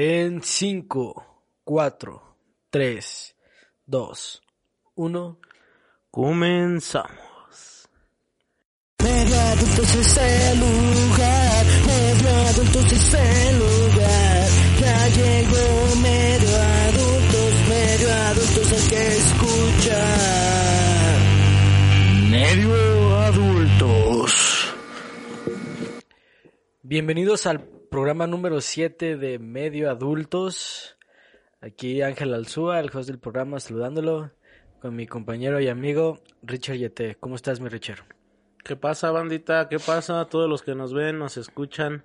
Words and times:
En 0.00 0.44
5, 0.44 1.42
4, 1.64 2.22
3, 2.70 3.36
2, 3.84 4.42
1, 4.94 5.40
comenzamos. 6.08 7.88
Medio 9.02 9.40
adultos 9.40 9.94
es 9.96 10.16
el 10.18 10.60
lugar, 10.60 11.66
medio 11.84 12.30
adultos 12.30 12.92
es 12.92 13.14
el 13.14 13.58
lugar. 13.58 14.48
Ya 14.78 15.08
llegó 15.08 15.96
medio 15.96 16.56
adultos, 16.86 17.54
medio 17.68 18.14
adultos 18.14 18.72
el 18.72 18.88
que 18.90 19.16
escucha. 19.16 20.00
Medio 22.30 23.16
adultos. 23.16 24.74
Bienvenidos 26.84 27.46
al 27.46 27.77
programa 27.88 28.26
número 28.26 28.60
7 28.60 29.16
de 29.16 29.38
Medio 29.38 29.90
Adultos. 29.90 30.98
Aquí 31.60 32.02
Ángel 32.02 32.34
Alzúa, 32.34 32.80
el 32.80 32.90
host 32.94 33.08
del 33.08 33.18
programa, 33.18 33.58
saludándolo 33.60 34.30
con 34.80 34.94
mi 34.94 35.06
compañero 35.06 35.58
y 35.60 35.68
amigo 35.68 36.20
Richard 36.42 36.76
Yete. 36.76 37.16
¿Cómo 37.18 37.36
estás, 37.36 37.60
mi 37.60 37.68
Richard? 37.68 38.04
¿Qué 38.62 38.76
pasa, 38.76 39.10
bandita? 39.10 39.68
¿Qué 39.68 39.78
pasa? 39.78 40.26
Todos 40.26 40.48
los 40.48 40.62
que 40.62 40.74
nos 40.74 40.92
ven, 40.92 41.18
nos 41.18 41.36
escuchan. 41.36 42.04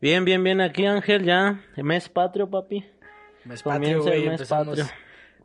Bien, 0.00 0.24
bien, 0.24 0.42
bien. 0.42 0.60
Aquí, 0.60 0.86
Ángel, 0.86 1.24
ya. 1.24 1.62
Mes 1.76 2.08
patrio, 2.08 2.48
papi. 2.48 2.84
Mes 3.44 3.62
patrio, 3.62 4.02
güey. 4.02 4.20
mes 4.22 4.32
Empezamos, 4.32 4.78
patrio. 4.78 4.96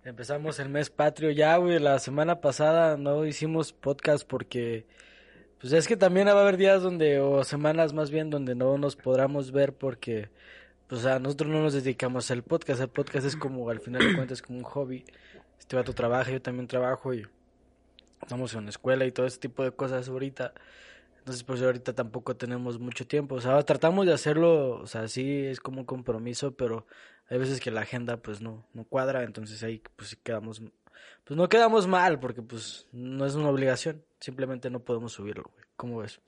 empezamos 0.05 0.59
el 0.59 0.69
mes 0.69 0.89
patrio 0.89 1.31
ya, 1.31 1.57
güey. 1.57 1.79
La 1.79 1.99
semana 1.99 2.39
pasada 2.39 2.97
no 2.97 3.25
hicimos 3.25 3.73
podcast 3.73 4.25
porque... 4.25 4.87
Pues 5.65 5.73
es 5.73 5.87
que 5.87 5.97
también 5.97 6.27
va 6.27 6.33
a 6.33 6.41
haber 6.41 6.57
días 6.57 6.83
donde, 6.83 7.19
o 7.19 7.43
semanas 7.43 7.91
más 7.91 8.11
bien, 8.11 8.29
donde 8.29 8.53
no 8.53 8.77
nos 8.77 8.95
podamos 8.95 9.51
ver 9.51 9.73
porque, 9.73 10.29
pues 10.85 11.07
a 11.07 11.17
nosotros 11.17 11.49
no 11.49 11.63
nos 11.63 11.73
dedicamos 11.73 12.29
al 12.29 12.43
podcast. 12.43 12.81
El 12.81 12.89
podcast 12.89 13.25
es 13.25 13.35
como, 13.35 13.67
al 13.71 13.79
final 13.79 14.07
de 14.07 14.15
cuentas, 14.15 14.43
como 14.43 14.59
un 14.59 14.63
hobby. 14.63 15.03
Este 15.57 15.75
vato 15.75 15.93
trabaja, 15.93 16.29
yo 16.29 16.39
también 16.39 16.67
trabajo 16.67 17.15
y 17.15 17.25
estamos 18.21 18.53
en 18.53 18.65
la 18.65 18.69
escuela 18.69 19.07
y 19.07 19.11
todo 19.11 19.25
ese 19.25 19.39
tipo 19.39 19.63
de 19.63 19.71
cosas 19.71 20.07
ahorita. 20.07 20.53
Entonces, 21.17 21.43
pues 21.43 21.63
ahorita 21.63 21.93
tampoco 21.93 22.35
tenemos 22.35 22.77
mucho 22.77 23.07
tiempo. 23.07 23.33
O 23.33 23.41
sea, 23.41 23.59
tratamos 23.63 24.05
de 24.05 24.13
hacerlo, 24.13 24.81
o 24.81 24.85
sea, 24.85 25.07
sí 25.07 25.47
es 25.47 25.59
como 25.59 25.79
un 25.79 25.85
compromiso, 25.85 26.51
pero 26.51 26.85
hay 27.27 27.39
veces 27.39 27.59
que 27.59 27.71
la 27.71 27.81
agenda 27.81 28.17
pues 28.17 28.39
no, 28.39 28.67
no 28.73 28.83
cuadra, 28.83 29.23
entonces 29.23 29.63
ahí 29.63 29.81
pues 29.95 30.15
quedamos, 30.21 30.61
pues 31.23 31.37
no 31.37 31.49
quedamos 31.49 31.87
mal, 31.87 32.19
porque 32.19 32.41
pues 32.41 32.87
no 32.91 33.25
es 33.25 33.35
una 33.35 33.49
obligación, 33.49 34.03
simplemente 34.19 34.69
no 34.69 34.79
podemos 34.79 35.13
subirlo, 35.13 35.49
güey. 35.53 35.65
¿Cómo 35.75 35.97
ves? 35.99 36.21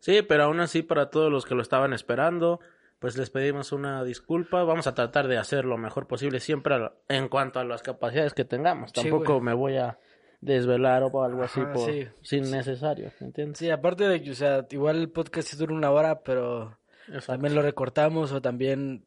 Sí, 0.00 0.22
pero 0.22 0.44
aún 0.44 0.60
así, 0.60 0.82
para 0.82 1.10
todos 1.10 1.30
los 1.30 1.44
que 1.44 1.54
lo 1.54 1.62
estaban 1.62 1.92
esperando, 1.92 2.60
pues 2.98 3.16
les 3.16 3.30
pedimos 3.30 3.72
una 3.72 4.02
disculpa. 4.04 4.64
Vamos 4.64 4.86
a 4.86 4.94
tratar 4.94 5.28
de 5.28 5.38
hacer 5.38 5.64
lo 5.64 5.76
mejor 5.76 6.06
posible 6.06 6.40
siempre 6.40 6.76
en 7.08 7.28
cuanto 7.28 7.60
a 7.60 7.64
las 7.64 7.82
capacidades 7.82 8.34
que 8.34 8.44
tengamos. 8.44 8.92
Tampoco 8.92 9.40
me 9.40 9.54
voy 9.54 9.76
a 9.76 9.98
desvelar 10.40 11.04
o 11.04 11.22
algo 11.22 11.44
así 11.44 11.60
Ajá, 11.60 11.72
por 11.72 11.90
sí. 11.90 12.08
sin 12.20 12.50
necesario, 12.50 13.12
¿entiendes? 13.20 13.58
Sí, 13.58 13.70
aparte 13.70 14.08
de 14.08 14.22
que, 14.22 14.32
o 14.32 14.34
sea, 14.34 14.66
igual 14.70 14.96
el 14.96 15.08
podcast 15.08 15.48
sí 15.48 15.56
dura 15.56 15.72
una 15.72 15.90
hora, 15.92 16.22
pero 16.22 16.78
Exacto. 17.06 17.32
también 17.32 17.54
lo 17.54 17.62
recortamos 17.62 18.32
o 18.32 18.42
también 18.42 19.04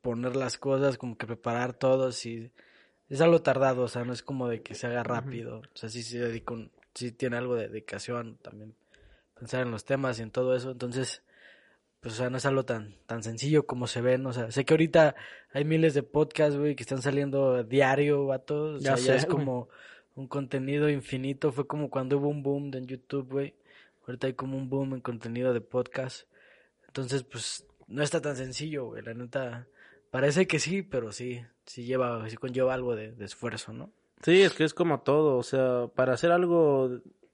poner 0.00 0.34
las 0.34 0.56
cosas, 0.56 0.96
como 0.96 1.18
que 1.18 1.26
preparar 1.26 1.74
todo, 1.74 2.10
sí, 2.10 2.50
es 3.08 3.20
algo 3.20 3.40
tardado, 3.42 3.82
o 3.82 3.88
sea, 3.88 4.04
no 4.04 4.12
es 4.12 4.22
como 4.22 4.48
de 4.48 4.62
que 4.62 4.74
se 4.74 4.86
haga 4.86 5.02
rápido, 5.02 5.58
o 5.60 5.76
sea, 5.76 5.88
sí 5.88 6.02
se 6.02 6.18
dedica 6.18 6.54
un- 6.54 6.70
sí 6.94 7.12
tiene 7.12 7.36
algo 7.36 7.54
de 7.54 7.68
dedicación 7.68 8.38
también, 8.42 8.74
pensar 9.38 9.62
en 9.62 9.70
los 9.70 9.84
temas 9.84 10.18
y 10.18 10.22
en 10.22 10.30
todo 10.30 10.54
eso, 10.56 10.70
entonces, 10.72 11.22
pues, 12.00 12.14
o 12.14 12.16
sea, 12.16 12.30
no 12.30 12.36
es 12.38 12.46
algo 12.46 12.64
tan, 12.64 12.96
tan 13.06 13.22
sencillo 13.22 13.66
como 13.66 13.86
se 13.86 14.00
ven, 14.00 14.26
o 14.26 14.32
sea, 14.32 14.50
sé 14.50 14.64
que 14.64 14.74
ahorita 14.74 15.14
hay 15.52 15.64
miles 15.64 15.94
de 15.94 16.02
podcasts, 16.02 16.56
güey, 16.58 16.74
que 16.76 16.82
están 16.82 17.02
saliendo 17.02 17.62
diario, 17.64 18.26
vatos, 18.26 18.76
o 18.76 18.80
sea, 18.80 18.96
Ya 18.96 19.00
ya 19.00 19.12
sé, 19.12 19.16
es 19.16 19.26
como 19.26 19.68
un 20.14 20.26
contenido 20.28 20.88
infinito, 20.90 21.52
fue 21.52 21.66
como 21.66 21.90
cuando 21.90 22.18
hubo 22.18 22.28
un 22.28 22.42
boom 22.42 22.70
en 22.74 22.86
YouTube, 22.86 23.28
güey, 23.30 23.54
ahorita 24.06 24.26
hay 24.26 24.34
como 24.34 24.56
un 24.56 24.68
boom 24.68 24.94
en 24.94 25.00
contenido 25.00 25.52
de 25.54 25.60
podcast, 25.60 26.28
entonces, 26.88 27.22
pues, 27.22 27.64
no 27.86 28.02
está 28.02 28.20
tan 28.20 28.36
sencillo, 28.36 28.86
güey, 28.86 29.02
la 29.02 29.14
neta, 29.14 29.66
parece 30.10 30.46
que 30.46 30.58
sí, 30.58 30.82
pero 30.82 31.12
sí, 31.12 31.40
sí 31.68 31.84
lleva, 31.84 32.28
sí 32.28 32.36
conlleva 32.36 32.74
algo 32.74 32.96
de, 32.96 33.12
de 33.12 33.24
esfuerzo, 33.24 33.72
¿no? 33.72 33.90
Sí, 34.22 34.42
es 34.42 34.52
que 34.54 34.64
es 34.64 34.74
como 34.74 35.00
todo, 35.00 35.36
o 35.36 35.42
sea, 35.42 35.86
para 35.94 36.14
hacer 36.14 36.32
algo 36.32 36.90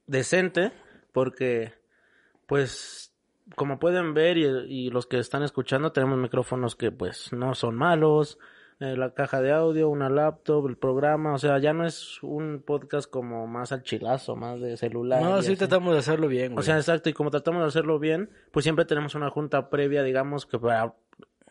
decente, 0.06 0.72
porque, 1.12 1.72
pues, 2.46 3.14
como 3.56 3.78
pueden 3.78 4.12
ver 4.12 4.36
y, 4.36 4.44
y 4.44 4.90
los 4.90 5.06
que 5.06 5.18
están 5.18 5.42
escuchando, 5.42 5.92
tenemos 5.92 6.18
micrófonos 6.18 6.76
que, 6.76 6.90
pues, 6.90 7.32
no 7.32 7.54
son 7.54 7.76
malos, 7.76 8.38
eh, 8.80 8.96
la 8.96 9.14
caja 9.14 9.40
de 9.40 9.52
audio, 9.52 9.88
una 9.88 10.10
laptop, 10.10 10.66
el 10.66 10.76
programa, 10.76 11.34
o 11.34 11.38
sea, 11.38 11.58
ya 11.58 11.72
no 11.72 11.86
es 11.86 12.20
un 12.22 12.60
podcast 12.60 13.08
como 13.08 13.46
más 13.46 13.70
al 13.70 13.84
chilazo, 13.84 14.34
más 14.34 14.60
de 14.60 14.76
celular. 14.76 15.22
No, 15.22 15.40
sí 15.42 15.52
así. 15.52 15.56
tratamos 15.56 15.92
de 15.92 16.00
hacerlo 16.00 16.26
bien, 16.26 16.52
güey. 16.52 16.60
O 16.60 16.62
sea, 16.62 16.76
exacto, 16.76 17.08
y 17.08 17.12
como 17.12 17.30
tratamos 17.30 17.62
de 17.62 17.68
hacerlo 17.68 18.00
bien, 18.00 18.30
pues 18.50 18.64
siempre 18.64 18.84
tenemos 18.84 19.14
una 19.14 19.30
junta 19.30 19.70
previa, 19.70 20.02
digamos, 20.02 20.44
que 20.44 20.58
para... 20.58 20.92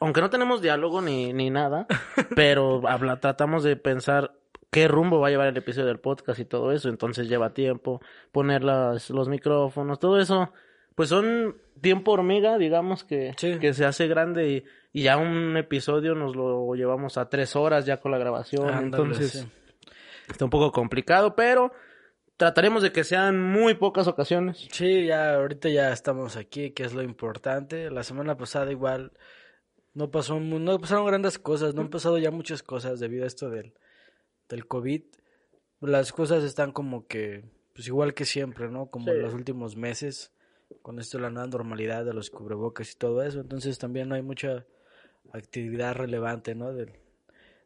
Aunque 0.03 0.22
no 0.22 0.30
tenemos 0.30 0.62
diálogo 0.62 1.02
ni, 1.02 1.34
ni 1.34 1.50
nada, 1.50 1.88
pero 2.36 2.81
habla, 2.88 3.19
tratamos 3.19 3.64
de 3.64 3.75
pensar 3.75 4.34
qué 4.72 4.88
rumbo 4.88 5.19
va 5.19 5.28
a 5.28 5.31
llevar 5.31 5.47
el 5.47 5.58
episodio 5.58 5.88
del 5.88 6.00
podcast 6.00 6.40
y 6.40 6.46
todo 6.46 6.72
eso, 6.72 6.90
entonces 6.90 7.28
lleva 7.30 7.53
tiempo, 7.53 8.02
poner 8.31 8.63
las, 8.63 9.09
los 9.12 9.30
micrófonos, 9.30 10.00
todo 10.00 10.19
eso, 10.19 10.52
pues 10.96 11.09
son 11.09 11.56
tiempo 11.80 12.12
hormiga, 12.12 12.58
digamos, 12.58 13.03
que, 13.03 13.34
Sí. 13.38 13.59
que 13.59 13.74
se 13.74 13.86
hace 13.86 14.08
grande 14.08 14.50
y, 14.50 14.63
y 14.92 15.03
ya 15.03 15.18
un 15.18 15.56
episodio 15.58 16.16
nos 16.16 16.36
lo 16.36 16.74
llevamos 16.75 17.18
a 17.18 17.30
tres 17.30 17.56
horas 17.56 17.86
ya 17.86 17.97
con 18.02 18.12
la 18.12 18.18
grabación, 18.18 18.68
Ándale, 18.69 18.84
entonces 19.03 19.31
sí. 19.31 19.47
está 20.30 20.46
un 20.46 20.52
poco 20.52 20.72
complicado, 20.72 21.36
pero 21.36 21.72
trataremos 22.38 22.81
de 22.81 22.92
que 22.92 23.03
sean 23.03 23.40
muy 23.42 23.75
pocas 23.75 24.08
ocasiones. 24.08 24.68
Sí, 24.72 25.06
ya 25.06 25.36
ahorita 25.36 25.69
ya 25.69 25.92
estamos 25.94 26.36
aquí, 26.36 26.72
que 26.72 26.84
es 26.84 26.94
lo 26.94 27.03
importante. 27.03 27.92
La 27.92 28.02
semana 28.03 28.36
pasada 28.38 28.72
igual 28.72 29.12
no 29.94 30.09
pasó 30.12 30.40
no 30.40 30.80
pasaron 30.80 31.06
grandes 31.06 31.38
cosas, 31.40 31.76
no 31.76 31.81
han 31.81 31.90
pasado 31.90 32.18
ya 32.18 32.31
muchas 32.31 32.64
cosas 32.64 33.00
debido 33.00 33.24
a 33.24 33.28
esto 33.28 33.50
del 33.50 33.74
del 34.50 34.68
COVID. 34.68 35.02
Las 35.81 36.12
cosas 36.14 36.44
están 36.44 36.72
como 36.72 37.08
que 37.08 37.44
pues 37.76 37.88
igual 37.88 38.14
que 38.14 38.26
siempre, 38.26 38.70
¿no? 38.70 38.88
Como 38.88 39.12
en 39.12 39.22
los 39.24 39.34
últimos 39.34 39.76
meses 39.76 40.31
con 40.81 41.00
esto 41.00 41.18
de 41.18 41.24
la 41.24 41.30
nueva 41.30 41.48
normalidad 41.48 42.06
de 42.06 42.14
los 42.14 42.30
cubrebocas 42.30 42.92
y 42.94 42.96
todo 42.98 43.24
eso, 43.24 43.40
entonces 43.42 43.78
también 43.80 44.09
no 44.09 44.16
hay 44.16 44.22
mucha 44.22 44.66
actividad 45.31 45.96
relevante, 45.96 46.56
¿no? 46.56 46.74
Del- 46.74 46.94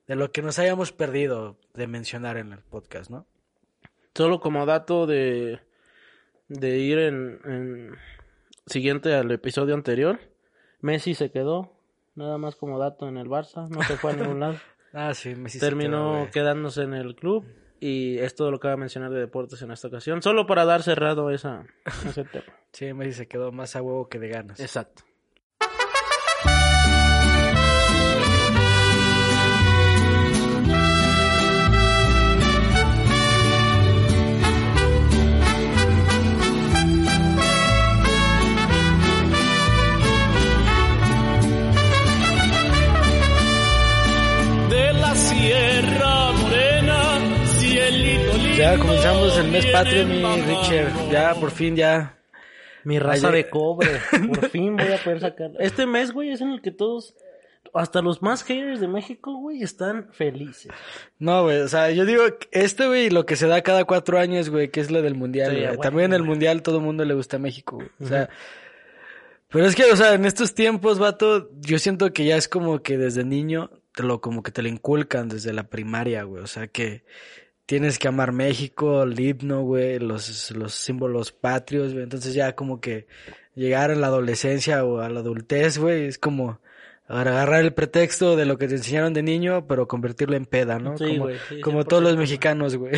de 0.07 0.15
lo 0.15 0.31
que 0.31 0.41
nos 0.41 0.57
hayamos 0.59 0.93
perdido 0.93 1.57
de 1.73 1.87
mencionar 1.87 2.37
en 2.37 2.53
el 2.53 2.59
podcast, 2.59 3.09
¿no? 3.11 3.25
Solo 4.15 4.39
como 4.39 4.65
dato 4.65 5.05
de, 5.05 5.59
de 6.47 6.77
ir 6.79 6.97
en, 6.99 7.39
en 7.45 7.95
siguiente 8.65 9.13
al 9.13 9.29
episodio 9.31 9.75
anterior, 9.75 10.19
Messi 10.79 11.13
se 11.13 11.29
quedó, 11.29 11.76
nada 12.17 12.37
más 12.37 12.55
como 12.55 12.79
dato 12.79 13.07
en 13.07 13.17
el 13.17 13.27
Barça, 13.27 13.69
no 13.69 13.81
se 13.83 13.95
fue 13.95 14.11
a 14.11 14.15
ningún 14.15 14.39
lado. 14.39 14.55
Ah, 14.93 15.13
sí, 15.13 15.35
quedó, 15.35 15.59
Terminó 15.59 16.29
quedándose 16.31 16.81
en 16.81 16.93
el 16.93 17.13
club 17.13 17.45
y 17.79 18.17
es 18.19 18.33
todo 18.35 18.51
lo 18.51 18.59
que 18.59 18.67
voy 18.67 18.73
a 18.73 18.77
mencionar 18.77 19.11
de 19.11 19.19
deportes 19.19 19.61
en 19.61 19.69
esta 19.69 19.89
ocasión, 19.89 20.23
solo 20.23 20.47
para 20.47 20.63
dar 20.65 20.81
cerrado 20.81 21.29
esa, 21.29 21.67
ese 22.07 22.23
tema. 22.31 22.45
Sí, 22.71 22.93
Messi 22.93 23.11
se 23.11 23.27
quedó 23.27 23.51
más 23.51 23.75
a 23.75 23.81
huevo 23.81 24.07
que 24.07 24.17
de 24.17 24.29
ganas. 24.29 24.59
Exacto. 24.61 25.03
Ya 48.67 48.77
comenzamos 48.77 49.37
el 49.37 49.47
mes 49.49 49.65
patrio, 49.67 50.05
mi 50.05 50.21
Richard. 50.41 50.91
Ya, 51.09 51.33
por 51.35 51.51
fin, 51.51 51.73
ya. 51.77 52.17
Mi 52.83 52.99
raza 52.99 53.29
Ayer- 53.29 53.45
de 53.45 53.49
cobre, 53.49 53.87
por 54.27 54.49
fin 54.49 54.75
voy 54.75 54.91
a 54.91 54.97
poder 55.01 55.21
sacar. 55.21 55.51
Este 55.59 55.85
mes, 55.85 56.11
güey, 56.11 56.31
es 56.31 56.41
en 56.41 56.49
el 56.51 56.61
que 56.61 56.71
todos 56.71 57.15
hasta 57.73 58.01
los 58.01 58.21
más 58.21 58.43
haters 58.43 58.81
de 58.81 58.89
México, 58.89 59.37
güey, 59.37 59.63
están 59.63 60.09
felices. 60.11 60.69
No, 61.17 61.43
güey, 61.43 61.59
o 61.61 61.67
sea, 61.69 61.91
yo 61.91 62.05
digo, 62.05 62.23
este, 62.51 62.87
güey, 62.87 63.09
lo 63.09 63.25
que 63.25 63.37
se 63.37 63.47
da 63.47 63.61
cada 63.61 63.85
cuatro 63.85 64.19
años, 64.19 64.49
güey, 64.49 64.69
que 64.69 64.81
es 64.81 64.91
lo 64.91 65.01
del 65.01 65.15
mundial, 65.15 65.51
Sí, 65.55 65.63
güey. 65.65 65.77
También 65.77 66.11
el 66.11 66.19
güey. 66.23 66.31
mundial 66.31 66.61
todo 66.61 66.77
el 66.79 66.83
mundo 66.83 67.05
le 67.05 67.13
gusta 67.13 67.37
a 67.37 67.39
México, 67.39 67.77
güey. 67.77 67.89
O 68.01 68.05
sea, 68.07 68.29
pero 69.47 69.65
es 69.65 69.75
que, 69.75 69.85
o 69.85 69.95
sea, 69.95 70.13
en 70.13 70.25
estos 70.25 70.53
tiempos, 70.53 70.99
vato, 70.99 71.49
yo 71.61 71.79
siento 71.79 72.11
que 72.11 72.25
ya 72.25 72.35
es 72.35 72.49
como 72.49 72.81
que 72.83 72.97
desde 72.97 73.23
niño 73.23 73.69
te 73.95 74.03
lo, 74.03 74.19
como 74.19 74.43
que 74.43 74.51
te 74.51 74.61
lo 74.61 74.67
inculcan 74.67 75.29
desde 75.29 75.53
la 75.53 75.63
primaria, 75.69 76.23
güey. 76.23 76.43
O 76.43 76.47
sea, 76.47 76.67
que 76.67 77.05
tienes 77.67 77.99
que 77.99 78.07
amar 78.07 78.31
México, 78.31 79.03
el 79.03 79.19
himno, 79.19 79.61
güey, 79.61 79.99
los, 79.99 80.51
los 80.51 80.73
símbolos 80.73 81.31
patrios, 81.31 81.93
güey. 81.93 82.03
Entonces 82.03 82.33
ya 82.33 82.55
como 82.55 82.81
que 82.81 83.05
llegar 83.53 83.91
a 83.91 83.95
la 83.95 84.07
adolescencia 84.07 84.83
o 84.83 85.01
a 85.01 85.09
la 85.09 85.19
adultez, 85.19 85.77
güey, 85.77 86.05
es 86.05 86.17
como 86.17 86.59
agarrar 87.07 87.63
el 87.63 87.73
pretexto 87.73 88.35
de 88.35 88.45
lo 88.45 88.57
que 88.57 88.67
te 88.67 88.75
enseñaron 88.75 89.13
de 89.13 89.21
niño, 89.21 89.67
pero 89.67 89.87
convertirlo 89.87 90.35
en 90.35 90.45
peda, 90.45 90.79
¿no? 90.79 90.97
Sí, 90.97 91.17
como 91.17 91.29
sí, 91.49 91.61
como 91.61 91.83
todos 91.85 92.03
100%. 92.03 92.05
los 92.05 92.17
mexicanos, 92.17 92.75
güey. 92.77 92.93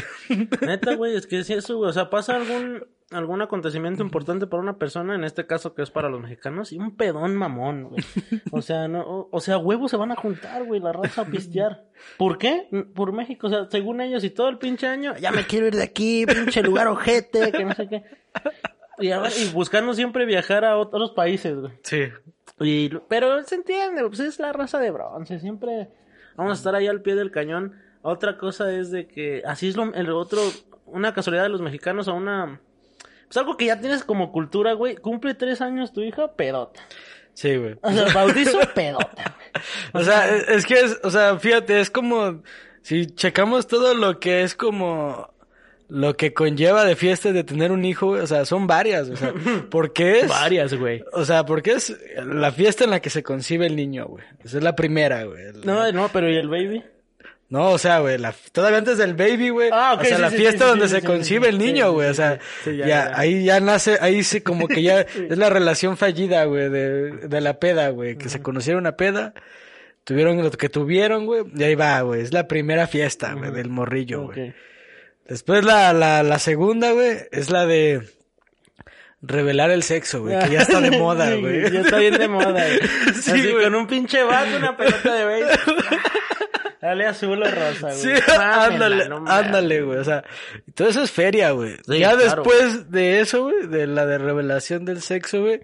Neta, 0.62 0.96
güey, 0.96 1.16
es 1.16 1.28
que 1.28 1.44
si 1.44 1.54
eso, 1.54 1.78
güey, 1.78 1.90
o 1.90 1.94
sea, 1.94 2.10
pasa 2.10 2.36
algún, 2.36 2.86
algún 3.12 3.42
acontecimiento 3.42 4.04
importante 4.04 4.46
para 4.46 4.62
una 4.62 4.78
persona, 4.78 5.16
en 5.16 5.24
este 5.24 5.48
caso 5.48 5.74
que 5.74 5.82
es 5.82 5.90
para 5.90 6.10
los 6.10 6.22
mexicanos, 6.22 6.72
y 6.72 6.78
un 6.78 6.96
pedón 6.96 7.36
mamón, 7.36 7.90
güey. 7.90 8.04
O 8.52 8.62
sea, 8.62 8.88
no, 8.88 9.02
o, 9.02 9.30
o 9.32 9.40
sea, 9.40 9.58
huevos 9.58 9.92
se 9.92 9.98
van 9.98 10.12
a 10.12 10.16
juntar, 10.16 10.66
güey, 10.66 10.80
la 10.80 10.94
raza 10.94 11.22
a 11.22 11.26
pistear. 11.26 11.86
¿Por 12.18 12.38
qué? 12.38 12.68
Por 12.94 13.12
México, 13.12 13.48
o 13.48 13.50
sea, 13.50 13.68
según 13.70 14.02
ellos 14.02 14.24
y 14.24 14.30
todo 14.30 14.50
el 14.50 14.58
pinche 14.58 14.88
año, 14.88 15.16
ya 15.18 15.32
me 15.32 15.46
quiero 15.46 15.68
ir 15.68 15.76
de 15.76 15.84
aquí, 15.84 16.26
pinche 16.26 16.62
lugar 16.62 16.88
ojete, 16.88 17.52
que 17.52 17.66
no 17.66 17.74
sé 17.74 17.88
qué. 17.88 18.04
Y, 19.00 19.12
y 19.12 19.52
buscando 19.54 19.94
siempre 19.94 20.26
viajar 20.26 20.66
a 20.66 20.78
otros 20.78 21.12
países, 21.12 21.56
güey. 21.58 21.72
Sí. 21.84 22.10
Y, 22.60 22.90
pero 23.08 23.42
se 23.44 23.56
entiende, 23.56 24.04
pues 24.06 24.20
es 24.20 24.40
la 24.40 24.52
raza 24.52 24.80
de 24.80 24.92
bronce, 24.92 25.40
siempre 25.40 25.90
vamos 26.36 26.52
a 26.52 26.56
estar 26.56 26.76
ahí 26.76 26.88
al 26.88 27.02
pie 27.02 27.16
del 27.16 27.32
cañón. 27.32 27.76
Otra 28.02 28.38
cosa 28.38 28.72
es 28.74 28.92
de 28.92 29.08
que 29.08 29.42
así 29.46 29.70
es 29.70 29.78
lo, 29.78 29.94
el 29.94 30.10
otro, 30.12 30.42
una 30.86 31.14
casualidad 31.14 31.44
de 31.44 31.50
los 31.50 31.62
mexicanos 31.62 32.08
a 32.08 32.14
una, 32.14 32.62
pues 33.30 33.38
algo 33.38 33.58
que 33.58 33.68
ya 33.68 33.80
tienes 33.80 34.04
como 34.04 34.32
cultura, 34.32 34.74
güey, 34.74 34.96
cumple 34.96 35.36
tres 35.36 35.62
años 35.62 35.94
tu 35.94 36.02
hija, 36.02 36.34
pedota. 36.34 36.82
Sí, 37.36 37.56
güey. 37.58 37.76
O 37.84 37.92
sea, 37.92 38.06
bautizo, 38.14 38.60
pedota. 38.74 39.36
O 39.94 40.04
sea, 40.04 40.36
es, 40.36 40.66
que 40.66 40.76
es, 40.76 41.00
o 41.04 41.10
sea, 41.10 41.38
fíjate, 41.38 41.80
es 41.80 41.90
como, 41.90 42.44
si 42.82 43.08
checamos 43.08 43.68
todo 43.68 43.94
lo 43.94 44.20
que 44.20 44.44
es 44.44 44.56
como, 44.56 45.34
lo 45.88 46.16
que 46.16 46.34
conlleva 46.34 46.86
de 46.86 46.96
fiestas 46.96 47.34
de 47.34 47.44
tener 47.44 47.72
un 47.72 47.84
hijo, 47.84 48.08
güey, 48.08 48.22
o 48.22 48.28
sea, 48.28 48.46
son 48.46 48.68
varias, 48.68 49.10
o 49.10 49.16
sea, 49.16 49.34
porque 49.72 50.22
es, 50.22 50.28
Varias, 50.28 50.74
güey. 50.74 51.04
o 51.14 51.26
sea, 51.26 51.46
porque 51.46 51.72
es 51.74 51.96
la 52.16 52.52
fiesta 52.52 52.84
en 52.84 52.92
la 52.92 53.02
que 53.02 53.10
se 53.10 53.24
concibe 53.24 53.68
el 53.68 53.76
niño, 53.76 54.06
güey. 54.06 54.24
Esa 54.44 54.58
es 54.58 54.64
la 54.64 54.76
primera, 54.76 55.24
güey. 55.24 55.44
No, 55.64 55.92
no, 55.92 56.10
pero 56.10 56.30
¿y 56.30 56.38
el 56.38 56.48
baby? 56.48 56.84
No, 57.50 57.72
o 57.72 57.78
sea, 57.80 58.00
güey, 58.00 58.20
la, 58.20 58.34
todavía 58.52 58.78
antes 58.78 59.00
del 59.00 59.16
baby, 59.16 59.50
güey. 59.50 59.70
Ah, 59.74 59.98
o 60.00 60.04
sea, 60.06 60.18
sí, 60.18 60.22
la 60.22 60.30
sí, 60.30 60.38
fiesta 60.38 60.58
sí, 60.60 60.64
sí, 60.64 60.70
donde 60.70 60.88
sí, 60.88 60.96
se 60.96 61.02
sí, 61.02 61.08
concibe 61.08 61.48
sí, 61.48 61.56
el 61.56 61.60
sí, 61.60 61.66
niño, 61.68 61.88
sí, 61.88 61.94
güey. 61.94 62.08
sí, 62.08 62.12
o 62.12 62.14
sea, 62.14 62.40
sí, 62.64 62.78
ya, 62.78 62.88
ya, 62.88 63.10
ya. 63.10 63.20
ahí 63.20 63.44
ya 63.44 63.60
nace, 63.60 63.98
ahí 64.02 64.24
se 64.24 64.44
como 64.44 64.68
que 64.68 64.84
ya 64.84 65.02
es 65.30 65.38
la 65.38 65.50
relación 65.50 65.98
fallida, 65.98 66.44
güey, 66.46 66.70
de, 66.70 67.12
de 67.28 67.42
la 67.42 67.60
peda, 67.60 67.90
güey. 67.90 68.18
Que 68.18 68.30
se 68.30 68.42
conocieron 68.42 68.82
una 68.82 68.98
peda, 68.98 69.34
tuvieron 70.04 70.44
lo 70.44 70.52
que 70.52 70.70
tuvieron, 70.70 71.26
güey, 71.26 71.44
y 71.56 71.64
ahí 71.64 71.74
va, 71.74 72.02
güey. 72.02 72.22
Es 72.22 72.34
la 72.34 72.48
primera 72.48 72.86
fiesta, 72.86 73.34
güey, 73.34 73.52
del 73.52 73.70
morrillo, 73.70 74.26
güey. 74.28 74.54
Después 75.28 75.64
la, 75.64 75.92
la, 75.94 76.22
la 76.22 76.40
segunda, 76.40 76.92
güey, 76.92 77.18
es 77.32 77.50
la 77.50 77.66
de 77.66 78.02
revelar 79.22 79.72
el 79.72 79.84
sexo, 79.84 80.22
güey, 80.22 80.38
que 80.40 80.52
ya 80.52 80.62
está 80.62 80.80
de 80.82 80.92
moda, 81.00 81.34
Sí, 81.34 81.42
güey. 81.42 81.72
Ya 81.72 81.82
está 81.82 81.98
bien 81.98 82.18
de 82.18 82.28
moda, 82.28 82.52
güey. 82.52 82.80
Sí, 83.14 83.32
Así 83.32 83.52
con 83.52 83.76
un 83.76 83.88
pinche 83.88 84.24
vato, 84.24 84.56
una 84.58 84.78
pelota 84.78 85.14
de 85.14 85.26
béisbol. 85.26 85.78
Dale 86.82 87.06
azul 87.08 87.42
o 87.42 87.46
rosa, 87.52 87.88
güey. 87.88 87.94
Sí, 87.98 88.10
Mámenla, 88.28 88.64
ándale, 88.66 89.10
no 89.10 89.24
ándale, 89.28 89.82
güey. 89.82 90.00
O 90.00 90.04
sea, 90.04 90.24
todo 90.76 90.88
eso 90.88 91.04
es 91.04 91.12
feria, 91.12 91.52
güey. 91.52 91.76
Sí, 91.86 92.00
ya 92.00 92.12
claro. 92.16 92.18
después 92.44 92.90
de 92.92 93.20
eso, 93.20 93.44
güey, 93.44 93.68
de 93.68 93.86
la 93.88 94.06
de 94.06 94.18
revelación 94.18 94.86
del 94.86 95.02
sexo, 95.02 95.42
güey, 95.42 95.62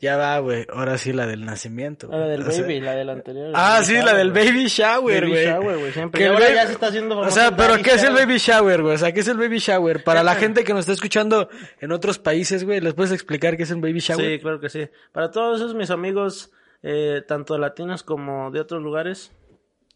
ya 0.00 0.16
va, 0.16 0.36
güey. 0.40 0.66
Ahora 0.72 0.98
sí 0.98 1.12
la 1.12 1.26
del 1.26 1.44
nacimiento. 1.44 2.08
La 2.10 2.26
del 2.26 2.42
O 2.42 2.50
sea, 2.50 2.62
baby, 2.62 2.80
la 2.80 2.92
del 2.94 3.08
anterior. 3.10 3.52
Ah, 3.54 3.74
Baby 3.80 3.84
sí, 3.86 3.92
la 3.94 4.00
shower, 4.02 4.16
del 4.16 4.30
güey. 4.32 4.46
baby 4.46 4.66
shower, 4.66 5.20
Baby 5.22 5.30
güey. 5.32 5.44
shower, 5.46 5.78
güey, 5.78 5.92
siempre. 5.92 6.18
Que 6.20 6.26
ahora 6.26 6.40
baby- 6.40 6.54
ya 6.54 6.66
se 6.66 6.72
está 6.72 6.86
haciendo 6.88 7.18
O 7.20 7.30
sea, 7.30 7.56
pero 7.56 7.70
baby 7.74 7.82
¿qué 7.84 7.90
es 7.90 8.02
el 8.02 8.08
shower. 8.10 8.26
baby 8.26 8.38
shower, 8.38 8.82
güey? 8.82 8.94
O 8.94 8.98
sea, 8.98 9.12
¿qué 9.12 9.20
es 9.20 9.28
el 9.28 9.36
baby 9.38 9.58
shower? 9.58 10.02
Para 10.04 10.22
la 10.24 10.34
gente 10.36 10.64
que 10.64 10.72
nos 10.72 10.80
está 10.80 10.92
escuchando 10.92 11.48
en 11.80 11.92
otros 11.92 12.18
países, 12.18 12.64
güey, 12.64 12.80
¿les 12.80 12.94
puedes 12.94 13.12
explicar 13.12 13.56
qué 13.56 13.62
es 13.62 13.70
un 13.70 13.80
baby 13.80 14.00
shower? 14.00 14.24
Sí, 14.26 14.38
claro 14.40 14.58
que 14.60 14.68
sí. 14.70 14.88
Para 15.12 15.30
todos 15.30 15.60
esos 15.60 15.74
mis 15.76 15.90
amigos, 15.90 16.50
eh, 16.82 17.22
tanto 17.28 17.56
latinos 17.58 18.02
como 18.02 18.50
de 18.50 18.58
otros 18.60 18.82
lugares, 18.82 19.30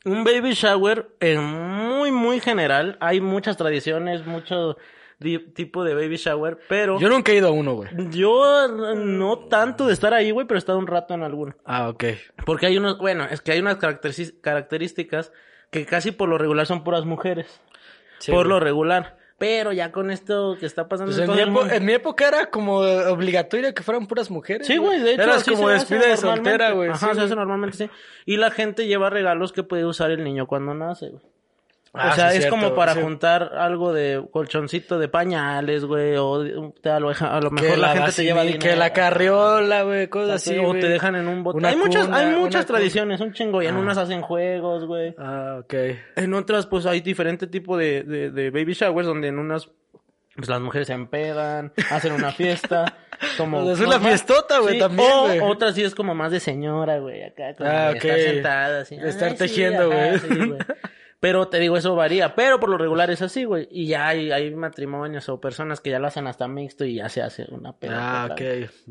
un 0.06 0.24
baby 0.24 0.52
shower 0.52 1.10
en 1.20 1.44
muy, 1.44 2.10
muy 2.10 2.40
general. 2.40 2.96
Hay 3.00 3.20
muchas 3.20 3.56
tradiciones, 3.58 4.24
mucho 4.26 4.76
tipo 5.54 5.82
de 5.84 5.94
baby 5.94 6.16
shower, 6.16 6.58
pero 6.68 6.98
Yo 7.00 7.08
nunca 7.08 7.32
he 7.32 7.36
ido 7.36 7.48
a 7.48 7.50
uno, 7.50 7.74
güey. 7.74 7.88
yo 8.10 8.68
no 8.68 9.38
tanto 9.48 9.86
de 9.86 9.92
estar 9.94 10.12
ahí, 10.14 10.30
güey, 10.30 10.46
pero 10.46 10.56
he 10.56 10.58
estado 10.58 10.78
un 10.78 10.86
rato 10.86 11.14
en 11.14 11.22
alguno. 11.22 11.54
Ah, 11.64 11.88
ok. 11.88 12.04
Porque 12.44 12.66
hay 12.66 12.76
unos, 12.78 12.98
bueno, 12.98 13.24
es 13.30 13.40
que 13.40 13.52
hay 13.52 13.60
unas 13.60 13.76
características 13.76 15.32
que 15.70 15.86
casi 15.86 16.12
por 16.12 16.28
lo 16.28 16.38
regular 16.38 16.66
son 16.66 16.84
puras 16.84 17.04
mujeres. 17.04 17.60
Sí, 18.18 18.30
por 18.30 18.46
güey. 18.46 18.50
lo 18.50 18.60
regular. 18.60 19.16
Pero 19.38 19.70
ya 19.72 19.92
con 19.92 20.10
esto 20.10 20.56
que 20.58 20.64
está 20.64 20.88
pasando 20.88 21.10
Pues 21.12 21.18
en 21.20 21.26
todo 21.26 21.36
mi 21.36 21.42
el 21.42 21.48
epo- 21.50 21.60
mundo- 21.60 21.74
en 21.74 21.84
mi 21.84 21.92
época 21.92 22.26
era 22.28 22.46
como 22.50 22.78
obligatorio 22.78 23.74
que 23.74 23.82
fueran 23.82 24.06
puras 24.06 24.30
mujeres. 24.30 24.66
Sí, 24.66 24.78
güey, 24.78 24.98
de 25.00 25.12
hecho. 25.12 25.22
Eras 25.24 25.44
como 25.44 25.68
despide 25.68 26.08
de 26.08 26.16
soltera, 26.16 26.70
güey. 26.72 26.88
Ajá, 26.88 27.10
sí, 27.10 27.14
se 27.16 27.20
hace 27.26 27.36
normalmente, 27.36 27.76
sí. 27.76 27.90
Y 28.24 28.38
la 28.38 28.50
gente 28.50 28.86
lleva 28.86 29.10
regalos 29.10 29.52
que 29.52 29.62
puede 29.62 29.84
usar 29.84 30.10
el 30.10 30.24
niño 30.24 30.46
cuando 30.46 30.72
nace, 30.74 31.10
güey. 31.10 31.22
Ah, 31.98 32.10
o 32.10 32.14
sea, 32.14 32.30
sí, 32.30 32.36
es 32.36 32.42
cierto, 32.44 32.56
como 32.60 32.74
para 32.74 32.94
sí. 32.94 33.00
juntar 33.00 33.52
algo 33.56 33.92
de 33.92 34.22
colchoncito 34.30 34.98
de 34.98 35.08
pañales, 35.08 35.84
güey, 35.84 36.14
o 36.16 36.72
te- 36.82 36.90
a 36.90 37.00
lo, 37.00 37.08
a 37.10 37.40
lo 37.40 37.50
mejor 37.50 37.70
Que 37.70 37.76
la, 37.76 37.88
la 37.88 37.92
gente 37.94 38.12
te 38.12 38.24
lleva 38.24 38.42
dinero. 38.42 38.60
Que 38.60 38.76
la 38.76 38.92
carriola, 38.92 39.82
güey, 39.82 40.08
cosas 40.08 40.36
así, 40.46 40.58
o 40.58 40.72
te 40.72 40.88
dejan 40.88 41.16
en 41.16 41.26
un 41.28 41.42
bote. 41.42 41.58
Una 41.58 41.68
hay 41.70 41.76
muchas, 41.76 42.08
hay 42.10 42.26
muchas 42.36 42.66
cuna. 42.66 42.76
tradiciones, 42.78 43.20
un 43.20 43.32
chingo, 43.32 43.62
y 43.62 43.66
en 43.66 43.76
Ah. 43.76 43.78
unas 43.78 43.98
hacen 43.98 44.20
juegos, 44.22 44.84
güey. 44.86 45.14
Ah, 45.18 45.58
ok. 45.60 45.74
En 46.16 46.34
otras, 46.34 46.66
pues 46.66 46.84
hay 46.86 47.00
diferente 47.00 47.46
tipo 47.46 47.76
de, 47.76 48.02
de, 48.02 48.30
de 48.30 48.50
baby 48.50 48.74
showers, 48.74 49.06
donde 49.06 49.28
en 49.28 49.38
unas, 49.38 49.70
pues 50.34 50.48
las 50.48 50.60
mujeres 50.60 50.88
se 50.88 50.92
empedan, 50.92 51.72
hacen 51.90 52.12
una 52.12 52.30
fiesta, 52.30 52.94
como... 53.38 53.62
Pues 53.64 53.80
es 53.80 53.86
una 53.86 53.98
más- 53.98 54.08
fiestota, 54.08 54.58
güey, 54.58 54.74
Sí, 54.74 54.80
también, 54.80 55.10
O 55.14 55.22
güey. 55.22 55.40
otras 55.40 55.74
sí 55.74 55.82
es 55.82 55.94
como 55.94 56.14
más 56.14 56.30
de 56.30 56.40
señora, 56.40 56.98
güey, 56.98 57.22
acá, 57.22 57.54
como 57.56 57.70
Ah, 57.70 57.92
de 57.92 57.96
estar 57.98 58.10
ok. 58.10 58.16
sentada, 58.18 58.80
así. 58.80 58.96
De 58.96 59.08
estar 59.08 59.28
Ay, 59.28 59.32
sí, 59.32 59.38
tejiendo, 59.38 59.86
güey. 59.86 60.18
sí, 60.18 60.26
güey. 60.28 60.58
Pero 61.26 61.48
te 61.48 61.58
digo, 61.58 61.76
eso 61.76 61.96
varía, 61.96 62.36
pero 62.36 62.60
por 62.60 62.68
lo 62.68 62.78
regular 62.78 63.10
es 63.10 63.20
así, 63.20 63.42
güey. 63.42 63.66
Y 63.68 63.88
ya 63.88 64.06
hay, 64.06 64.30
hay 64.30 64.54
matrimonios 64.54 65.28
o 65.28 65.40
personas 65.40 65.80
que 65.80 65.90
ya 65.90 65.98
lo 65.98 66.06
hacen 66.06 66.28
hasta 66.28 66.46
mixto 66.46 66.84
y 66.84 66.94
ya 66.94 67.08
se 67.08 67.20
hace 67.20 67.46
una 67.50 67.72
peda. 67.72 67.96
Ah, 67.98 68.28
ok. 68.30 68.40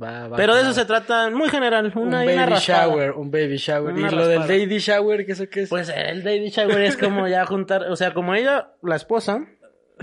Va, 0.04 0.28
va. 0.28 0.36
Pero 0.36 0.54
de 0.54 0.64
eso 0.64 0.74
se 0.74 0.84
trata 0.84 1.30
muy 1.30 1.48
general, 1.48 1.94
Un 1.96 2.10
una, 2.10 2.26
y 2.26 2.34
una 2.34 2.46
baby 2.46 2.60
shower, 2.60 3.12
un 3.14 3.32
baby 3.32 3.56
shower. 3.56 3.94
Una 3.94 4.12
y 4.12 4.14
lo 4.14 4.28
del 4.28 4.42
lady 4.42 4.80
shower, 4.80 5.26
¿qué 5.26 5.32
eso 5.32 5.46
qué 5.50 5.62
es? 5.62 5.70
Pues 5.70 5.88
el 5.88 6.24
baby 6.24 6.50
shower 6.50 6.82
es 6.82 6.98
como 6.98 7.26
ya 7.30 7.46
juntar, 7.46 7.84
o 7.84 7.96
sea, 7.96 8.14
como 8.14 8.36
ella, 8.36 8.74
la 8.84 8.98
esposa, 8.98 9.40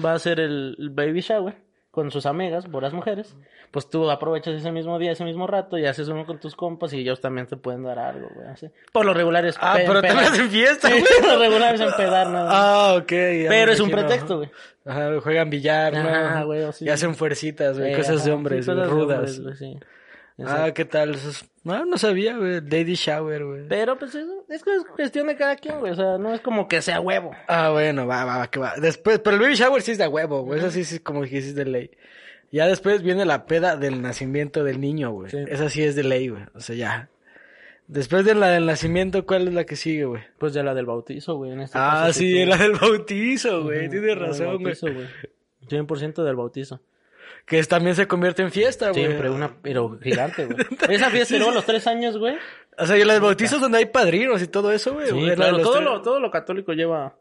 va 0.03 0.12
a 0.12 0.15
hacer 0.15 0.41
el, 0.41 0.75
el 0.79 0.89
baby 0.89 1.21
shower 1.21 1.62
con 1.93 2.11
sus 2.11 2.25
amigas, 2.27 2.67
puras 2.67 2.93
mujeres, 2.95 3.37
pues 3.71 3.89
tú 3.91 4.11
aprovechas 4.11 4.55
ese 4.55 4.73
mismo 4.73 4.99
día, 4.99 5.13
ese 5.13 5.25
mismo 5.25 5.47
rato 5.47 5.77
y 5.77 5.85
haces 5.87 6.09
uno 6.09 6.25
con 6.27 6.41
tus 6.41 6.57
compas 6.57 6.93
y 6.95 7.01
ellos 7.01 7.21
también 7.21 7.47
te 7.47 7.57
pueden 7.59 7.83
dar 7.85 7.99
algo, 7.99 8.29
güey, 8.35 8.49
así. 8.49 8.71
Por 8.93 9.05
lo 9.05 9.13
regular 9.13 9.45
es 9.45 9.57
ah, 9.61 9.75
pe- 9.77 9.85
pero 9.87 9.99
empedar. 9.99 10.17
también 10.17 10.33
hacen 10.33 10.51
fiesta, 10.51 10.89
Sí, 10.89 10.95
güey. 10.95 11.05
por 11.21 11.29
lo 11.35 11.39
regular 11.39 11.75
es 11.75 11.81
empedar, 11.83 12.31
nada 12.31 12.45
más. 12.47 12.55
Ah, 12.57 12.95
ok. 12.97 13.09
Pero 13.09 13.73
es 13.73 13.81
un 13.81 13.91
pretexto, 13.91 14.39
güey. 14.39 14.51
Ajá, 14.87 15.21
juegan 15.21 15.51
billar, 15.51 15.93
¿no? 15.93 16.09
Ajá, 16.09 16.43
güey, 16.45 16.63
o 16.63 16.73
sí. 16.73 16.87
Y 16.87 16.89
hacen 16.89 17.15
fuercitas, 17.15 17.79
güey, 17.79 17.95
cosas 17.95 18.25
de 18.25 18.33
hombres, 18.33 18.65
sí, 18.65 18.75
de 18.75 18.85
rudas. 18.87 19.37
hombres, 19.39 19.61
güey, 19.61 19.79
sí. 20.37 20.45
ah, 20.47 20.73
¿qué 20.75 20.85
tal? 20.85 21.15
Eso 21.15 21.31
es- 21.31 21.45
No, 21.65 21.85
no 21.85 21.97
sabía, 21.99 22.37
güey. 22.37 22.61
Lady 22.61 22.95
shower, 22.95 23.45
güey. 23.45 23.69
Pero 23.69 23.99
pues 23.99 24.15
eso, 24.15 24.45
es 24.49 24.62
que 24.65 24.75
es 24.75 24.85
cuestión 24.85 25.27
de 25.29 25.37
cada 25.37 25.57
quien, 25.57 25.79
güey, 25.81 25.93
o 25.93 25.95
sea, 25.97 26.19
no 26.19 26.35
es 26.35 26.41
como 26.41 26.67
que 26.69 26.83
sea 26.83 27.01
huevo. 27.01 27.33
Ah, 27.49 27.71
bueno, 27.71 28.07
va, 28.07 28.25
va, 28.25 28.39
va, 28.39 28.51
que 28.51 28.59
va. 28.59 28.75
Después, 28.77 29.19
pero 29.21 29.37
el 29.37 29.43
baby 29.43 29.55
shower 29.55 29.81
sí 29.83 29.93
es 29.93 29.99
de 29.99 30.09
huevo, 30.09 30.43
güey. 30.43 30.59
Eso 30.59 30.71
sí, 30.71 30.85
sí, 30.85 30.99
como 30.99 31.23
que 31.23 31.29
sí 31.29 31.37
es 31.49 31.55
de 31.55 31.65
ley. 31.65 31.91
Ya 32.51 32.67
después 32.67 33.03
viene 33.03 33.25
la 33.25 33.47
peda 33.47 33.77
del 33.77 34.03
nacimiento 34.03 34.62
del 34.65 34.81
niño, 34.81 35.11
güey. 35.12 35.31
Sí. 35.31 35.39
Esa 35.49 35.69
sí 35.71 35.83
es 35.83 35.95
de 35.97 36.05
ley, 36.05 36.29
güey. 36.29 36.43
O 36.55 36.61
sea, 36.61 36.75
ya. 36.77 37.09
Después 37.87 38.25
de 38.25 38.35
la 38.35 38.49
del 38.49 38.67
nacimiento, 38.67 39.25
¿cuál 39.27 39.49
es 39.49 39.55
la 39.55 39.65
que 39.65 39.77
sigue, 39.77 40.05
güey? 40.05 40.23
Pues 40.39 40.53
de 40.55 40.62
la 40.62 40.75
del 40.75 40.87
bautizo, 40.87 41.37
güey, 41.37 41.53
en 41.53 41.61
este 41.61 41.79
Ah, 41.79 42.05
caso, 42.07 42.19
sí, 42.21 42.43
tú- 42.43 42.49
la 42.51 42.57
del 42.57 42.73
bautizo, 42.73 43.62
güey. 43.65 43.83
Ujú, 43.87 43.91
Tienes 43.91 44.19
razón, 44.19 44.62
güey. 44.62 44.75
100% 45.69 46.25
del 46.25 46.37
bautizo. 46.37 46.81
Que 47.47 47.63
también 47.65 47.97
se 47.97 48.07
convierte 48.07 48.43
en 48.43 48.51
fiesta, 48.51 48.91
güey. 48.91 49.05
Siempre 49.05 49.29
una, 49.31 49.57
pero 49.63 49.99
gigante, 50.03 50.47
güey. 50.47 50.59
Esa 50.89 51.11
fiesta, 51.11 51.35
y 51.35 51.39
luego 51.39 51.53
a 51.53 51.55
los 51.57 51.67
tres 51.67 51.87
años, 51.87 52.17
güey. 52.19 52.37
O 52.79 52.87
sea, 52.87 52.97
y 52.97 53.05
la 53.05 53.15
del 53.15 53.23
bautizo 53.23 53.57
es 53.57 53.61
donde 53.63 53.79
hay 53.79 53.87
padrinos 53.87 54.41
y 54.43 54.47
todo 54.47 54.73
eso, 54.73 54.95
güey. 54.95 55.09
Sí, 55.09 55.13
Güey, 55.13 55.35
claro, 55.35 55.59
todo 55.61 55.73
tres- 55.75 55.85
lo, 55.85 56.03
todo 56.03 56.21
lo 56.21 56.31
católico 56.31 56.73
lleva, 56.73 57.17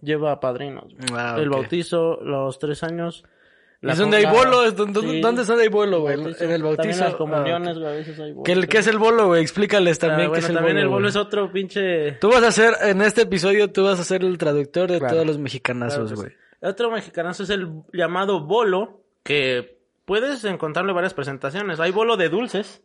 lleva 0.00 0.40
padrinos. 0.40 0.94
Ah, 1.12 1.36
El 1.38 1.50
bautizo, 1.50 2.18
los 2.22 2.58
tres 2.58 2.82
años, 2.82 3.24
La 3.80 3.92
¿Es 3.92 3.98
donde 4.00 4.16
hay 4.16 4.24
la- 4.24 4.32
bolo? 4.32 4.64
¿Es 4.64 4.74
donde- 4.74 5.00
Sí. 5.02 5.20
¿Dónde 5.20 5.42
es 5.42 5.46
donde 5.48 5.62
hay 5.62 5.68
bolo, 5.68 6.00
güey? 6.00 6.14
En 6.14 6.50
el 6.50 6.62
bautizo. 6.64 6.76
También 6.76 6.98
en 6.98 7.04
las 7.04 7.14
Ah, 7.14 7.16
comuniones, 7.16 7.78
güey, 7.78 7.88
a 7.88 7.92
veces 7.96 8.18
hay 8.18 8.32
bolo. 8.32 8.42
¿Qué, 8.42 8.66
qué 8.68 8.78
es 8.78 8.86
el 8.88 8.98
bolo, 8.98 9.26
güey? 9.28 9.40
Explícales 9.42 9.98
Ah, 9.98 10.00
también 10.08 10.22
qué 10.22 10.28
bueno, 10.30 10.42
es 10.44 10.48
el 10.48 10.54
también 10.56 10.74
bolo. 10.76 10.82
el 10.84 10.88
bolo 10.88 11.08
es 11.08 11.14
otro 11.16 11.52
pinche... 11.52 12.12
Tú 12.20 12.28
vas 12.30 12.42
a 12.42 12.50
ser, 12.50 12.74
en 12.82 13.02
este 13.02 13.22
episodio, 13.22 13.70
tú 13.70 13.84
vas 13.84 14.00
a 14.00 14.04
ser 14.04 14.24
el 14.24 14.36
traductor 14.36 14.90
de 14.90 14.98
Claro. 14.98 15.14
todos 15.14 15.26
los 15.28 15.36
Claro 15.36 15.42
mexicanazos, 15.44 16.12
güey. 16.14 16.32
Otro 16.60 16.90
mexicanazo 16.90 17.44
es 17.44 17.50
el 17.50 17.68
llamado 17.92 18.40
bolo, 18.44 19.04
que 19.28 19.78
puedes 20.06 20.42
encontrarlo 20.46 20.92
en 20.92 20.94
varias 20.94 21.12
presentaciones. 21.12 21.80
Hay 21.80 21.92
bolo 21.92 22.16
de 22.16 22.30
dulces. 22.30 22.82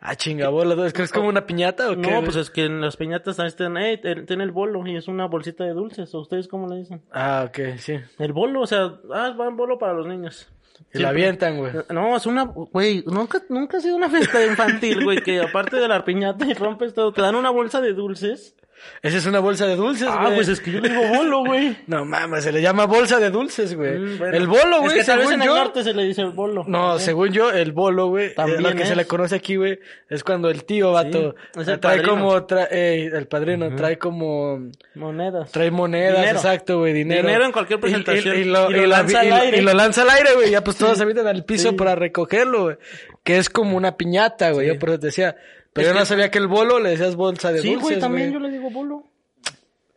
Ah, 0.00 0.16
chinga, 0.16 0.48
bolo. 0.48 0.86
¿Es 0.86 0.94
que 0.94 1.02
es 1.02 1.12
como 1.12 1.28
una 1.28 1.44
piñata 1.44 1.90
o 1.90 2.00
qué? 2.00 2.10
No, 2.10 2.24
pues 2.24 2.36
es 2.36 2.48
que 2.48 2.64
en 2.64 2.80
las 2.80 2.96
piñatas 2.96 3.36
también 3.36 3.48
están, 3.48 3.76
eh, 3.76 4.24
tiene 4.26 4.44
el 4.44 4.52
bolo 4.52 4.84
y 4.86 4.96
es 4.96 5.06
una 5.06 5.26
bolsita 5.26 5.64
de 5.64 5.74
dulces. 5.74 6.14
¿O 6.14 6.20
ustedes 6.20 6.48
cómo 6.48 6.66
le 6.66 6.76
dicen? 6.76 7.02
Ah, 7.12 7.44
ok, 7.46 7.76
sí. 7.76 8.00
El 8.18 8.32
bolo, 8.32 8.62
o 8.62 8.66
sea, 8.66 9.00
ah, 9.12 9.36
va 9.38 9.48
en 9.48 9.56
bolo 9.58 9.78
para 9.78 9.92
los 9.92 10.06
niños. 10.06 10.48
Y 10.94 10.98
la 10.98 11.10
avientan, 11.10 11.58
güey. 11.58 11.72
No, 11.90 12.16
es 12.16 12.24
una, 12.24 12.44
güey, 12.44 13.04
nunca, 13.06 13.42
nunca 13.50 13.76
ha 13.76 13.80
sido 13.80 13.94
una 13.94 14.08
fiesta 14.08 14.44
infantil, 14.46 15.04
güey, 15.04 15.22
que 15.22 15.42
aparte 15.42 15.76
de 15.76 15.88
la 15.88 16.06
piñata 16.06 16.46
y 16.46 16.54
rompes 16.54 16.94
todo, 16.94 17.12
te 17.12 17.20
dan 17.20 17.34
una 17.34 17.50
bolsa 17.50 17.82
de 17.82 17.92
dulces. 17.92 18.56
Esa 19.02 19.18
es 19.18 19.26
una 19.26 19.40
bolsa 19.40 19.66
de 19.66 19.74
dulces, 19.76 20.06
güey. 20.06 20.18
Ah, 20.18 20.30
pues 20.34 20.48
es 20.48 20.60
que 20.60 20.70
yo 20.70 20.80
le 20.80 20.88
digo 20.88 21.02
bolo, 21.16 21.44
güey. 21.44 21.76
No 21.88 22.04
mames, 22.04 22.44
se 22.44 22.52
le 22.52 22.62
llama 22.62 22.86
bolsa 22.86 23.18
de 23.18 23.30
dulces, 23.30 23.74
güey. 23.74 23.98
Mm, 23.98 24.18
bueno. 24.18 24.36
El 24.36 24.46
bolo, 24.46 24.80
güey, 24.80 24.98
Es 24.98 25.04
que 25.04 25.10
tal 25.12 25.18
vez 25.20 25.30
en 25.32 25.42
el 25.42 25.48
norte 25.48 25.82
se 25.82 25.92
le 25.92 26.04
dice 26.04 26.22
el 26.22 26.30
bolo. 26.30 26.64
No, 26.68 26.98
según 26.98 27.30
yo, 27.32 27.50
el 27.50 27.72
bolo, 27.72 28.06
güey, 28.06 28.34
También 28.34 28.60
eh, 28.60 28.62
lo 28.62 28.74
que 28.74 28.86
se 28.86 28.94
le 28.94 29.04
conoce 29.06 29.34
aquí, 29.36 29.56
güey, 29.56 29.78
es 30.08 30.22
cuando 30.22 30.50
el 30.50 30.64
tío 30.64 30.92
vato 30.92 31.34
es 31.56 31.66
el 31.68 31.80
trae 31.80 31.96
padrino. 31.98 32.08
como, 32.10 32.46
tra- 32.46 32.68
eh, 32.70 33.10
el 33.12 33.26
padrino 33.26 33.74
trae 33.74 33.98
como, 33.98 34.70
Monedas. 34.94 35.50
trae 35.52 35.70
monedas, 35.70 36.18
Dinero. 36.20 36.38
exacto, 36.38 36.78
güey, 36.78 36.92
dinero. 36.92 37.26
Dinero 37.26 37.44
en 37.46 37.52
cualquier 37.52 37.80
presentación. 37.80 38.36
Y, 38.36 38.40
y 38.40 38.44
lo, 38.44 38.70
Y 38.70 38.74
lo 38.74 38.78
y 38.84 38.86
la- 38.86 38.98
lanza 38.98 39.20
al 39.20 39.32
aire. 39.32 39.58
y 39.58 39.60
lo 39.62 39.72
lanza 39.74 40.02
al 40.02 40.10
aire, 40.10 40.30
güey, 40.34 40.50
ya 40.50 40.62
pues 40.62 40.76
todos 40.76 40.96
se 40.98 41.06
meten 41.06 41.26
al 41.26 41.44
piso 41.44 41.74
para 41.76 41.94
recogerlo, 41.94 42.62
güey, 42.64 42.76
que 43.24 43.38
es 43.38 43.48
como 43.50 43.76
una 43.76 43.96
piñata, 43.96 44.50
güey, 44.52 44.68
yo 44.68 44.78
por 44.78 44.90
eso 44.90 45.00
te 45.00 45.06
decía. 45.06 45.36
Pero 45.72 45.86
Es 45.88 45.92
yo 45.92 45.94
no 45.94 46.00
que- 46.00 46.06
sabía 46.06 46.30
que 46.30 46.38
el 46.38 46.46
bolo 46.48 46.78
le 46.80 46.90
decías 46.90 47.16
bolsa 47.16 47.52
de 47.52 47.60
Sí, 47.60 47.68
dulces, 47.68 47.82
güey, 47.82 47.98
también 48.00 48.32
yo 48.32 48.38
le 48.40 48.50
digo 48.50 48.70
bolo. 48.70 49.04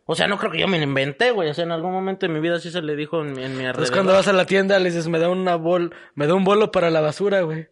O 0.08 0.14
sea, 0.14 0.28
no 0.28 0.38
creo 0.38 0.52
que 0.52 0.60
yo 0.60 0.68
me 0.68 0.78
lo 0.78 0.84
inventé, 0.84 1.32
güey. 1.32 1.50
O 1.50 1.54
sea, 1.54 1.64
en 1.64 1.72
algún 1.72 1.92
momento 1.92 2.26
de 2.26 2.32
mi 2.32 2.38
vida 2.40 2.60
sí 2.60 2.70
se 2.70 2.80
le 2.80 2.94
dijo 2.94 3.22
en, 3.22 3.32
mi- 3.32 3.42
en 3.44 3.58
mi 3.58 3.66
alrededor. 3.66 3.92
cuando 3.92 4.12
vas 4.12 4.28
a 4.28 4.32
la 4.32 4.46
tienda 4.46 4.78
le 4.78 4.90
dices, 4.90 5.08
me 5.08 5.18
da 5.18 5.28
una 5.28 5.56
bol, 5.56 5.92
me 6.14 6.26
da 6.28 6.34
un 6.34 6.44
bolo 6.44 6.70
para 6.70 6.90
la 6.90 7.00
basura, 7.00 7.40
güey. 7.42 7.66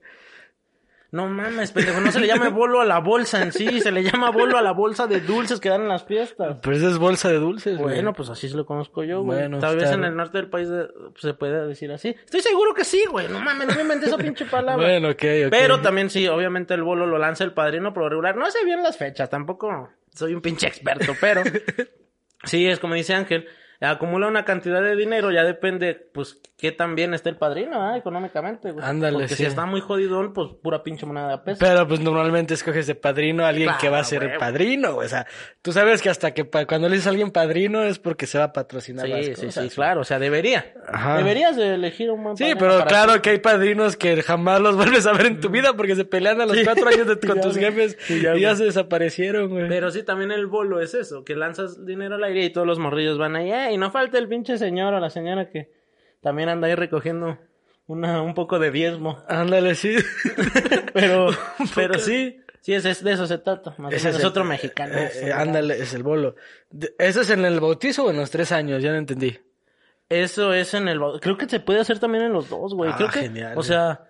No 1.14 1.28
mames, 1.28 1.70
pendejo, 1.70 2.00
no 2.00 2.10
se 2.10 2.18
le 2.18 2.26
llama 2.26 2.48
bolo 2.48 2.80
a 2.80 2.84
la 2.84 2.98
bolsa 2.98 3.40
en 3.40 3.52
sí, 3.52 3.80
se 3.80 3.92
le 3.92 4.02
llama 4.02 4.30
bolo 4.30 4.58
a 4.58 4.62
la 4.62 4.72
bolsa 4.72 5.06
de 5.06 5.20
dulces 5.20 5.60
que 5.60 5.68
dan 5.68 5.82
en 5.82 5.88
las 5.88 6.02
fiestas. 6.02 6.56
Pero 6.60 6.76
esa 6.76 6.88
es 6.88 6.98
bolsa 6.98 7.28
de 7.28 7.38
dulces, 7.38 7.78
güey. 7.78 7.94
Bueno, 7.94 8.12
pues 8.14 8.30
así 8.30 8.48
se 8.48 8.56
lo 8.56 8.66
conozco 8.66 9.04
yo, 9.04 9.22
güey. 9.22 9.38
Bueno, 9.38 9.60
Tal 9.60 9.76
vez 9.76 9.92
en 9.92 10.02
el 10.02 10.16
norte 10.16 10.38
del 10.38 10.50
país 10.50 10.68
de- 10.68 10.88
se 11.16 11.34
puede 11.34 11.68
decir 11.68 11.92
así. 11.92 12.08
Estoy 12.24 12.40
seguro 12.40 12.74
que 12.74 12.82
sí, 12.84 13.04
güey. 13.08 13.28
No 13.28 13.38
mames, 13.38 13.68
no 13.68 13.74
me 13.76 13.82
inventé 13.82 14.06
esa 14.06 14.18
pinche 14.18 14.44
palabra. 14.46 14.84
Bueno, 14.84 15.10
ok, 15.10 15.22
ok. 15.46 15.50
Pero 15.50 15.80
también 15.80 16.10
sí, 16.10 16.26
obviamente 16.26 16.74
el 16.74 16.82
bolo 16.82 17.06
lo 17.06 17.16
lanza 17.16 17.44
el 17.44 17.52
padrino 17.52 17.94
por 17.94 18.10
regular. 18.10 18.34
No 18.36 18.50
sé 18.50 18.64
bien 18.64 18.82
las 18.82 18.96
fechas, 18.96 19.30
tampoco 19.30 19.90
soy 20.12 20.34
un 20.34 20.40
pinche 20.40 20.66
experto, 20.66 21.12
pero 21.20 21.42
sí, 22.44 22.66
es 22.66 22.78
como 22.80 22.94
dice 22.94 23.14
Ángel, 23.14 23.46
acumula 23.90 24.26
una 24.28 24.44
cantidad 24.44 24.82
de 24.82 24.96
dinero, 24.96 25.30
ya 25.30 25.44
depende, 25.44 25.94
pues, 26.12 26.40
qué 26.56 26.72
tan 26.72 26.94
bien 26.94 27.12
esté 27.14 27.28
el 27.30 27.36
padrino, 27.36 27.82
¿ah? 27.82 27.96
Económicamente, 27.98 28.70
güey. 28.72 28.84
Ándale, 28.84 29.14
Porque 29.14 29.28
sí. 29.28 29.34
si 29.36 29.44
está 29.44 29.66
muy 29.66 29.80
jodidón, 29.80 30.32
pues 30.32 30.50
pura 30.62 30.82
pinche 30.82 31.04
moneda 31.06 31.28
de 31.28 31.38
peso. 31.38 31.58
Pero 31.60 31.86
pues 31.86 32.00
normalmente 32.00 32.54
escoges 32.54 32.86
de 32.86 32.94
padrino 32.94 33.44
a 33.44 33.48
alguien 33.48 33.70
que 33.80 33.88
va 33.88 33.98
a 33.98 34.02
Claro, 34.02 34.04
ser 34.04 34.26
güey. 34.28 34.38
padrino, 34.38 34.94
güey. 34.94 35.06
O 35.06 35.08
sea, 35.10 35.26
tú 35.62 35.72
sabes 35.72 36.00
que 36.00 36.08
hasta 36.10 36.32
que 36.32 36.44
pa- 36.44 36.64
cuando 36.66 36.88
le 36.88 36.94
dices 36.94 37.06
a 37.08 37.10
alguien 37.10 37.30
padrino 37.30 37.82
es 37.84 37.98
porque 37.98 38.26
se 38.26 38.38
va 38.38 38.44
a 38.44 38.52
patrocinar 38.52 39.08
las 39.08 39.26
Sí, 39.26 39.34
sí, 39.34 39.46
cosas. 39.46 39.64
sí, 39.64 39.70
claro, 39.74 40.00
o 40.00 40.04
sea, 40.04 40.18
debería. 40.18 40.72
Ajá. 40.88 41.16
Deberías 41.18 41.56
de 41.56 41.74
elegir 41.74 42.10
un 42.10 42.22
buen 42.22 42.36
Sí, 42.36 42.52
pero 42.58 42.84
claro 42.86 43.14
ti. 43.14 43.20
que 43.20 43.30
hay 43.30 43.38
padrinos 43.40 43.96
que 43.96 44.22
jamás 44.22 44.60
los 44.60 44.76
vuelves 45.02 45.06
a 45.06 45.12
ver 45.12 45.26
en 45.26 45.40
tu 45.40 45.50
vida 45.50 45.74
porque 45.76 45.96
se 45.96 46.04
pelean 46.04 46.40
a 46.40 46.46
los 46.46 46.56
cuatro 46.64 46.88
años 46.88 47.06
de- 47.06 47.18
con 47.26 47.36
Ya, 47.36 47.42
tus 47.42 47.56
jefes 47.58 47.98
Sí, 48.00 48.14
y 48.18 48.22
ya, 48.22 48.36
ya, 48.36 48.54
se 48.54 48.64
desaparecieron, 48.64 49.48
güey. 49.50 49.68
Pero 49.68 49.90
sí, 49.90 50.02
también 50.02 50.30
el 50.30 50.46
bolo 50.46 50.80
es 50.80 50.94
eso, 50.94 51.24
que 51.24 51.34
lanzas 51.36 51.84
dinero 51.84 52.14
al 52.14 52.24
aire 52.24 52.44
y 52.44 52.50
todos 52.50 52.66
los 52.66 52.78
morrillos 52.78 53.18
van 53.18 53.36
ahí, 53.36 53.50
"Eh", 53.50 53.73
y 53.74 53.78
no 53.78 53.90
falta 53.90 54.18
el 54.18 54.28
pinche 54.28 54.56
señor 54.58 54.94
o 54.94 55.00
la 55.00 55.10
señora 55.10 55.50
que 55.50 55.70
también 56.20 56.48
anda 56.48 56.68
ahí 56.68 56.74
recogiendo 56.74 57.38
una, 57.86 58.22
un 58.22 58.34
poco 58.34 58.58
de 58.58 58.70
diezmo. 58.70 59.18
Ándale, 59.28 59.74
sí. 59.74 59.96
Pero, 60.94 61.28
pero 61.74 61.98
sí, 61.98 62.40
sí, 62.60 62.72
es, 62.72 62.84
es 62.84 63.02
de 63.04 63.12
eso 63.12 63.26
se 63.26 63.38
trata. 63.38 63.74
Más 63.78 63.92
Ese 63.92 64.10
el- 64.10 64.24
otro 64.24 64.44
mexicano. 64.44 64.94
eh, 64.96 65.10
eh, 65.24 65.32
ándale, 65.32 65.74
es 65.82 65.92
el 65.94 66.02
bolo. 66.02 66.36
¿Eso 66.98 67.20
es 67.22 67.30
en 67.30 67.44
el 67.44 67.60
bautizo 67.60 68.04
o 68.04 68.10
en 68.10 68.16
los 68.16 68.30
tres 68.30 68.52
años? 68.52 68.82
Ya 68.82 68.92
no 68.92 68.98
entendí. 68.98 69.38
Eso 70.08 70.52
es 70.52 70.72
en 70.74 70.86
el... 70.88 71.00
bau- 71.00 71.18
Creo 71.20 71.36
que 71.36 71.48
se 71.48 71.60
puede 71.60 71.80
hacer 71.80 71.98
también 71.98 72.24
en 72.24 72.32
los 72.32 72.48
dos, 72.48 72.74
güey. 72.74 72.90
Ah, 72.92 72.96
Creo 72.96 73.08
que, 73.10 73.20
genial, 73.22 73.54
o 73.56 73.62
sea, 73.62 74.04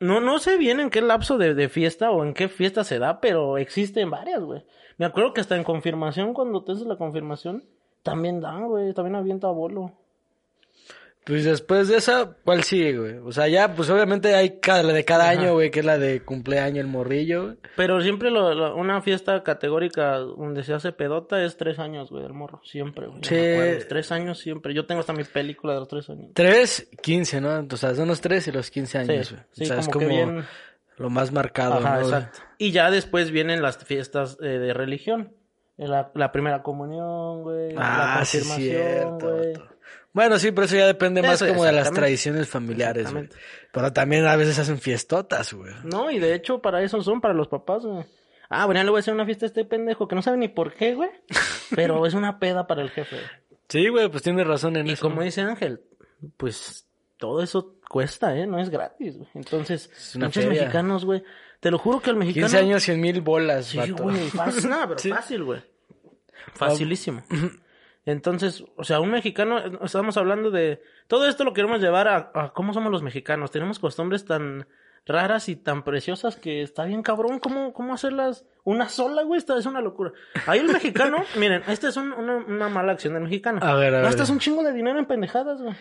no, 0.00 0.20
no 0.20 0.38
sé 0.38 0.56
bien 0.58 0.78
en 0.80 0.90
qué 0.90 1.00
lapso 1.00 1.38
de, 1.38 1.54
de 1.54 1.68
fiesta 1.68 2.10
o 2.10 2.22
en 2.24 2.34
qué 2.34 2.48
fiesta 2.48 2.84
se 2.84 2.98
da, 2.98 3.20
pero 3.20 3.56
existen 3.56 4.10
varias, 4.10 4.40
güey. 4.42 4.64
Me 4.98 5.06
acuerdo 5.06 5.32
que 5.32 5.40
hasta 5.40 5.56
en 5.56 5.64
confirmación, 5.64 6.34
cuando 6.34 6.64
te 6.64 6.72
haces 6.72 6.86
la 6.86 6.96
confirmación, 6.96 7.64
también 8.06 8.40
dan, 8.40 8.66
güey. 8.68 8.94
También 8.94 9.16
avienta 9.16 9.48
bolo. 9.48 9.92
Pues 11.24 11.44
después 11.44 11.88
de 11.88 11.96
esa, 11.96 12.36
¿cuál 12.44 12.62
sigue, 12.62 12.96
güey? 12.96 13.14
O 13.18 13.32
sea, 13.32 13.48
ya, 13.48 13.74
pues 13.74 13.90
obviamente 13.90 14.32
hay 14.36 14.60
cada, 14.60 14.84
la 14.84 14.92
de 14.92 15.04
cada 15.04 15.28
año, 15.28 15.54
güey, 15.54 15.72
que 15.72 15.80
es 15.80 15.84
la 15.84 15.98
de 15.98 16.20
cumpleaños, 16.22 16.78
el 16.78 16.86
morrillo, 16.86 17.42
güey. 17.46 17.56
Pero 17.74 18.00
siempre 18.00 18.30
lo, 18.30 18.54
lo- 18.54 18.76
una 18.76 19.02
fiesta 19.02 19.42
categórica 19.42 20.18
donde 20.18 20.62
se 20.62 20.72
hace 20.72 20.92
pedota 20.92 21.42
es 21.42 21.56
tres 21.56 21.80
años, 21.80 22.10
güey, 22.10 22.22
del 22.22 22.32
morro. 22.32 22.60
Siempre, 22.64 23.08
güey. 23.08 23.18
Sí. 23.24 23.84
Tres 23.88 24.12
años 24.12 24.38
siempre. 24.38 24.72
Yo 24.72 24.86
tengo 24.86 25.00
hasta 25.00 25.12
mi 25.14 25.24
película 25.24 25.72
de 25.74 25.80
los 25.80 25.88
tres 25.88 26.08
años. 26.10 26.30
Tres, 26.32 26.88
quince, 27.02 27.40
¿no? 27.40 27.66
O 27.72 27.76
sea, 27.76 27.92
son 27.96 28.06
los 28.06 28.20
tres 28.20 28.46
y 28.46 28.52
los 28.52 28.70
quince 28.70 28.98
años, 28.98 29.26
Sí, 29.26 29.34
güey. 29.34 29.44
sí, 29.50 29.62
o 29.64 29.66
sea, 29.66 29.78
es 29.80 29.86
como 29.88 29.92
como 29.98 30.08
que 30.08 30.14
bien... 30.14 30.44
lo 30.96 31.10
más 31.10 31.32
marcado, 31.32 31.74
Ajá, 31.74 31.96
¿no? 31.96 32.02
güey? 32.06 32.14
exacto. 32.14 32.38
Y 32.58 32.70
ya 32.70 32.88
después 32.92 33.32
vienen 33.32 33.62
las 33.62 33.78
fiestas 33.78 34.38
eh, 34.40 34.46
de 34.46 34.72
religión. 34.72 35.32
La, 35.78 36.10
la 36.14 36.32
primera 36.32 36.62
comunión, 36.62 37.42
güey. 37.42 37.72
la 37.72 38.20
Ah, 38.20 38.24
sí, 38.24 38.38
confirmación, 38.38 38.76
cierto. 39.20 39.36
güey. 39.36 39.52
Bueno, 40.12 40.38
sí, 40.38 40.50
pero 40.50 40.64
eso 40.64 40.76
ya 40.76 40.86
depende 40.86 41.20
más 41.20 41.42
como 41.42 41.64
de 41.64 41.72
las 41.72 41.92
tradiciones 41.92 42.48
familiares, 42.48 43.12
güey. 43.12 43.28
Pero 43.72 43.92
también 43.92 44.26
a 44.26 44.34
veces 44.36 44.58
hacen 44.58 44.78
fiestotas, 44.78 45.52
güey. 45.52 45.74
No, 45.84 46.10
y 46.10 46.18
de 46.18 46.34
hecho 46.34 46.62
para 46.62 46.82
eso 46.82 47.02
son, 47.02 47.20
para 47.20 47.34
los 47.34 47.48
papás, 47.48 47.84
güey. 47.84 48.04
Ah, 48.48 48.64
bueno, 48.64 48.80
ya 48.80 48.84
le 48.84 48.90
voy 48.90 48.98
a 48.98 49.00
hacer 49.00 49.12
una 49.12 49.26
fiesta 49.26 49.44
a 49.44 49.48
este 49.48 49.64
pendejo 49.66 50.08
que 50.08 50.14
no 50.14 50.22
sabe 50.22 50.38
ni 50.38 50.48
por 50.48 50.72
qué, 50.72 50.94
güey. 50.94 51.10
Pero 51.76 52.06
es 52.06 52.14
una 52.14 52.38
peda 52.38 52.66
para 52.66 52.80
el 52.80 52.90
jefe. 52.90 53.16
Sí, 53.68 53.88
güey, 53.88 54.08
pues 54.08 54.22
tienes 54.22 54.46
razón 54.46 54.76
en 54.76 54.86
Y 54.86 54.92
eso. 54.92 55.02
como 55.08 55.20
dice 55.20 55.42
Ángel, 55.42 55.82
pues 56.38 56.86
todo 57.18 57.42
eso 57.42 57.74
cuesta, 57.90 58.34
¿eh? 58.36 58.46
No 58.46 58.58
es 58.58 58.70
gratis, 58.70 59.18
güey. 59.18 59.28
Entonces, 59.34 59.90
muchos 60.18 60.46
mexicanos, 60.46 61.04
güey. 61.04 61.22
Te 61.66 61.70
lo 61.72 61.78
juro 61.78 61.98
que 61.98 62.10
el 62.10 62.16
mexicano... 62.16 62.46
15 62.46 62.58
años, 62.58 62.82
100 62.84 63.00
mil 63.00 63.20
bolas, 63.22 63.64
Sí, 63.66 63.76
vato. 63.78 64.04
güey, 64.04 64.16
fácil, 64.30 64.70
no, 64.70 64.76
pero 64.86 64.98
Sí. 65.00 65.10
fácil, 65.10 65.42
güey. 65.42 65.60
Facilísimo. 66.54 67.24
Entonces, 68.04 68.64
o 68.76 68.84
sea, 68.84 69.00
un 69.00 69.10
mexicano, 69.10 69.58
eh, 69.58 69.72
estamos 69.82 70.16
hablando 70.16 70.52
de... 70.52 70.80
Todo 71.08 71.26
esto 71.28 71.42
lo 71.42 71.52
queremos 71.52 71.80
llevar 71.80 72.06
a, 72.06 72.30
a 72.34 72.52
cómo 72.52 72.72
somos 72.72 72.92
los 72.92 73.02
mexicanos. 73.02 73.50
Tenemos 73.50 73.80
costumbres 73.80 74.24
tan 74.24 74.68
raras 75.06 75.48
y 75.48 75.56
tan 75.56 75.82
preciosas 75.82 76.36
que 76.36 76.62
está 76.62 76.84
bien 76.84 77.02
cabrón. 77.02 77.40
¿Cómo, 77.40 77.72
cómo 77.72 77.94
hacerlas 77.94 78.44
una 78.62 78.88
sola, 78.88 79.24
güey? 79.24 79.38
Esta 79.38 79.58
es 79.58 79.66
una 79.66 79.80
locura. 79.80 80.12
Ahí 80.46 80.60
el 80.60 80.68
mexicano, 80.68 81.24
miren, 81.36 81.64
esta 81.66 81.88
es 81.88 81.96
un- 81.96 82.12
una, 82.12 82.36
una 82.36 82.68
mala 82.68 82.92
acción 82.92 83.14
del 83.14 83.24
mexicano. 83.24 83.58
A 83.60 83.74
ver, 83.74 83.92
a 83.92 83.96
ver. 83.98 84.06
Gastas 84.06 84.30
un 84.30 84.38
chingo 84.38 84.62
de 84.62 84.72
dinero 84.72 85.00
en 85.00 85.06
pendejadas, 85.06 85.60
güey. 85.60 85.74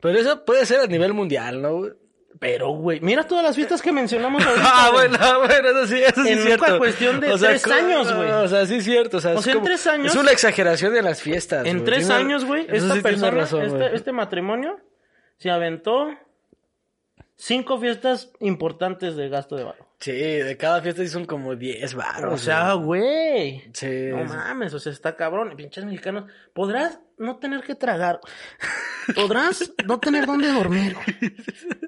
Pero 0.00 0.18
eso 0.18 0.44
puede 0.44 0.66
ser 0.66 0.80
a 0.80 0.86
nivel 0.86 1.14
mundial, 1.14 1.62
¿no, 1.62 1.76
güey? 1.78 1.92
Pero, 2.40 2.68
güey, 2.68 3.00
mira 3.00 3.24
todas 3.24 3.42
las 3.42 3.56
fiestas 3.56 3.82
que 3.82 3.90
mencionamos 3.90 4.40
ahorita. 4.46 4.64
Ah, 4.72 4.90
bueno, 4.92 5.18
bueno, 5.40 5.68
eso 5.70 5.86
sí, 5.86 5.96
eso 6.00 6.22
sí 6.22 6.28
En 6.28 6.38
es 6.38 6.46
una 6.46 6.56
cierto. 6.56 6.78
cuestión 6.78 7.20
de 7.20 7.36
tres 7.36 7.66
años, 7.66 8.14
güey. 8.14 8.30
O 8.30 8.46
sea, 8.48 8.64
sí 8.66 8.76
es 8.76 8.84
cierto. 8.84 9.16
O 9.16 9.20
sea, 9.20 9.32
O 9.36 9.42
sea, 9.42 9.52
en 9.54 9.58
como- 9.58 9.66
tres 9.66 9.86
años- 9.88 10.12
Es 10.14 10.20
una 10.20 10.30
exageración 10.30 10.92
de 10.94 11.02
las 11.02 11.20
fiestas, 11.20 11.66
En 11.66 11.84
tres 11.84 12.10
años, 12.10 12.44
güey, 12.44 12.66
esta 12.70 12.94
sí 12.94 13.00
persona, 13.00 13.30
razón, 13.32 13.62
este, 13.62 13.96
este 13.96 14.12
matrimonio, 14.12 14.78
se 15.38 15.50
aventó 15.50 16.08
cinco 17.36 17.78
fiestas 17.80 18.30
importantes 18.40 19.16
de 19.16 19.28
gasto 19.28 19.56
de 19.56 19.64
barro. 19.64 19.87
Sí, 20.00 20.12
de 20.12 20.56
cada 20.56 20.80
fiesta 20.80 21.04
son 21.08 21.24
como 21.24 21.56
10 21.56 21.94
baros. 21.94 22.32
O 22.34 22.38
sea, 22.38 22.72
güey. 22.74 23.64
Sí. 23.72 24.10
No 24.10 24.22
mames, 24.24 24.72
o 24.72 24.78
sea, 24.78 24.92
está 24.92 25.16
cabrón. 25.16 25.54
Pinches 25.56 25.84
mexicanos. 25.84 26.30
Podrás 26.52 27.00
no 27.16 27.38
tener 27.38 27.62
que 27.62 27.74
tragar. 27.74 28.20
Podrás 29.14 29.72
no 29.86 29.98
tener 29.98 30.26
dónde 30.26 30.52
dormir. 30.52 30.94
güey. 30.94 31.34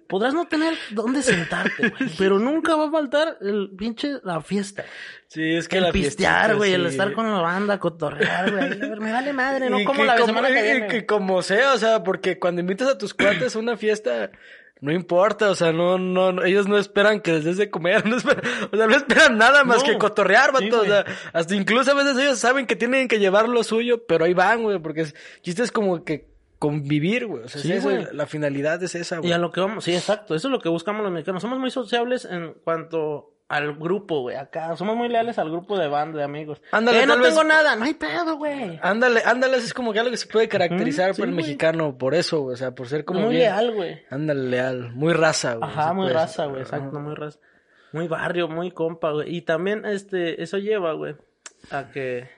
Podrás 0.08 0.34
no 0.34 0.48
tener 0.48 0.74
dónde 0.90 1.22
sentarte, 1.22 1.90
güey. 1.90 2.10
Pero 2.18 2.40
nunca 2.40 2.74
va 2.74 2.88
a 2.88 2.90
faltar 2.90 3.38
el 3.42 3.70
pinche 3.78 4.14
la 4.24 4.40
fiesta. 4.40 4.84
Sí, 5.28 5.54
es 5.54 5.68
que 5.68 5.76
el 5.76 5.84
la 5.84 5.92
pistear, 5.92 6.56
güey. 6.56 6.72
El 6.72 6.86
estar 6.86 7.12
con 7.12 7.30
la 7.30 7.40
banda, 7.40 7.78
cotorrear, 7.78 8.50
güey. 8.50 8.76
Me 9.00 9.12
vale 9.12 9.32
madre, 9.32 9.70
no 9.70 9.84
como 9.84 10.04
la 10.04 10.14
como- 10.16 10.26
semana 10.26 10.48
que 10.48 10.62
viene. 10.62 10.88
que 10.88 11.06
como 11.06 11.42
sea, 11.42 11.74
o 11.74 11.78
sea, 11.78 12.02
porque 12.02 12.40
cuando 12.40 12.60
invitas 12.60 12.88
a 12.88 12.98
tus 12.98 13.14
cuates 13.14 13.54
a 13.54 13.58
una 13.60 13.76
fiesta, 13.76 14.30
no 14.80 14.92
importa, 14.92 15.50
o 15.50 15.54
sea, 15.54 15.72
no, 15.72 15.98
no, 15.98 16.32
no- 16.32 16.44
ellos 16.44 16.66
no 16.68 16.78
esperan 16.78 17.20
que 17.20 17.32
les 17.32 17.44
des 17.44 17.56
de 17.58 17.70
comer, 17.70 18.04
no 18.06 18.16
esperan, 18.16 18.42
o 18.72 18.76
sea, 18.76 18.86
no 18.86 18.96
esperan 18.96 19.38
nada 19.38 19.64
más 19.64 19.78
No. 19.78 19.84
que 19.84 19.98
cotorrear, 19.98 20.52
vato, 20.52 20.64
Sí, 20.64 20.70
o 20.72 20.84
sea, 20.84 21.04
hasta 21.32 21.54
incluso 21.54 21.90
a 21.90 21.94
veces 21.94 22.16
ellos 22.18 22.38
saben 22.38 22.66
que 22.66 22.76
tienen 22.76 23.08
que 23.08 23.18
llevar 23.18 23.48
lo 23.48 23.62
suyo, 23.62 24.06
pero 24.06 24.24
ahí 24.24 24.34
van, 24.34 24.62
güey, 24.62 24.78
porque 24.78 25.02
es, 25.02 25.14
chiste 25.42 25.62
es 25.62 25.72
como 25.72 26.04
que 26.04 26.28
convivir, 26.58 27.26
güey. 27.26 27.44
O 27.44 27.48
sea, 27.48 27.58
es 27.60 27.66
Sí, 27.66 27.72
eso, 27.72 27.88
güey. 27.90 28.06
la 28.12 28.26
finalidad 28.26 28.82
es 28.82 28.94
esa, 28.94 29.18
güey. 29.18 29.30
Y 29.30 29.32
a 29.32 29.38
lo 29.38 29.50
que 29.50 29.60
vamos, 29.60 29.84
sí, 29.84 29.94
exacto, 29.94 30.34
eso 30.34 30.48
es 30.48 30.52
lo 30.52 30.60
que 30.60 30.68
buscamos 30.68 31.02
los 31.02 31.10
mexicanos. 31.12 31.40
Somos 31.42 31.58
muy 31.58 31.70
sociables 31.70 32.24
en 32.26 32.52
cuanto 32.64 33.32
al 33.50 33.74
grupo, 33.74 34.20
güey, 34.20 34.36
acá. 34.36 34.76
Somos 34.76 34.96
muy 34.96 35.08
leales 35.08 35.36
al 35.38 35.50
grupo 35.50 35.76
de 35.76 35.88
banda, 35.88 36.18
de 36.18 36.24
amigos. 36.24 36.62
Ándale, 36.70 37.02
eh, 37.02 37.06
no 37.06 37.16
vez- 37.18 37.28
tengo 37.30 37.42
nada, 37.42 37.74
no 37.74 37.84
hay 37.84 37.94
pedo, 37.94 38.36
güey. 38.36 38.78
Ándale, 38.80 39.22
ándale, 39.26 39.56
es 39.56 39.74
como 39.74 39.92
que 39.92 39.98
algo 39.98 40.12
que 40.12 40.16
se 40.18 40.28
puede 40.28 40.48
caracterizar 40.48 41.16
por 41.16 41.26
el 41.26 41.34
mexicano, 41.34 41.98
por 41.98 42.14
eso, 42.14 42.42
güey. 42.42 42.54
O 42.54 42.56
sea, 42.56 42.74
por 42.76 42.86
ser 42.86 43.04
como 43.04 43.20
Muy 43.22 43.30
bien- 43.30 43.42
leal, 43.50 43.74
güey. 43.74 44.02
Ándale, 44.08 44.42
leal. 44.48 44.92
Muy 44.94 45.12
raza, 45.14 45.54
güey. 45.56 45.68
Ajá, 45.68 45.92
muy 45.92 46.04
puede 46.06 46.14
raza, 46.14 46.46
güey, 46.46 46.62
exacto, 46.62 47.00
muy 47.00 47.14
raza. 47.16 47.40
Muy 47.92 48.06
barrio, 48.06 48.46
muy 48.46 48.70
compa, 48.70 49.10
güey. 49.10 49.34
Y 49.34 49.42
también, 49.42 49.84
este, 49.84 50.40
eso 50.42 50.58
lleva, 50.58 50.92
güey, 50.92 51.16
a 51.72 51.90
que, 51.90 52.30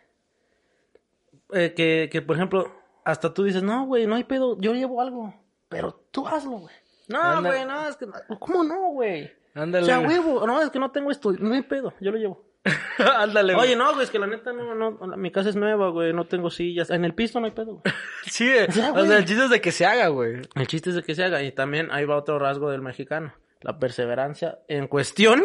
eh, 1.53 1.75
que, 1.77 2.09
que, 2.11 2.23
por 2.23 2.37
ejemplo, 2.37 2.73
hasta 3.05 3.35
tú 3.35 3.45
dices, 3.45 3.63
no, 3.63 3.85
güey, 3.87 4.07
no 4.07 4.15
hay 4.15 4.25
pedo, 4.25 4.57
yo 4.61 4.73
llevo 4.73 5.03
algo, 5.03 5.35
pero 5.69 5.93
tú 6.11 6.27
hazlo, 6.27 6.53
güey. 6.61 6.75
No, 7.09 7.43
güey, 7.43 7.67
no, 7.67 7.87
es 7.87 7.97
que, 7.97 8.07
¿cómo 8.39 8.65
no, 8.65 8.93
güey? 8.93 9.31
Ándale. 9.55 9.85
O 9.85 9.87
sea, 9.87 10.01
huevo, 10.01 10.47
no, 10.47 10.63
es 10.63 10.71
que 10.71 10.79
no 10.79 10.91
tengo 10.91 11.11
esto, 11.11 11.33
no 11.33 11.55
hay 11.55 11.63
pedo, 11.63 11.95
yo 12.01 12.11
lo 12.11 12.19
llevo. 12.19 12.53
Ándale, 12.99 13.55
güey. 13.55 13.67
Oye, 13.67 13.77
no, 13.77 13.93
güey, 13.93 14.05
es 14.05 14.11
que 14.11 14.19
la 14.19 14.27
neta 14.27 14.53
no, 14.53 14.75
no, 14.75 15.17
mi 15.17 15.31
casa 15.31 15.49
es 15.49 15.57
nueva, 15.57 15.89
güey, 15.89 16.13
no 16.13 16.27
tengo 16.27 16.51
sillas. 16.51 16.91
En 16.91 17.05
el 17.05 17.15
piso 17.15 17.41
no 17.41 17.47
hay 17.47 17.53
pedo, 17.53 17.81
güey. 17.83 17.95
Sí, 18.27 18.49
güey. 18.49 18.71
sea, 18.71 18.93
o 18.93 19.05
sea, 19.05 19.19
el 19.19 19.25
chiste 19.25 19.45
es 19.45 19.51
de 19.51 19.61
que 19.61 19.73
se 19.73 19.85
haga, 19.85 20.09
güey. 20.09 20.43
El 20.55 20.67
chiste 20.67 20.91
es 20.91 20.97
de 20.97 21.03
que 21.03 21.15
se 21.15 21.25
haga. 21.25 21.43
Y 21.43 21.51
también 21.53 21.91
ahí 21.91 22.05
va 22.05 22.17
otro 22.17 22.39
rasgo 22.39 22.71
del 22.71 22.81
mexicano. 22.81 23.35
La 23.63 23.79
perseverancia 23.79 24.61
en 24.69 24.87
cuestión 24.87 25.43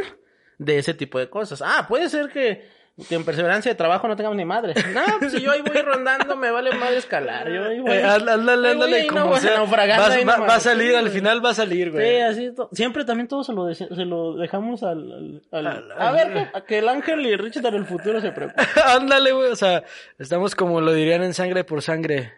de 0.60 0.78
ese 0.78 0.94
tipo 0.94 1.18
de 1.20 1.30
cosas. 1.30 1.64
Ah, 1.66 1.86
puede 1.88 2.10
ser 2.10 2.30
que 2.30 2.68
en 3.12 3.24
perseverancia 3.24 3.72
de 3.72 3.76
trabajo 3.76 4.08
no 4.08 4.16
tengamos 4.16 4.36
ni 4.38 4.46
madre. 4.46 4.74
No, 4.94 5.02
pues 5.20 5.32
si 5.34 5.42
yo 5.42 5.52
ahí 5.52 5.62
voy 5.62 5.82
rondando, 5.82 6.36
me 6.36 6.50
vale 6.50 6.72
madre 6.76 6.98
escalar. 6.98 7.48
Yo 7.52 7.66
ahí 7.66 7.80
voy. 7.80 7.92
Eh, 7.92 8.04
ándale, 8.04 8.52
ándale, 8.72 8.96
ahí 9.02 9.08
como 9.08 9.26
no, 9.26 9.36
sea. 9.38 9.62
ahí 9.62 10.24
va- 10.26 10.38
va 10.40 10.56
a 10.56 10.60
salir, 10.60 10.96
al 10.96 11.10
final 11.10 11.44
va 11.46 11.52
a 11.52 11.54
salir, 11.54 11.92
güey. 11.92 12.16
Sí, 12.16 12.22
así. 12.22 12.52
Siempre 12.72 13.06
también 13.06 13.28
todo 13.28 13.44
se 13.44 13.54
lo, 13.54 13.72
se 13.74 13.88
lo 14.06 14.36
dejamos 14.36 14.82
al... 14.84 15.42
al- 15.52 15.68
al- 15.68 15.92
a 15.98 16.12
ver, 16.12 16.34
que, 16.34 16.58
a 16.58 16.62
que 16.66 16.78
el 16.80 16.90
ángel 16.90 17.26
y 17.26 17.36
Richard 17.36 17.66
en 17.68 17.76
el 17.76 17.86
futuro 17.86 18.20
se 18.22 18.32
preocupen. 18.32 18.66
Ándale, 18.86 19.32
güey. 19.32 19.52
O 19.52 19.56
sea, 19.56 19.84
estamos 20.18 20.56
como 20.56 20.82
lo 20.82 20.92
dirían 20.94 21.24
en 21.24 21.34
sangre 21.34 21.64
por 21.64 21.82
sangre. 21.84 22.34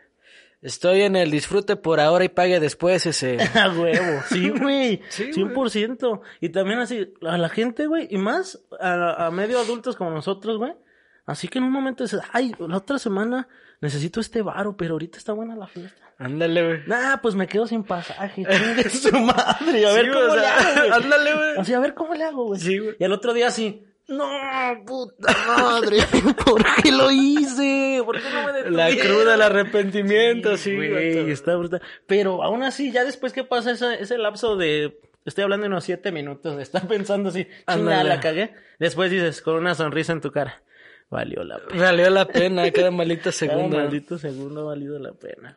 Estoy 0.62 1.02
en 1.04 1.16
el 1.16 1.32
disfrute 1.32 1.78
por 1.78 2.00
ahora 2.00 2.26
y 2.26 2.30
pague 2.30 2.60
después 2.60 3.06
ese. 3.06 3.38
A 3.56 3.70
huevo. 3.70 4.22
Sí, 4.28 4.50
güey. 4.62 5.02
Sí, 5.10 5.32
100%. 5.32 6.22
Y 6.42 6.50
también 6.50 6.80
así, 6.80 7.14
a 7.22 7.38
la 7.38 7.50
gente, 7.50 7.88
güey, 7.88 8.08
y 8.10 8.18
más 8.18 8.60
a, 8.80 9.28
a 9.28 9.32
medio 9.32 9.60
adultos 9.60 9.96
como 9.96 10.12
nosotros, 10.12 10.58
güey. 10.58 10.74
Así 11.26 11.48
que 11.48 11.60
en 11.60 11.66
un 11.66 11.72
momento 11.72 12.04
dices, 12.04 12.22
ay, 12.34 12.54
la 12.60 12.78
otra 12.78 12.98
semana 12.98 13.48
necesito 13.82 14.20
este 14.20 14.42
varo, 14.42 14.76
pero 14.76 14.94
ahorita 14.96 15.18
está 15.18 15.32
buena 15.32 15.56
la 15.56 15.68
fiesta. 15.68 16.02
Ándale, 16.18 16.66
güey. 16.66 16.80
Nah, 16.88 17.18
pues 17.22 17.36
me 17.36 17.48
quedo 17.48 17.66
sin 17.66 17.84
pasaje. 17.84 18.44
su 18.90 19.12
madre. 19.18 19.86
A 19.88 19.94
ver 19.94 20.06
Sí, 20.06 20.12
cómo 20.12 20.32
o 20.32 20.36
le 20.36 20.46
hago, 20.48 20.80
güey. 20.80 20.92
Ándale, 20.92 21.34
güey. 21.36 21.58
Así, 21.58 21.74
a 21.74 21.80
ver 21.80 21.94
cómo 21.94 22.14
le 22.16 22.24
hago, 22.26 22.46
güey. 22.48 22.60
Sí, 22.60 22.78
güey. 22.80 22.96
Y 23.00 23.04
al 23.06 23.14
otro 23.14 23.34
día 23.34 23.48
así, 23.48 23.86
no, 24.10 24.86
puta 24.86 25.34
madre, 25.48 25.98
¿por 26.46 26.64
qué 26.84 26.92
lo 26.92 27.12
hice? 27.12 28.02
¿Por 28.04 28.18
qué 28.22 28.30
no 28.34 28.44
me 28.46 28.54
detuvieron? 28.54 28.76
La 28.76 28.96
cruda, 29.04 29.36
el 29.36 29.42
arrepentimiento, 29.42 30.58
sí, 30.58 30.76
güey. 30.76 31.32
está 31.32 31.56
brutal. 31.56 31.82
Pero 32.08 32.44
aún 32.44 32.64
así, 32.64 32.92
ya 32.92 33.06
después 33.06 33.34
que 33.34 33.44
pasa 33.44 33.72
ese, 33.72 34.02
ese 34.02 34.18
lapso 34.18 34.58
de, 34.58 35.00
estoy 35.26 35.44
hablando 35.44 35.64
de 35.64 35.70
unos 35.70 35.84
siete 35.84 36.12
minutos, 36.12 36.56
de 36.58 36.64
estar 36.64 36.88
pensando 36.88 37.30
así, 37.30 37.46
chingada, 37.46 37.74
Ándale. 38.02 38.10
la 38.10 38.20
cagué. 38.20 38.54
Después 38.80 39.12
dices, 39.12 39.42
con 39.42 39.56
una 39.56 39.76
sonrisa 39.76 40.12
en 40.14 40.22
tu 40.22 40.32
cara, 40.32 40.64
valió 41.10 41.44
la 41.44 41.60
pena. 41.60 41.82
Valió 41.84 42.10
la 42.10 42.26
pena 42.26 42.72
cada 42.72 42.92
maldita 42.92 43.22
Cada 43.24 43.32
segunda. 43.34 43.78
maldito 43.78 44.18
segundo 44.18 44.62
ha 44.62 44.64
valido 44.66 44.98
la 45.00 45.14
pena. 45.14 45.56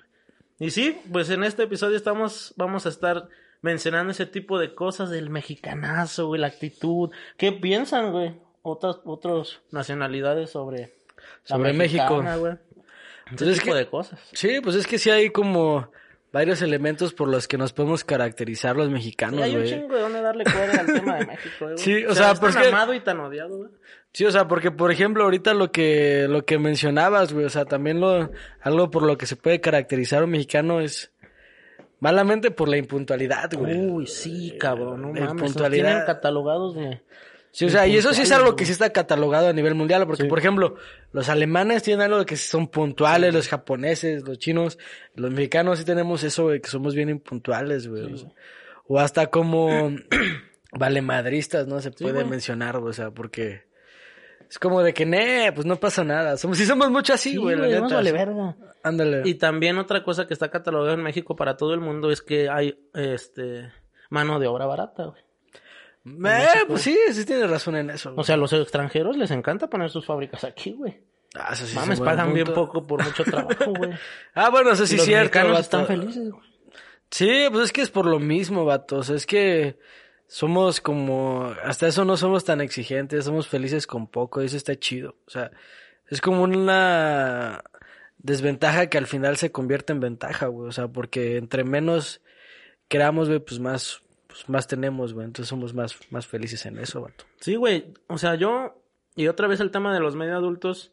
Y 0.59 0.71
sí, 0.71 1.01
pues 1.11 1.29
en 1.31 1.43
este 1.43 1.65
episodio 1.65 1.97
estamos, 1.97 2.53
vamos 2.57 2.87
a 2.87 2.91
estar 2.91 3.29
mencionando 3.63 4.11
ese 4.13 4.27
tipo 4.27 4.59
de 4.59 4.75
cosas 4.75 5.09
del 5.11 5.31
mexicanazo, 5.31 6.27
güey, 6.27 6.41
la 6.41 6.49
actitud. 6.49 7.11
¿Qué 7.37 7.53
piensan, 7.53 8.13
güey? 8.13 8.35
Otras, 8.63 8.99
otras 9.05 9.61
nacionalidades 9.71 10.51
sobre, 10.51 10.93
la 11.49 11.57
Sobre 11.57 11.73
mexicana, 11.73 12.11
México. 12.37 12.41
güey. 12.41 12.53
Ese 12.53 13.31
Entonces, 13.31 13.59
tipo 13.61 13.73
¿qué- 13.73 13.79
de 13.79 13.87
cosas. 13.89 14.21
Sí, 14.33 14.61
pues 14.63 14.77
es 14.77 14.87
que 14.87 14.99
sí 14.99 15.11
hay 15.11 15.31
como 15.31 15.91
varios 16.33 16.63
elementos 16.63 17.13
por 17.13 17.29
los 17.29 17.47
que 17.47 17.59
nos 17.59 17.73
podemos 17.73 18.05
caracterizar 18.05 18.75
los 18.77 18.89
mexicanos, 18.91 19.41
Y 19.41 19.43
hay 19.43 19.51
un 19.55 19.63
güey. 19.63 19.71
chingo 19.71 19.95
de 19.95 20.01
dónde 20.01 20.21
darle 20.23 20.45
cuerda 20.45 20.81
al 20.81 20.87
tema 20.87 21.17
de 21.19 21.27
México, 21.27 21.57
güey. 21.67 21.75
Sí, 21.79 22.05
o 22.07 22.15
sea, 22.15 22.33
es 22.33 22.41
pues 22.41 22.55
tan 22.55 22.67
amado 22.67 22.95
y 22.95 23.01
tan 23.01 23.21
odiado, 23.21 23.57
güey. 23.59 23.71
Sí, 24.15 24.25
o 24.27 24.31
sea, 24.31 24.47
porque 24.49 24.71
por 24.71 24.91
ejemplo 24.93 25.25
ahorita 25.25 25.55
lo 25.55 25.73
que 25.73 26.27
lo 26.29 26.45
que 26.45 26.59
mencionabas, 26.59 27.33
güey, 27.33 27.47
o 27.47 27.51
sea, 27.51 27.65
también 27.65 28.01
lo 28.01 28.31
algo 28.61 28.91
por 28.91 29.05
lo 29.05 29.17
que 29.17 29.25
se 29.27 29.37
puede 29.37 29.61
caracterizar 29.61 30.23
un 30.25 30.31
mexicano 30.31 30.81
es 30.81 31.12
malamente 32.03 32.51
por 32.51 32.69
la 32.69 32.77
impuntualidad, 32.77 33.49
güey. 33.57 33.79
Uy, 33.79 34.09
sí, 34.09 34.57
cabrón, 34.59 35.03
no 35.03 35.13
de 35.13 35.21
mames. 35.21 35.41
Puntualidad. 35.41 35.85
tienen 35.87 36.05
catalogados 36.05 36.75
de... 36.75 37.01
Sí, 37.53 37.67
o 37.67 37.69
sea, 37.69 37.87
y 37.87 37.97
eso 37.97 38.13
sí 38.13 38.23
es 38.23 38.33
algo 38.33 38.57
que 38.57 38.65
sí 38.65 38.73
está 38.73 38.91
catalogado 38.91 39.47
a 39.47 39.53
nivel 39.53 39.77
mundial, 39.77 40.05
porque 40.07 40.25
por 40.25 40.41
ejemplo, 40.41 40.75
los 41.13 41.29
alemanes 41.29 41.85
tienen 41.85 42.03
algo 42.03 42.19
de 42.19 42.27
que 42.27 42.37
son 42.37 42.67
puntuales, 42.67 43.33
los 43.33 43.47
japoneses, 43.47 44.27
los 44.27 44.39
chinos, 44.39 44.79
los 45.15 45.31
mexicanos 45.31 45.79
sí 45.79 45.85
tenemos 45.85 46.25
eso, 46.25 46.45
güey, 46.45 46.61
que 46.61 46.71
somos 46.71 46.97
bien 46.97 47.09
impuntuales, 47.09 47.87
güey. 47.87 48.13
o, 48.13 48.17
sea, 48.17 48.31
o 48.89 48.99
hasta 48.99 49.29
como 49.29 49.95
valemadristas, 50.73 51.69
¿no? 51.69 51.81
Se 51.81 51.93
puede 51.93 52.15
güey. 52.15 52.27
mencionar, 52.27 52.79
o 52.79 52.93
sea, 52.93 53.13
porque 53.13 53.63
es 54.53 54.59
como 54.59 54.83
de 54.83 54.93
que, 54.93 55.07
ne, 55.07 55.51
pues 55.55 55.67
no 55.67 55.77
pasa 55.77 56.05
nada. 56.05 56.37
Somos, 56.37 56.59
sí 56.59 56.67
somos 56.67 56.91
mucho 56.91 57.15
así, 57.15 57.31
Sí, 57.31 57.37
güey, 57.39 57.57
la 57.57 57.79
güey, 57.79 57.91
vale 57.91 58.13
verga. 58.13 58.55
Ándale. 58.83 59.23
Y 59.25 59.37
también 59.37 59.79
otra 59.79 60.05
cosa 60.05 60.27
que 60.27 60.35
está 60.35 60.51
catalogada 60.51 60.93
en 60.93 61.03
México 61.03 61.35
para 61.35 61.57
todo 61.57 61.73
el 61.73 61.81
mundo 61.81 62.11
es 62.11 62.21
que 62.21 62.51
hay 62.51 62.79
este 62.93 63.73
mano 64.11 64.39
de 64.39 64.49
obra 64.49 64.67
barata, 64.67 65.05
güey. 65.05 65.23
Eh, 66.31 66.65
pues 66.69 66.83
sí, 66.83 66.99
sí 67.13 67.25
tienes 67.25 67.49
razón 67.49 67.77
en 67.77 67.89
eso. 67.89 68.11
O 68.11 68.15
güey. 68.17 68.27
sea, 68.27 68.35
a 68.35 68.39
los 68.39 68.53
extranjeros 68.53 69.17
les 69.17 69.31
encanta 69.31 69.71
poner 69.71 69.89
sus 69.89 70.05
fábricas 70.05 70.45
aquí, 70.45 70.73
güey. 70.73 71.01
Ah, 71.35 71.55
eso 71.55 71.65
sí 71.65 71.71
es 71.73 71.77
Mames, 71.77 72.01
pagan 72.01 72.35
bien 72.35 72.49
poco 72.53 72.87
por 72.87 73.03
mucho 73.03 73.25
trabajo, 73.25 73.73
güey. 73.75 73.93
Ah, 74.35 74.51
bueno, 74.51 74.73
eso 74.73 74.87
sí 74.87 74.97
es 74.97 74.99
los 74.99 75.07
cierto. 75.07 75.23
mexicanos 75.23 75.53
vato. 75.53 75.63
están 75.63 75.87
felices, 75.87 76.31
güey. 76.31 76.45
Sí, 77.11 77.47
pues 77.51 77.65
es 77.65 77.73
que 77.73 77.81
es 77.81 77.91
por 77.91 78.05
lo 78.05 78.19
mismo, 78.19 78.67
vatos. 78.67 79.09
Es 79.09 79.25
que 79.25 79.79
somos 80.33 80.81
como, 80.81 81.55
hasta 81.63 81.87
eso 81.87 82.07
no 82.07 82.17
somos 82.17 82.43
tan 82.43 82.63
exigentes, 82.63 83.27
somos 83.27 83.49
felices 83.49 83.87
con 83.87 84.07
poco, 84.07 84.41
y 84.41 84.47
eso 84.47 84.57
está 84.57 84.75
chido. 84.75 85.17
O 85.27 85.31
sea, 85.31 85.51
es 86.09 86.23
como 86.23 86.43
una 86.43 87.63
desventaja 88.17 88.87
que 88.87 88.97
al 88.97 89.07
final 89.07 89.37
se 89.37 89.53
convierte 89.53 89.93
en 89.93 90.01
ventaja, 90.01 90.47
güey. 90.47 90.71
O 90.71 90.73
sea, 90.73 90.89
porque 90.89 91.37
entre 91.37 91.65
menos 91.65 92.23
creamos, 92.89 93.29
güey, 93.29 93.41
pues 93.41 93.61
más, 93.61 94.01
pues 94.27 94.49
más 94.49 94.67
tenemos, 94.67 95.13
güey. 95.13 95.27
Entonces 95.27 95.51
somos 95.51 95.75
más, 95.75 95.99
más 96.09 96.27
felices 96.27 96.65
en 96.65 96.79
eso, 96.79 97.03
vato. 97.03 97.27
Sí, 97.39 97.57
güey. 97.57 97.93
O 98.07 98.17
sea, 98.17 98.35
yo 98.35 98.83
y 99.15 99.29
otra 99.29 99.49
vez 99.49 99.61
el 99.61 99.71
tema 99.71 99.93
de 99.93 100.01
los 100.01 100.17
medio 100.17 100.35
adultos, 100.35 100.93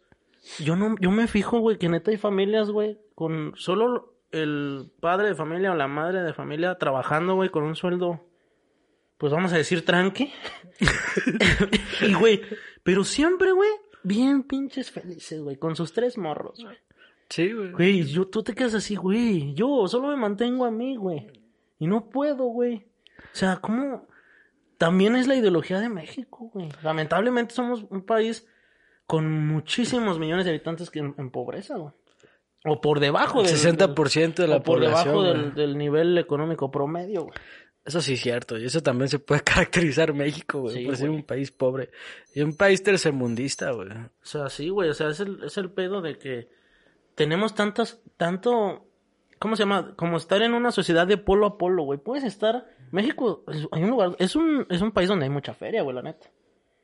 yo 0.59 0.75
no 0.75 0.97
yo 0.99 1.11
me 1.11 1.27
fijo, 1.27 1.59
güey, 1.59 1.77
que 1.77 1.87
neta 1.87 2.11
hay 2.11 2.17
familias, 2.17 2.71
güey, 2.71 2.99
con 3.15 3.53
solo 3.55 4.15
el 4.33 4.91
padre 4.99 5.29
de 5.29 5.35
familia 5.35 5.71
o 5.71 5.75
la 5.75 5.87
madre 5.87 6.23
de 6.23 6.33
familia 6.33 6.75
trabajando, 6.75 7.35
güey, 7.35 7.47
con 7.47 7.63
un 7.63 7.77
sueldo 7.77 8.28
pues 9.19 9.33
vamos 9.33 9.51
a 9.53 9.57
decir 9.57 9.85
tranqui. 9.85 10.31
y 12.01 12.13
güey, 12.13 12.41
pero 12.83 13.03
siempre, 13.03 13.51
güey, 13.51 13.69
bien 14.01 14.43
pinches 14.43 14.89
felices, 14.89 15.41
güey, 15.41 15.57
con 15.57 15.75
sus 15.75 15.91
tres 15.93 16.17
morros, 16.17 16.63
güey. 16.63 16.77
Sí, 17.29 17.51
güey. 17.51 17.71
Güey, 17.73 18.03
yo, 18.05 18.27
tú 18.27 18.41
te 18.41 18.55
quedas 18.55 18.73
así, 18.73 18.95
güey. 18.95 19.53
Yo 19.53 19.87
solo 19.87 20.07
me 20.07 20.15
mantengo 20.15 20.65
a 20.65 20.71
mí, 20.71 20.95
güey. 20.95 21.27
Y 21.77 21.85
no 21.85 22.09
puedo, 22.09 22.45
güey. 22.45 22.87
O 23.17 23.35
sea, 23.35 23.57
¿cómo? 23.57 24.07
También 24.77 25.15
es 25.17 25.27
la 25.27 25.35
ideología 25.35 25.79
de 25.79 25.89
México, 25.89 26.49
güey. 26.53 26.69
Lamentablemente 26.81 27.53
somos 27.53 27.85
un 27.89 28.05
país 28.05 28.47
con 29.05 29.47
muchísimos 29.47 30.17
millones 30.17 30.45
de 30.45 30.51
habitantes 30.51 30.89
que 30.89 30.99
en, 30.99 31.13
en 31.17 31.29
pobreza, 31.29 31.75
güey. 31.75 31.93
O 32.65 32.81
por 32.81 32.99
debajo 32.99 33.41
El 33.41 33.47
del... 33.47 33.77
60% 33.77 34.35
de 34.35 34.47
la 34.47 34.57
o 34.57 34.63
por 34.63 34.75
población, 34.75 35.03
debajo 35.05 35.23
del, 35.23 35.53
del 35.53 35.77
nivel 35.77 36.17
económico 36.17 36.71
promedio, 36.71 37.23
güey. 37.25 37.33
Eso 37.89 38.01
sí 38.01 38.13
es 38.13 38.21
cierto, 38.21 38.55
y 38.55 38.65
eso 38.65 38.81
también 38.81 39.09
se 39.09 39.17
puede 39.17 39.41
caracterizar 39.43 40.13
México, 40.13 40.61
güey, 40.61 40.75
Sí, 40.75 40.85
por 40.85 40.95
ser 40.95 41.09
un 41.09 41.23
país 41.23 41.49
pobre. 41.49 41.89
Y 42.35 42.41
un 42.41 42.55
país 42.55 42.83
tercermundista, 42.83 43.71
güey. 43.71 43.89
O 43.89 44.09
sea, 44.21 44.47
sí, 44.49 44.69
güey. 44.69 44.89
O 44.89 44.93
sea, 44.93 45.09
es 45.09 45.19
el, 45.21 45.43
es 45.43 45.57
el 45.57 45.71
pedo 45.71 45.99
de 45.99 46.19
que 46.19 46.49
tenemos 47.15 47.55
tantas, 47.55 47.99
tanto, 48.15 48.85
¿cómo 49.39 49.55
se 49.55 49.63
llama? 49.63 49.95
Como 49.95 50.17
estar 50.17 50.39
en 50.43 50.53
una 50.53 50.71
sociedad 50.71 51.07
de 51.07 51.17
polo 51.17 51.47
a 51.47 51.57
polo, 51.57 51.81
güey. 51.81 51.97
Puedes 51.97 52.23
estar, 52.25 52.67
México, 52.91 53.43
hay 53.71 53.81
un 53.81 53.89
lugar, 53.89 54.15
es 54.19 54.35
un, 54.35 54.67
es 54.69 54.81
un 54.81 54.91
país 54.91 55.09
donde 55.09 55.25
hay 55.25 55.31
mucha 55.31 55.55
feria, 55.55 55.81
güey, 55.81 55.95
la 55.95 56.03
neta. 56.03 56.29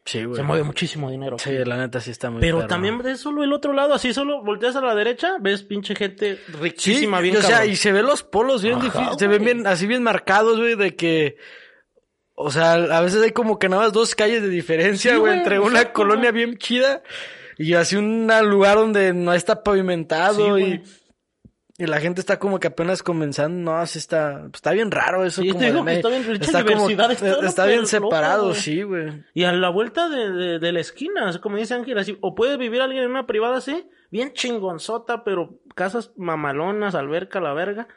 Sí, 0.05 0.23
güey. 0.23 0.37
Se 0.37 0.43
mueve 0.43 0.63
muchísimo 0.63 1.09
dinero. 1.09 1.39
Sí, 1.39 1.51
la 1.65 1.77
neta 1.77 1.99
sí 1.99 2.11
está 2.11 2.29
muy 2.29 2.39
Pero 2.39 2.67
también 2.67 2.99
ves 2.99 3.19
solo 3.19 3.43
el 3.43 3.51
otro 3.51 3.73
lado, 3.73 3.95
así 3.95 4.13
solo 4.13 4.43
volteas 4.43 4.75
a 4.75 4.81
la 4.81 4.93
derecha, 4.93 5.37
ves 5.39 5.63
pinche 5.63 5.95
gente 5.95 6.37
Sí, 6.45 6.51
riquísima, 6.61 7.19
bien 7.21 7.37
o 7.37 7.41
sea, 7.41 7.57
cabrón. 7.57 7.71
y 7.71 7.75
se 7.75 7.91
ven 7.91 8.05
los 8.05 8.21
polos 8.21 8.61
bien 8.61 8.79
difíciles, 8.79 9.15
se 9.17 9.27
ven 9.27 9.43
bien, 9.43 9.67
así 9.67 9.87
bien 9.87 10.03
marcados, 10.03 10.59
güey, 10.59 10.75
de 10.75 10.95
que, 10.95 11.37
o 12.35 12.51
sea, 12.51 12.73
a 12.73 13.01
veces 13.01 13.23
hay 13.23 13.31
como 13.31 13.57
que 13.57 13.67
nada 13.67 13.81
más 13.83 13.93
dos 13.93 14.13
calles 14.13 14.43
de 14.43 14.49
diferencia, 14.49 15.13
Sí, 15.13 15.17
güey, 15.17 15.31
güey, 15.31 15.37
entre 15.39 15.59
una 15.59 15.91
colonia 15.91 16.31
bien 16.31 16.57
chida 16.59 17.01
y 17.57 17.73
así 17.73 17.95
un 17.95 18.29
lugar 18.43 18.77
donde 18.77 19.11
no 19.11 19.33
está 19.33 19.63
pavimentado 19.63 20.35
Sí, 20.35 20.43
y, 20.43 20.49
güey. 20.49 20.83
Y 21.77 21.87
la 21.87 21.99
gente 21.99 22.21
está 22.21 22.39
como 22.39 22.59
que 22.59 22.67
apenas 22.67 23.03
comenzando, 23.03 23.71
no, 23.71 23.77
así 23.77 23.99
está, 23.99 24.47
está 24.53 24.71
bien 24.71 24.91
raro 24.91 25.25
eso. 25.25 25.41
Sí, 25.41 25.49
como 25.49 25.59
te 25.59 25.65
digo 25.65 25.83
de 25.83 25.91
que 25.91 25.97
está 25.97 26.09
bien, 26.09 26.31
está 26.41 26.63
como- 26.63 26.87
diversidad 26.87 27.43
está 27.43 27.65
bien 27.65 27.79
loco, 27.79 27.87
separado, 27.87 28.53
sí, 28.53 28.83
güey. 28.83 29.23
Y 29.33 29.43
a 29.43 29.51
la 29.51 29.67
vuelta 29.69 30.07
de, 30.07 30.31
de, 30.31 30.59
de 30.59 30.71
la 30.71 30.79
esquina, 30.79 31.27
así 31.27 31.39
como 31.39 31.57
dice 31.57 31.73
Ángel, 31.73 31.97
así, 31.97 32.17
o 32.21 32.33
puede 32.33 32.55
vivir 32.55 32.79
alguien 32.81 33.03
en 33.03 33.09
una 33.09 33.27
privada 33.27 33.57
así, 33.57 33.89
bien 34.09 34.31
chingonzota, 34.31 35.25
pero 35.25 35.59
casas 35.75 36.11
mamalonas, 36.15 36.95
alberca, 36.95 37.41
la 37.41 37.53
verga. 37.53 37.89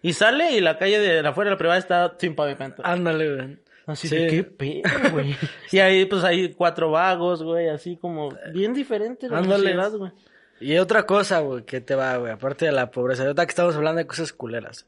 Y 0.00 0.14
sale 0.14 0.52
y 0.52 0.60
la 0.62 0.78
calle 0.78 0.98
de 0.98 1.18
afuera 1.26 1.50
de 1.50 1.54
la 1.56 1.58
privada 1.58 1.78
está 1.78 2.14
sin 2.18 2.34
pavimento. 2.34 2.80
Ándale, 2.86 3.34
güey. 3.34 3.58
Así 3.86 4.08
sí. 4.08 4.16
de 4.16 4.26
qué 4.28 4.44
pedo, 4.44 4.82
güey. 5.12 5.36
y 5.72 5.78
ahí 5.78 6.06
pues 6.06 6.24
hay 6.24 6.54
cuatro 6.54 6.90
vagos, 6.90 7.42
güey, 7.42 7.68
así 7.68 7.96
como 7.96 8.30
bien 8.52 8.72
diferente 8.72 9.28
la 9.28 9.38
Ándale. 9.38 9.74
güey. 9.96 10.12
Y 10.60 10.78
otra 10.78 11.04
cosa, 11.04 11.40
güey, 11.40 11.64
que 11.64 11.80
te 11.80 11.94
va, 11.94 12.16
güey, 12.16 12.32
aparte 12.32 12.64
de 12.66 12.72
la 12.72 12.90
pobreza. 12.90 13.22
Ahorita 13.24 13.44
que 13.46 13.50
estamos 13.50 13.76
hablando 13.76 13.98
de 13.98 14.06
cosas 14.06 14.32
culeras. 14.32 14.86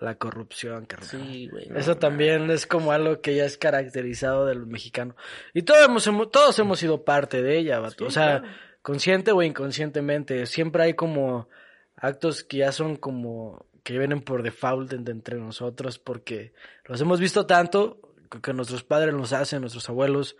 La 0.00 0.16
corrupción, 0.16 0.84
carnal. 0.86 1.08
Sí, 1.08 1.48
güey. 1.48 1.68
no, 1.68 1.78
Eso 1.78 1.96
también 1.96 2.50
es 2.50 2.66
como 2.66 2.90
algo 2.90 3.20
que 3.20 3.36
ya 3.36 3.44
es 3.44 3.56
caracterizado 3.56 4.46
del 4.46 4.66
mexicano. 4.66 5.14
Y 5.54 5.62
todos 5.62 6.06
hemos, 6.06 6.30
todos 6.30 6.58
hemos 6.58 6.78
sido 6.80 7.04
parte 7.04 7.40
de 7.42 7.56
ella, 7.58 7.78
vato. 7.78 8.06
o 8.06 8.10
sea, 8.10 8.42
consciente 8.82 9.30
o 9.30 9.42
inconscientemente. 9.42 10.46
Siempre 10.46 10.82
hay 10.82 10.94
como 10.94 11.48
actos 11.94 12.42
que 12.42 12.58
ya 12.58 12.72
son 12.72 12.96
como 12.96 13.64
que 13.84 13.96
vienen 13.98 14.22
por 14.22 14.42
default 14.42 14.90
de 14.92 15.10
entre 15.12 15.36
nosotros 15.36 15.98
porque 16.00 16.52
los 16.86 17.00
hemos 17.00 17.20
visto 17.20 17.46
tanto 17.46 18.00
que- 18.30 18.40
que 18.40 18.52
nuestros 18.52 18.82
padres 18.82 19.14
los 19.14 19.32
hacen, 19.32 19.60
nuestros 19.60 19.88
abuelos, 19.88 20.36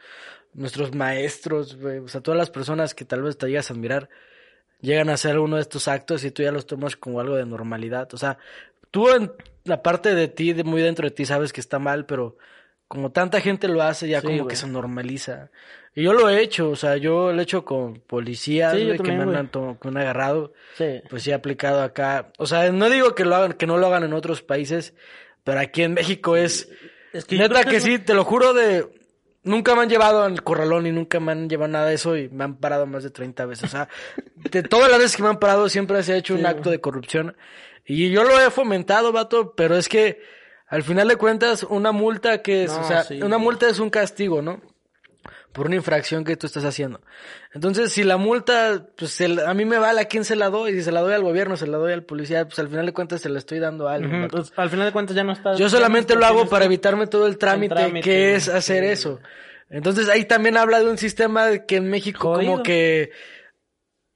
nuestros 0.55 0.95
maestros, 0.95 1.77
güey, 1.77 1.99
o 1.99 2.09
sea, 2.09 2.21
todas 2.21 2.39
las 2.39 2.51
personas 2.51 2.95
que 2.95 3.05
tal 3.05 3.23
vez 3.23 3.37
te 3.39 3.47
llegas 3.47 3.71
a 3.71 3.75
admirar 3.75 4.09
llegan 4.83 5.09
a 5.09 5.15
hacer 5.15 5.39
uno 5.39 5.57
de 5.57 5.63
estos 5.63 5.89
actos 5.89 6.25
y 6.25 6.31
tú 6.31 6.43
ya 6.43 6.53
los 6.53 6.67
tomas 6.67 6.97
como 6.97 7.21
algo 7.21 7.37
de 7.37 7.47
normalidad. 7.47 8.13
O 8.13 8.19
sea, 8.19 8.37
tú 8.91 9.09
en 9.09 9.33
la 9.65 9.83
parte 9.83 10.15
de 10.15 10.29
ti, 10.29 10.53
de 10.53 10.65
muy 10.65 10.83
dentro 10.83 11.09
de 11.09 11.15
ti, 11.15 11.25
sabes 11.25 11.53
que 11.53 11.61
está 11.61 11.79
mal, 11.79 12.05
pero 12.05 12.37
como 12.89 13.11
tanta 13.11 13.41
gente 13.41 13.69
lo 13.69 13.83
hace, 13.83 14.09
ya 14.09 14.21
Sí, 14.21 14.27
como 14.27 14.47
que 14.47 14.57
se 14.57 14.67
normaliza. 14.67 15.51
Y 15.95 16.03
yo 16.03 16.13
lo 16.13 16.29
he 16.29 16.43
hecho, 16.43 16.71
o 16.71 16.77
sea, 16.77 16.97
yo 16.97 17.33
lo 17.33 17.41
he 17.41 17.45
hecho 17.45 17.65
con 17.65 18.01
policías, 18.01 18.75
Sí, 18.75 18.81
que 19.03 19.13
me 19.13 19.23
han, 19.39 19.49
que 19.49 19.59
me 19.59 19.91
han 19.91 19.97
agarrado. 19.97 20.53
Sí. 20.75 21.01
Pues 21.09 21.23
sí 21.23 21.31
he 21.31 21.35
aplicado 21.35 21.83
acá. 21.83 22.33
O 22.39 22.47
sea, 22.47 22.71
no 22.73 22.91
digo 22.91 23.15
que 23.15 23.25
lo 23.25 23.37
hagan, 23.37 23.53
que 23.55 23.67
no 23.67 23.79
lo 23.79 23.87
hagan 23.87 24.05
en 24.05 24.13
otros 24.13 24.43
países, 24.43 24.95
pero 25.45 25.61
aquí 25.61 25.83
en 25.83 25.95
México 25.95 26.37
es... 26.37 26.69
Es 27.13 27.25
que 27.27 27.37
Neta 27.37 27.65
que 27.65 27.81
sí, 27.81 27.99
te 27.99 28.15
lo 28.15 28.25
juro 28.25 28.53
de... 28.53 28.89
Nunca 29.45 29.75
me 29.75 29.83
han 29.83 29.89
llevado 29.89 30.23
al 30.23 30.43
corralón 30.43 30.87
y 30.87 30.93
nunca 30.93 31.19
me 31.19 31.33
han 31.33 31.49
llevado 31.49 31.73
nada 31.73 31.87
de 31.87 31.95
eso 31.95 32.17
y 32.17 32.29
me 32.29 32.45
han 32.45 32.57
parado 32.57 32.87
más 32.87 33.03
de 33.03 33.11
30 33.11 33.45
veces. 33.47 33.65
O 33.65 33.69
sea, 33.69 33.89
de 34.37 34.63
todas 34.63 34.91
las 34.91 35.01
veces 35.01 35.17
que 35.17 35.23
me 35.23 35.31
han 35.31 35.39
parado 35.39 35.69
siempre 35.69 36.03
se 36.03 36.13
ha 36.13 36.17
hecho 36.17 36.35
un 36.35 36.47
acto 36.47 36.71
de 36.71 36.81
corrupción. 36.81 37.37
Y 37.85 38.11
yo 38.11 38.23
lo 38.23 38.39
he 38.39 38.51
fomentado, 38.51 39.11
vato, 39.13 39.55
pero 39.57 39.77
es 39.77 39.89
que 39.89 40.23
al 40.69 40.83
final 40.85 41.09
de 41.09 41.17
cuentas 41.17 41.65
una 41.65 41.93
multa 41.93 42.41
que 42.41 42.65
es, 42.65 42.73
No, 42.73 42.81
o 42.81 42.85
sea, 42.85 43.03
sí, 43.03 43.21
una 43.23 43.39
multa 43.39 43.69
es 43.69 43.81
un 43.81 43.91
castigo, 43.91 44.43
¿no? 44.43 44.63
Por 45.53 45.67
una 45.67 45.77
infracción 45.77 46.25
que 46.25 46.37
tú 46.37 46.47
estás 46.47 46.65
haciendo. 46.65 47.01
Entonces, 47.53 47.93
si 47.93 48.05
la 48.05 48.17
multa, 48.17 48.87
pues 48.97 49.11
se 49.11 49.29
la- 49.29 49.51
a 49.51 49.55
mí 49.55 49.65
me 49.67 49.79
vale 49.79 50.01
a 50.01 50.05
quién 50.07 50.25
se 50.25 50.35
la 50.35 50.49
doy, 50.49 50.73
si 50.73 50.83
se 50.83 50.93
la 50.93 51.01
doy 51.03 51.13
al 51.13 51.23
gobierno, 51.23 51.57
se 51.57 51.67
la 51.67 51.77
doy 51.79 51.93
al 51.93 52.05
policía, 52.05 52.47
pues 52.47 52.59
al 52.59 52.69
final 52.69 52.87
de 52.87 52.93
cuentas 52.95 53.21
se 53.21 53.29
la 53.29 53.39
estoy 53.39 53.59
dando 53.59 53.87
a 53.89 53.95
alguien. 53.95 54.29
Pues, 54.29 54.53
al 54.57 54.71
final 54.71 54.87
de 54.87 54.93
cuentas 54.93 55.15
ya 55.15 55.25
no 55.25 55.33
está. 55.33 55.55
Yo 55.57 55.69
solamente 55.69 56.15
lo 56.17 56.25
hago 56.25 56.49
para 56.49 56.65
evitarme 56.65 57.07
todo 57.07 57.27
el 57.27 57.37
trámite, 57.39 57.75
trámite, 57.75 58.01
que 58.01 58.35
es 58.35 58.49
hacer 58.49 58.85
Sí. 58.85 58.91
eso. 58.91 59.21
Entonces 59.69 60.09
ahí 60.09 60.25
también 60.25 60.57
habla 60.57 60.79
de 60.81 60.91
un 60.91 60.99
sistema 60.99 61.59
que 61.67 61.77
en 61.77 61.89
México 61.91 62.35
Jodido. 62.35 62.53
como 62.53 62.63
que 62.63 63.11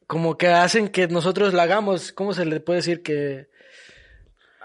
como 0.07 0.39
que 0.39 0.49
hacen 0.49 0.89
que 0.89 1.09
nosotros 1.09 1.53
la 1.53 1.65
hagamos, 1.65 2.13
¿cómo 2.13 2.33
se 2.33 2.45
le 2.47 2.61
puede 2.61 2.79
decir 2.79 3.03
que 3.03 3.49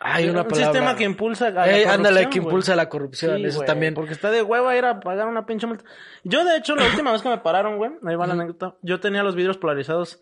hay 0.02 0.30
una 0.30 0.42
un 0.42 0.48
palabra? 0.48 0.66
sistema 0.74 0.96
que 0.96 1.04
impulsa 1.04 1.48
a 1.48 1.52
la 1.52 1.78
Eh, 1.78 1.86
ándale, 1.86 2.30
que 2.30 2.40
impulsa 2.40 2.76
la 2.76 2.90
corrupción, 2.90 3.38
Sí, 3.38 3.46
eso 3.46 3.62
también. 3.62 3.94
Porque 3.94 4.14
está 4.14 4.32
de 4.32 4.42
hueva 4.42 4.76
ir 4.76 4.86
a 4.86 5.00
pagar 5.00 5.28
una 5.28 5.46
pinche 5.46 5.68
multa. 5.68 5.84
Yo, 6.24 6.44
de 6.44 6.58
hecho, 6.58 6.76
la 6.76 6.86
última 6.86 7.12
vez 7.12 7.22
que 7.22 7.30
me 7.30 7.38
pararon, 7.38 7.78
güey, 7.78 7.92
ahí 8.06 8.16
va 8.16 8.28
la 8.28 8.34
anécdota. 8.34 8.76
Yo 8.82 9.00
tenía 9.00 9.24
los 9.24 9.36
vidrios 9.36 9.58
polarizados 9.58 10.20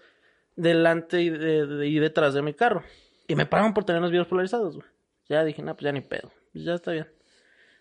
delante 0.55 1.21
y, 1.21 1.29
de- 1.29 1.65
de- 1.65 1.87
y 1.87 1.99
detrás 1.99 2.33
de 2.33 2.41
mi 2.41 2.53
carro. 2.53 2.83
Y 3.27 3.35
me 3.35 3.45
pararon 3.45 3.73
por 3.73 3.83
tener 3.85 4.01
los 4.01 4.11
vidrios 4.11 4.27
polarizados, 4.27 4.75
güey. 4.75 4.87
Ya 5.27 5.43
dije, 5.43 5.61
no, 5.61 5.75
pues 5.75 5.85
ya 5.85 5.91
ni 5.91 6.01
pedo. 6.01 6.31
Pues 6.51 6.65
ya 6.65 6.73
está 6.73 6.91
bien. 6.91 7.07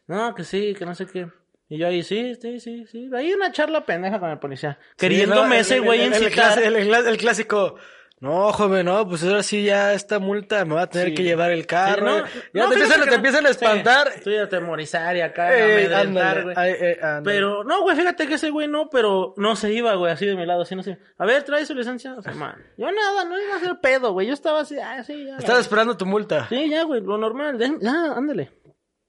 No, 0.06 0.34
que 0.34 0.44
sí, 0.44 0.74
que 0.78 0.84
no 0.87 0.94
sé 0.94 1.06
qué. 1.06 1.28
Y 1.70 1.78
yo 1.78 1.87
ahí, 1.87 2.02
sí, 2.02 2.34
sí, 2.40 2.61
sí, 2.61 2.87
sí. 2.87 3.11
Ahí 3.14 3.32
una 3.32 3.52
charla 3.52 3.84
pendeja 3.84 4.18
con 4.20 4.30
el 4.30 4.38
policía. 4.38 4.78
Queriéndome 4.96 5.56
Sí, 5.56 5.61
ese 5.74 5.80
güey 5.80 6.00
el, 6.02 6.14
incitar. 6.14 6.62
el- 6.62 6.76
el 6.76 7.16
clásico, 7.18 7.76
no, 8.20 8.52
joven, 8.52 8.87
no, 8.87 9.09
pues 9.09 9.22
ahora 9.22 9.42
sí 9.44 9.62
ya 9.64 9.92
esta 9.94 10.18
multa 10.18 10.64
me 10.64 10.74
va 10.74 10.83
a 10.83 10.87
tener 10.88 11.09
Sí. 11.11 11.14
que 11.14 11.22
llevar 11.22 11.50
el 11.52 11.66
carro. 11.66 12.26
Sí, 12.26 12.38
no, 12.52 12.61
ya 12.61 12.62
no, 12.64 12.68
te, 12.70 12.74
empiezan, 12.74 13.02
que 13.04 13.09
te 13.11 13.14
empiezan 13.14 13.46
a 13.46 13.48
Sí, 13.48 13.52
espantar. 13.52 14.09
Estoy 14.16 14.37
a 14.37 14.42
atemorizar 14.44 15.16
y 15.16 15.20
acá, 15.20 15.57
Eh, 15.57 15.94
a 15.94 16.00
ándale, 16.00 16.42
güey. 16.42 16.54
ay, 16.59 16.72
eh. 16.81 16.98
Pero, 17.22 17.62
no, 17.64 17.83
güey, 17.83 17.96
fíjate 17.96 18.26
que 18.26 18.35
ese 18.35 18.50
güey 18.50 18.66
no, 18.66 18.88
pero 18.90 19.35
no 19.37 19.54
se 19.57 19.72
iba, 19.72 19.94
güey, 19.94 20.12
así 20.12 20.26
de 20.26 20.35
mi 20.35 20.46
lado, 20.46 20.62
así 20.62 20.74
no 20.74 20.83
se 20.83 20.98
A 21.16 21.26
ver, 21.26 21.44
trae 21.44 21.64
su 21.64 21.74
licencia. 21.74 22.14
O 22.14 22.22
sea, 22.22 22.33
man, 22.35 22.57
yo 22.76 22.90
nada, 22.90 23.24
no 23.24 23.40
iba 23.40 23.54
a 23.54 23.57
hacer 23.59 23.78
pedo, 23.81 24.12
güey. 24.12 24.26
Yo 24.26 24.33
estaba 24.35 24.61
así, 24.61 24.76
ah, 24.78 25.02
sí, 25.04 25.24
ya. 25.26 25.37
Estaba 25.37 25.61
esperando 25.61 25.96
tu 25.96 26.04
multa. 26.07 26.48
Sí, 26.48 26.68
ya, 26.68 26.83
güey, 26.85 27.00
lo 27.00 27.18
normal. 27.18 27.57
déjame- 27.59 27.78
Ya, 27.81 28.12
ándale. 28.16 28.50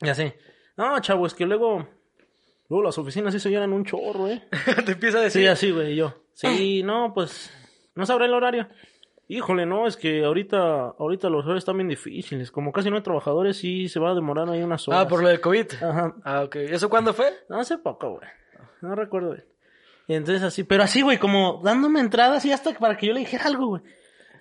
Y 0.02 0.10
así. 0.10 0.32
No, 0.78 1.00
chavo, 1.02 1.26
es 1.26 1.34
que 1.34 1.46
luego. 1.46 1.88
Luego 2.70 2.84
las 2.84 2.98
oficinas 3.00 3.34
sí 3.34 3.40
se 3.40 3.50
llenan 3.50 3.74
un 3.74 3.84
chorro, 3.84 4.28
eh. 4.28 4.48
te 4.86 4.92
empieza 4.92 5.18
a 5.18 5.22
Sí, 5.22 5.40
decir. 5.40 5.50
así, 5.50 5.72
güey, 5.72 5.96
yo. 5.96 6.14
Sí, 6.36 6.84
no, 6.84 7.12
pues. 7.14 7.52
No 7.96 8.06
sabré 8.06 8.26
el 8.28 8.34
horario. 8.34 8.70
Híjole, 9.32 9.66
no, 9.68 9.86
es 9.86 9.96
que 9.96 10.26
ahorita, 10.26 10.96
ahorita 10.98 11.30
los 11.30 11.44
horarios 11.46 11.60
están 11.62 11.78
bien 11.78 11.88
difíciles. 11.88 12.50
Como 12.52 12.72
casi 12.72 12.90
no 12.90 12.96
hay 12.96 13.04
trabajadores, 13.04 13.58
sí 13.58 13.88
se 13.88 14.00
va 14.00 14.10
a 14.12 14.16
demorar 14.16 14.50
ahí 14.50 14.64
unas 14.64 14.88
horas. 14.88 15.02
Ah, 15.02 15.08
por 15.08 15.22
lo 15.22 15.30
del 15.30 15.40
COVID. 15.40 15.68
Ajá. 15.84 16.16
Ah, 16.24 16.42
ok. 16.42 16.56
¿Eso 16.56 16.90
cuándo 16.90 17.14
fue? 17.14 17.32
No, 17.48 17.60
hace 17.60 17.78
poco, 17.78 18.10
güey. 18.18 18.28
No 18.82 18.96
recuerdo 18.96 19.34
bien. 19.34 19.46
Y 20.08 20.16
entonces 20.16 20.42
así, 20.42 20.64
pero 20.64 20.82
así, 20.82 21.02
güey, 21.04 21.20
como 21.20 21.62
dándome 21.64 22.00
entradas 22.00 22.44
y 22.46 22.52
hasta 22.52 22.74
para 22.74 22.98
que 22.98 23.06
yo 23.06 23.14
le 23.14 23.20
dijera 23.20 23.46
algo, 23.46 23.68
güey. 23.68 23.84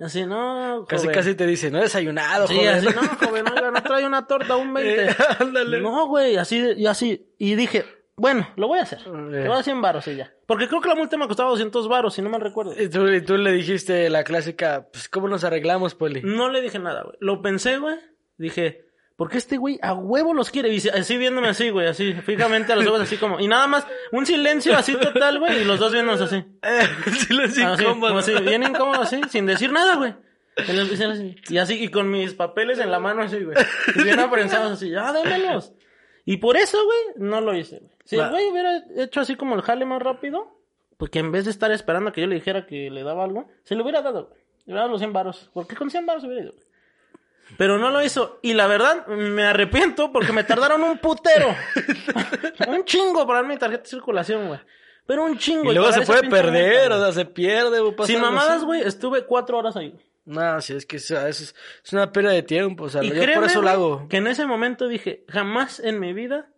Así, 0.00 0.24
no, 0.24 0.86
Casi, 0.88 1.04
joven. 1.06 1.14
casi 1.18 1.34
te 1.34 1.46
dice, 1.46 1.70
no 1.70 1.78
he 1.78 1.82
desayunado, 1.82 2.46
Sí, 2.46 2.54
joven. 2.56 2.68
así, 2.68 2.86
no, 2.86 3.02
joven, 3.26 3.44
oiga, 3.52 3.70
no 3.70 3.82
trae 3.82 4.06
una 4.06 4.26
torta, 4.26 4.56
un 4.56 4.72
20. 4.72 5.04
Eh, 5.04 5.16
ándale. 5.40 5.80
No, 5.82 6.06
güey, 6.06 6.36
así, 6.36 6.64
y 6.76 6.86
así. 6.86 7.34
Y 7.36 7.56
dije, 7.56 7.84
bueno, 8.18 8.48
lo 8.56 8.68
voy 8.68 8.78
a 8.80 8.82
hacer. 8.82 9.02
Te 9.02 9.08
voy 9.10 9.36
a 9.46 9.48
dar 9.48 9.64
100 9.64 9.80
varos 9.80 10.06
y 10.08 10.16
ya. 10.16 10.32
Porque 10.46 10.68
creo 10.68 10.80
que 10.80 10.88
la 10.88 10.94
multa 10.94 11.16
me 11.16 11.26
costaba 11.26 11.50
200 11.50 11.88
varos, 11.88 12.14
si 12.14 12.22
no 12.22 12.28
me 12.28 12.38
recuerdo. 12.38 12.74
Y 12.80 12.88
tú, 12.88 13.08
y 13.08 13.20
tú 13.22 13.36
le 13.38 13.52
dijiste 13.52 14.10
la 14.10 14.24
clásica, 14.24 14.88
pues, 14.92 15.08
¿cómo 15.08 15.28
nos 15.28 15.44
arreglamos, 15.44 15.94
Poli? 15.94 16.20
No 16.22 16.50
le 16.50 16.60
dije 16.60 16.78
nada, 16.78 17.02
güey. 17.04 17.16
Lo 17.20 17.40
pensé, 17.40 17.78
güey. 17.78 17.96
Dije, 18.36 18.84
¿por 19.16 19.30
qué 19.30 19.38
este 19.38 19.56
güey 19.56 19.78
a 19.82 19.94
huevo 19.94 20.34
los 20.34 20.50
quiere? 20.50 20.68
Y 20.72 20.76
así 20.88 21.16
viéndome 21.16 21.48
así, 21.48 21.70
güey, 21.70 21.86
así, 21.86 22.12
fijamente 22.14 22.72
a 22.72 22.76
los 22.76 22.86
ojos, 22.86 23.00
así 23.00 23.16
como. 23.16 23.40
Y 23.40 23.48
nada 23.48 23.66
más, 23.66 23.86
un 24.12 24.26
silencio 24.26 24.76
así 24.76 24.94
total, 24.96 25.38
güey, 25.38 25.62
y 25.62 25.64
los 25.64 25.78
dos 25.78 25.92
viéndonos 25.92 26.20
así. 26.20 26.44
Eh, 26.62 26.86
silencio 27.26 27.66
Así, 27.68 27.82
incómodo. 27.82 28.08
como 28.08 28.18
así, 28.20 28.34
bien 28.42 28.62
incómodo 28.64 29.02
así, 29.02 29.20
sin 29.30 29.46
decir 29.46 29.72
nada, 29.72 29.96
güey. 29.96 30.14
Y 31.48 31.58
así, 31.58 31.84
y 31.84 31.88
con 31.88 32.10
mis 32.10 32.34
papeles 32.34 32.78
en 32.80 32.90
la 32.90 32.98
mano 32.98 33.22
así, 33.22 33.38
güey. 33.44 33.56
Y 33.94 34.02
bien 34.02 34.18
aprensados 34.18 34.72
así, 34.72 34.90
ya, 34.90 35.12
démelos. 35.12 35.72
Y 36.30 36.36
por 36.36 36.58
eso, 36.58 36.76
güey, 36.84 36.98
no 37.26 37.40
lo 37.40 37.56
hice, 37.56 37.78
güey. 37.78 37.90
Si 38.04 38.16
el 38.16 38.28
güey 38.28 38.50
hubiera 38.50 38.84
hecho 38.98 39.22
así 39.22 39.34
como 39.34 39.54
el 39.54 39.62
jale 39.62 39.86
más 39.86 40.02
rápido, 40.02 40.60
pues 40.98 41.10
que 41.10 41.20
en 41.20 41.32
vez 41.32 41.46
de 41.46 41.50
estar 41.50 41.72
esperando 41.72 42.10
a 42.10 42.12
que 42.12 42.20
yo 42.20 42.26
le 42.26 42.34
dijera 42.34 42.66
que 42.66 42.90
le 42.90 43.02
daba 43.02 43.24
algo, 43.24 43.48
se 43.64 43.74
le 43.74 43.80
hubiera 43.80 44.02
dado, 44.02 44.26
güey. 44.26 44.40
Le 44.66 44.74
hubiera 44.74 44.80
dado 44.80 44.90
los 44.90 45.00
100 45.00 45.12
baros. 45.14 45.50
Porque 45.54 45.74
con 45.74 45.88
100 45.90 46.04
baros 46.04 46.24
hubiera 46.24 46.42
ido, 46.42 46.52
güey. 46.52 46.66
Pero 47.56 47.78
no 47.78 47.88
lo 47.88 48.04
hizo. 48.04 48.40
Y 48.42 48.52
la 48.52 48.66
verdad, 48.66 49.06
me 49.06 49.44
arrepiento 49.44 50.12
porque 50.12 50.34
me 50.34 50.44
tardaron 50.44 50.82
un 50.82 50.98
putero. 50.98 51.48
un 52.68 52.84
chingo 52.84 53.26
para 53.26 53.38
darme 53.38 53.54
mi 53.54 53.58
tarjeta 53.58 53.84
de 53.84 53.88
circulación, 53.88 54.48
güey. 54.48 54.60
Pero 55.06 55.24
un 55.24 55.38
chingo. 55.38 55.72
Y 55.72 55.76
luego 55.76 55.90
se 55.92 56.02
puede 56.02 56.28
perder, 56.28 56.92
o 56.92 56.98
güey. 56.98 57.10
sea, 57.10 57.24
se 57.24 57.24
pierde, 57.24 57.80
pasa 57.92 58.12
Sin 58.12 58.20
mamadas, 58.20 58.64
güey, 58.64 58.82
estuve 58.82 59.24
cuatro 59.24 59.56
horas 59.56 59.76
ahí. 59.76 59.96
No, 60.28 60.60
sí, 60.60 60.74
es 60.74 60.84
que 60.84 60.96
eso 60.98 61.26
es, 61.26 61.54
es 61.84 61.92
una 61.92 62.12
pérdida 62.12 62.32
de 62.32 62.42
tiempo, 62.42 62.84
o 62.84 62.88
sea, 62.90 63.02
Y 63.02 63.08
yo 63.08 63.14
por 63.34 63.44
eso 63.44 63.62
lo 63.62 63.68
hago. 63.70 64.08
que 64.08 64.18
en 64.18 64.26
ese 64.26 64.44
momento 64.46 64.86
dije, 64.86 65.24
jamás 65.28 65.80
en 65.80 65.98
mi 65.98 66.12
vida 66.12 66.52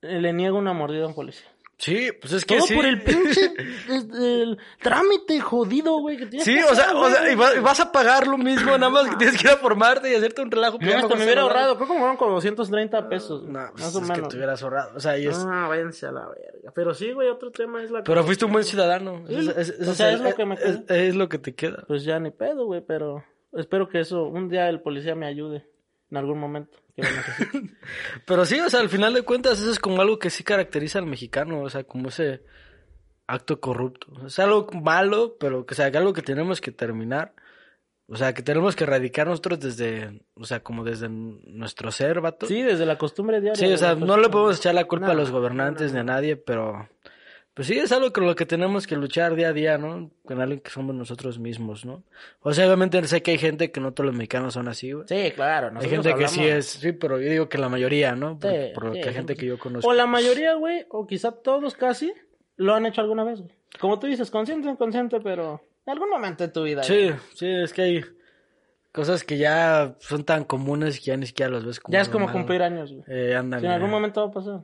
le 0.00 0.32
niego 0.32 0.58
una 0.58 0.72
mordida 0.72 1.04
a 1.04 1.08
un 1.08 1.14
policía. 1.14 1.49
Sí, 1.82 2.10
pues 2.20 2.34
es 2.34 2.44
que 2.44 2.58
Todo 2.58 2.66
sí. 2.66 2.74
por 2.74 2.84
el 2.84 3.02
pinche 3.02 3.54
el, 3.88 4.58
trámite 4.82 5.40
jodido, 5.40 5.98
güey, 5.98 6.18
que 6.18 6.26
tienes 6.26 6.44
Sí, 6.44 6.54
que 6.56 6.64
o 6.64 6.74
sea, 6.74 6.84
hacer, 6.90 6.96
o 6.96 7.08
sea, 7.10 7.32
y 7.32 7.34
va- 7.34 7.54
y 7.56 7.60
vas 7.60 7.80
a 7.80 7.90
pagar 7.90 8.26
lo 8.26 8.36
mismo, 8.36 8.72
nada 8.76 8.90
más 8.90 9.08
que 9.08 9.16
tienes 9.16 9.40
que 9.40 9.48
ir 9.48 9.54
a 9.54 9.56
formarte 9.56 10.10
y 10.12 10.14
hacerte 10.14 10.42
un 10.42 10.50
relajo. 10.50 10.78
Ya 10.78 10.98
hasta 10.98 11.14
me 11.16 11.24
hubiera 11.24 11.40
ahorrado, 11.40 11.76
creo 11.76 11.86
que 11.88 11.94
me 11.94 11.98
fueron 12.00 12.16
como 12.18 12.32
230 12.32 13.08
pesos. 13.08 13.44
No, 13.44 13.60
pues 13.72 13.82
más 13.82 13.94
o 13.96 13.98
es 14.00 14.06
que 14.06 14.12
menos. 14.12 14.28
te 14.28 14.36
hubieras 14.36 14.62
ahorrado, 14.62 14.92
o 14.94 15.00
sea, 15.00 15.16
y 15.16 15.26
es... 15.26 15.38
Ah, 15.38 15.68
váyanse 15.68 16.04
a 16.06 16.12
la 16.12 16.28
verga. 16.28 16.70
Pero 16.74 16.92
sí, 16.92 17.12
güey, 17.12 17.28
otro 17.30 17.50
tema 17.50 17.82
es 17.82 17.90
la... 17.90 18.02
Pero 18.04 18.24
fuiste 18.24 18.44
un 18.44 18.52
buen 18.52 18.64
ciudadano. 18.64 19.24
Sí, 19.26 19.34
Es- 19.56 19.70
es- 19.78 19.88
o 19.88 19.94
sea, 19.94 20.12
es 20.12 20.20
lo 20.20 20.34
que 20.34 20.44
me 20.44 20.56
es, 20.56 20.80
es 20.86 21.16
lo 21.16 21.30
que 21.30 21.38
te 21.38 21.54
queda. 21.54 21.84
Pues 21.88 22.04
ya 22.04 22.18
ni 22.20 22.30
pedo, 22.30 22.66
güey, 22.66 22.82
pero 22.86 23.24
espero 23.54 23.88
que 23.88 24.00
eso, 24.00 24.24
un 24.24 24.50
día 24.50 24.68
el 24.68 24.82
policía 24.82 25.14
me 25.14 25.26
ayude 25.26 25.66
en 26.10 26.16
algún 26.18 26.38
momento 26.38 26.76
que. 27.00 27.08
Pero 28.26 28.44
sí, 28.44 28.60
o 28.60 28.70
sea, 28.70 28.80
al 28.80 28.88
final 28.88 29.14
de 29.14 29.22
cuentas, 29.22 29.60
eso 29.60 29.70
es 29.70 29.78
como 29.78 30.02
algo 30.02 30.18
que 30.18 30.30
sí 30.30 30.44
caracteriza 30.44 30.98
al 30.98 31.06
mexicano, 31.06 31.62
o 31.62 31.70
sea, 31.70 31.84
como 31.84 32.08
ese 32.08 32.42
acto 33.26 33.60
corrupto. 33.60 34.26
Es 34.26 34.38
algo 34.38 34.66
malo, 34.72 35.36
pero 35.38 35.64
que 35.64 35.74
o 35.74 35.76
sea, 35.76 35.86
algo 35.86 36.12
que 36.12 36.22
tenemos 36.22 36.60
que 36.60 36.72
terminar. 36.72 37.34
O 38.12 38.16
sea, 38.16 38.34
que 38.34 38.42
tenemos 38.42 38.74
que 38.74 38.82
erradicar 38.82 39.28
nosotros 39.28 39.60
desde, 39.60 40.20
o 40.34 40.44
sea, 40.44 40.64
como 40.64 40.82
desde 40.82 41.08
nuestro 41.08 41.92
ser, 41.92 42.20
vato. 42.20 42.46
Sí, 42.46 42.60
desde 42.60 42.84
la 42.84 42.98
costumbre 42.98 43.40
diaria. 43.40 43.54
Sí, 43.54 43.72
o 43.72 43.78
sea, 43.78 43.94
no 43.94 44.16
le 44.16 44.28
podemos 44.28 44.58
echar 44.58 44.74
la 44.74 44.86
culpa 44.86 45.12
a 45.12 45.14
los 45.14 45.30
gobernantes 45.30 45.92
ni 45.92 46.00
a 46.00 46.04
nadie, 46.04 46.36
pero 46.36 46.88
pues 47.54 47.66
sí 47.66 47.78
es 47.78 47.90
algo 47.90 48.12
con 48.12 48.26
lo 48.26 48.34
que 48.36 48.46
tenemos 48.46 48.86
que 48.86 48.96
luchar 48.96 49.34
día 49.34 49.48
a 49.48 49.52
día, 49.52 49.76
¿no? 49.76 50.10
Con 50.24 50.40
alguien 50.40 50.60
que 50.60 50.70
somos 50.70 50.94
nosotros 50.94 51.38
mismos, 51.38 51.84
¿no? 51.84 52.04
O 52.40 52.52
sea, 52.52 52.66
obviamente 52.66 53.04
sé 53.06 53.22
que 53.22 53.32
hay 53.32 53.38
gente 53.38 53.72
que 53.72 53.80
no 53.80 53.92
todos 53.92 54.06
los 54.06 54.14
mexicanos 54.14 54.54
son 54.54 54.68
así, 54.68 54.92
güey. 54.92 55.06
Sí, 55.08 55.32
claro. 55.32 55.72
hay 55.78 55.88
gente 55.88 56.14
que 56.14 56.28
sí 56.28 56.46
es, 56.46 56.66
sí, 56.66 56.92
sí, 56.92 56.98
yo 57.00 57.18
digo 57.18 57.48
que 57.48 57.58
la 57.58 57.68
mayoría, 57.68 58.14
¿no? 58.14 58.38
Por, 58.38 58.50
Sí, 58.50 58.56
por 58.74 58.92
sí, 58.92 59.02
hay 59.02 59.14
gente 59.14 59.34
que 59.34 59.46
yo 59.46 59.58
conozco. 59.58 59.90
O 59.90 59.94
la 59.94 60.06
mayoría, 60.06 60.54
güey, 60.54 60.86
o 60.90 61.06
quizá 61.06 61.32
todos 61.32 61.74
casi, 61.74 62.12
lo 62.56 62.74
han 62.74 62.86
hecho 62.86 63.00
alguna 63.00 63.24
vez, 63.24 63.40
güey. 63.40 63.54
Como 63.80 63.98
tú 63.98 64.06
dices, 64.06 64.30
consciente 64.30 64.68
o 64.68 64.70
inconsciente, 64.70 65.20
pero 65.20 65.60
en 65.86 65.92
algún 65.92 66.10
momento 66.10 66.44
de 66.44 66.52
tu 66.52 66.62
vida. 66.62 66.82
Sí, 66.84 67.08
güey. 67.08 67.14
sí, 67.34 67.46
es 67.46 67.72
que 67.72 67.82
hay 67.82 68.04
cosas 68.92 69.24
que 69.24 69.38
ya 69.38 69.96
son 69.98 70.24
tan 70.24 70.44
comunes 70.44 70.98
que 70.98 71.06
ya 71.06 71.16
ni 71.16 71.26
siquiera 71.26 71.50
los 71.50 71.64
ves 71.64 71.80
como 71.80 71.92
Ya 71.92 72.00
es 72.00 72.08
como 72.08 72.30
cumplir 72.30 72.62
años, 72.62 72.92
güey. 72.92 73.04
Eh, 73.08 73.34
ándale. 73.34 73.62
Sí, 73.62 73.66
en 73.66 73.72
algún 73.72 73.90
momento 73.90 74.20
va 74.20 74.28
a 74.28 74.30
pasar. 74.30 74.60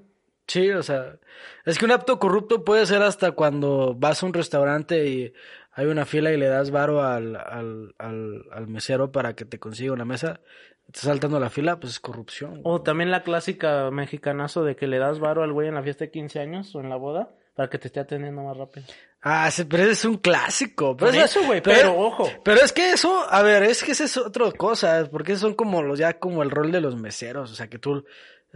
Sí, 0.48 0.70
o 0.70 0.82
sea, 0.82 1.16
es 1.64 1.78
que 1.78 1.84
un 1.84 1.90
acto 1.90 2.18
corrupto 2.18 2.64
puede 2.64 2.86
ser 2.86 3.02
hasta 3.02 3.32
cuando 3.32 3.94
vas 3.96 4.22
a 4.22 4.26
un 4.26 4.32
restaurante 4.34 5.06
y 5.08 5.32
hay 5.72 5.86
una 5.86 6.04
fila 6.06 6.32
y 6.32 6.36
le 6.36 6.46
das 6.46 6.70
varo 6.70 7.02
al, 7.02 7.36
al, 7.36 7.94
al, 7.98 8.44
al 8.52 8.66
mesero 8.68 9.10
para 9.12 9.34
que 9.34 9.44
te 9.44 9.58
consiga 9.58 9.92
una 9.92 10.04
mesa, 10.04 10.40
estás 10.86 11.02
saltando 11.04 11.40
la 11.40 11.50
fila, 11.50 11.80
pues 11.80 11.94
es 11.94 12.00
corrupción. 12.00 12.60
O 12.62 12.80
también 12.82 13.10
la 13.10 13.22
clásica 13.24 13.90
mexicanazo 13.90 14.62
de 14.64 14.76
que 14.76 14.86
le 14.86 14.98
das 14.98 15.18
varo 15.18 15.42
al 15.42 15.52
güey 15.52 15.68
en 15.68 15.74
la 15.74 15.82
fiesta 15.82 16.04
de 16.04 16.10
15 16.12 16.38
años 16.40 16.74
o 16.74 16.80
en 16.80 16.88
la 16.90 16.96
boda 16.96 17.30
para 17.56 17.68
que 17.68 17.78
te 17.78 17.88
esté 17.88 18.00
atendiendo 18.00 18.42
más 18.42 18.56
rápido. 18.56 18.86
Ah, 19.22 19.50
sí, 19.50 19.64
pero 19.64 19.82
ese 19.82 19.92
es 19.92 20.04
un 20.04 20.18
clásico. 20.18 20.96
Pero 20.96 21.10
Por 21.10 21.16
eso- 21.18 21.40
eso, 21.40 21.46
güey, 21.46 21.60
pero 21.60 21.98
ojo. 21.98 22.30
Pero 22.44 22.60
es 22.62 22.72
que 22.72 22.92
eso, 22.92 23.24
a 23.28 23.42
ver, 23.42 23.64
es 23.64 23.82
que 23.82 23.92
esa 23.92 24.04
es 24.04 24.16
otra 24.16 24.52
cosa, 24.52 25.08
porque 25.10 25.34
son 25.36 25.54
como 25.54 25.82
los, 25.82 25.98
ya 25.98 26.18
como 26.20 26.42
el 26.44 26.50
rol 26.52 26.70
de 26.70 26.80
los 26.80 26.94
meseros, 26.96 27.50
o 27.50 27.54
sea, 27.56 27.68
que 27.68 27.78
tú, 27.78 28.04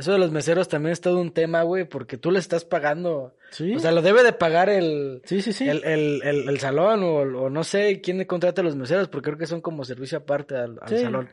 eso 0.01 0.13
de 0.13 0.19
los 0.19 0.31
meseros 0.33 0.69
también 0.69 0.93
es 0.93 1.01
todo 1.01 1.21
un 1.21 1.33
tema, 1.33 1.63
güey, 1.63 1.85
porque 1.85 2.17
tú 2.19 2.31
le 2.31 2.39
estás 2.41 2.65
pagando, 2.65 3.37
Sí. 3.51 3.75
o 3.75 3.79
sea, 3.79 3.93
lo 3.93 4.03
debe 4.03 4.23
de 4.23 4.33
pagar 4.33 4.69
el, 4.69 5.23
Sí, 5.25 5.41
sí, 5.43 5.53
sí. 5.53 5.69
el, 5.69 5.85
el, 5.85 6.21
el, 6.25 6.49
el 6.49 6.59
salón 6.61 7.03
o, 7.05 7.17
o 7.19 7.51
no 7.51 7.63
sé 7.65 8.01
quién 8.01 8.25
contrata 8.25 8.61
a 8.63 8.65
los 8.65 8.77
meseros, 8.77 9.09
porque 9.09 9.31
creo 9.31 9.39
que 9.39 9.47
son 9.47 9.61
como 9.61 9.85
servicio 9.85 10.19
aparte 10.19 10.57
al, 10.57 10.79
al 10.83 10.89
Sí. 10.89 10.99
salón. 10.99 11.29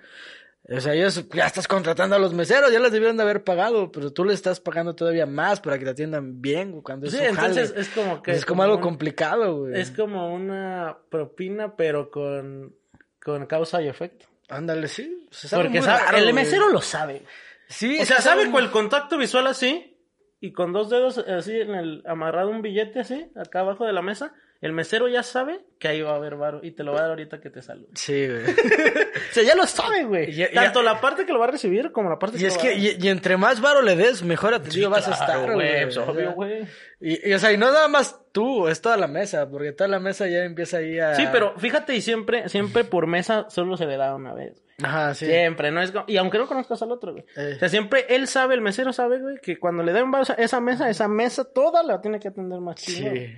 O 0.70 0.82
sea, 0.82 0.94
ellos 0.94 1.24
ya 1.34 1.46
estás 1.46 1.66
contratando 1.66 2.18
a 2.18 2.20
los 2.20 2.34
meseros, 2.34 2.74
ya 2.74 2.80
les 2.82 2.92
debieron 2.92 3.16
de 3.16 3.24
haber 3.24 3.42
pagado, 3.46 3.90
pero 3.90 4.12
tú 4.12 4.26
le 4.26 4.34
estás 4.34 4.60
pagando 4.60 4.96
todavía 4.96 5.26
más 5.26 5.62
para 5.62 5.80
que 5.80 5.86
te 5.86 5.92
atiendan 5.92 6.42
bien, 6.42 6.72
güey, 6.72 6.84
cuando 6.84 7.06
es 7.08 7.14
Sí, 7.14 7.20
entonces 7.24 7.70
jale. 7.70 7.82
es 7.82 7.90
como 7.90 8.22
que... 8.22 8.32
es 8.32 8.46
como 8.46 8.64
algo 8.64 8.76
un- 8.76 8.82
complicado, 8.82 9.60
güey. 9.60 9.80
Es 9.80 9.92
como 9.92 10.34
una 10.34 10.98
propina, 11.10 11.74
pero 11.78 12.12
con, 12.12 12.76
con 13.24 13.46
causa 13.46 13.82
y 13.82 13.88
efecto. 13.88 14.26
Ándale, 14.50 14.90
sí. 14.90 15.26
algo 15.52 15.64
Porque 15.64 15.80
muy 15.80 15.88
sabe- 15.88 16.04
raro, 16.04 16.18
el 16.18 16.24
güey. 16.24 16.34
mesero 16.36 16.68
lo 16.70 16.82
sabe. 16.82 17.22
Sí, 17.70 18.00
O 18.02 18.06
sea, 18.06 18.22
sabe 18.22 18.50
con 18.52 18.64
el 18.64 18.72
contacto 18.72 19.18
visual 19.18 19.48
así 19.48 19.98
y 20.40 20.52
con 20.54 20.72
dos 20.74 20.90
dedos 20.90 21.18
así 21.18 21.60
en 21.60 21.74
el 21.76 22.04
amarrado 22.06 22.50
un 22.50 22.62
billete 22.62 23.00
así 23.00 23.32
acá 23.36 23.60
abajo 23.62 23.86
de 23.86 23.94
la 23.94 24.02
mesa, 24.02 24.34
el 24.62 24.72
mesero 24.74 25.08
ya 25.08 25.22
sabe 25.22 25.60
que 25.80 25.88
ahí 25.88 26.02
va 26.02 26.12
a 26.14 26.16
haber 26.16 26.36
varo 26.36 26.62
y 26.64 26.72
te 26.72 26.84
lo 26.84 26.92
va 26.94 27.00
a 27.00 27.02
dar 27.04 27.10
ahorita 27.12 27.40
que 27.42 27.50
te 27.52 27.62
salude. 27.62 27.90
Sí, 27.96 28.28
güey. 28.28 28.44
O 29.30 29.34
sea, 29.34 29.44
ya 29.44 29.56
lo 29.56 29.68
sabe, 29.68 30.04
güey. 30.06 30.32
Ya- 30.34 30.50
ya- 30.52 30.64
Tanto 30.64 30.82
la 30.82 31.00
parte 31.02 31.26
que 31.26 31.34
lo 31.34 31.38
va 31.40 31.46
a 31.46 31.52
recibir 31.52 31.92
como 31.92 32.10
la 32.10 32.18
parte 32.18 32.38
y 32.38 32.40
que 32.42 32.48
es 32.48 32.58
que, 32.58 32.74
y, 32.76 32.98
y 33.00 33.08
entre 33.10 33.36
más 33.38 33.62
varo 33.62 33.82
le 33.84 33.96
des, 33.96 34.24
mejor 34.24 34.54
atendido 34.54 34.88
Sí, 34.88 34.92
vas 34.92 35.08
a 35.08 35.12
estar, 35.12 35.52
güey. 35.54 35.84
pues, 35.84 35.98
obvio, 35.98 36.32
güey. 36.34 36.66
Y, 37.02 37.30
y, 37.30 37.34
o 37.34 37.40
sea, 37.40 37.52
y 37.52 37.58
no 37.58 37.68
nada 37.68 37.88
más 37.88 38.20
tú, 38.32 38.68
es 38.68 38.82
toda 38.82 38.98
la 38.98 39.08
mesa, 39.08 39.48
porque 39.50 39.74
toda 39.74 39.90
la 39.90 40.00
mesa 40.00 40.28
ya 40.28 40.44
empieza 40.44 40.78
ahí 40.78 40.98
a... 41.00 41.14
Sí, 41.16 41.26
pero 41.32 41.54
fíjate 41.60 41.96
y 41.96 42.02
siempre, 42.02 42.48
siempre 42.50 42.84
por 42.84 43.06
mesa 43.06 43.48
solo 43.50 43.76
se 43.78 43.86
le 43.86 43.98
da 43.98 44.16
una 44.16 44.34
vez. 44.34 44.64
Ajá, 44.84 45.14
sí. 45.16 45.26
Siempre, 45.26 45.72
no 45.72 45.82
es 45.82 45.92
como- 45.92 46.06
Y 46.08 46.18
aunque 46.18 46.38
no 46.38 46.48
conozcas 46.48 46.82
al 46.84 46.92
otro, 46.92 47.12
güey. 47.14 47.26
Eh. 47.36 47.54
O 47.56 47.60
sea, 47.60 47.70
siempre 47.70 48.06
él 48.10 48.28
sabe, 48.28 48.54
el 48.54 48.62
mesero 48.62 48.94
sabe, 48.94 49.20
güey, 49.20 49.38
que 49.42 49.58
cuando 49.58 49.82
le 49.84 49.92
den 49.94 50.14
esa, 50.22 50.34
esa 50.36 50.60
mesa, 50.62 50.90
esa 50.90 51.08
mesa 51.08 51.46
toda 51.46 51.82
la 51.84 52.00
tiene 52.02 52.20
que 52.20 52.28
atender 52.28 52.60
más 52.60 52.76
chido. 52.76 53.12
Sí. 53.12 53.36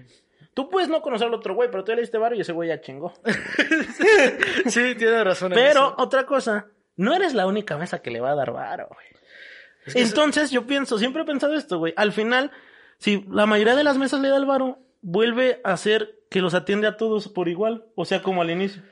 Tú 0.54 0.70
puedes 0.70 0.90
no 0.90 1.02
conocer 1.02 1.28
al 1.28 1.34
otro 1.34 1.56
güey, 1.56 1.72
pero 1.72 1.84
tú 1.86 1.92
ya 1.92 1.96
le 1.96 2.02
diste 2.02 2.18
varo 2.18 2.36
y 2.36 2.42
ese 2.42 2.52
güey 2.52 2.68
ya 2.70 2.82
chingó. 2.82 3.14
sí, 4.66 4.96
tienes 4.96 5.24
razón. 5.24 5.54
en 5.54 5.56
Pero, 5.58 5.80
eso. 5.88 5.96
otra 5.98 6.26
cosa, 6.26 6.68
no 6.98 7.14
eres 7.14 7.34
la 7.34 7.48
única 7.48 7.78
mesa 7.78 8.02
que 8.02 8.12
le 8.12 8.20
va 8.20 8.32
a 8.32 8.36
dar 8.36 8.52
varo, 8.52 8.88
güey. 8.90 9.08
Entonces, 9.96 10.52
yo 10.52 10.68
pienso, 10.68 11.00
siempre 11.00 11.22
he 11.24 11.26
pensado 11.26 11.54
esto, 11.56 11.80
güey. 11.80 11.94
Al 11.96 12.12
final, 12.12 12.52
si 12.98 13.26
la 13.32 13.46
mayoría 13.46 13.76
de 13.76 13.84
las 13.86 13.98
mesas 13.98 14.20
le 14.20 14.28
da 14.28 14.38
el 14.38 14.46
varo, 14.46 14.80
vuelve 15.02 15.62
a 15.64 15.78
ser 15.78 16.20
que 16.30 16.42
los 16.42 16.54
atiende 16.54 16.88
a 16.88 16.98
todos 16.98 17.28
por 17.30 17.48
igual. 17.48 17.86
O 17.96 18.04
sea, 18.06 18.22
como 18.22 18.42
al 18.42 18.50
inicio. 18.52 18.84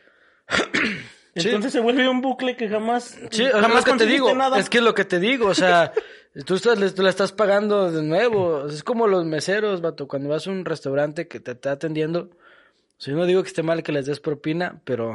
Sí. 1.41 1.47
Entonces 1.49 1.71
se 1.73 1.79
vuelve 1.79 2.07
un 2.09 2.21
bucle 2.21 2.55
que 2.55 2.67
jamás, 2.69 3.17
Sí, 3.31 3.45
jamás 3.45 3.83
que 3.85 3.93
te 3.93 4.05
digo, 4.05 4.33
nada. 4.33 4.57
es 4.59 4.69
que 4.69 4.77
es 4.79 4.83
lo 4.83 4.93
que 4.93 5.05
te 5.05 5.19
digo, 5.19 5.47
o 5.47 5.53
sea, 5.55 5.91
tú, 6.45 6.55
estás, 6.55 6.79
le, 6.79 6.89
tú 6.91 7.03
le 7.03 7.09
estás 7.09 7.31
pagando 7.31 7.91
de 7.91 8.01
nuevo, 8.03 8.67
es 8.67 8.83
como 8.83 9.07
los 9.07 9.25
meseros, 9.25 9.81
vato, 9.81 10.07
cuando 10.07 10.29
vas 10.29 10.47
a 10.47 10.51
un 10.51 10.65
restaurante 10.65 11.27
que 11.27 11.39
te 11.39 11.51
está 11.51 11.71
atendiendo, 11.71 12.29
o 12.29 12.99
sea, 13.01 13.13
yo 13.13 13.19
no 13.19 13.25
digo 13.25 13.41
que 13.43 13.49
esté 13.49 13.63
mal 13.63 13.83
que 13.83 13.91
les 13.91 14.05
des 14.05 14.19
propina, 14.19 14.81
pero, 14.83 15.13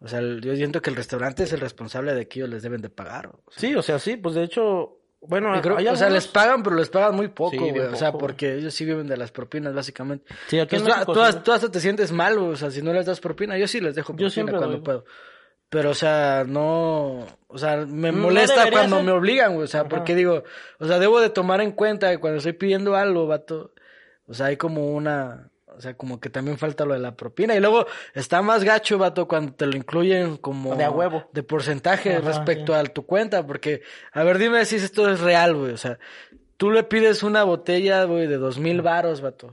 o 0.00 0.08
sea, 0.08 0.20
yo 0.20 0.54
siento 0.56 0.80
que 0.82 0.90
el 0.90 0.96
restaurante 0.96 1.44
es 1.44 1.52
el 1.52 1.60
responsable 1.60 2.14
de 2.14 2.28
que 2.28 2.40
ellos 2.40 2.50
les 2.50 2.62
deben 2.62 2.80
de 2.82 2.90
pagar, 2.90 3.26
o 3.28 3.40
sea, 3.50 3.60
Sí, 3.60 3.74
o 3.74 3.82
sea, 3.82 3.98
sí, 3.98 4.16
pues 4.16 4.34
de 4.34 4.42
hecho, 4.44 4.98
bueno, 5.26 5.58
creo- 5.62 5.76
o 5.90 5.96
sea, 5.96 6.10
les 6.10 6.26
pagan, 6.26 6.62
pero 6.62 6.76
les 6.76 6.90
pagan 6.90 7.14
muy 7.14 7.28
poco, 7.28 7.52
Sí, 7.52 7.56
güey, 7.58 7.78
o 7.80 7.96
sea, 7.96 8.12
porque 8.12 8.56
ellos 8.56 8.74
sí 8.74 8.84
viven 8.84 9.06
de 9.06 9.16
las 9.16 9.32
propinas, 9.32 9.74
básicamente. 9.74 10.26
Sí, 10.48 10.58
aquí 10.60 10.76
en 10.76 10.82
Entonces, 10.82 11.06
México 11.06 11.12
tú, 11.14 11.20
tú- 11.20 11.32
sí. 11.32 11.38
tú 11.44 11.52
hasta 11.52 11.70
te 11.70 11.80
sientes 11.80 12.12
mal, 12.12 12.38
güey, 12.38 12.52
o 12.52 12.56
sea, 12.56 12.70
si 12.70 12.82
no 12.82 12.92
les 12.92 13.06
das 13.06 13.20
propina, 13.20 13.56
yo 13.56 13.66
sí 13.66 13.80
les 13.80 13.94
dejo 13.94 14.08
propina 14.12 14.28
siempre 14.28 14.56
cuando 14.58 14.76
doy. 14.76 14.84
puedo. 14.84 15.04
Pero, 15.74 15.90
o 15.90 15.94
sea, 15.94 16.44
no, 16.46 17.26
o 17.48 17.58
sea, 17.58 17.78
me 17.78 18.12
molesta 18.12 18.70
cuando 18.70 18.96
ser. 18.98 19.04
me 19.04 19.10
obligan, 19.10 19.54
güey, 19.54 19.64
o 19.64 19.66
sea, 19.66 19.80
Ajá. 19.80 19.88
porque 19.88 20.14
digo, 20.14 20.44
o 20.78 20.86
sea, 20.86 21.00
debo 21.00 21.20
de 21.20 21.30
tomar 21.30 21.60
en 21.60 21.72
cuenta 21.72 22.12
que 22.12 22.18
cuando 22.18 22.38
estoy 22.38 22.52
pidiendo 22.52 22.94
algo, 22.94 23.26
vato, 23.26 23.72
o 24.28 24.34
sea, 24.34 24.46
hay 24.46 24.56
como 24.56 24.94
una, 24.94 25.50
o 25.66 25.80
sea, 25.80 25.94
como 25.94 26.20
que 26.20 26.30
también 26.30 26.58
falta 26.58 26.84
lo 26.84 26.94
de 26.94 27.00
la 27.00 27.16
propina. 27.16 27.56
Y 27.56 27.60
luego 27.60 27.86
está 28.14 28.40
más 28.40 28.62
gacho, 28.62 28.98
vato, 28.98 29.26
cuando 29.26 29.52
te 29.54 29.66
lo 29.66 29.76
incluyen 29.76 30.36
como... 30.36 30.76
De 30.76 30.84
a 30.84 30.92
huevo. 30.92 31.28
De 31.32 31.42
porcentaje 31.42 32.14
Ajá, 32.14 32.24
respecto 32.24 32.72
sí. 32.72 32.78
a 32.78 32.84
tu 32.84 33.04
cuenta, 33.04 33.44
porque, 33.44 33.82
a 34.12 34.22
ver, 34.22 34.38
dime 34.38 34.64
si 34.66 34.76
esto 34.76 35.10
es 35.10 35.18
real, 35.18 35.56
güey, 35.56 35.72
o 35.72 35.76
sea, 35.76 35.98
tú 36.56 36.70
le 36.70 36.84
pides 36.84 37.24
una 37.24 37.42
botella, 37.42 38.04
güey, 38.04 38.28
de 38.28 38.36
dos 38.36 38.60
mil 38.60 38.80
varos, 38.80 39.22
vato. 39.22 39.50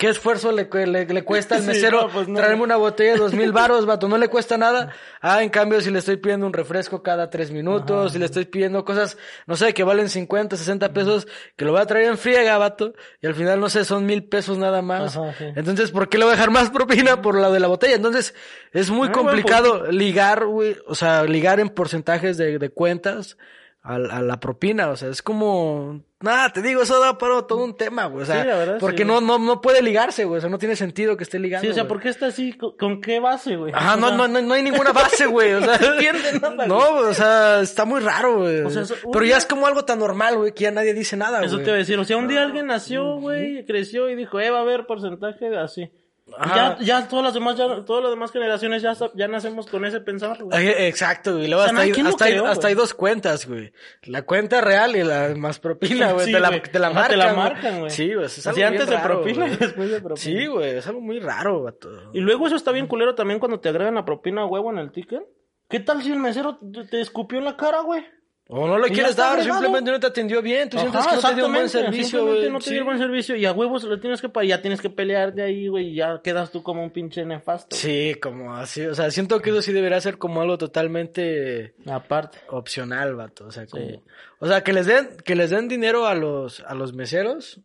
¿Qué 0.00 0.08
esfuerzo 0.08 0.50
le, 0.50 0.66
le, 0.86 1.04
le 1.04 1.22
cuesta 1.24 1.56
al 1.56 1.60
Sí, 1.60 1.66
mesero 1.68 2.00
no, 2.00 2.08
pues 2.08 2.26
no. 2.26 2.36
traerme 2.38 2.62
una 2.62 2.76
botella 2.76 3.12
de 3.12 3.18
dos 3.18 3.34
mil 3.34 3.52
varos, 3.52 3.84
vato? 3.84 4.08
No 4.08 4.16
le 4.16 4.28
cuesta 4.28 4.56
nada. 4.56 4.94
Ah, 5.20 5.42
en 5.42 5.50
cambio, 5.50 5.78
si 5.82 5.90
le 5.90 5.98
estoy 5.98 6.16
pidiendo 6.16 6.46
un 6.46 6.54
refresco 6.54 7.02
cada 7.02 7.28
tres 7.28 7.50
minutos, 7.50 8.12
si 8.12 8.18
le 8.18 8.24
estoy 8.24 8.46
pidiendo 8.46 8.82
cosas, 8.86 9.18
no 9.46 9.56
sé, 9.56 9.74
que 9.74 9.84
valen 9.84 10.08
50, 10.08 10.56
60 10.56 10.94
pesos, 10.94 11.28
que 11.54 11.66
lo 11.66 11.72
voy 11.72 11.82
a 11.82 11.86
traer 11.86 12.06
en 12.06 12.16
friega, 12.16 12.56
vato, 12.56 12.94
y 13.20 13.26
al 13.26 13.34
final, 13.34 13.60
no 13.60 13.68
sé, 13.68 13.84
son 13.84 14.06
mil 14.06 14.24
pesos 14.24 14.56
nada 14.56 14.80
más. 14.80 15.18
Ajá, 15.18 15.34
sí. 15.36 15.44
Entonces, 15.54 15.90
¿por 15.90 16.08
qué 16.08 16.16
le 16.16 16.24
voy 16.24 16.32
a 16.32 16.36
dejar 16.36 16.50
más 16.50 16.70
propina 16.70 17.20
por 17.20 17.38
la 17.38 17.50
de 17.50 17.60
la 17.60 17.66
botella? 17.68 17.94
Entonces, 17.96 18.34
es 18.72 18.88
muy 18.88 19.08
Ah, 19.08 19.12
bueno, 19.12 19.28
complicado 19.28 19.92
ligar, 19.92 20.46
güey, 20.46 20.78
o 20.86 20.94
sea, 20.94 21.24
ligar 21.24 21.60
en 21.60 21.68
porcentajes 21.68 22.38
de, 22.38 22.58
de 22.58 22.70
cuentas 22.70 23.36
a, 23.82 23.96
a 23.96 24.22
la 24.22 24.40
propina, 24.40 24.88
o 24.88 24.96
sea, 24.96 25.10
es 25.10 25.20
como, 25.20 26.02
nada, 26.20 26.52
te 26.52 26.60
digo, 26.62 26.82
eso 26.82 27.00
da 27.00 27.16
para 27.18 27.42
todo 27.42 27.64
un 27.64 27.76
tema, 27.76 28.06
güey, 28.06 28.22
o 28.22 28.26
sea, 28.26 28.42
Sí, 28.42 28.48
la 28.48 28.56
verdad, 28.56 28.76
porque 28.78 28.98
sí, 28.98 29.04
no, 29.04 29.20
no, 29.20 29.38
no 29.38 29.60
puede 29.60 29.82
ligarse, 29.82 30.24
güey, 30.24 30.38
o 30.38 30.40
sea, 30.40 30.50
no 30.50 30.58
tiene 30.58 30.76
sentido 30.76 31.16
que 31.16 31.24
esté 31.24 31.38
ligando. 31.38 31.64
Sí, 31.64 31.70
o 31.70 31.74
sea, 31.74 31.84
güey. 31.84 31.88
¿por 31.88 32.00
qué 32.02 32.08
está 32.10 32.26
así? 32.26 32.52
¿Con, 32.52 32.76
con 32.76 33.00
qué 33.00 33.20
base, 33.20 33.56
güey? 33.56 33.72
Ajá, 33.74 33.96
no, 33.96 34.10
no, 34.16 34.28
no, 34.28 34.40
no 34.40 34.54
hay 34.54 34.62
ninguna 34.62 34.92
base, 34.92 35.26
güey, 35.26 35.52
o 35.54 35.60
sea, 35.60 35.78
No 35.80 35.94
entiende 35.94 36.38
nada, 36.40 36.66
no, 36.66 36.94
güey. 36.94 37.04
o 37.10 37.14
sea, 37.14 37.60
está 37.60 37.84
muy 37.84 38.00
raro, 38.00 38.38
güey. 38.38 38.60
O 38.60 38.70
sea, 38.70 38.82
eso- 38.82 38.94
pero 39.12 39.24
ya 39.24 39.36
es 39.36 39.46
como 39.46 39.66
algo 39.66 39.84
tan 39.84 39.98
normal, 39.98 40.36
güey, 40.36 40.52
que 40.52 40.64
ya 40.64 40.70
nadie 40.70 40.92
dice 40.94 41.16
nada, 41.16 41.38
güey. 41.38 41.48
Eso 41.48 41.56
te 41.58 41.64
iba 41.64 41.74
a 41.74 41.78
decir, 41.78 41.98
o 41.98 42.04
sea, 42.04 42.16
un 42.16 42.28
día 42.28 42.42
alguien 42.42 42.66
nació, 42.66 43.16
güey, 43.16 43.64
creció 43.64 44.08
y 44.10 44.14
dijo, 44.16 44.38
eh, 44.40 44.50
va 44.50 44.58
a 44.58 44.62
haber 44.62 44.86
porcentaje 44.86 45.48
de 45.50 45.58
así. 45.58 45.90
Ya, 46.38 46.78
ya 46.80 47.08
todas 47.08 47.24
las 47.24 47.34
demás, 47.34 47.56
ya, 47.56 47.84
todas 47.84 48.02
las 48.02 48.12
demás 48.12 48.30
generaciones 48.32 48.82
ya, 48.82 48.94
ya 49.14 49.28
nacemos 49.28 49.66
con 49.66 49.84
ese 49.84 50.00
pensar, 50.00 50.42
güey. 50.42 50.68
Exacto, 50.68 51.32
güey. 51.34 51.48
Luego 51.48 51.62
O 51.62 51.66
sea, 51.66 51.70
hasta, 51.70 51.74
no, 51.74 51.80
hay, 51.80 51.92
¿quién 51.92 52.04
lo 52.04 52.10
hasta, 52.10 52.24
hay, 52.26 52.36
hasta 52.38 52.74
dos 52.74 52.94
cuentas, 52.94 53.46
güey. 53.46 53.72
La 54.04 54.22
cuenta 54.22 54.60
real 54.60 54.96
y 54.96 55.02
la 55.02 55.34
más 55.36 55.58
propina, 55.58 56.12
güey. 56.12 56.26
Sí, 56.26 56.32
te, 56.32 56.40
la, 56.40 56.62
te 56.62 56.78
la 56.78 56.90
marcan. 56.90 57.10
te 57.10 57.16
la 57.16 57.32
marcan, 57.34 57.78
güey. 57.80 57.90
Sí, 57.90 58.14
güey. 58.14 58.26
Es 58.26 58.46
Así 58.46 58.62
antes 58.62 58.88
de 58.88 58.98
propina 58.98 59.44
güey. 59.46 59.54
y 59.54 59.56
después 59.56 59.90
de 59.90 60.00
propina. 60.00 60.16
Sí, 60.16 60.46
güey. 60.46 60.76
Es 60.76 60.86
algo 60.86 61.00
muy 61.00 61.18
raro, 61.20 61.62
vato. 61.62 61.90
Y 62.12 62.20
luego 62.20 62.46
eso 62.46 62.56
está 62.56 62.72
bien 62.72 62.86
culero 62.86 63.14
también 63.14 63.38
cuando 63.40 63.60
te 63.60 63.68
agregan 63.68 63.94
la 63.94 64.04
propina 64.04 64.44
huevo 64.46 64.70
en 64.70 64.78
el 64.78 64.92
ticket. 64.92 65.22
¿Qué 65.68 65.78
tal 65.80 66.02
si 66.02 66.10
el 66.10 66.18
mesero 66.18 66.58
te- 66.72 66.84
te 66.84 67.00
escupió 67.00 67.38
en 67.38 67.44
la 67.44 67.56
cara, 67.56 67.80
güey? 67.80 68.04
O 68.52 68.66
no 68.66 68.78
le 68.78 68.88
quieres 68.90 69.14
dar, 69.14 69.34
agregado. 69.34 69.60
simplemente 69.60 69.90
no 69.92 70.00
te 70.00 70.08
atendió 70.08 70.42
bien. 70.42 70.68
Tú 70.68 70.76
sientes 70.76 71.06
que 71.06 71.14
no 71.14 71.20
te 71.22 71.34
dio 71.36 71.46
un 71.46 71.52
buen 71.52 71.68
servicio, 71.68 72.26
güey. 72.26 72.50
no 72.50 72.58
te 72.58 72.64
Sí. 72.64 72.74
dio 72.74 72.84
buen 72.84 72.98
servicio 72.98 73.36
y 73.36 73.46
a 73.46 73.52
huevos 73.52 73.84
le 73.84 73.96
tienes 73.98 74.20
que 74.20 74.28
ya 74.46 74.60
tienes 74.60 74.80
que 74.80 74.90
pelear 74.90 75.32
de 75.32 75.44
ahí, 75.44 75.68
güey, 75.68 75.90
y 75.90 75.94
ya 75.94 76.20
quedas 76.22 76.50
tú 76.50 76.62
como 76.62 76.82
un 76.82 76.90
pinche 76.90 77.24
nefasto. 77.24 77.76
Sí, 77.76 78.16
como 78.20 78.54
así. 78.56 78.84
O 78.86 78.94
sea, 78.94 79.10
siento 79.12 79.40
que 79.40 79.50
eso 79.50 79.62
sí 79.62 79.72
debería 79.72 80.00
ser 80.00 80.18
como 80.18 80.42
algo 80.42 80.58
totalmente 80.58 81.74
Aparte. 81.86 82.38
opcional, 82.48 83.14
vato. 83.14 83.46
O 83.46 83.52
sea, 83.52 83.66
como, 83.66 83.86
Sí. 83.86 84.00
o 84.40 84.48
sea, 84.48 84.62
que 84.64 84.72
les 84.72 84.86
den, 84.86 85.08
que 85.24 85.36
les 85.36 85.50
den 85.50 85.68
dinero 85.68 86.06
a 86.06 86.14
los, 86.16 86.60
a 86.66 86.74
los 86.74 86.92
meseros. 86.92 87.60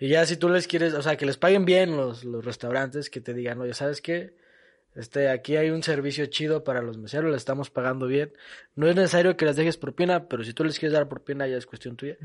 Y 0.00 0.08
ya 0.08 0.26
si 0.26 0.36
tú 0.36 0.48
les 0.48 0.66
quieres, 0.66 0.94
o 0.94 1.02
sea, 1.02 1.16
que 1.16 1.26
les 1.26 1.36
paguen 1.36 1.64
bien 1.64 1.96
los, 1.96 2.24
los 2.24 2.44
restaurantes, 2.44 3.10
que 3.10 3.20
te 3.20 3.32
digan, 3.34 3.60
oye, 3.60 3.74
¿sabes 3.74 4.00
qué? 4.00 4.34
Este, 4.94 5.28
aquí 5.28 5.56
hay 5.56 5.70
un 5.70 5.82
servicio 5.82 6.26
chido 6.26 6.62
para 6.62 6.80
los 6.80 6.98
meseros, 6.98 7.30
le 7.30 7.36
estamos 7.36 7.68
pagando 7.70 8.06
bien. 8.06 8.32
No 8.76 8.88
es 8.88 8.94
necesario 8.96 9.36
que 9.36 9.44
les 9.44 9.56
dejes 9.56 9.76
propina, 9.76 10.28
pero 10.28 10.44
si 10.44 10.52
tú 10.52 10.64
les 10.64 10.78
quieres 10.78 10.92
dar 10.92 11.08
propina 11.08 11.46
ya 11.48 11.56
es 11.56 11.66
cuestión 11.66 11.96
tuya. 11.96 12.16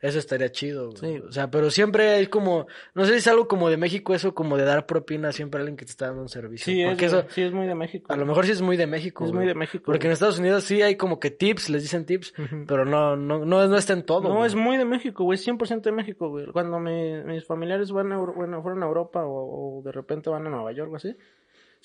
Eso 0.00 0.18
estaría 0.18 0.50
chido. 0.50 0.90
güey. 0.90 1.18
Sí. 1.18 1.22
O 1.28 1.32
sea, 1.32 1.50
pero 1.50 1.70
siempre 1.70 2.10
hay 2.10 2.26
como, 2.26 2.66
no 2.94 3.04
sé 3.04 3.12
si 3.12 3.18
es 3.18 3.26
algo 3.28 3.46
como 3.48 3.70
de 3.70 3.76
México 3.76 4.14
eso, 4.14 4.34
como 4.34 4.56
de 4.56 4.64
dar 4.64 4.86
propina 4.86 5.30
siempre 5.32 5.58
a 5.58 5.60
alguien 5.62 5.76
que 5.76 5.84
te 5.84 5.90
está 5.92 6.06
dando 6.06 6.22
un 6.22 6.28
servicio. 6.28 6.64
Sí, 6.72 6.82
es, 6.82 6.88
Porque 6.88 7.02
de- 7.08 7.18
eso, 7.18 7.24
sí, 7.30 7.42
es 7.42 7.52
muy 7.52 7.66
de 7.66 7.74
México. 7.74 8.12
a 8.12 8.16
lo 8.16 8.26
mejor 8.26 8.44
sí 8.46 8.52
es 8.52 8.62
muy 8.62 8.76
de 8.76 8.86
México. 8.86 9.24
Es 9.24 9.32
muy 9.32 9.46
de 9.46 9.54
México, 9.54 9.84
Porque 9.86 10.06
en. 10.06 10.12
Estados 10.12 10.38
Unidos 10.38 10.64
sí 10.64 10.82
hay 10.82 10.96
como 10.96 11.20
que 11.20 11.30
tips, 11.30 11.70
les 11.70 11.82
dicen 11.82 12.06
tips, 12.06 12.34
pero 12.66 12.84
no, 12.84 13.16
no, 13.16 13.44
no, 13.44 13.66
no 13.68 13.76
está 13.76 13.92
en 13.92 14.02
todo. 14.04 14.28
No, 14.28 14.44
es 14.44 14.54
muy 14.54 14.76
de 14.78 14.84
México, 14.84 15.24
güey, 15.24 15.38
100% 15.38 15.82
de 15.82 15.92
México, 15.92 16.28
güey. 16.28 16.46
Cuando 16.46 16.78
mi- 16.80 17.22
mis 17.24 17.44
familiares 17.44 17.90
van 17.92 18.12
a, 18.12 18.18
bueno, 18.18 18.62
fueron 18.62 18.82
a 18.82 18.86
Europa 18.86 19.24
o, 19.24 19.78
o 19.78 19.82
de 19.82 19.92
repente 19.92 20.28
van 20.30 20.46
a 20.46 20.50
Nueva 20.50 20.72
York 20.72 20.92
o 20.92 20.96
así, 20.96 21.14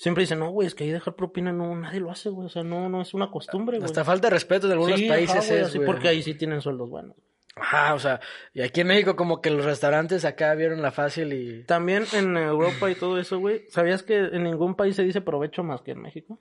siempre 0.02 0.22
dicen, 0.22 0.40
no, 0.40 0.50
güey, 0.50 0.66
es 0.66 0.74
que 0.74 0.82
ahí 0.84 0.90
dejar 0.90 1.14
propina 1.14 1.52
no, 1.52 1.74
nadie 1.76 2.00
lo 2.00 2.10
hace, 2.10 2.28
güey. 2.28 2.46
O 2.46 2.50
sea, 2.50 2.64
no, 2.64 2.88
no 2.88 3.00
es 3.02 3.14
una 3.14 3.30
costumbre, 3.30 3.76
güey. 3.78 3.84
Hasta 3.86 4.04
falta 4.04 4.26
de 4.26 4.34
respeto 4.34 4.66
en 4.66 4.72
algunos 4.72 4.98
Sí, 4.98 5.08
países 5.08 5.36
ajá, 5.36 5.46
güey, 5.46 5.60
es, 5.60 5.66
así, 5.68 5.78
güey. 5.78 5.86
porque 5.86 6.08
ahí 6.08 6.22
sí 6.22 6.34
tienen 6.34 6.60
sueldos 6.60 6.90
buenos. 6.90 7.16
Ajá, 7.54 7.94
o 7.94 7.98
sea, 7.98 8.18
y 8.54 8.62
aquí 8.62 8.80
en 8.80 8.86
México 8.88 9.14
como 9.14 9.40
que 9.40 9.50
los 9.50 9.64
restaurantes 9.64 10.24
acá 10.24 10.54
vieron 10.54 10.80
la 10.82 10.90
fácil 10.90 11.32
y... 11.34 11.62
También 11.64 12.04
en 12.14 12.36
Europa 12.36 12.90
y 12.90 12.94
todo 12.94 13.18
eso, 13.18 13.38
güey, 13.38 13.66
¿sabías 13.68 14.02
que 14.02 14.16
en 14.18 14.42
ningún 14.44 14.74
país 14.74 14.96
se 14.96 15.02
dice 15.04 15.20
provecho 15.20 15.62
más 15.62 15.82
que 15.82 15.90
en 15.92 16.00
México? 16.00 16.38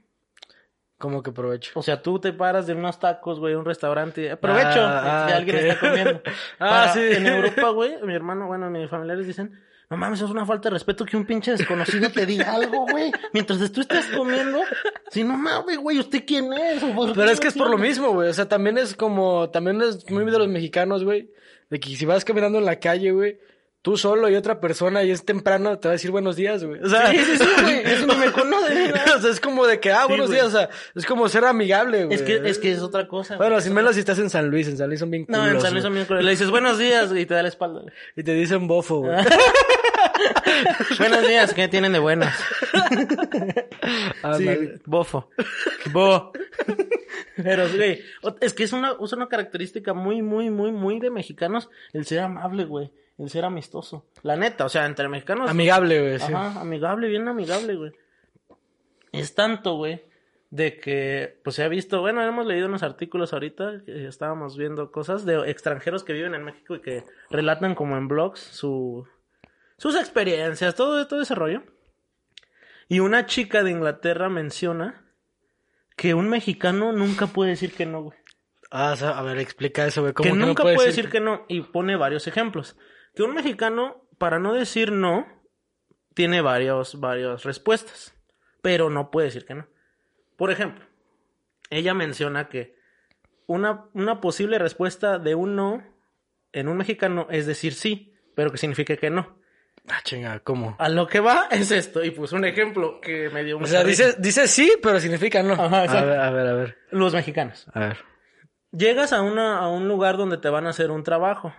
Como 0.97 1.21
que 1.23 1.31
provecho. 1.31 1.71
O 1.75 1.81
sea, 1.83 2.01
tú 2.01 2.19
te 2.19 2.31
paras 2.31 2.67
de 2.67 2.73
unos 2.75 2.99
tacos, 2.99 3.39
güey, 3.39 3.55
un 3.55 3.65
restaurante, 3.65 4.23
y, 4.23 4.27
aprovecho, 4.29 4.79
Ah, 4.81 5.25
que 5.27 5.33
alguien 5.33 5.55
ok. 5.57 5.61
está 5.63 5.79
comiendo. 5.79 6.21
Ah, 6.59 6.69
Para- 6.69 6.93
sí. 6.93 6.99
En 7.01 7.25
Europa, 7.27 7.69
güey, 7.71 8.01
mi 8.03 8.13
hermano, 8.13 8.47
bueno, 8.47 8.69
mis 8.69 8.89
familiares 8.89 9.25
dicen, 9.27 9.59
no 9.91 9.97
mames, 9.97 10.21
es 10.21 10.29
una 10.29 10.45
falta 10.45 10.69
de 10.69 10.75
respeto 10.75 11.03
que 11.03 11.17
un 11.17 11.25
pinche 11.25 11.51
desconocido 11.51 12.09
te 12.09 12.25
diga 12.25 12.53
algo, 12.53 12.87
güey. 12.89 13.11
Mientras 13.33 13.69
tú 13.73 13.81
estés 13.81 14.05
comiendo, 14.15 14.61
si 15.11 15.21
no 15.25 15.37
mames, 15.37 15.79
güey, 15.79 15.99
¿usted 15.99 16.23
quién 16.25 16.53
es? 16.53 16.81
¿O 16.81 16.95
por 16.95 17.09
qué 17.09 17.15
Pero 17.15 17.29
es 17.29 17.41
que 17.41 17.49
es 17.49 17.53
por 17.55 17.69
lo 17.69 17.77
mismo, 17.77 18.13
güey. 18.13 18.29
O 18.29 18.33
sea, 18.33 18.47
también 18.47 18.77
es 18.77 18.95
como, 18.95 19.49
también 19.49 19.81
es 19.81 20.09
muy 20.09 20.23
de 20.23 20.39
los 20.39 20.47
mexicanos, 20.47 21.03
güey. 21.03 21.29
De 21.69 21.77
que 21.81 21.93
si 21.93 22.05
vas 22.05 22.23
caminando 22.23 22.57
en 22.57 22.63
la 22.63 22.79
calle, 22.79 23.11
güey, 23.11 23.37
tú 23.81 23.97
solo 23.97 24.29
y 24.29 24.35
otra 24.35 24.59
persona 24.59 25.03
y 25.03 25.11
es 25.11 25.25
temprano, 25.25 25.79
te 25.79 25.87
va 25.87 25.91
a 25.91 25.93
decir 25.93 26.11
buenos 26.11 26.35
días, 26.35 26.63
güey. 26.63 26.81
O 26.81 26.89
sea, 26.89 27.09
Sí, 27.11 27.17
sí, 27.17 27.37
sí, 27.37 27.45
güey, 27.63 27.79
eso 27.83 28.05
no 28.05 28.15
me 28.15 28.31
conoce. 28.31 28.93
o 29.17 29.19
sea, 29.21 29.31
es 29.31 29.39
como 29.39 29.65
de 29.65 29.79
que, 29.79 29.91
ah, 29.91 30.05
buenos 30.05 30.29
días, 30.29 30.45
o 30.45 30.51
sea, 30.51 30.69
es 30.95 31.05
como 31.05 31.27
ser 31.29 31.45
amigable, 31.45 32.05
güey. 32.05 32.15
Es 32.15 32.21
que, 32.21 32.41
es 32.45 32.59
que 32.59 32.71
es 32.71 32.79
otra 32.81 33.07
cosa. 33.07 33.37
Bueno, 33.37 33.59
sin 33.61 33.73
menos 33.73 33.95
si 33.95 33.99
estás 34.01 34.19
en 34.19 34.29
San 34.29 34.49
Luis, 34.49 34.67
en 34.67 34.77
San 34.77 34.87
Luis 34.87 34.99
son 34.99 35.09
bien 35.11 35.25
No, 35.27 35.39
en 35.43 35.49
culos, 35.49 35.63
San 35.63 35.73
Luis 35.73 35.83
güey. 35.83 35.89
también 35.89 36.05
cruel. 36.05 36.25
le 36.25 36.31
dices 36.31 36.49
buenos 36.49 36.77
días 36.77 37.11
y 37.15 37.25
te 37.25 37.33
da 37.33 37.41
la 37.41 37.49
espalda. 37.49 37.81
güey. 37.81 37.93
Y 38.15 38.23
te 38.23 38.33
dicen 38.33 38.67
bofo, 38.67 38.99
güey. 38.99 39.17
buenos 40.99 41.27
días, 41.27 41.53
¿qué 41.53 41.67
tienen 41.67 41.93
de 41.93 41.99
buenas? 41.99 42.35
Sí, 44.37 44.47
bofo. 44.85 45.29
Bo. 45.91 46.31
Pero, 47.35 47.67
güey, 47.75 48.01
es 48.41 48.53
que 48.53 48.63
es 48.63 48.73
una, 48.73 48.95
es 49.03 49.13
una 49.13 49.27
característica 49.27 49.93
muy, 49.93 50.21
muy, 50.21 50.49
muy, 50.49 50.71
muy 50.71 50.99
de 50.99 51.09
mexicanos 51.09 51.69
el 51.93 52.05
ser 52.05 52.19
amable, 52.19 52.65
güey. 52.65 52.91
El 53.21 53.29
ser 53.29 53.45
amistoso. 53.45 54.07
La 54.23 54.35
neta, 54.35 54.65
o 54.65 54.69
sea, 54.69 54.87
entre 54.87 55.07
mexicanos. 55.07 55.47
Amigable, 55.47 56.01
güey, 56.01 56.19
sí. 56.19 56.33
Ajá, 56.33 56.59
amigable, 56.59 57.07
bien 57.07 57.27
amigable, 57.27 57.75
güey. 57.75 57.91
Es 59.11 59.35
tanto, 59.35 59.75
güey, 59.75 60.01
de 60.49 60.79
que, 60.79 61.39
pues 61.43 61.55
se 61.55 61.63
ha 61.63 61.67
visto, 61.67 62.01
bueno, 62.01 62.23
hemos 62.23 62.47
leído 62.47 62.67
unos 62.67 62.81
artículos 62.81 63.31
ahorita, 63.33 63.83
que 63.85 64.07
estábamos 64.07 64.57
viendo 64.57 64.91
cosas 64.91 65.23
de 65.23 65.51
extranjeros 65.51 66.03
que 66.03 66.13
viven 66.13 66.33
en 66.33 66.43
México 66.43 66.73
y 66.73 66.81
que 66.81 67.03
relatan 67.29 67.75
como 67.75 67.95
en 67.95 68.07
blogs 68.07 68.39
su, 68.39 69.07
sus 69.77 69.95
experiencias, 69.95 70.73
todo, 70.73 71.05
todo 71.07 71.21
ese 71.21 71.35
rollo. 71.35 71.61
Y 72.87 73.01
una 73.01 73.27
chica 73.27 73.61
de 73.61 73.69
Inglaterra 73.69 74.29
menciona 74.29 75.05
que 75.95 76.15
un 76.15 76.27
mexicano 76.27 76.91
nunca 76.91 77.27
puede 77.27 77.51
decir 77.51 77.71
que 77.71 77.85
no, 77.85 78.01
güey. 78.01 78.17
Ah, 78.71 78.93
a 78.93 79.21
ver, 79.21 79.37
explica 79.37 79.85
eso, 79.85 80.01
güey. 80.01 80.13
¿Cómo 80.13 80.27
Que 80.27 80.35
no 80.35 80.47
nunca 80.47 80.63
puede 80.63 80.87
decir 80.87 81.09
que 81.09 81.19
no. 81.19 81.45
Y 81.47 81.61
pone 81.61 81.97
varios 81.97 82.25
ejemplos. 82.25 82.77
Que 83.15 83.23
un 83.23 83.33
mexicano, 83.33 84.07
para 84.17 84.39
no 84.39 84.53
decir 84.53 84.91
no, 84.91 85.27
tiene 86.13 86.41
varios, 86.41 86.99
varias 86.99 87.43
respuestas. 87.43 88.15
Pero 88.61 88.89
no 88.89 89.11
puede 89.11 89.27
decir 89.27 89.45
que 89.45 89.55
no. 89.55 89.67
Por 90.37 90.51
ejemplo, 90.51 90.85
ella 91.69 91.93
menciona 91.93 92.47
que 92.49 92.75
una, 93.47 93.85
una 93.93 94.21
posible 94.21 94.59
respuesta 94.59 95.19
de 95.19 95.35
un 95.35 95.55
no 95.55 95.83
en 96.53 96.67
un 96.67 96.77
mexicano 96.77 97.27
es 97.29 97.45
decir 97.45 97.73
sí, 97.73 98.13
pero 98.35 98.51
que 98.51 98.57
significa 98.57 98.95
que 98.97 99.09
no. 99.09 99.39
Ah, 99.87 99.99
chinga, 100.03 100.39
¿cómo? 100.41 100.75
A 100.77 100.89
lo 100.89 101.07
que 101.07 101.19
va 101.19 101.47
es 101.49 101.71
esto. 101.71 102.03
Y 102.03 102.11
pues 102.11 102.33
un 102.33 102.45
ejemplo 102.45 103.01
que 103.01 103.29
me 103.29 103.43
dio 103.43 103.57
O 103.57 103.59
mucha 103.59 103.71
sea, 103.71 103.83
dice, 103.83 104.15
dice 104.19 104.47
sí, 104.47 104.71
pero 104.81 104.99
significa 104.99 105.41
no. 105.41 105.53
Ajá, 105.53 105.81
a 105.81 105.85
exacto. 105.85 106.07
ver, 106.07 106.19
a 106.19 106.31
ver, 106.31 106.47
a 106.47 106.53
ver. 106.53 106.77
Los 106.91 107.13
mexicanos. 107.13 107.67
A 107.73 107.79
ver. 107.79 107.97
Llegas 108.71 109.11
a, 109.11 109.21
una, 109.21 109.57
a 109.57 109.69
un 109.69 109.87
lugar 109.87 110.17
donde 110.17 110.37
te 110.37 110.49
van 110.49 110.67
a 110.67 110.69
hacer 110.69 110.91
un 110.91 111.03
trabajo. 111.03 111.53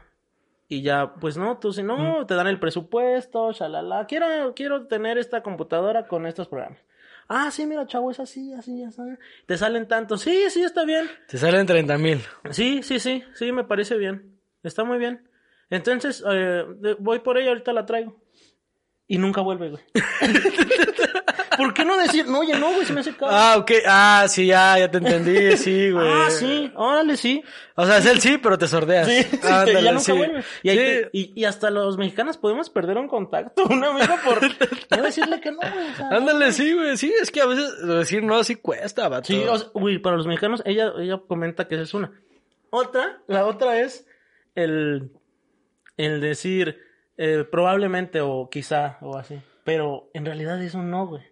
Y 0.72 0.80
ya, 0.80 1.16
pues 1.20 1.36
no, 1.36 1.58
tú 1.58 1.70
si 1.70 1.82
no, 1.82 2.24
te 2.24 2.34
dan 2.34 2.46
el 2.46 2.58
presupuesto, 2.58 3.52
shalala. 3.52 4.06
Quiero, 4.06 4.54
quiero 4.56 4.86
tener 4.86 5.18
esta 5.18 5.42
computadora 5.42 6.08
con 6.08 6.24
estos 6.24 6.48
programas. 6.48 6.78
Ah, 7.28 7.50
sí, 7.50 7.66
mira, 7.66 7.86
chavo, 7.86 8.10
es 8.10 8.18
así, 8.18 8.54
así, 8.54 8.82
así. 8.82 9.02
Te 9.44 9.58
salen 9.58 9.86
tantos. 9.86 10.22
Sí, 10.22 10.48
sí, 10.48 10.62
está 10.62 10.86
bien. 10.86 11.10
Te 11.28 11.36
salen 11.36 11.66
30 11.66 11.98
mil. 11.98 12.22
Sí, 12.52 12.82
sí, 12.82 12.98
sí, 13.00 13.22
sí, 13.34 13.52
me 13.52 13.64
parece 13.64 13.98
bien. 13.98 14.40
Está 14.62 14.82
muy 14.82 14.96
bien. 14.96 15.28
Entonces, 15.68 16.24
eh, 16.26 16.64
voy 16.98 17.18
por 17.18 17.36
ella, 17.36 17.50
ahorita 17.50 17.74
la 17.74 17.84
traigo. 17.84 18.21
Y 19.08 19.18
nunca 19.18 19.40
vuelve, 19.42 19.70
güey. 19.70 19.82
¿Por 21.56 21.74
qué 21.74 21.84
no 21.84 21.98
decir, 21.98 22.26
no, 22.26 22.38
oye, 22.40 22.58
no, 22.58 22.72
güey, 22.72 22.86
se 22.86 22.94
me 22.94 23.00
hace 23.00 23.14
caro? 23.14 23.30
Ah, 23.30 23.56
ok. 23.58 23.70
Ah, 23.86 24.24
sí, 24.26 24.46
ya, 24.46 24.78
ya 24.78 24.90
te 24.90 24.98
entendí. 24.98 25.56
Sí, 25.56 25.90
güey. 25.90 26.08
Ah, 26.08 26.30
sí, 26.30 26.72
órale, 26.74 27.16
sí. 27.18 27.42
O 27.76 27.84
sea, 27.84 27.98
es 27.98 28.06
el 28.06 28.20
sí, 28.20 28.38
pero 28.38 28.56
te 28.56 28.66
sordeas. 28.66 29.06
Sí, 29.06 29.22
sí, 29.30 29.38
Ándale, 29.42 29.82
ya 29.82 29.90
nunca 29.92 30.04
sí. 30.04 30.12
vuelve. 30.12 30.44
Y, 30.62 30.70
Sí. 30.70 30.78
y, 31.12 31.40
y 31.40 31.44
hasta 31.44 31.70
los 31.70 31.98
mexicanos 31.98 32.38
podemos 32.38 32.70
perder 32.70 32.96
un 32.96 33.06
contacto, 33.06 33.64
un 33.66 33.84
amigo, 33.84 34.14
por 34.24 34.40
no 34.96 35.02
decirle 35.02 35.40
que 35.40 35.50
no, 35.52 35.58
güey. 35.58 35.90
o 35.92 35.94
sea, 35.96 36.08
no. 36.10 36.16
Ándale, 36.16 36.52
sí, 36.52 36.72
güey. 36.72 36.96
Sí, 36.96 37.12
es 37.20 37.30
que 37.30 37.42
a 37.42 37.46
veces 37.46 37.86
decir 37.86 38.22
no 38.22 38.42
sí 38.44 38.56
cuesta, 38.56 39.08
vato. 39.08 39.26
Sí, 39.26 39.42
o 39.46 39.58
sea, 39.58 39.68
güey, 39.74 39.98
para 39.98 40.16
los 40.16 40.26
mexicanos, 40.26 40.62
ella, 40.64 40.92
ella 40.98 41.20
comenta 41.28 41.68
que 41.68 41.74
esa 41.74 41.84
es 41.84 41.92
una. 41.94 42.12
Otra, 42.70 43.20
la 43.26 43.44
otra 43.44 43.78
es 43.80 44.06
el, 44.54 45.10
el 45.98 46.20
decir 46.22 46.78
eh, 47.16 47.44
probablemente 47.50 48.20
o 48.20 48.48
quizá 48.50 48.98
o 49.00 49.16
así. 49.16 49.40
Pero 49.64 50.10
en 50.14 50.24
realidad 50.24 50.62
es 50.62 50.74
un 50.74 50.90
no, 50.90 51.06
güey. 51.06 51.22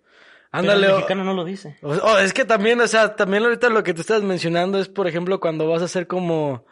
Ándale. 0.53 0.81
Pero 0.81 0.89
el 0.91 0.97
mexicano 0.97 1.25
no 1.25 1.35
lo 1.35 1.45
dice. 1.45 1.77
O- 1.83 1.91
o 1.93 2.19
es 2.19 2.33
que 2.33 2.45
también, 2.45 2.81
o 2.81 2.87
sea, 2.89 3.15
también 3.17 3.45
ahorita 3.45 3.69
lo 3.71 3.83
que 3.83 3.95
te 3.95 4.01
estás 4.01 4.23
mencionando 4.23 4.79
es, 4.79 4.89
por 4.89 5.07
ejemplo, 5.07 5.39
cuando 5.41 5.69
vas 5.69 5.83
a 5.83 5.87
hacer 5.87 6.07
como 6.07 6.65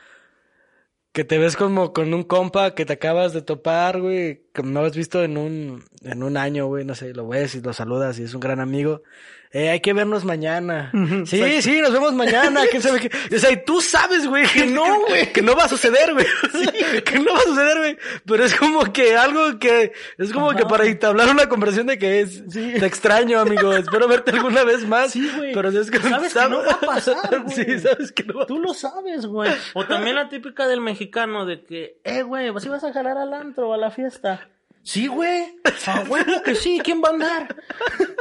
que 1.13 1.25
te 1.25 1.39
ves 1.39 1.57
como 1.57 1.93
con 1.93 2.13
un 2.15 2.23
compa 2.23 2.75
que 2.75 2.85
te 2.85 2.93
acabas 2.93 3.33
de 3.33 3.43
topar, 3.43 4.01
güey, 4.01 4.45
que 4.53 4.63
no 4.63 4.81
has 4.81 4.95
visto 4.97 5.23
en 5.25 5.37
un 5.37 5.85
en 6.03 6.23
un 6.23 6.37
año, 6.37 6.67
güey, 6.67 6.85
no 6.85 6.95
sé, 6.95 7.13
lo 7.15 7.27
ves 7.27 7.55
y 7.55 7.61
lo 7.61 7.73
saludas 7.73 8.19
y 8.19 8.25
es 8.25 8.35
un 8.35 8.41
gran 8.41 8.61
amigo. 8.61 9.03
Eh, 9.51 9.71
hay 9.71 9.81
que 9.81 9.93
vernos 9.93 10.25
mañana. 10.25 10.93
Sí, 11.25 11.63
sí, 11.63 11.81
nos 11.81 11.93
vemos 11.93 12.13
mañana. 12.13 12.63
¿Quién 12.71 12.83
sabe 12.83 13.01
qué? 13.01 13.35
O 13.35 13.39
sea, 13.39 13.51
y 13.51 13.65
tú 13.65 13.81
sabes, 13.81 14.27
güey, 14.27 14.47
que 14.47 14.67
no, 14.67 15.01
güey, 15.09 15.33
que 15.33 15.41
no 15.41 15.57
va 15.57 15.65
a 15.65 15.69
suceder, 15.69 16.13
güey. 16.13 16.27
que 17.05 17.19
no 17.19 17.33
va 17.33 17.39
a 17.39 17.43
suceder, 17.43 17.79
güey. 17.79 17.99
Pero 18.27 18.45
es 18.45 18.55
como 18.55 18.93
que 18.93 19.17
algo 19.17 19.59
que, 19.59 19.93
es 20.19 20.33
como 20.33 20.51
que 20.51 20.67
para 20.67 20.85
entablar 20.87 21.31
una 21.31 21.49
conversación 21.49 21.87
de 21.87 21.99
que 21.99 22.21
es, 22.21 22.47
te 22.49 22.85
extraño, 22.85 23.41
amigo. 23.41 23.73
Espero 23.73 24.07
verte 24.07 24.33
alguna 24.33 24.65
vez 24.65 24.87
más. 24.87 25.13
Sí, 25.13 25.31
güey. 25.35 25.55
Pero 25.55 25.71
es 25.71 25.91
que 25.91 25.99
Sabes 25.99 26.35
que 26.35 26.49
no 26.49 26.59
va 26.65 26.73
a 26.73 26.81
pasar, 26.81 27.41
güey. 27.43 27.55
Sí, 27.55 27.79
sabes 27.81 28.13
que 28.13 28.25
no 28.25 28.35
va 28.35 28.43
a 28.43 28.47
Tú 28.47 28.59
lo 28.59 28.75
sabes, 28.75 29.27
güey. 29.27 29.51
O 29.75 29.87
también 29.87 30.17
la 30.17 30.29
típica 30.29 30.67
del 30.67 30.81
mexicano 30.81 31.47
de 31.47 31.65
que, 31.65 32.01
eh, 32.05 32.23
güey, 32.23 32.51
¿vas 32.51 32.69
vas 32.69 32.85
a 32.85 32.93
jalar 32.93 33.17
al 33.17 33.33
antro 33.33 33.71
o 33.71 33.73
a 33.73 33.79
la 33.79 33.91
fiesta? 33.91 34.49
Sí, 34.89 35.07
güey. 35.07 35.55
A 35.87 36.01
huevo 36.09 36.43
que 36.43 36.55
sí. 36.55 36.81
¿Quién 36.83 37.03
va 37.03 37.09
a 37.09 37.13
andar? 37.13 37.57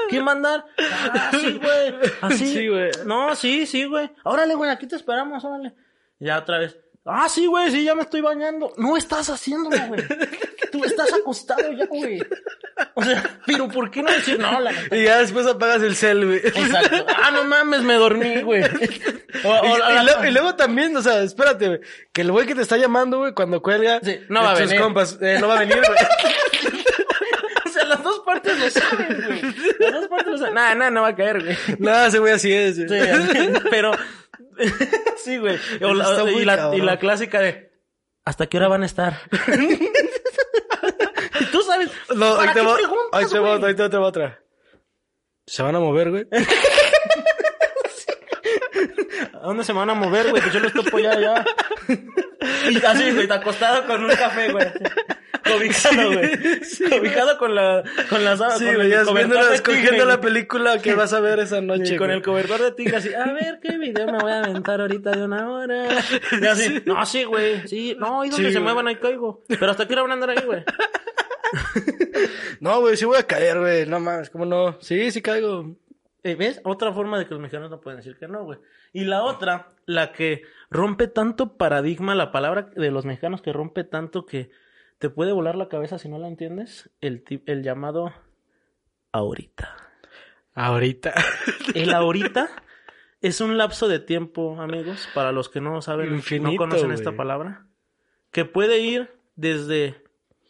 ¿Quién 0.09 0.27
va 0.27 0.31
a 0.31 0.35
andar? 0.35 0.65
Ah, 0.77 1.31
sí, 1.31 1.53
güey. 1.63 1.93
Así. 2.19 2.45
Sí, 2.45 2.67
güey. 2.67 2.91
No, 3.05 3.37
sí, 3.37 3.65
sí, 3.65 3.85
güey. 3.85 4.11
Órale, 4.25 4.53
güey, 4.53 4.69
aquí 4.69 4.85
te 4.85 4.97
esperamos, 4.97 5.45
órale. 5.45 5.73
Ya 6.19 6.39
otra 6.39 6.57
vez. 6.57 6.77
Ah, 7.09 7.29
sí, 7.29 7.45
güey, 7.45 7.71
sí, 7.71 7.83
ya 7.83 7.95
me 7.95 8.01
estoy 8.01 8.21
bañando. 8.21 8.73
No 8.77 8.97
estás 8.97 9.29
haciéndolo, 9.29 9.77
güey. 9.87 10.01
Tú 10.71 10.83
estás 10.83 11.13
acostado 11.13 11.71
ya, 11.71 11.85
güey. 11.85 12.19
O 12.93 13.03
sea, 13.03 13.39
pero 13.45 13.67
¿por 13.69 13.89
qué 13.89 14.03
no 14.03 14.11
decir 14.11 14.37
no? 14.37 14.59
La 14.59 14.71
neta. 14.71 14.95
Y 14.95 15.03
ya 15.05 15.19
después 15.19 15.47
apagas 15.47 15.81
el 15.81 15.95
cel, 15.95 16.25
güey. 16.25 16.37
Exacto. 16.39 17.05
Ah, 17.23 17.31
no 17.31 17.45
mames, 17.45 17.81
me 17.83 17.93
dormí, 17.95 18.41
güey. 18.41 18.63
O- 18.63 19.49
o- 19.49 19.77
Y, 20.01 20.05
luego, 20.05 20.25
y 20.25 20.31
luego 20.31 20.55
también, 20.55 20.95
o 20.97 21.01
sea, 21.01 21.21
espérate, 21.21 21.67
güey, 21.67 21.79
que 22.11 22.21
el 22.21 22.31
güey 22.31 22.45
que 22.45 22.55
te 22.55 22.61
está 22.61 22.75
llamando, 22.77 23.19
güey, 23.19 23.33
cuando 23.33 23.61
cuelga, 23.61 23.99
Sí, 24.03 24.19
no 24.29 24.43
va 24.43 24.51
a 24.51 24.55
tus 24.55 24.67
venir. 24.67 24.81
compas, 24.81 25.17
eh, 25.21 25.37
no 25.39 25.47
va 25.47 25.57
a 25.57 25.59
venir, 25.59 25.77
güey. 25.77 25.97
O 27.65 27.69
sea, 27.69 27.85
las 27.85 28.01
dos 28.03 28.19
partes 28.25 28.57
lo 28.59 28.69
saben, 28.69 29.23
güey. 29.27 29.41
Las 29.79 29.91
dos 29.93 30.07
partes 30.07 30.27
lo 30.27 30.37
saben. 30.37 30.53
Nah, 30.55 30.73
nah, 30.73 30.89
no 30.89 31.01
va 31.03 31.09
a 31.09 31.15
caer, 31.15 31.43
güey. 31.43 31.55
Sí, 31.55 31.75
no, 31.79 32.05
ese 32.05 32.19
güey 32.19 32.33
así 32.33 32.51
es. 32.51 32.85
güey. 32.87 33.01
pero... 33.69 33.91
sí, 35.23 35.37
güey. 35.37 35.57
O 35.83 35.93
la- 35.93 36.31
y, 36.31 36.45
la, 36.45 36.53
y 36.53 36.57
cabrón. 36.57 36.85
la 36.85 36.99
clásica 36.99 37.39
de... 37.39 37.71
¿Hasta 38.25 38.47
qué 38.47 38.57
hora 38.57 38.67
van 38.67 38.83
a 38.83 38.85
estar? 38.85 39.21
y 41.39 41.45
tú 41.51 41.61
sabes... 41.61 41.89
No, 42.15 42.35
¿Para 42.35 42.41
ahí 42.41 42.47
te 42.53 42.59
qué 42.61 42.65
va, 42.65 42.75
preguntas, 42.75 43.09
ahí 43.13 43.25
te 43.25 43.39
va, 43.39 43.57
güey? 43.57 43.69
ahí 43.69 43.75
te 43.89 43.97
va 43.97 44.07
otra. 44.07 44.39
¿Se 45.45 45.63
van 45.63 45.75
a 45.75 45.79
mover, 45.79 46.09
güey? 46.11 46.27
¿A 49.33 49.39
dónde 49.47 49.63
se 49.63 49.71
van 49.73 49.89
a 49.89 49.93
mover, 49.93 50.29
güey? 50.29 50.41
Pues 50.41 50.53
yo 50.53 50.59
los 50.59 50.73
topo 50.73 50.99
ya, 50.99 51.17
ya. 51.19 51.45
Y 52.69 52.83
así, 52.85 53.11
güey, 53.11 53.31
acostado 53.31 53.85
con 53.87 54.03
un 54.03 54.09
café, 54.15 54.51
güey. 54.51 54.67
Cobijado, 55.47 56.11
güey. 56.13 56.29
Cobijado 56.89 57.37
con 57.37 57.55
la, 57.55 57.83
con 58.09 58.23
la 58.23 58.37
sábana, 58.37 58.57
Sí, 58.57 58.73
güey, 58.73 58.89
ya 58.89 59.01
escogiendo 59.53 60.05
la 60.05 60.21
película 60.21 60.81
que 60.81 60.93
vas 60.93 61.13
a 61.13 61.19
ver 61.19 61.39
esa 61.39 61.61
noche, 61.61 61.85
Sí, 61.85 61.97
con 61.97 62.11
el 62.11 62.21
cobertor 62.21 62.61
de 62.61 62.71
tigre 62.71 62.97
así, 62.97 63.13
a 63.13 63.31
ver 63.33 63.59
qué 63.61 63.77
video 63.77 64.05
me 64.07 64.19
voy 64.19 64.31
a 64.31 64.43
aventar 64.43 64.81
ahorita 64.81 65.11
de 65.11 65.23
una 65.23 65.49
hora. 65.49 65.87
Y 66.41 66.45
así, 66.45 66.81
no, 66.85 67.05
sí, 67.05 67.23
güey, 67.23 67.67
sí, 67.67 67.95
no, 67.99 68.23
y 68.25 68.29
donde 68.29 68.47
Sí, 68.47 68.53
se 68.53 68.59
muevan 68.59 68.87
ahí 68.87 68.95
caigo. 68.97 69.43
Pero 69.47 69.71
hasta 69.71 69.87
quiero 69.87 70.11
andar 70.11 70.29
ahí, 70.29 70.45
güey. 70.45 70.63
No, 72.59 72.81
güey, 72.81 72.97
sí 72.97 73.05
voy 73.05 73.17
a 73.17 73.23
caer, 73.23 73.59
güey. 73.59 73.85
No 73.85 73.99
mames, 73.99 74.29
¿cómo 74.29 74.45
no? 74.45 74.77
Sí, 74.81 75.11
sí 75.11 75.21
caigo. 75.21 75.75
Eh, 76.23 76.35
¿Ves? 76.35 76.59
Otra 76.63 76.91
forma 76.91 77.17
de 77.17 77.25
que 77.25 77.31
los 77.31 77.39
mexicanos 77.39 77.69
no 77.69 77.79
pueden 77.79 77.97
decir 77.99 78.17
que 78.17 78.27
no, 78.27 78.43
güey. 78.43 78.59
Y 78.91 79.05
la 79.05 79.23
otra, 79.23 79.69
la 79.85 80.11
que 80.11 80.41
rompe 80.69 81.07
tanto 81.07 81.55
paradigma, 81.55 82.15
la 82.15 82.31
palabra 82.31 82.69
de 82.75 82.91
los 82.91 83.05
mexicanos 83.05 83.41
que 83.41 83.53
rompe 83.53 83.83
tanto 83.83 84.25
que 84.25 84.49
te 84.99 85.09
puede 85.09 85.31
volar 85.31 85.55
la 85.55 85.69
cabeza 85.69 85.99
si 85.99 86.09
no 86.09 86.17
la 86.17 86.27
entiendes, 86.27 86.89
el, 87.01 87.23
el 87.45 87.63
llamado 87.63 88.13
ahorita. 89.11 89.75
Ahorita. 90.53 91.13
El 91.75 91.93
ahorita 91.93 92.49
es 93.21 93.41
un 93.41 93.57
lapso 93.57 93.87
de 93.87 93.99
tiempo, 93.99 94.59
amigos, 94.59 95.07
para 95.13 95.31
los 95.31 95.49
que 95.49 95.61
no 95.61 95.81
saben, 95.81 96.13
Infinito, 96.13 96.51
no 96.51 96.57
conocen 96.57 96.91
esta 96.91 97.15
palabra, 97.15 97.67
que 98.31 98.45
puede 98.45 98.79
ir 98.79 99.11
desde 99.35 100.03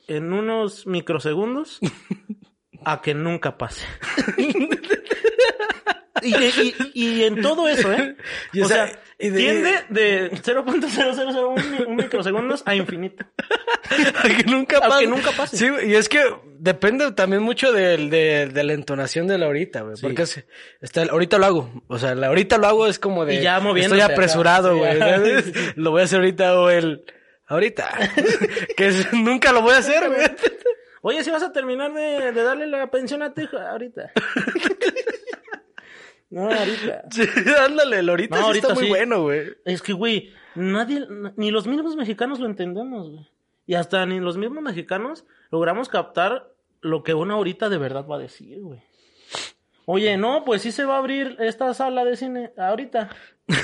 en 0.08 0.32
unos 0.32 0.88
microsegundos 0.88 1.80
a 2.86 3.02
que 3.02 3.14
nunca 3.14 3.58
pase. 3.58 3.86
y, 6.22 6.36
y- 6.36 6.76
y 6.94 7.24
en 7.24 7.42
todo 7.42 7.68
eso, 7.68 7.92
¿eh? 7.94 8.16
Y, 8.54 8.62
o 8.62 8.66
o 8.66 8.68
sea, 8.68 8.88
sea, 8.88 9.00
y 9.20 9.30
de- 9.30 9.38
tiende 9.40 9.72
de 9.90 10.32
0.0001 10.32 11.88
microsegundos 11.88 12.64
a 12.66 12.76
infinito. 12.76 13.26
A 14.24 14.28
que 14.28 14.44
nunca 14.44 14.78
A 14.78 14.82
que 14.82 14.88
pase. 14.90 15.08
nunca 15.08 15.32
pase. 15.32 15.58
Sí, 15.58 15.68
y 15.88 15.96
es 15.96 16.10
que 16.10 16.20
depende 16.60 17.12
también 17.14 17.42
mucho 17.42 17.72
del- 17.72 18.10
de, 18.10 18.48
de 18.48 18.64
la 18.64 18.74
entonación 18.74 19.28
de 19.28 19.38
la 19.38 19.46
ahorita, 19.46 19.82
güey. 19.82 19.96
Sí. 19.96 20.02
Porque 20.04 20.24
es- 20.24 20.44
está 20.82 21.04
ahorita 21.04 21.38
lo 21.38 21.46
hago. 21.46 21.84
O 21.88 21.98
sea, 21.98 22.12
el 22.12 22.24
ahorita 22.24 22.58
lo 22.58 22.68
hago 22.68 22.88
es 22.88 23.00
como 23.00 23.26
de. 23.26 23.36
Y 23.36 23.42
ya 23.42 23.60
moviéndose 23.60 24.02
Estoy 24.02 24.14
apresurado, 24.14 24.78
güey. 24.78 25.00
Lo 25.76 25.92
voy 25.92 26.02
a 26.02 26.04
hacer 26.04 26.20
ahorita 26.20 26.60
o 26.60 26.70
el. 26.70 27.04
Ahorita. 27.48 27.90
que 28.76 28.88
es- 28.88 29.14
nunca 29.14 29.52
lo 29.54 29.62
voy 29.62 29.74
a 29.74 29.78
hacer, 29.78 30.06
güey. 30.10 30.20
Oye, 31.02 31.24
si 31.24 31.30
vas 31.32 31.44
a 31.44 31.54
terminar 31.54 31.94
de, 31.94 32.34
de 32.34 32.44
darle 32.44 32.68
la 32.68 32.92
pensión 32.92 33.22
a 33.24 33.34
tu 33.34 33.40
hija 33.42 33.70
ahorita. 33.72 34.12
No, 36.30 36.50
ahorita. 36.52 37.06
Sí, 37.12 37.24
ándale, 37.60 38.00
el 38.00 38.10
ahorita 38.10 38.36
No, 38.36 38.42
sí 38.42 38.48
ahorita 38.48 38.68
está 38.68 38.74
muy 38.76 38.84
sí. 38.86 38.90
bueno, 38.90 39.22
güey. 39.24 39.54
Es 39.66 39.82
que, 39.82 39.94
güey, 39.94 40.32
nadie, 40.56 41.08
ni 41.36 41.52
los 41.52 41.68
mismos 41.68 41.96
mexicanos 41.96 42.40
lo 42.40 42.46
entendemos, 42.48 43.10
güey. 43.10 43.28
Y 43.66 43.74
hasta 43.76 44.06
ni 44.06 44.20
los 44.20 44.38
mismos 44.38 44.64
mexicanos 44.64 45.26
logramos 45.52 45.90
captar 45.90 46.52
lo 46.82 47.04
que 47.04 47.14
uno 47.14 47.36
ahorita 47.36 47.70
de 47.70 47.78
verdad 47.78 48.06
va 48.08 48.16
a 48.16 48.20
decir, 48.20 48.60
güey. 48.62 48.82
Oye, 49.86 50.18
no, 50.18 50.44
pues 50.44 50.62
sí 50.62 50.72
se 50.72 50.84
va 50.84 50.96
a 50.96 51.00
abrir 51.00 51.38
esta 51.40 51.74
sala 51.74 52.04
de 52.04 52.18
cine 52.18 52.52
ahorita. 52.58 53.10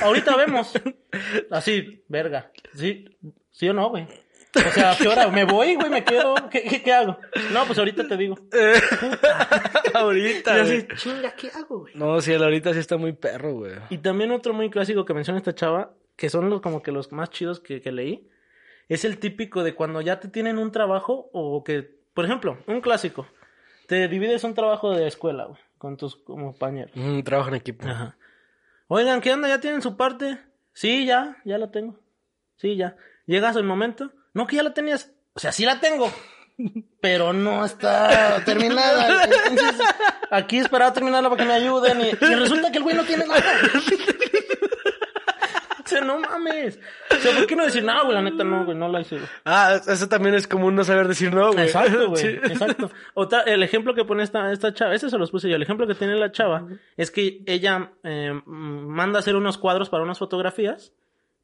Ahorita 0.02 0.38
vemos. 0.38 0.72
Así, 1.52 2.04
verga. 2.08 2.52
¿Sí, 2.74 3.06
¿Sí 3.52 3.68
o 3.68 3.74
no, 3.74 3.90
güey? 3.90 4.08
O 4.56 4.72
sea, 4.72 4.92
¿a 4.92 4.98
qué 4.98 5.08
hora? 5.08 5.28
¿Me 5.30 5.46
voy, 5.46 5.76
güey? 5.76 5.90
¿Me 5.90 6.04
quedo? 6.04 6.36
¿Qué, 6.52 6.64
qué, 6.64 6.84
qué 6.84 6.94
hago? 6.94 7.18
No, 7.52 7.66
pues 7.66 7.80
ahorita 7.80 8.08
te 8.08 8.18
digo. 8.18 8.38
Y 9.94 9.98
ahorita, 9.98 10.62
así, 10.62 10.82
güey. 10.82 10.88
chinga, 10.98 11.36
¿qué 11.36 11.50
hago, 11.54 11.82
güey? 11.82 11.94
No, 11.96 12.20
sí, 12.22 12.32
el 12.34 12.44
ahorita 12.44 12.74
sí 12.74 12.80
está 12.80 12.98
muy 12.98 13.14
perro, 13.14 13.54
güey. 13.54 13.74
Y 13.90 14.00
también 14.00 14.32
otro 14.32 14.54
muy 14.54 14.70
clásico 14.70 15.06
que 15.06 15.14
menciona 15.14 15.38
esta 15.38 15.54
chava, 15.54 15.94
que 16.16 16.30
son 16.30 16.50
los 16.50 16.62
como 16.62 16.82
que 16.82 16.92
los 16.92 17.12
más 17.12 17.30
chidos 17.30 17.60
que, 17.60 17.82
que 17.82 17.92
leí, 17.92 18.28
es 18.90 19.06
el 19.06 19.20
típico 19.20 19.64
de 19.64 19.76
cuando 19.76 20.02
ya 20.02 20.20
te 20.20 20.28
tienen 20.30 20.58
un 20.58 20.72
trabajo 20.72 21.30
o 21.34 21.64
que, 21.64 22.00
por 22.14 22.26
ejemplo, 22.26 22.58
un 22.68 22.82
clásico, 22.82 23.28
te 23.88 24.08
divides 24.08 24.44
un 24.44 24.54
trabajo 24.56 24.92
de 24.92 25.06
escuela, 25.08 25.46
güey, 25.46 25.60
con 25.78 25.98
tus 25.98 26.16
compañeros. 26.16 26.92
Un 26.96 27.24
trabajo 27.24 27.50
en 27.50 27.56
equipo. 27.56 27.88
Ajá. 27.88 28.18
Oigan, 28.88 29.22
¿qué 29.22 29.32
onda? 29.32 29.48
¿Ya 29.48 29.60
tienen 29.60 29.82
su 29.82 29.96
parte? 29.96 30.40
Sí, 30.74 31.06
ya, 31.06 31.38
ya 31.46 31.58
la 31.58 31.70
tengo. 31.72 32.00
Sí, 32.58 32.76
ya. 32.76 32.96
Llegas 33.26 33.56
el 33.56 33.64
momento. 33.64 34.12
No, 34.34 34.48
que 34.48 34.56
ya 34.56 34.64
la 34.64 34.74
tenías. 34.74 35.12
O 35.34 35.40
sea, 35.40 35.52
sí 35.52 35.66
la 35.66 35.80
tengo. 35.80 36.12
Pero 37.02 37.34
no 37.34 37.66
está 37.66 38.42
terminada. 38.46 39.26
Entonces, 39.48 39.88
aquí 40.30 40.58
esperaba 40.60 40.94
terminarla 40.94 41.30
para 41.30 41.44
que 41.44 41.48
me 41.48 41.56
ayuden. 41.56 42.02
Y, 42.02 42.10
y 42.10 42.36
resulta 42.36 42.72
que 42.72 42.78
el 42.78 42.84
güey 42.84 42.96
no 42.96 43.04
tiene 43.04 43.26
nada. 43.26 43.42
O 45.84 45.88
sea, 45.88 46.02
no 46.02 46.18
mames. 46.18 46.80
O 47.12 47.16
sea, 47.16 47.36
¿por 47.36 47.46
qué 47.46 47.56
no 47.56 47.66
decir, 47.66 47.84
no, 47.84 48.04
güey, 48.04 48.16
la 48.16 48.22
neta 48.22 48.44
no, 48.44 48.64
güey, 48.64 48.78
no 48.78 48.88
la 48.88 49.02
hice, 49.02 49.18
güey? 49.18 49.28
Ah, 49.44 49.80
eso 49.86 50.08
también 50.08 50.34
es 50.36 50.48
como 50.48 50.68
un 50.68 50.76
no 50.76 50.84
saber 50.84 51.08
decir 51.08 51.34
no, 51.34 51.52
güey. 51.52 51.66
Exacto, 51.66 52.10
güey. 52.10 52.22
Sí. 52.22 52.28
Exacto. 52.28 52.90
Otra, 53.14 53.42
el 53.42 53.62
ejemplo 53.64 53.94
que 53.94 54.06
pone 54.06 54.24
esta, 54.24 54.52
esta 54.52 54.74
chava, 54.74 54.96
ese 54.96 55.10
se 55.10 55.18
los 55.18 55.30
puse 55.30 55.50
yo. 55.50 55.56
El 55.56 55.62
ejemplo 55.62 55.86
que 55.86 55.96
tiene 55.96 56.16
la 56.16 56.32
chava 56.32 56.66
es 56.96 57.12
que 57.12 57.44
ella 57.46 57.92
eh, 58.04 58.32
manda 58.46 59.20
a 59.20 59.22
hacer 59.22 59.36
unos 59.36 59.58
cuadros 59.58 59.90
para 59.90 60.04
unas 60.04 60.20
fotografías 60.20 60.94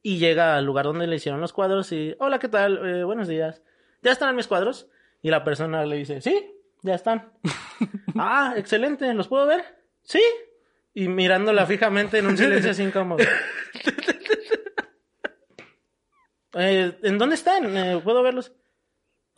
y 0.01 0.17
llega 0.17 0.55
al 0.55 0.65
lugar 0.65 0.85
donde 0.85 1.07
le 1.07 1.17
hicieron 1.17 1.41
los 1.41 1.53
cuadros 1.53 1.91
y, 1.91 2.15
hola, 2.19 2.39
¿qué 2.39 2.47
tal? 2.47 2.85
Eh, 2.85 3.03
buenos 3.03 3.27
días. 3.27 3.61
¿Ya 4.01 4.11
están 4.11 4.35
mis 4.35 4.47
cuadros? 4.47 4.87
Y 5.21 5.29
la 5.29 5.43
persona 5.43 5.85
le 5.85 5.97
dice, 5.97 6.21
sí, 6.21 6.53
ya 6.81 6.95
están. 6.95 7.33
ah, 8.15 8.53
excelente, 8.55 9.13
¿los 9.13 9.27
puedo 9.27 9.45
ver? 9.45 9.63
Sí. 10.03 10.21
Y 10.93 11.07
mirándola 11.07 11.65
fijamente 11.65 12.19
en 12.19 12.27
un 12.27 12.37
silencio 12.37 12.71
así 12.71 12.83
incómodo. 12.83 13.23
Eh, 16.53 16.97
¿En 17.03 17.19
dónde 17.19 17.35
están? 17.35 17.77
Eh, 17.77 18.01
¿Puedo 18.03 18.23
verlos? 18.23 18.51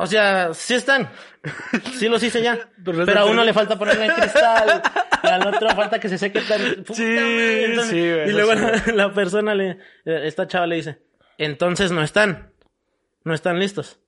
O 0.01 0.07
sea, 0.07 0.53
sí 0.53 0.73
están. 0.73 1.09
Sí 1.93 2.09
los 2.09 2.21
hice 2.23 2.41
ya. 2.41 2.57
Pero 2.83 3.19
a 3.19 3.25
uno 3.25 3.43
le 3.43 3.53
falta 3.53 3.77
ponerle 3.77 4.05
el 4.07 4.13
cristal. 4.13 4.81
Y 5.23 5.27
al 5.27 5.47
otro 5.47 5.69
falta 5.69 5.99
que 5.99 6.09
se 6.09 6.17
seque 6.17 6.41
tan... 6.41 6.59
Sí. 6.93 7.03
Entonces- 7.05 7.89
sí, 7.89 7.99
güey, 8.11 8.29
Y 8.29 8.31
luego 8.31 8.53
la, 8.55 8.83
la 8.93 9.13
persona 9.13 9.53
le... 9.53 9.71
eh, 10.05 10.21
Esta 10.23 10.47
chava 10.47 10.65
le 10.67 10.75
dice... 10.77 11.01
Entonces 11.37 11.91
no 11.91 12.01
están. 12.03 12.53
No 13.23 13.33
están 13.33 13.59
listos. 13.59 13.99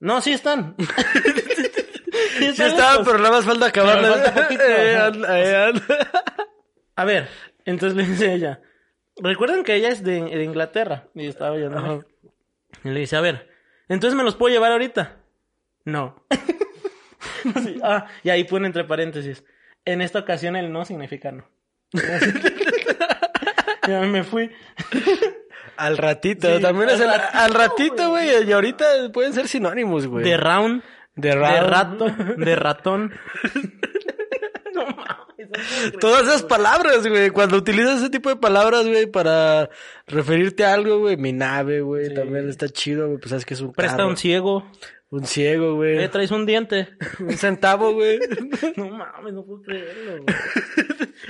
No, 0.00 0.20
sí 0.20 0.32
están. 0.32 0.74
Sí 0.78 0.84
Sí 2.38 2.44
están 2.46 2.70
listos. 2.70 3.02
pero 3.06 3.18
nada 3.18 3.30
más 3.30 3.44
falta 3.44 3.66
acabarla. 3.66 4.12
Pero 4.12 4.14
falta 4.24 4.42
poquito, 4.42 4.62
Eh, 4.64 4.96
anda, 4.96 5.40
eh, 5.40 5.56
anda. 5.66 6.10
A 6.96 7.04
ver, 7.04 7.28
entonces 7.64 7.96
le 7.96 8.04
dice 8.04 8.34
ella, 8.34 8.60
recuerden 9.16 9.62
que 9.64 9.74
ella 9.76 9.88
es 9.90 10.02
de, 10.02 10.20
de 10.22 10.44
Inglaterra 10.44 11.08
y 11.14 11.26
estaba. 11.28 11.56
México. 11.56 12.04
Y 12.84 12.88
le 12.90 13.00
dice, 13.00 13.16
a 13.16 13.20
ver, 13.20 13.48
entonces 13.92 14.16
me 14.16 14.24
los 14.24 14.36
puedo 14.36 14.52
llevar 14.54 14.72
ahorita. 14.72 15.16
No. 15.84 16.24
Sí, 17.62 17.78
ah, 17.82 18.06
y 18.22 18.30
ahí 18.30 18.44
pone 18.44 18.66
entre 18.66 18.84
paréntesis, 18.84 19.44
en 19.84 20.00
esta 20.00 20.20
ocasión 20.20 20.54
el 20.56 20.72
no 20.72 20.84
significa 20.84 21.32
no. 21.32 21.44
ya 23.88 24.00
me 24.02 24.22
fui. 24.24 24.50
Al 25.76 25.98
ratito, 25.98 26.56
Sí, 26.56 26.62
también 26.62 26.88
al 26.88 26.94
es 26.96 27.00
el, 27.00 27.08
ratito, 27.08 27.38
al 27.38 27.54
ratito, 27.54 28.10
güey. 28.10 28.48
Y 28.48 28.52
ahorita 28.52 28.84
pueden 29.12 29.32
ser 29.32 29.48
sinónimos, 29.48 30.06
güey. 30.06 30.24
De 30.24 30.36
round, 30.36 30.82
de, 31.14 31.28
de 31.30 31.34
ra- 31.34 31.60
rato, 31.62 32.06
de 32.36 32.56
ratón. 32.56 33.12
no 34.74 34.86
mames. 34.86 35.31
Todas 36.00 36.22
esas 36.22 36.42
palabras, 36.42 37.06
güey. 37.06 37.30
Cuando 37.30 37.56
utilizas 37.56 38.00
ese 38.00 38.10
tipo 38.10 38.28
de 38.28 38.36
palabras, 38.36 38.86
güey, 38.86 39.06
para 39.06 39.68
referirte 40.06 40.64
a 40.64 40.74
algo, 40.74 40.98
güey. 41.00 41.16
Mi 41.16 41.32
nave, 41.32 41.80
güey. 41.80 42.06
Sí. 42.08 42.14
También 42.14 42.48
está 42.48 42.68
chido, 42.68 43.06
güey. 43.06 43.18
Pues 43.18 43.30
sabes 43.30 43.44
que 43.44 43.54
es 43.54 43.60
un 43.60 43.72
Presta 43.72 43.96
carro. 43.98 44.08
un 44.08 44.16
ciego. 44.16 44.66
Un 45.10 45.26
ciego, 45.26 45.74
güey. 45.76 46.02
Eh, 46.02 46.08
traes 46.08 46.30
un 46.30 46.46
diente. 46.46 46.88
Un 47.20 47.36
centavo, 47.36 47.92
güey. 47.92 48.18
No 48.76 48.88
mames, 48.88 49.34
no 49.34 49.44
puedo 49.44 49.60
creerlo. 49.62 50.22
güey. 50.22 50.36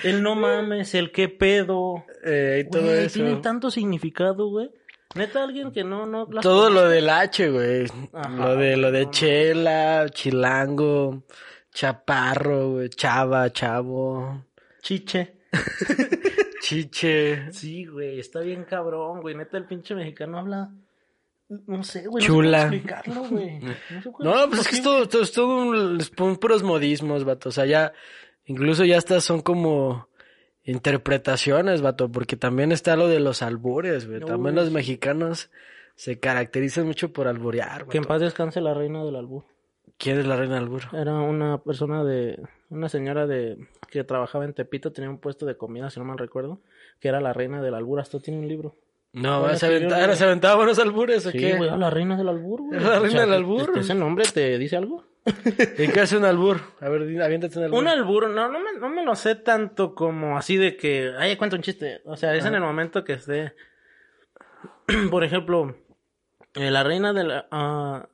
El 0.05 0.23
no 0.23 0.37
mames, 0.37 0.95
el 0.95 1.11
qué 1.11 1.29
pedo. 1.29 2.05
Eh, 2.25 2.65
y 2.65 2.71
todo 2.71 2.83
Güey, 2.83 3.07
eso. 3.07 3.15
tiene 3.15 3.37
tanto 3.37 3.71
significado, 3.73 4.49
güey. 4.51 4.71
Neta, 5.17 5.43
alguien 5.43 5.73
que 5.73 5.83
no, 5.85 6.07
no. 6.07 6.27
Todo 6.41 6.71
lo 6.71 6.89
del 6.89 7.11
H, 7.11 7.51
güey. 7.51 7.87
Ajá, 8.13 8.31
Lo 8.31 8.57
de, 8.57 8.77
lo 8.77 8.93
de 8.93 9.05
no. 9.05 9.11
chela, 9.11 10.07
chilango, 10.11 11.25
chaparro, 11.73 12.73
güey. 12.73 12.89
Chava, 12.91 13.51
chavo, 13.53 14.45
Chiche. 14.83 15.39
chiche. 16.61 17.53
Sí, 17.53 17.87
güey, 17.87 18.19
está 18.21 18.41
bien 18.41 18.65
cabrón, 18.65 19.21
güey. 19.21 19.35
Neta, 19.35 19.57
el 19.59 19.67
pinche 19.67 19.95
mexicano 19.95 20.39
habla. 20.39 20.71
No 21.67 21.83
sé, 21.83 22.07
güey. 22.07 22.25
Chula. 22.25 22.65
No 22.65 22.71
sé 22.71 22.77
explicarlo, 22.77 23.25
güey. 23.29 23.59
No, 23.61 23.73
sé 23.73 24.11
No, 24.21 24.49
pues 24.49 24.61
es 24.63 24.69
que 24.69 24.77
es 24.77 24.83
todo, 24.83 25.09
todo, 25.09 25.23
es 25.23 25.33
todo 25.33 25.57
un, 25.63 26.01
son 26.01 26.37
puros 26.37 26.63
modismos, 26.63 27.25
vato. 27.25 27.51
O 27.51 27.53
sea, 27.53 27.67
ya, 27.67 27.93
incluso 28.47 28.85
ya 28.85 28.97
estas 28.97 29.23
son 29.25 29.43
como 29.43 30.09
interpretaciones, 30.65 31.83
vato, 31.83 32.11
porque 32.11 32.37
también 32.37 32.73
está 32.73 32.97
lo 32.97 33.09
de 33.09 33.21
los 33.21 33.43
albures, 33.43 34.09
güey. 34.09 34.21
También 34.21 34.55
los 34.55 34.71
mexicanos 34.71 35.51
se 35.95 36.19
caracterizan 36.19 36.87
mucho 36.87 37.13
por 37.13 37.29
alburear, 37.29 37.87
Que 37.87 37.99
en 37.99 38.03
vato. 38.05 38.15
paz 38.15 38.21
descanse 38.23 38.61
la 38.61 38.73
reina 38.75 39.05
del 39.05 39.17
albur. 39.17 39.45
¿Quién 40.03 40.19
es 40.19 40.27
la 40.27 40.35
reina 40.37 40.55
del 40.57 40.65
albur? 40.65 40.83
Era 40.93 41.13
una 41.15 41.59
persona 41.59 42.03
de, 42.03 42.41
una 42.71 42.89
señora 42.89 43.29
de, 43.29 43.69
que 43.89 44.03
trabajaba 44.03 44.45
en 44.45 44.53
Tepito, 44.53 44.91
tenía 44.91 45.09
un 45.09 45.19
puesto 45.19 45.47
de 45.47 45.57
comida, 45.57 45.91
si 45.91 46.01
no 46.01 46.05
mal 46.07 46.19
recuerdo, 46.19 46.59
que 46.99 47.07
era 47.07 47.21
la 47.21 47.33
reina 47.33 47.63
del 47.63 47.75
albur, 47.75 48.01
hasta 48.01 48.19
tiene 48.19 48.41
un 48.41 48.49
libro. 48.49 48.75
No, 49.13 49.49
¿se, 49.57 49.67
aventa- 49.67 50.01
ahora 50.01 50.17
se 50.17 50.25
aventaba 50.25 50.57
buenos 50.57 50.79
albures 50.81 51.25
o 51.27 51.31
Sí, 51.31 51.39
qué? 51.39 51.57
güey, 51.57 51.71
la 51.79 51.91
reina 51.91 52.17
del 52.17 52.29
albur, 52.31 52.63
güey. 52.63 52.81
La 52.81 52.99
reina 52.99 53.21
del 53.21 53.29
¿te- 53.31 53.35
albur. 53.37 53.79
¿Ese 53.79 53.95
nombre 53.95 54.25
te 54.33 54.59
dice 54.59 54.77
algo? 54.77 55.05
¿Y 55.79 55.87
qué 55.89 56.01
hace 56.01 56.17
un 56.17 56.25
albur? 56.25 56.57
A 56.81 56.89
ver, 56.89 57.03
aviéntate 57.23 57.59
un 57.59 57.65
albur. 57.67 57.79
Un 57.79 57.89
albur, 57.89 58.29
no, 58.31 58.49
no 58.49 58.59
me, 58.59 58.73
no 58.81 58.89
me 58.89 59.05
lo 59.05 59.15
sé 59.15 59.37
tanto 59.37 59.95
como 59.95 60.37
así 60.37 60.57
de 60.57 60.77
que, 60.77 61.13
ay, 61.17 61.37
cuento 61.37 61.55
un 61.55 61.63
chiste. 61.63 62.01
O 62.07 62.17
sea, 62.17 62.35
es 62.35 62.45
en 62.45 62.55
el 62.57 62.61
momento 62.63 63.05
que 63.05 63.13
esté, 63.13 63.53
por 65.11 65.23
ejemplo, 65.25 65.77
eh, 66.55 66.71
la 66.73 66.83
reina 66.83 67.13
de 67.13 67.25
la... 67.25 67.47
ah, 67.51 68.09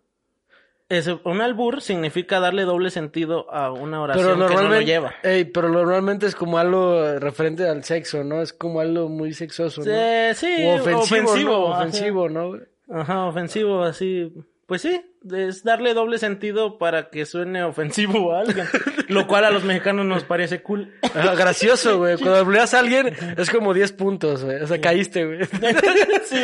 es, 0.88 1.06
un 1.06 1.40
albur 1.40 1.82
significa 1.82 2.40
darle 2.40 2.64
doble 2.64 2.90
sentido 2.90 3.50
a 3.52 3.70
una 3.72 4.00
oración 4.00 4.38
Pero 4.38 4.48
que 4.48 4.54
no 4.54 4.68
lo 4.68 4.80
lleva. 4.80 5.14
Ey, 5.22 5.44
pero 5.44 5.68
normalmente 5.68 6.26
es 6.26 6.34
como 6.34 6.58
algo 6.58 7.18
referente 7.18 7.68
al 7.68 7.84
sexo, 7.84 8.24
¿no? 8.24 8.40
Es 8.40 8.52
como 8.54 8.80
algo 8.80 9.08
muy 9.08 9.34
sexoso, 9.34 9.82
¿no? 9.82 9.86
Sí, 9.86 10.46
sí, 10.46 10.64
O 10.64 10.98
ofensivo. 10.98 11.66
Ofensivo, 11.66 12.28
¿no? 12.28 12.52
Ajá, 12.90 13.26
ofensivo, 13.26 13.82
así. 13.82 14.32
Pues 14.64 14.82
sí, 14.82 15.00
es 15.30 15.62
darle 15.64 15.94
doble 15.94 16.18
sentido 16.18 16.78
para 16.78 17.10
que 17.10 17.26
suene 17.26 17.62
ofensivo 17.64 18.34
a 18.34 18.40
alguien. 18.40 18.66
lo 19.08 19.26
cual 19.26 19.44
a 19.44 19.50
los 19.50 19.64
mexicanos 19.64 20.06
nos 20.06 20.24
parece 20.24 20.62
cool. 20.62 20.94
Ajá, 21.02 21.34
gracioso, 21.34 21.98
güey. 21.98 22.16
Cuando 22.16 22.36
albureas 22.36 22.72
a 22.72 22.78
alguien 22.78 23.14
es 23.36 23.50
como 23.50 23.74
10 23.74 23.92
puntos, 23.92 24.44
güey. 24.44 24.62
O 24.62 24.66
sea, 24.66 24.80
caíste, 24.80 25.26
güey. 25.26 25.44
sí, 26.24 26.36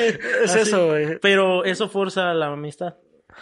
Es 0.43 0.51
así. 0.51 0.59
eso, 0.61 0.89
güey. 0.89 1.19
Pero 1.21 1.65
eso 1.65 1.89
forza 1.89 2.33
la 2.35 2.47
amistad. 2.49 2.97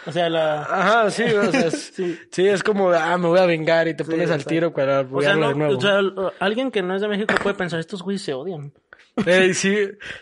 O 0.05 0.11
sea, 0.11 0.29
la... 0.29 0.61
Ajá, 0.63 1.09
sí, 1.11 1.23
o 1.23 1.51
sea, 1.51 1.67
es, 1.67 1.91
sí. 1.95 2.19
Sí. 2.31 2.47
es 2.47 2.63
como, 2.63 2.89
ah, 2.91 3.17
me 3.17 3.27
voy 3.27 3.39
a 3.39 3.45
vengar 3.45 3.87
y 3.87 3.95
te 3.95 4.03
pones 4.03 4.29
al 4.31 4.45
tiro 4.45 4.73
para 4.73 5.01
O 5.01 5.21
sea, 5.21 5.35
no- 5.35 5.49
de 5.49 5.55
nuevo. 5.55 5.77
o 5.77 5.81
sea, 5.81 5.99
alguien 6.39 6.71
que 6.71 6.81
no 6.81 6.95
es 6.95 7.01
de 7.01 7.07
México 7.07 7.33
puede 7.41 7.55
pensar, 7.55 7.79
estos 7.79 8.01
güeyes 8.03 8.21
se 8.21 8.33
odian. 8.33 8.73
Ey, 9.27 9.53
sí, 9.53 9.75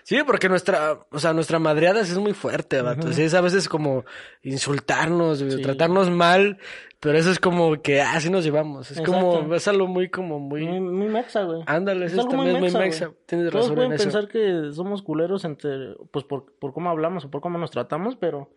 sí, 0.03 0.17
porque 0.25 0.49
nuestra, 0.49 0.99
o 1.11 1.17
sea, 1.19 1.31
nuestra 1.33 1.59
madreada 1.59 2.01
es 2.01 2.17
muy 2.17 2.33
fuerte, 2.33 2.81
vato. 2.81 3.13
Sí, 3.13 3.23
es 3.23 3.33
a 3.33 3.39
veces 3.41 3.69
como 3.69 4.03
insultarnos, 4.43 5.39
Sí. 5.39 5.61
tratarnos 5.61 6.09
mal, 6.09 6.57
pero 6.99 7.17
eso 7.17 7.31
es 7.31 7.39
como 7.39 7.81
que 7.81 8.01
así 8.01 8.29
nos 8.29 8.43
llevamos. 8.43 8.91
Es 8.91 9.01
como, 9.01 9.53
es 9.55 9.67
algo 9.69 9.87
muy, 9.87 10.09
como 10.09 10.39
muy... 10.39 10.65
Muy, 10.65 10.79
muy 10.81 11.07
mexa, 11.07 11.43
güey. 11.43 11.63
Ándale, 11.67 12.05
Es 12.07 12.11
eso 12.11 12.21
algo 12.21 12.33
también 12.33 12.55
es 12.57 12.61
muy 12.61 12.69
güey. 12.71 12.83
mexa. 12.83 13.11
Tienes 13.25 13.49
Todos 13.49 13.63
razón 13.65 13.75
pueden 13.75 13.91
en 13.91 13.95
eso. 13.95 14.03
pensar 14.03 14.27
que 14.27 14.73
somos 14.73 15.01
culeros 15.01 15.45
entre, 15.45 15.95
pues 16.11 16.25
por, 16.25 16.51
por 16.59 16.73
cómo 16.73 16.89
hablamos 16.89 17.23
o 17.25 17.31
por 17.31 17.39
cómo 17.41 17.57
nos 17.57 17.71
tratamos, 17.71 18.17
pero 18.17 18.49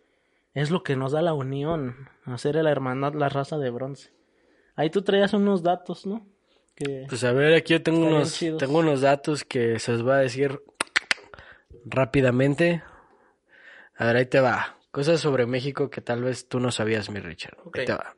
es 0.55 0.71
lo 0.71 0.81
que 0.83 0.95
nos 0.95 1.11
da 1.11 1.21
la 1.21 1.33
unión, 1.33 2.09
hacer 2.23 2.55
la 2.55 2.71
hermandad, 2.71 3.13
la 3.13 3.27
raza 3.27 3.57
de 3.57 3.69
bronce. 3.69 4.13
Ahí 4.75 4.89
tú 4.89 5.01
traías 5.03 5.33
unos 5.33 5.63
datos, 5.63 6.05
¿no? 6.05 6.25
Que 6.75 7.05
Pues 7.09 7.25
a 7.25 7.33
ver, 7.33 7.53
aquí 7.53 7.73
yo 7.73 7.83
tengo 7.83 8.07
unos, 8.07 8.39
tengo 8.39 8.79
unos 8.79 9.01
datos 9.01 9.43
que 9.43 9.79
se 9.79 9.91
los 9.91 10.01
voy 10.01 10.13
a 10.13 10.17
decir 10.17 10.61
rápidamente. 11.83 12.83
A 13.97 14.05
ver, 14.05 14.15
ahí 14.15 14.25
te 14.25 14.39
va. 14.39 14.77
Cosas 14.91 15.19
sobre 15.19 15.45
México 15.45 15.89
que 15.89 16.01
tal 16.01 16.23
vez 16.23 16.47
tú 16.47 16.61
no 16.61 16.71
sabías, 16.71 17.09
mi 17.09 17.19
Richard. 17.19 17.57
Ahí 17.73 17.85
te 17.85 17.93
va. 17.93 18.15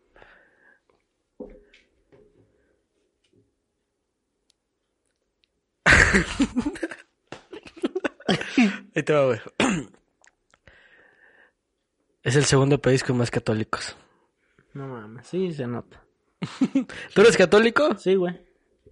ahí 8.96 9.04
te 9.04 9.14
va, 9.14 9.26
güey. 9.26 9.40
Es 12.28 12.36
el 12.36 12.46
segundo 12.46 12.80
país 12.82 13.04
con 13.04 13.18
más 13.18 13.32
católicos. 13.32 13.96
no 14.74 14.88
mames, 14.88 15.28
sí 15.28 15.52
se 15.54 15.66
nota. 15.66 16.04
¿Tú 17.14 17.22
eres 17.22 17.38
católico? 17.38 17.96
Sí, 17.98 18.16
güey. 18.16 18.40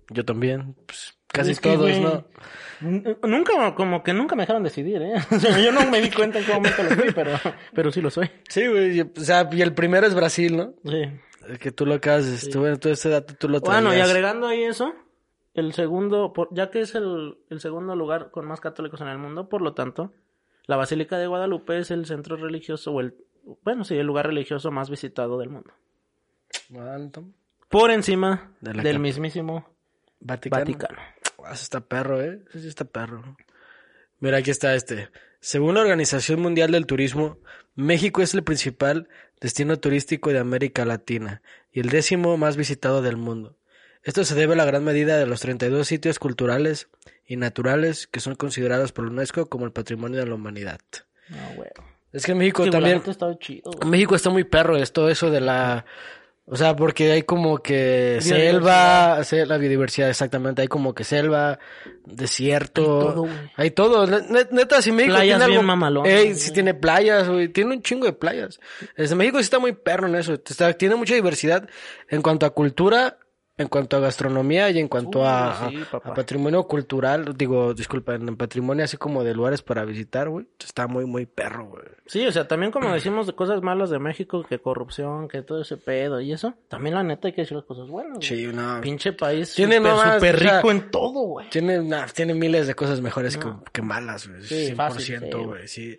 Yo 0.09 0.23
también. 0.23 0.75
Pues, 0.85 1.17
casi 1.27 1.51
Es 1.51 1.59
que, 1.59 1.69
todos, 1.73 1.81
güey, 1.81 1.99
¿no? 2.01 2.25
Nunca, 3.27 3.75
como 3.75 4.03
que 4.03 4.13
nunca 4.13 4.35
me 4.35 4.43
dejaron 4.43 4.63
decidir, 4.63 5.01
¿eh? 5.01 5.13
O 5.31 5.39
sea, 5.39 5.59
yo 5.59 5.71
no 5.71 5.89
me 5.89 6.01
di 6.01 6.11
cuenta 6.11 6.39
en 6.39 6.45
qué 6.45 6.53
momento 6.53 6.83
lo 6.83 6.89
fui, 6.91 7.11
pero, 7.13 7.31
pero 7.73 7.91
sí 7.91 8.01
lo 8.01 8.09
soy. 8.09 8.29
Sí, 8.49 8.67
güey. 8.67 8.99
y- 8.99 9.01
O 9.01 9.19
sea, 9.21 9.47
y 9.51 9.61
el 9.61 9.73
primero 9.73 10.07
es 10.07 10.15
Brasil, 10.15 10.55
¿no? 10.57 10.73
Sí. 10.85 11.03
El 11.47 11.59
que 11.59 11.71
tú 11.71 11.85
lo 11.85 11.95
acabas 11.95 12.41
de... 12.45 12.49
tú- 12.51 12.59
Bueno, 12.61 12.77
tú 12.79 12.89
ese 12.89 13.09
dato 13.09 13.35
tú 13.35 13.47
lo 13.49 13.61
traías. 13.61 13.83
Bueno, 13.83 13.95
y 13.97 13.99
agregando 14.01 14.47
ahí 14.47 14.63
eso, 14.63 14.93
el 15.53 15.73
segundo, 15.73 16.33
por- 16.33 16.49
ya 16.51 16.71
que 16.71 16.81
es 16.81 16.95
el, 16.95 17.37
el 17.49 17.59
segundo 17.59 17.95
lugar 17.95 18.31
con 18.31 18.45
más 18.47 18.59
católicos 18.61 19.01
en 19.01 19.07
el 19.09 19.17
mundo, 19.17 19.49
por 19.49 19.61
lo 19.61 19.73
tanto, 19.73 20.13
la 20.67 20.75
Basílica 20.75 21.17
de 21.17 21.27
Guadalupe 21.27 21.77
es 21.77 21.91
el 21.91 22.05
centro 22.05 22.35
religioso, 22.37 22.91
o 22.91 22.99
el, 22.99 23.15
bueno, 23.63 23.83
sí, 23.83 23.95
el 23.95 24.05
lugar 24.07 24.27
religioso 24.27 24.71
más 24.71 24.89
visitado 24.89 25.37
del 25.37 25.49
mundo. 25.49 25.71
Alto. 26.79 27.25
Por 27.69 27.91
encima 27.91 28.51
De 28.61 28.73
del 28.73 28.99
mismísimo 28.99 29.67
Vaticano. 30.19 30.65
Vaticano. 30.65 30.99
Ah, 31.43 31.53
ese 31.53 31.63
está 31.63 31.81
perro, 31.81 32.21
¿eh? 32.21 32.43
Sí 32.51 32.67
está 32.67 32.85
perro. 32.85 33.37
Mira, 34.19 34.37
aquí 34.37 34.49
está 34.49 34.73
este. 34.73 35.09
Según 35.39 35.75
la 35.75 35.81
Organización 35.81 36.41
Mundial 36.41 36.71
del 36.71 36.87
Turismo, 36.87 37.37
México 37.75 38.21
es 38.21 38.33
el 38.33 38.43
principal 38.43 39.09
destino 39.39 39.77
turístico 39.77 40.31
de 40.31 40.39
América 40.39 40.85
Latina 40.85 41.41
y 41.71 41.81
el 41.81 41.89
décimo 41.89 42.37
más 42.37 42.57
visitado 42.57 43.01
del 43.01 43.17
mundo. 43.17 43.57
Esto 44.05 44.23
se 44.23 44.35
debe 44.35 44.53
a 44.53 44.55
la 44.57 44.65
gran 44.65 44.83
medida 44.85 45.17
de 45.17 45.25
los 45.25 45.41
32 45.41 45.85
sitios 45.85 46.17
culturales 46.19 46.87
y 47.27 47.35
naturales 47.35 48.07
que 48.07 48.21
son 48.21 48.35
considerados 48.35 48.91
por 48.93 49.03
la 49.05 49.11
UNESCO 49.11 49.47
como 49.49 49.65
el 49.65 49.71
patrimonio 49.73 50.19
de 50.19 50.27
la 50.27 50.35
humanidad. 50.35 50.79
No, 51.29 51.37
güey. 51.55 51.69
Es 52.13 52.25
que 52.25 52.31
en 52.31 52.37
México 52.37 52.63
Sí, 52.63 52.69
también... 52.69 53.01
estaba 53.05 53.37
chido. 53.39 53.71
En 53.81 53.89
México 53.89 54.15
está 54.15 54.29
muy 54.29 54.45
perro 54.45 54.77
esto, 54.77 55.09
eso 55.09 55.29
de 55.29 55.41
la... 55.41 55.85
O 56.47 56.55
sea, 56.55 56.75
porque 56.75 57.11
hay 57.11 57.23
como 57.23 57.57
que 57.57 58.19
selva, 58.21 59.23
se- 59.23 59.47
la 59.47 59.57
biodiversidad, 59.57 60.09
exactamente, 60.11 60.61
hay 60.61 60.67
como 60.67 60.93
que 60.93 61.03
selva, 61.03 61.57
desierto, 62.05 62.81
Hay 62.81 62.97
todo, 63.15 63.27
hay 63.55 63.71
todo, 63.71 64.07
Ne- 64.07 64.27
ne- 64.29 64.47
neta, 64.51 64.79
si 64.81 64.91
México 64.91 65.15
Playas 65.15 65.37
tiene 65.39 65.45
bien 65.47 65.59
algo, 65.59 65.67
mamalonas, 65.67 66.11
Ey, 66.13 66.35
tiene 66.53 66.75
playas, 66.75 67.27
güey, 67.27 67.47
tiene 67.49 67.73
un 67.75 67.81
chingo 67.81 68.05
de 68.05 68.13
playas. 68.13 68.59
Desde 68.95 69.15
México 69.15 69.37
sí 69.39 69.43
está 69.43 69.57
muy 69.57 69.73
perro 69.73 70.07
en 70.07 70.15
eso, 70.15 70.33
está- 70.35 70.71
tiene 70.73 70.95
mucha 70.95 71.15
diversidad 71.15 71.67
en 72.09 72.21
cuanto 72.21 72.45
a 72.45 72.51
cultura, 72.51 73.17
en 73.57 73.67
cuanto 73.69 73.95
a 73.95 74.01
gastronomía 74.01 74.69
y 74.69 74.79
en 74.79 74.89
cuanto 74.89 75.19
Uy, 75.19 75.25
a, 75.29 75.69
sí, 75.69 75.79
patrimonio 76.13 76.63
cultural, 76.67 77.33
digo, 77.37 77.73
disculpa, 77.73 78.15
en 78.15 78.35
patrimonio 78.35 78.83
así 78.83 78.97
como 78.97 79.23
de 79.23 79.33
lugares 79.33 79.61
para 79.61 79.85
visitar, 79.85 80.27
güey, 80.27 80.45
está 80.59 80.87
muy, 80.87 81.05
muy 81.05 81.25
perro, 81.25 81.67
güey. 81.67 81.83
Sí, 82.05 82.27
o 82.27 82.31
sea, 82.33 82.47
también 82.49 82.71
como 82.73 82.93
decimos 82.93 83.27
de 83.27 83.33
cosas 83.33 83.61
malas 83.61 83.89
de 83.89 83.99
México, 83.99 84.43
que 84.43 84.59
corrupción, 84.59 85.29
que 85.29 85.41
todo 85.41 85.61
ese 85.61 85.77
pedo 85.77 86.19
y 86.19 86.33
eso, 86.33 86.53
también 86.67 86.95
la 86.95 87.03
neta 87.03 87.29
hay 87.29 87.33
que 87.33 87.41
decir 87.41 87.55
las 87.55 87.65
cosas 87.65 87.87
buenas, 87.87 88.17
güey. 88.17 88.27
Sí, 88.27 88.47
no. 88.53 88.81
Pinche 88.81 89.13
país 89.13 89.55
Tiene 89.55 89.77
súper, 89.77 89.91
nomás, 89.91 90.17
o 90.17 90.19
sea, 90.19 90.31
rico 90.33 90.71
en 90.71 90.91
todo, 90.91 91.21
güey. 91.21 91.49
Tiene, 91.49 91.81
nah, 91.81 92.07
tiene 92.07 92.33
miles 92.33 92.67
de 92.67 92.75
cosas 92.75 92.99
mejores 92.99 93.37
No. 93.37 93.63
que, 93.63 93.71
que 93.71 93.81
malas, 93.81 94.27
güey. 94.27 94.41
Sí, 94.41 94.73
100%, 94.73 94.75
fácil, 94.75 95.19
sí, 95.21 95.29
güey. 95.45 95.67
Sí. 95.69 95.97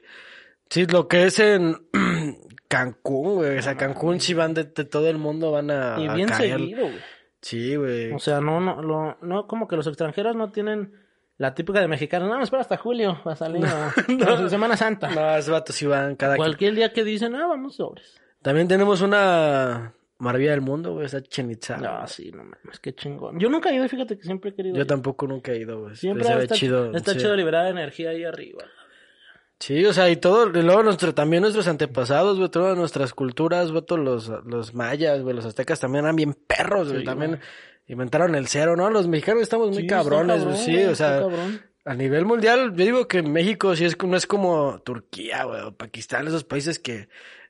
sí, 0.69 0.87
lo 0.87 1.09
que 1.09 1.25
es 1.25 1.39
en 1.39 1.75
Cancún, 2.69 3.37
güey. 3.37 3.59
O 3.59 3.63
sea, 3.63 3.77
Cancún 3.77 4.21
sí 4.21 4.35
van 4.35 4.53
de, 4.55 4.65
de 4.65 4.85
todo 4.85 5.09
el 5.09 5.17
mundo, 5.19 5.53
van 5.53 5.71
a, 5.71 5.97
Y 5.99 6.07
a 6.07 6.15
bien 6.15 6.29
caer. 6.29 6.59
seguido, 6.59 6.83
güey. 6.83 7.16
Sí, 7.47 7.77
güey. 7.77 8.11
O 8.11 8.19
sea, 8.19 8.41
no, 8.41 8.59
no, 8.59 8.83
lo- 8.83 9.19
no, 9.23 9.47
como 9.47 9.69
que 9.69 9.77
los 9.77 9.87
extranjeros 9.87 10.35
no 10.35 10.51
tienen 10.51 10.91
la 11.39 11.55
típica 11.55 11.81
de 11.81 11.87
mexicanos. 11.87 12.29
No, 12.29 12.43
espera 12.43 12.63
hasta 12.63 12.77
julio 12.77 13.23
va 13.25 13.35
a 13.35 13.37
salir. 13.37 13.65
Semana 14.51 14.77
Santa. 14.77 15.11
No, 15.11 15.37
esos 15.37 15.53
vatos 15.53 15.77
sí 15.77 15.87
van 15.87 16.17
cada 16.17 16.35
Cualquier 16.37 16.75
día 16.75 16.93
que 16.93 17.05
dicen, 17.05 17.37
ah, 17.37 17.47
vamos 17.47 17.77
sobres. 17.77 18.21
También 18.43 18.67
tenemos 18.67 19.01
una 19.01 19.95
maravilla 20.19 20.51
del 20.51 20.61
mundo, 20.61 20.95
güey. 20.95 21.07
Esa 21.07 21.19
Itza. 21.19 21.77
No, 21.77 22.05
sí, 22.09 22.33
no 22.33 22.43
mames, 22.43 22.81
qué 22.81 22.97
chingón. 22.97 23.39
Yo 23.39 23.49
nunca 23.49 23.71
he 23.71 23.77
ido, 23.77 23.89
fíjate 23.89 24.17
que 24.17 24.25
siempre 24.25 24.51
he 24.51 24.55
querido. 24.55 24.75
Yo 24.75 24.83
ir. 24.83 24.89
tampoco 24.89 25.29
nunca 25.29 25.53
he 25.53 25.59
ido, 25.59 25.83
güey. 25.83 25.95
Siempre 25.95 26.27
está 26.27 26.53
chido. 26.57 26.93
Está 26.97 27.13
sí. 27.13 27.19
chido 27.19 27.37
liberar 27.37 27.69
energía 27.69 28.11
ahí 28.11 28.25
arriba. 28.25 28.65
Sí, 29.59 29.85
o 29.87 29.93
sea, 29.95 30.11
y 30.11 30.17
todo, 30.17 30.49
y 30.49 30.63
luego 30.63 30.83
nuestro, 30.83 31.15
también 31.15 31.41
nuestros 31.41 31.67
antepasados, 31.67 32.37
güey, 32.39 32.51
todas 32.51 32.77
nuestras 32.77 33.15
culturas, 33.15 33.71
güey, 33.73 33.83
todos 33.85 34.01
los, 34.03 34.45
los 34.45 34.75
mayas, 34.75 35.23
güey, 35.23 35.35
los 35.35 35.47
aztecas 35.47 35.81
también 35.81 36.05
eran 36.05 36.17
bien 36.17 36.35
perros, 36.35 36.89
güey, 36.89 37.01
Sí, 37.01 37.05
también 37.07 37.31
güey. 37.33 37.43
inventaron 37.87 38.35
el 38.35 38.49
cero, 38.49 38.77
¿no? 38.77 38.91
Los 38.91 39.09
mexicanos 39.09 39.43
estamos 39.43 39.71
muy 39.71 39.83
Sí, 39.83 39.87
cabrones, 39.87 40.41
cabrón, 40.43 40.55
güey, 40.55 40.65
sí, 40.67 40.85
o 40.85 40.95
sea, 40.95 41.21
cabrón. 41.21 41.63
a 41.87 41.95
nivel 41.95 42.27
mundial, 42.27 42.75
yo 42.77 42.85
digo 42.85 43.09
que 43.09 43.23
México 43.23 43.75
sí 43.75 43.87
es, 43.87 43.97
no 44.05 44.17
es 44.17 44.27
como 44.27 44.79
Turquía, 44.85 45.45
güey, 45.45 45.63
o 45.63 45.75
Pakistán, 45.75 46.27
esos 46.27 46.45
países 46.45 46.79
que 46.79 47.09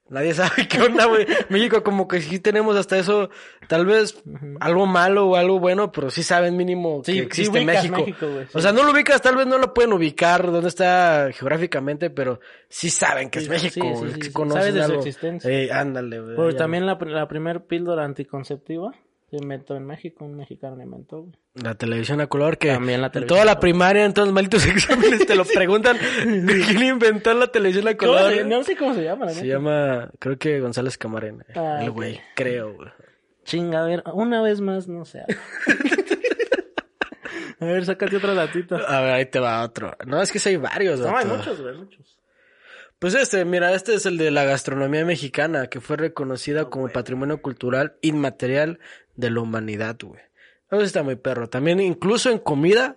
nadie 0.08 0.34
sabe 0.34 0.68
qué 0.68 0.80
onda, 0.80 1.06
güey. 1.06 1.26
México 1.48 1.82
como 1.82 2.06
que 2.08 2.20
sí 2.20 2.38
tenemos 2.38 2.76
hasta 2.76 2.96
eso, 2.98 3.30
tal 3.68 3.86
vez 3.86 4.22
algo 4.60 4.86
malo 4.86 5.26
o 5.28 5.36
algo 5.36 5.58
bueno, 5.58 5.90
pero 5.92 6.10
sí 6.10 6.22
saben 6.22 6.56
mínimo 6.56 7.02
Sí, 7.04 7.14
que 7.14 7.22
existe 7.22 7.64
México. 7.64 7.98
México, 7.98 8.26
güey, 8.30 8.44
sí. 8.46 8.52
O 8.54 8.60
sea, 8.60 8.72
no 8.72 8.82
lo 8.84 8.92
ubicas, 8.92 9.20
tal 9.22 9.36
vez 9.36 9.46
no 9.46 9.58
lo 9.58 9.74
pueden 9.74 9.92
ubicar 9.92 10.50
dónde 10.50 10.68
está 10.68 11.28
geográficamente, 11.32 12.10
pero 12.10 12.40
sí 12.68 12.90
saben 12.90 13.30
que 13.30 13.40
es 13.40 13.48
México, 13.48 14.04
sí, 14.20 14.30
conocen 14.32 14.60
Sabes 14.62 14.74
de 14.74 14.80
su 14.80 14.86
algo. 14.86 14.98
existencia. 14.98 15.50
Eh, 15.50 15.70
ándale, 15.72 16.20
güey. 16.20 16.36
Pero 16.36 16.56
también 16.56 16.86
la, 16.86 16.96
la 17.00 17.28
primer 17.28 17.64
píldora 17.64 18.04
anticonceptiva 18.04 18.92
Se 19.38 19.42
inventó 19.42 19.76
en 19.76 19.86
México, 19.86 20.24
un 20.24 20.36
mexicano 20.36 20.76
la 20.76 20.84
inventó, 20.84 21.22
güey. 21.22 21.34
La 21.54 21.74
televisión 21.74 22.20
a 22.20 22.26
color 22.26 22.58
que 22.58 22.68
También 22.72 23.00
la 23.00 23.10
en 23.12 23.26
toda 23.26 23.44
la 23.44 23.58
primaria, 23.60 24.04
en 24.04 24.12
todos 24.14 24.28
los 24.28 24.34
malditos 24.34 24.64
exámenes 24.66 25.26
te 25.26 25.34
lo 25.34 25.44
preguntan 25.44 25.96
quién 26.22 26.82
inventó 26.82 27.32
la 27.34 27.46
televisión 27.48 27.88
a 27.88 27.96
¿Cómo 27.96 28.12
color. 28.12 28.32
se- 28.32 28.44
No 28.44 28.62
sé 28.62 28.76
cómo 28.76 28.94
se 28.94 29.04
llama, 29.04 29.26
la 29.26 29.32
Se 29.32 29.42
neta. 29.42 29.54
llama, 29.54 30.10
creo 30.18 30.38
que 30.38 30.60
González 30.60 30.96
Camarena. 30.98 31.44
Ah, 31.54 31.78
el 31.82 31.90
güey, 31.90 32.20
creo, 32.34 32.74
güey. 32.74 32.88
Chinga, 33.44 33.82
a 33.82 33.86
ver, 33.86 34.02
una 34.12 34.42
vez 34.42 34.60
más, 34.60 34.88
no 34.88 35.04
sé. 35.04 35.20
a 37.60 37.64
ver, 37.64 37.84
sácate 37.84 38.16
otro 38.16 38.34
datito. 38.34 38.76
A 38.76 39.00
ver, 39.00 39.12
ahí 39.12 39.26
te 39.26 39.38
va 39.38 39.62
otro. 39.62 39.96
No, 40.06 40.20
es 40.20 40.32
que 40.32 40.40
hay 40.48 40.56
varios, 40.56 41.00
No, 41.00 41.16
hay 41.16 41.26
muchos, 41.26 41.60
güey, 41.60 41.76
muchos. 41.76 42.15
Pues 42.98 43.14
este, 43.14 43.44
mira, 43.44 43.72
este 43.74 43.94
es 43.94 44.06
el 44.06 44.16
de 44.16 44.30
la 44.30 44.44
gastronomía 44.44 45.04
mexicana, 45.04 45.66
que 45.68 45.80
fue 45.80 45.96
reconocida 45.96 46.70
como 46.70 46.88
patrimonio 46.88 47.42
cultural 47.42 47.96
inmaterial 48.00 48.78
de 49.16 49.30
la 49.30 49.40
humanidad, 49.40 49.96
güey. 50.02 50.20
Eso 50.70 50.80
está 50.82 51.02
muy 51.02 51.16
perro. 51.16 51.48
También, 51.48 51.78
incluso 51.80 52.30
en 52.30 52.38
comida, 52.38 52.96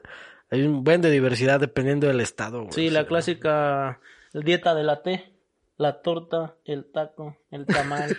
hay 0.50 0.64
un 0.64 0.84
buen 0.84 1.02
de 1.02 1.12
diversidad 1.12 1.60
dependiendo 1.60 2.08
del 2.08 2.22
estado, 2.22 2.62
güey. 2.62 2.72
Sí, 2.74 2.90
la 2.90 3.06
clásica 3.08 4.00
dieta 4.34 4.74
de 4.74 4.84
la 4.84 5.02
T. 5.04 5.34
La 5.78 6.02
torta, 6.02 6.56
el 6.66 6.86
taco, 6.92 7.38
el 7.52 7.66
tamal. 7.66 8.18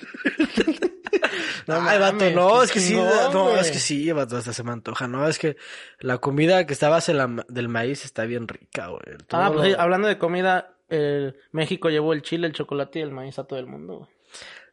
Ay, 1.67 1.99
vato, 2.01 2.31
no, 2.31 2.63
es 2.63 2.73
que 2.73 2.81
sí, 2.81 2.95
no, 2.97 3.55
es 3.57 3.71
que 3.71 3.79
sí, 3.79 4.11
vato, 4.13 4.39
hasta 4.39 4.55
se 4.55 4.63
me 4.63 4.73
antoja, 4.73 5.07
no, 5.09 5.29
es 5.29 5.39
que 5.39 5.57
la 5.99 6.17
comida 6.19 6.65
que 6.65 6.73
está 6.73 6.89
base 6.89 7.13
la- 7.13 7.45
del 7.49 7.69
maíz 7.69 8.07
está 8.07 8.25
bien 8.25 8.49
rica, 8.49 8.87
güey. 8.89 9.03
Ah, 9.33 9.51
pues 9.55 9.73
lo- 9.73 9.81
hablando 9.81 10.09
de 10.09 10.17
comida, 10.17 10.73
el 10.91 11.37
México 11.53 11.89
llevó 11.89 12.13
el 12.13 12.23
chile, 12.23 12.47
el 12.47 12.53
chocolate 12.53 12.99
y 12.99 13.03
el 13.03 13.11
maíz 13.13 13.39
a 13.39 13.45
todo 13.45 13.59
el 13.59 13.67
mundo, 13.67 13.99
güey. 13.99 14.11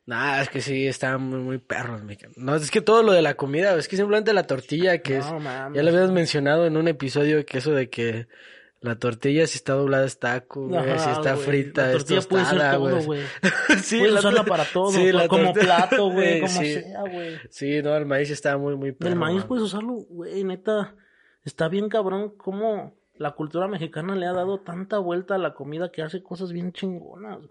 Nah, 0.05 0.41
es 0.41 0.49
que 0.49 0.61
sí, 0.61 0.87
está 0.87 1.17
muy, 1.17 1.39
muy 1.39 1.57
perros, 1.57 2.01
mexicano. 2.03 2.33
No, 2.37 2.55
es 2.55 2.71
que 2.71 2.79
todo 2.79 3.03
lo 3.03 3.11
de 3.11 3.21
la 3.21 3.33
comida, 3.35 3.75
es 3.77 3.89
que 3.89 3.97
simplemente 3.97 4.31
la 4.33 4.43
tortilla, 4.47 4.99
que 4.99 5.17
No, 5.19 5.37
es, 5.37 5.43
mames. 5.43 5.75
ya 5.77 5.83
lo 5.83 5.89
habías 5.89 6.11
mencionado 6.11 6.65
en 6.65 6.77
un 6.77 6.87
episodio, 6.87 7.45
que 7.45 7.57
eso 7.57 7.71
de 7.71 7.89
que 7.89 8.27
la 8.79 8.95
tortilla 8.97 9.45
si 9.47 9.57
está 9.57 9.73
doblada 9.73 10.05
es 10.05 10.17
taco, 10.17 10.67
güey, 10.69 10.79
Ajá, 10.79 10.99
si 10.99 11.09
está 11.09 11.33
güey. 11.33 11.45
frita 11.45 11.81
La 11.87 11.91
es 11.91 11.97
tortilla 11.97 12.21
puede 12.21 12.45
ser 12.45 12.53
tostada, 12.53 12.77
todo, 12.77 13.01
güey. 13.03 13.21
sí, 13.83 13.97
Puedes 13.97 14.13
la 14.13 14.19
usarla 14.21 14.43
para 14.45 14.63
todo, 14.65 14.91
sí, 14.91 15.11
la 15.11 15.27
como 15.27 15.51
plato, 15.53 16.09
güey, 16.09 16.39
como 16.41 16.61
sí. 16.61 16.73
sea, 16.75 17.01
güey. 17.01 17.37
Sí, 17.49 17.81
no, 17.81 17.93
el 17.97 18.05
maíz 18.05 18.29
está 18.29 18.57
muy, 18.57 18.77
muy 18.77 18.93
perro. 18.93 19.11
El 19.11 19.17
maíz 19.19 19.39
man. 19.39 19.47
puedes 19.49 19.65
usarlo, 19.65 19.93
güey, 20.09 20.41
neta. 20.45 20.95
Está 21.43 21.67
bien 21.67 21.89
cabrón 21.89 22.33
cómo 22.37 22.95
la 23.19 23.31
cultura 23.31 23.67
mexicana 23.67 24.15
le 24.15 24.25
ha 24.27 24.33
dado 24.33 24.59
tanta 24.59 24.97
vuelta 24.99 25.35
a 25.35 25.37
la 25.39 25.53
comida 25.53 25.91
que 25.91 26.01
hace 26.01 26.21
cosas 26.23 26.51
bien 26.51 26.71
chingonas. 26.73 27.37
güey. 27.37 27.49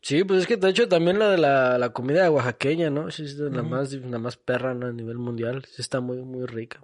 Sí, 0.00 0.22
pues 0.24 0.40
es 0.42 0.46
que 0.46 0.56
de 0.56 0.68
hecho 0.70 0.88
también 0.88 1.18
la 1.18 1.28
de 1.30 1.38
la, 1.38 1.76
la 1.78 1.90
comida 1.90 2.30
oaxaqueña, 2.30 2.88
¿no? 2.90 3.10
Sí, 3.10 3.24
es 3.24 3.36
la 3.38 3.62
más, 3.62 3.92
la 3.92 4.18
más 4.18 4.36
perra, 4.36 4.74
¿no? 4.74 4.86
A 4.86 4.92
nivel 4.92 5.18
mundial. 5.18 5.64
Sí 5.66 5.82
está 5.82 6.00
muy, 6.00 6.18
muy 6.18 6.46
rica. 6.46 6.80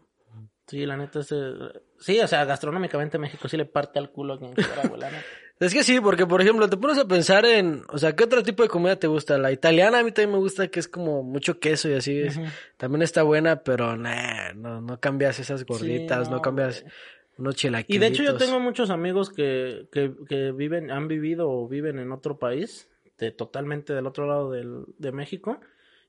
Sí, 0.67 0.85
la 0.85 0.97
neta 0.97 1.21
es... 1.21 1.31
eh, 1.33 1.53
Sí, 1.99 2.19
o 2.21 2.27
sea, 2.27 2.45
gastronómicamente 2.45 3.19
México 3.19 3.49
sí 3.49 3.57
le 3.57 3.65
parte 3.65 3.99
al 3.99 4.11
culo 4.11 4.35
a 4.35 4.39
quien 4.39 4.53
quiera, 4.53 4.89
güey, 4.89 5.01
la 5.01 5.11
neta. 5.11 5.25
Es 5.59 5.73
que 5.73 5.83
sí, 5.83 6.01
porque 6.03 6.27
por 6.27 6.43
ejemplo, 6.43 6.69
te 6.69 6.77
pones 6.77 6.99
a 6.99 7.09
pensar 7.09 7.47
en, 7.47 7.83
o 7.89 7.97
sea, 7.97 8.15
¿qué 8.15 8.25
otro 8.25 8.43
tipo 8.43 8.63
de 8.63 8.69
comida 8.69 8.97
te 8.97 9.07
gusta? 9.07 9.39
La 9.39 9.51
italiana 9.53 10.01
a 10.01 10.05
mí 10.05 10.13
también 10.13 10.33
me 10.33 10.37
gusta 10.39 10.69
que 10.69 10.79
es 10.81 10.87
como 10.87 11.23
mucho 11.23 11.59
queso 11.59 11.89
y 11.89 11.95
así. 11.95 12.21
es- 12.21 12.39
También 12.77 13.01
está 13.01 13.23
buena, 13.23 13.63
pero 13.63 13.97
nah, 13.97 14.53
no, 14.55 14.83
no 14.83 15.01
cambias 15.01 15.39
esas 15.39 15.65
gorditas, 15.65 16.29
no, 16.29 16.37
no, 16.37 16.43
cambias 16.43 16.83
güey. 16.83 16.93
Unos. 17.39 17.57
Y 17.89 17.99
de 17.99 18.07
hecho 18.07 18.22
yo 18.22 18.37
tengo 18.37 18.61
muchos 18.61 18.91
amigos 18.91 19.30
que, 19.30 19.89
que, 19.93 20.12
que 20.28 20.53
viven, 20.53 20.91
han 20.91 21.09
vivido 21.09 21.51
o 21.51 21.68
viven 21.68 21.99
en 21.99 22.12
otro 22.12 22.39
país, 22.39 22.89
de, 23.18 23.30
totalmente 23.30 23.95
del 23.95 24.07
otro 24.07 24.26
lado 24.26 24.51
del, 24.51 24.84
de 24.99 25.12
México, 25.12 25.61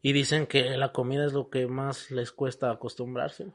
y 0.01 0.13
dicen 0.13 0.45
que 0.45 0.77
la 0.77 0.91
comida 0.91 1.25
es 1.25 1.33
lo 1.33 1.49
que 1.49 1.67
más 1.67 2.11
les 2.11 2.31
cuesta 2.31 2.71
acostumbrarse. 2.71 3.47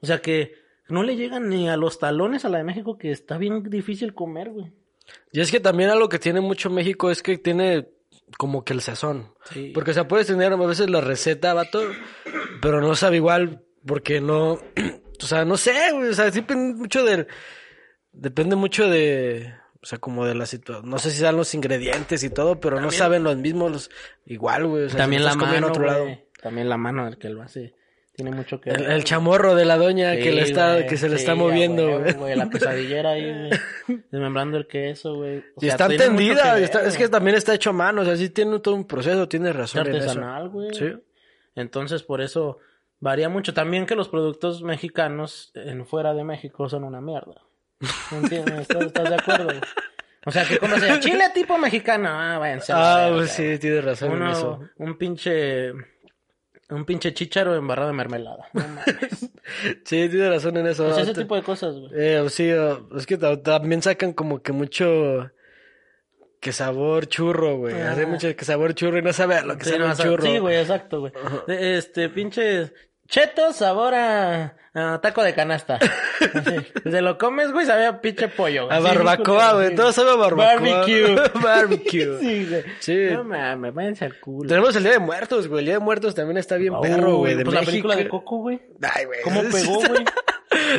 O 0.00 0.06
sea 0.06 0.18
que 0.20 0.54
no 0.88 1.02
le 1.02 1.16
llegan 1.16 1.48
ni 1.48 1.68
a 1.68 1.76
los 1.76 1.98
talones 1.98 2.44
a 2.44 2.48
la 2.48 2.58
de 2.58 2.64
México, 2.64 2.98
que 2.98 3.10
está 3.10 3.38
bien 3.38 3.62
difícil 3.70 4.14
comer, 4.14 4.50
güey. 4.50 4.72
Y 5.32 5.40
es 5.40 5.50
que 5.50 5.60
también 5.60 5.90
algo 5.90 6.08
que 6.08 6.18
tiene 6.18 6.40
mucho 6.40 6.70
México 6.70 7.10
es 7.10 7.22
que 7.22 7.38
tiene 7.38 7.88
como 8.38 8.64
que 8.64 8.72
el 8.72 8.80
sazón. 8.80 9.32
Sí. 9.50 9.70
Porque, 9.74 9.90
o 9.90 9.94
sea, 9.94 10.08
puedes 10.08 10.26
tener 10.26 10.52
a 10.52 10.56
veces 10.56 10.90
la 10.90 11.00
receta, 11.00 11.54
vato, 11.54 11.80
pero 12.60 12.80
no 12.80 12.94
sabe 12.94 13.16
igual 13.16 13.62
porque 13.86 14.20
no, 14.20 14.58
o 15.22 15.26
sea, 15.26 15.44
no 15.44 15.56
sé, 15.56 15.74
güey, 15.92 16.08
o 16.08 16.14
sea, 16.14 16.30
sí 16.30 16.40
depende 16.40 16.74
mucho 16.74 17.04
del, 17.04 17.26
depende 18.12 18.56
mucho 18.56 18.88
de, 18.88 19.54
o 19.82 19.86
sea, 19.86 19.98
como 19.98 20.26
de 20.26 20.34
la 20.34 20.46
situación, 20.46 20.88
no 20.88 20.98
sé 20.98 21.10
si 21.10 21.22
dan 21.22 21.36
los 21.36 21.54
ingredientes 21.54 22.24
y 22.24 22.30
todo, 22.30 22.60
pero 22.60 22.80
no 22.80 22.90
saben 22.90 23.22
los 23.24 23.36
mismos, 23.36 23.70
los, 23.72 23.90
igual, 24.26 24.66
güey, 24.66 24.84
o 24.84 24.88
sea, 24.88 24.98
También 24.98 25.22
si 25.22 25.28
la 25.28 25.34
mano, 25.34 25.54
en 25.54 25.64
otro 25.64 25.84
lado. 25.86 26.06
También 26.42 26.68
la 26.68 26.76
mano 26.76 27.04
del 27.06 27.16
que 27.16 27.30
lo 27.30 27.42
hace. 27.42 27.74
Tiene 28.16 28.30
mucho 28.30 28.60
que 28.60 28.70
El, 28.70 28.82
ver. 28.82 28.90
el 28.92 29.02
chamorro 29.02 29.56
de 29.56 29.64
la 29.64 29.76
doña 29.76 30.14
que 30.16 30.30
le 30.30 30.42
está, 30.42 30.86
que 30.86 30.96
se 30.96 31.08
le 31.08 31.16
está 31.16 31.34
moviendo, 31.34 32.00
güey. 32.16 32.36
La 32.36 32.48
pesadillera 32.48 33.10
ahí, 33.10 33.24
güey. 33.24 34.02
Desmembrando 34.12 34.56
el 34.56 34.68
queso, 34.68 35.16
güey. 35.16 35.38
O 35.56 35.64
Y 35.64 35.68
está 35.68 35.86
entendida, 35.86 36.54
que 36.56 36.64
es 36.86 36.96
que 36.96 37.08
también 37.08 37.34
está 37.36 37.54
hecho 37.54 37.70
a 37.70 37.72
mano, 37.72 38.02
o 38.02 38.04
sea, 38.04 38.16
sí 38.16 38.28
tiene 38.30 38.60
todo 38.60 38.76
un 38.76 38.86
proceso, 38.86 39.28
tiene 39.28 39.50
Es 39.50 39.56
razón 39.56 39.86
eso. 39.88 39.96
artesanal, 39.96 40.48
güey. 40.48 40.72
Sí. 40.74 40.92
Entonces, 41.56 42.04
por 42.04 42.20
eso 42.20 42.58
varía 43.04 43.28
mucho. 43.28 43.52
También 43.54 43.84
que 43.86 43.94
los 43.94 44.08
productos 44.08 44.62
mexicanos 44.62 45.52
en 45.54 45.86
fuera 45.86 46.14
de 46.14 46.24
México 46.24 46.68
son 46.68 46.84
una 46.84 47.00
mierda. 47.00 47.42
¿Me 48.10 48.18
entiendes? 48.18 48.60
¿Estás, 48.62 48.82
estás 48.86 49.10
de 49.10 49.14
acuerdo? 49.16 49.50
O 50.26 50.30
sea, 50.30 50.44
que 50.46 50.58
como 50.58 50.76
sea, 50.78 50.98
chile 51.00 51.24
tipo 51.34 51.58
mexicano. 51.58 52.08
Ah, 52.10 52.38
váyanse. 52.38 52.72
Ah, 52.74 53.10
pues 53.14 53.30
sí, 53.30 53.58
tienes 53.58 53.84
razón 53.84 54.12
en 54.22 54.28
eso. 54.28 54.60
un 54.78 54.96
pinche... 54.96 55.72
Un 56.70 56.86
pinche 56.86 57.12
chícharo 57.12 57.54
embarrado 57.54 57.88
de 57.88 57.94
mermelada. 57.94 58.48
No 58.54 58.62
mames. 58.66 59.30
Sí, 59.84 60.08
tienes 60.08 60.30
razón 60.30 60.56
en 60.56 60.66
eso. 60.66 60.84
Pues 60.86 60.96
ese 60.96 61.12
tipo 61.12 61.36
de 61.36 61.42
cosas, 61.42 61.74
güey. 61.78 61.90
Eh, 61.94 62.24
sí, 62.30 62.48
es 62.96 63.06
que 63.06 63.18
ta- 63.18 63.40
también 63.42 63.82
sacan 63.82 64.14
como 64.14 64.40
que 64.42 64.52
mucho 64.52 65.30
que 66.40 66.52
sabor 66.52 67.06
churro, 67.06 67.58
güey. 67.58 67.78
Hace 67.78 68.06
mucho 68.06 68.34
que 68.34 68.44
sabor 68.46 68.74
churro 68.74 68.98
y 68.98 69.02
no 69.02 69.12
sabe 69.12 69.34
a 69.36 69.44
lo 69.44 69.58
que 69.58 69.64
Sí, 69.64 69.70
sabe 69.72 69.86
no, 69.86 69.94
sea, 69.94 70.04
churro. 70.06 70.22
sí, 70.24 70.38
güey, 70.38 70.56
exacto, 70.56 71.00
güey. 71.00 71.12
Este, 71.48 72.08
pinche 72.08 72.72
cheto 73.08 73.52
sabor 73.52 73.94
a, 73.94 74.56
a 74.74 75.00
taco 75.00 75.22
de 75.22 75.34
canasta. 75.34 75.78
Así. 76.34 76.56
Se 76.90 77.00
lo 77.02 77.18
comes, 77.18 77.52
güey, 77.52 77.66
sabe 77.66 77.86
a 77.86 78.00
pinche 78.00 78.28
pollo. 78.28 78.70
A 78.70 78.76
Así, 78.76 78.84
barbacoa, 78.84 79.52
güey. 79.54 79.68
sí. 79.70 79.74
Todo 79.76 79.92
sabe 79.92 80.10
a 80.10 80.14
barbacoa. 80.14 80.54
Barbecue. 80.54 81.16
Barbecue. 81.42 82.18
Sí, 82.20 82.46
güey. 82.48 82.64
Sí. 82.80 83.06
No 83.12 83.24
mames, 83.24 83.74
váyanse 83.74 84.04
al 84.06 84.18
culo. 84.20 84.48
Tenemos 84.48 84.74
el 84.76 84.82
Día 84.82 84.92
de 84.92 84.98
Muertos, 84.98 85.48
güey. 85.48 85.60
El 85.60 85.66
Día 85.66 85.74
de 85.74 85.80
Muertos 85.80 86.14
también 86.14 86.38
está 86.38 86.56
bien 86.56 86.74
perro, 86.80 87.18
güey. 87.18 87.34
De 87.34 87.44
pues 87.44 87.54
la 87.54 87.62
película 87.62 87.96
de 87.96 88.08
Coco, 88.08 88.38
güey. 88.38 88.60
Ay, 88.82 89.04
güey. 89.04 89.20
¿Cómo 89.22 89.42
pegó, 89.42 89.78
güey? 89.80 90.04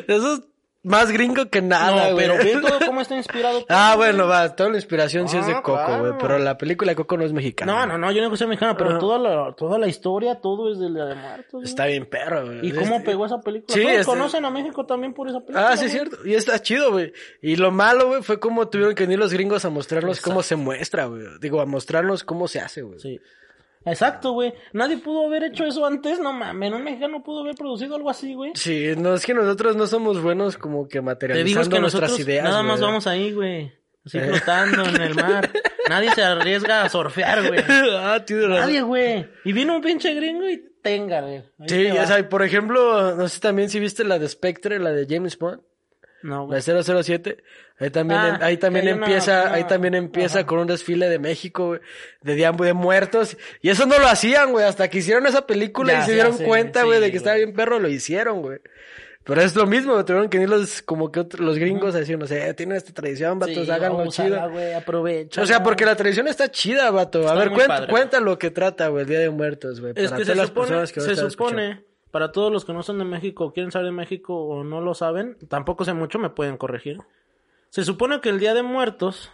Eso 0.08 0.34
es 0.36 0.42
más 0.86 1.12
gringo 1.12 1.50
que 1.50 1.62
nada, 1.62 2.12
No, 2.12 2.16
pero 2.16 2.38
ve 2.38 2.58
todo 2.62 2.80
cómo 2.86 3.02
está 3.02 3.16
inspirado. 3.18 3.66
Ah, 3.70 3.96
bueno, 3.98 4.28
va. 4.28 4.56
Toda 4.56 4.70
la 4.70 4.76
inspiración 4.78 5.28
sí 5.28 5.38
es 5.38 5.46
de 5.48 5.54
Ah, 5.54 5.62
Coco, 5.62 5.78
güey. 5.86 5.98
claro. 6.00 6.18
Pero 6.20 6.40
la 6.40 6.58
película 6.58 6.92
de 6.92 6.96
Coco 6.96 7.18
no 7.18 7.26
es 7.26 7.34
mexicana. 7.34 7.74
No, 7.74 7.86
no, 7.86 7.98
no, 7.98 8.12
yo 8.12 8.28
no 8.28 8.36
sea 8.38 8.48
mexicana, 8.48 8.78
pero 8.78 8.98
toda 9.00 9.18
la, 9.20 9.54
toda 9.56 9.78
la 9.78 9.88
historia, 9.88 10.36
todo 10.36 10.72
es 10.72 10.80
del 10.80 10.94
Día 10.94 11.06
de 11.06 11.16
Muertos. 11.16 11.52
güey. 11.52 11.66
Está 11.66 11.86
bien 11.88 12.06
perro, 12.06 12.46
güey. 12.46 12.68
¿Y 12.68 12.72
cómo 12.72 13.04
pegó 13.04 13.26
esa 13.26 13.40
película? 13.40 13.74
Sí, 13.74 13.82
Todos 13.82 13.94
este- 13.96 14.06
conocen 14.06 14.46
a 14.46 14.50
México 14.52 14.86
también 14.86 15.14
por 15.14 15.28
esa 15.28 15.40
película. 15.40 15.70
Ah, 15.70 15.78
sí, 15.78 15.86
es 15.86 15.92
cierto. 15.92 16.18
Y 16.26 16.36
está 16.36 16.60
chido, 16.62 16.92
güey. 16.92 17.12
Y 17.42 17.56
lo 17.56 17.72
malo, 17.72 18.08
güey, 18.08 18.22
fue 18.24 18.40
como 18.40 18.68
tuvieron 18.68 18.96
que 18.96 19.04
venir 19.04 19.20
los 19.20 19.34
gringos 19.34 19.66
a 19.66 19.70
mostrarnos 19.70 20.22
cómo 20.22 20.44
se 20.44 20.56
muestra, 20.56 21.06
güey. 21.06 21.24
Digo, 21.42 21.60
a 21.62 21.66
mostrarnos 21.66 22.24
cómo 22.24 22.48
se 22.48 22.60
hace, 22.60 22.82
güey. 22.84 23.00
Sí. 23.00 23.20
Exacto, 23.86 24.32
güey. 24.32 24.54
Nadie 24.74 24.98
pudo 24.98 25.28
haber 25.28 25.44
hecho 25.44 25.64
eso 25.66 25.86
antes, 25.86 26.20
no 26.20 26.34
mames. 26.34 26.74
Un 26.74 26.84
mexicano 26.84 27.24
pudo 27.24 27.42
haber 27.42 27.56
producido 27.56 27.96
algo 27.96 28.10
así, 28.10 28.34
güey. 28.34 28.52
Sí, 28.56 28.94
no, 28.98 29.14
es 29.14 29.26
que 29.26 29.34
nosotros 29.34 29.76
no 29.76 29.88
somos 29.88 30.22
buenos 30.22 30.58
como 30.58 30.88
que 30.88 31.00
Te 31.00 31.02
materializando 31.02 31.48
digo 31.50 31.62
es 31.62 31.70
que 31.70 31.80
nuestras 31.80 32.10
nosotros 32.12 32.28
ideas, 32.28 32.44
nada 32.44 32.64
más 32.64 32.82
vamos 32.82 33.06
ahí, 33.08 33.32
güey. 33.32 33.72
Así 34.06 34.18
Eh. 34.18 34.22
flotando 34.22 34.84
en 34.86 35.02
el 35.02 35.16
mar. 35.16 35.52
Nadie 35.90 36.12
se 36.12 36.24
arriesga 36.24 36.84
a 36.84 36.90
surfear, 36.90 37.48
güey. 37.48 37.60
ah, 37.68 38.18
razón. 38.28 38.50
Nadie, 38.50 38.82
güey. 38.82 39.28
Y 39.44 39.54
vino 39.54 39.76
un 39.76 39.82
pinche 39.82 40.14
gringo 40.14 40.50
y 40.50 40.64
tenga, 40.82 41.22
güey. 41.22 41.44
Sí, 41.68 41.88
o 41.90 42.06
sea, 42.06 42.28
por 42.28 42.44
ejemplo, 42.44 43.16
no 43.16 43.28
sé 43.28 43.40
también 43.40 43.70
si 43.70 43.80
viste 43.80 44.04
la 44.04 44.20
de 44.20 44.28
Spectre, 44.30 44.80
la 44.80 44.92
de 44.92 45.06
James 45.10 45.38
Bond, 45.38 45.62
No, 46.24 46.48
la 46.50 46.60
güey. 46.60 46.62
de 46.62 46.84
007. 47.04 47.44
Ahí 47.78 47.90
también, 47.90 48.20
Ah, 48.20 48.40
ahí 48.42 48.58
también 48.58 48.88
hay 48.88 48.94
una- 48.94 49.06
empieza, 49.06 49.42
una- 49.44 49.54
ahí 49.54 49.64
también 49.66 49.96
empieza 49.96 50.40
ajá. 50.40 50.48
con 50.48 50.60
un 50.60 50.68
desfile 50.68 51.10
de 51.10 51.20
México, 51.20 51.68
güey, 51.68 51.82
de 52.22 52.36
Día 52.36 52.52
de 52.54 52.74
Muertos. 52.74 53.38
Y 53.62 53.70
eso 53.70 53.86
no 53.86 54.00
lo 54.00 54.08
hacían, 54.08 54.52
güey, 54.54 54.66
hasta 54.66 54.88
que 54.90 55.00
hicieron 55.00 55.26
esa 55.28 55.46
película 55.46 55.92
Ya, 55.94 56.00
y 56.00 56.02
se 56.04 56.08
ya 56.10 56.14
dieron 56.16 56.38
sé, 56.38 56.46
cuenta, 56.46 56.84
güey, 56.84 57.00
sí, 57.00 57.04
de 57.06 57.12
que 57.12 57.18
estaba 57.18 57.36
güey. 57.36 57.46
bien 57.46 57.56
perro, 57.56 57.80
lo 57.80 57.90
hicieron, 57.90 58.42
güey. 58.42 58.60
Pero 59.26 59.42
es 59.42 59.56
lo 59.56 59.66
mismo, 59.66 59.94
güey, 59.94 60.06
tuvieron 60.06 60.30
que 60.30 60.38
ir 60.40 60.48
los, 60.48 60.84
como 60.84 61.12
que 61.12 61.20
otros- 61.20 61.42
los 61.44 61.58
gringos 61.58 61.96
a 61.96 62.00
decir, 62.00 62.18
no 62.18 62.28
sé, 62.28 62.54
tienen 62.54 62.78
esta 62.78 62.94
tradición, 62.94 63.40
vatos, 63.40 63.66
Sí, 63.66 63.72
háganlo 63.72 64.06
chido. 64.08 64.50
güey, 64.52 64.74
aprovecha. 64.74 65.42
O 65.42 65.46
sea, 65.48 65.62
porque 65.64 65.84
la 65.84 65.96
tradición 65.96 66.28
está 66.28 66.50
chida, 66.52 66.92
vato. 66.92 67.20
A 67.20 67.22
Está 67.24 67.34
ver, 67.36 67.48
muy 67.50 67.56
cuenta, 67.58 67.76
padre. 67.76 67.92
cuenta 67.92 68.20
lo 68.22 68.38
que 68.38 68.52
trata, 68.52 68.88
güey, 68.88 69.02
el 69.04 69.10
Día 69.10 69.20
de 69.20 69.32
Muertos, 69.32 69.82
güey. 69.82 69.94
Es 69.98 70.12
para 70.12 70.18
que 70.20 70.26
se 70.26 70.36
las 70.36 70.48
supone, 70.48 70.68
personas 70.68 70.92
que 70.94 71.02
se 71.02 71.16
supone, 71.16 71.84
para 72.12 72.32
todos 72.32 72.54
los 72.54 72.64
que 72.64 72.72
no 72.72 72.84
son 72.84 73.00
de 73.00 73.06
México, 73.06 73.52
quieren 73.52 73.72
saber 73.72 73.88
de 73.88 73.92
México 73.94 74.34
o 74.46 74.64
no 74.64 74.80
lo 74.80 74.94
saben, 74.94 75.36
tampoco 75.50 75.84
sé 75.84 75.94
mucho, 75.94 76.20
me 76.20 76.30
pueden 76.30 76.56
corregir. 76.56 77.00
Se 77.76 77.84
supone 77.84 78.22
que 78.22 78.30
el 78.30 78.40
Día 78.40 78.54
de 78.54 78.64
Muertos 78.64 79.32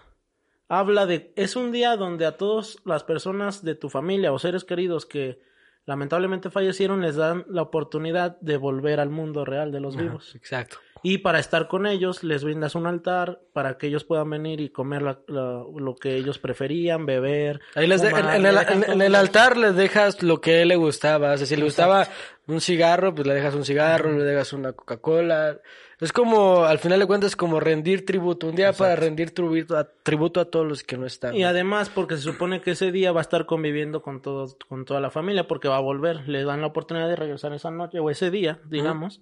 habla 0.68 1.06
de, 1.06 1.32
es 1.36 1.56
un 1.56 1.72
día 1.72 1.96
donde 1.96 2.26
a 2.26 2.38
todas 2.38 2.78
las 2.86 3.04
personas 3.04 3.64
de 3.64 3.76
tu 3.76 3.88
familia 3.88 4.34
o 4.34 4.40
seres 4.40 4.64
queridos 4.64 5.06
que, 5.06 5.40
lamentablemente 5.86 6.50
fallecieron 6.50 7.02
les 7.02 7.16
dan 7.18 7.46
la 7.50 7.62
oportunidad 7.62 8.40
de 8.40 8.58
volver 8.58 9.00
al 9.00 9.10
mundo 9.10 9.46
real 9.46 9.72
de 9.72 9.80
los 9.80 9.96
vivos. 9.96 10.34
Exacto. 10.36 10.78
Y 11.04 11.20
para 11.20 11.40
estar 11.40 11.68
con 11.68 11.86
ellos 11.88 12.24
les 12.24 12.44
brindas 12.44 12.74
un 12.76 12.86
altar 12.88 13.42
para 13.54 13.78
que 13.78 13.88
ellos 13.88 14.04
puedan 14.04 14.30
venir 14.30 14.60
y 14.62 14.70
comer 14.70 15.02
la- 15.04 15.20
la- 15.28 15.64
lo 15.76 15.96
que 15.96 16.16
ellos 16.18 16.38
preferían, 16.40 17.06
beber. 17.08 17.60
Ahí 17.76 17.86
les 17.88 18.02
de- 18.02 18.10
en, 18.10 18.46
el, 18.46 18.58
en- 18.58 19.02
en 19.02 19.16
altar 19.16 19.56
les 19.58 19.76
dejas 19.76 20.22
lo 20.24 20.40
que 20.42 20.58
a 20.58 20.62
él 20.62 20.68
le 20.70 20.76
gustaba. 20.78 21.34
O 21.34 21.38
sea, 21.38 21.46
si 21.48 21.56
le 21.56 21.64
gustaba 21.64 22.08
un 22.52 22.62
cigarro, 22.62 23.14
pues 23.16 23.26
le 23.28 23.34
dejas 23.34 23.56
un 23.56 23.66
cigarro, 23.66 24.12
le 24.12 24.24
dejas 24.24 24.54
una 24.54 24.74
Coca-Cola. 24.74 25.58
Es 26.00 26.12
como, 26.12 26.64
al 26.66 26.80
final 26.80 27.00
de 27.00 27.06
cuentas, 27.06 27.36
como 27.36 27.60
rendir 27.60 28.06
tributo. 28.06 28.48
Un 28.48 28.56
día 28.56 28.74
para 28.74 28.96
rendir 28.96 29.34
tributo 29.34 29.78
a, 29.78 29.88
tributo 30.04 30.40
a 30.40 30.46
todos 30.46 30.68
los 30.68 30.84
que 30.84 30.98
no 30.98 31.06
están. 31.06 31.36
Y 31.36 31.44
además 31.44 31.90
porque 31.90 32.16
se 32.18 32.24
supone 32.24 32.62
que 32.62 32.72
ese 32.72 32.92
día 32.92 33.12
va 33.12 33.22
a 33.22 33.24
estar 33.24 33.46
conviviendo 33.46 34.02
con 34.02 34.22
todos, 34.22 34.56
con 34.68 34.86
toda 34.86 35.00
la 35.00 35.12
familia 35.12 35.48
porque 35.48 35.68
va 35.68 35.78
a 35.78 35.82
volver. 35.82 36.28
Le 36.28 36.44
dan 36.44 36.62
la 36.62 36.68
oportunidad 36.68 37.08
de 37.08 37.16
regresar 37.16 37.54
esa 37.54 37.70
noche 37.72 38.00
o 38.00 38.10
ese 38.10 38.32
día, 38.32 38.60
digamos. 38.66 39.22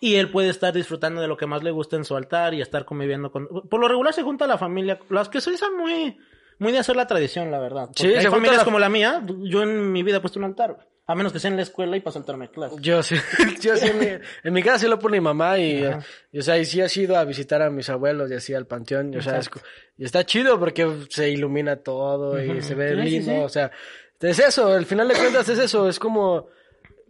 Y 0.00 0.16
él 0.16 0.30
puede 0.30 0.48
estar 0.48 0.72
disfrutando 0.72 1.20
de 1.20 1.28
lo 1.28 1.36
que 1.36 1.46
más 1.46 1.62
le 1.62 1.70
gusta 1.70 1.94
en 1.96 2.04
su 2.04 2.16
altar 2.16 2.54
y 2.54 2.60
estar 2.62 2.84
conviviendo 2.86 3.30
con... 3.30 3.46
Por 3.68 3.80
lo 3.80 3.86
regular 3.86 4.14
se 4.14 4.22
junta 4.22 4.46
la 4.46 4.56
familia, 4.58 4.98
las 5.10 5.28
que 5.28 5.40
son 5.42 5.56
son 5.58 5.76
muy, 5.76 6.16
muy 6.58 6.72
de 6.72 6.78
hacer 6.78 6.96
la 6.96 7.06
tradición, 7.06 7.50
la 7.50 7.58
verdad. 7.60 7.86
Porque 7.88 8.02
Sí, 8.02 8.14
hay 8.14 8.22
se 8.22 8.30
familias 8.30 8.56
la- 8.58 8.64
como 8.64 8.78
la 8.78 8.88
mía, 8.88 9.22
yo 9.42 9.62
en 9.62 9.92
mi 9.92 10.02
vida 10.02 10.16
he 10.16 10.20
puesto 10.20 10.38
un 10.38 10.46
altar. 10.46 10.88
A 11.10 11.14
menos 11.16 11.32
que 11.32 11.40
sea 11.40 11.50
en 11.50 11.56
la 11.56 11.62
escuela 11.62 11.96
y 11.96 12.00
para 12.00 12.14
saltarme 12.14 12.48
clases. 12.50 12.80
Yo 12.80 13.02
sí, 13.02 13.16
yo 13.60 13.76
sí, 13.76 13.88
en 13.88 13.98
mi, 13.98 14.06
en 14.44 14.52
mi 14.52 14.62
casa 14.62 14.78
sí 14.78 14.88
lo 14.88 14.98
pone 14.98 15.18
mi 15.18 15.24
mamá 15.24 15.58
y, 15.58 15.84
eh, 15.84 15.98
y, 16.30 16.38
o 16.38 16.42
sea, 16.42 16.56
y 16.56 16.64
sí 16.64 16.80
has 16.80 16.96
ido 16.96 17.16
a 17.16 17.24
visitar 17.24 17.62
a 17.62 17.70
mis 17.70 17.90
abuelos 17.90 18.30
y 18.30 18.34
así 18.34 18.54
al 18.54 18.66
panteón, 18.66 19.12
y, 19.12 19.16
o 19.16 19.22
sea, 19.22 19.38
es 19.38 19.50
y 19.98 20.04
está 20.04 20.24
chido 20.24 20.58
porque 20.60 20.88
se 21.08 21.28
ilumina 21.30 21.76
todo 21.76 22.40
y 22.40 22.62
se 22.62 22.76
ve 22.76 22.90
sí, 22.90 23.10
lindo, 23.10 23.32
sí. 23.32 23.38
o 23.38 23.48
sea, 23.48 23.72
es 24.20 24.38
eso, 24.38 24.68
al 24.68 24.86
final 24.86 25.08
de 25.08 25.14
cuentas 25.14 25.48
es 25.48 25.58
eso, 25.58 25.88
es 25.88 25.98
como, 25.98 26.46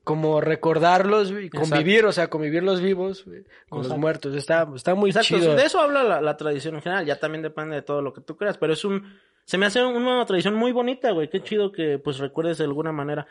como 0.03 0.41
recordarlos 0.41 1.31
y 1.31 1.51
convivir, 1.51 2.07
o 2.07 2.13
sea, 2.13 2.29
convivir 2.29 2.63
los 2.63 2.81
vivos 2.81 3.27
güey, 3.27 3.45
con 3.69 3.87
los 3.87 3.99
muertos, 3.99 4.35
está, 4.35 4.67
está 4.75 4.95
muy 4.95 5.11
Exacto, 5.11 5.39
chido. 5.39 5.57
de 5.57 5.65
eso 5.65 5.79
habla 5.79 6.03
la, 6.03 6.21
la 6.23 6.37
tradición 6.39 6.77
en 6.77 6.83
general, 6.83 7.05
ya 7.05 7.21
también 7.21 7.43
depende 7.43 7.77
de 7.77 7.83
todo 7.83 8.01
lo 8.01 8.15
que 8.15 8.23
tú 8.23 8.37
creas, 8.37 8.57
pero 8.57 8.73
es 8.73 8.83
un, 8.83 9.21
se 9.45 9.59
me 9.59 9.67
hace 9.67 9.83
una 9.85 10.25
tradición 10.25 10.55
muy 10.55 10.73
bonita, 10.73 11.11
güey, 11.11 11.29
qué 11.29 11.43
chido 11.43 11.71
que 11.71 11.99
pues 11.99 12.19
recuerdes 12.19 12.57
de 12.59 12.65
alguna 12.65 12.93
manera 12.93 13.27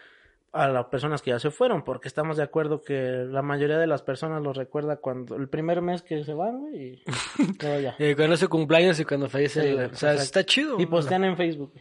a 0.52 0.68
las 0.68 0.86
personas 0.88 1.22
que 1.22 1.30
ya 1.32 1.40
se 1.40 1.52
fueron, 1.52 1.84
porque 1.84 2.08
estamos 2.08 2.38
de 2.38 2.44
acuerdo 2.44 2.82
que 2.82 3.26
la 3.30 3.42
mayoría 3.42 3.78
de 3.78 3.86
las 3.88 4.02
personas 4.02 4.42
los 4.42 4.58
recuerda 4.58 4.98
cuando, 4.98 5.36
el 5.36 5.48
primer 5.50 5.82
mes 5.82 6.02
que 6.02 6.24
se 6.24 6.34
van, 6.34 6.60
güey, 6.62 6.76
y 6.78 7.04
luego 7.62 7.80
ya. 7.82 7.96
Eh, 8.00 8.16
cuando 8.16 8.36
su 8.38 8.50
cumpleaños 8.50 9.00
y 9.00 9.06
cuando 9.06 9.30
fallece, 9.30 9.62
Sí, 9.62 9.68
el- 9.68 9.76
o 9.76 9.80
sea, 9.96 10.14
exacto. 10.14 10.22
está 10.24 10.44
chido. 10.46 10.80
Y 10.80 10.86
postean 10.88 11.24
en 11.26 11.38
Facebook, 11.38 11.74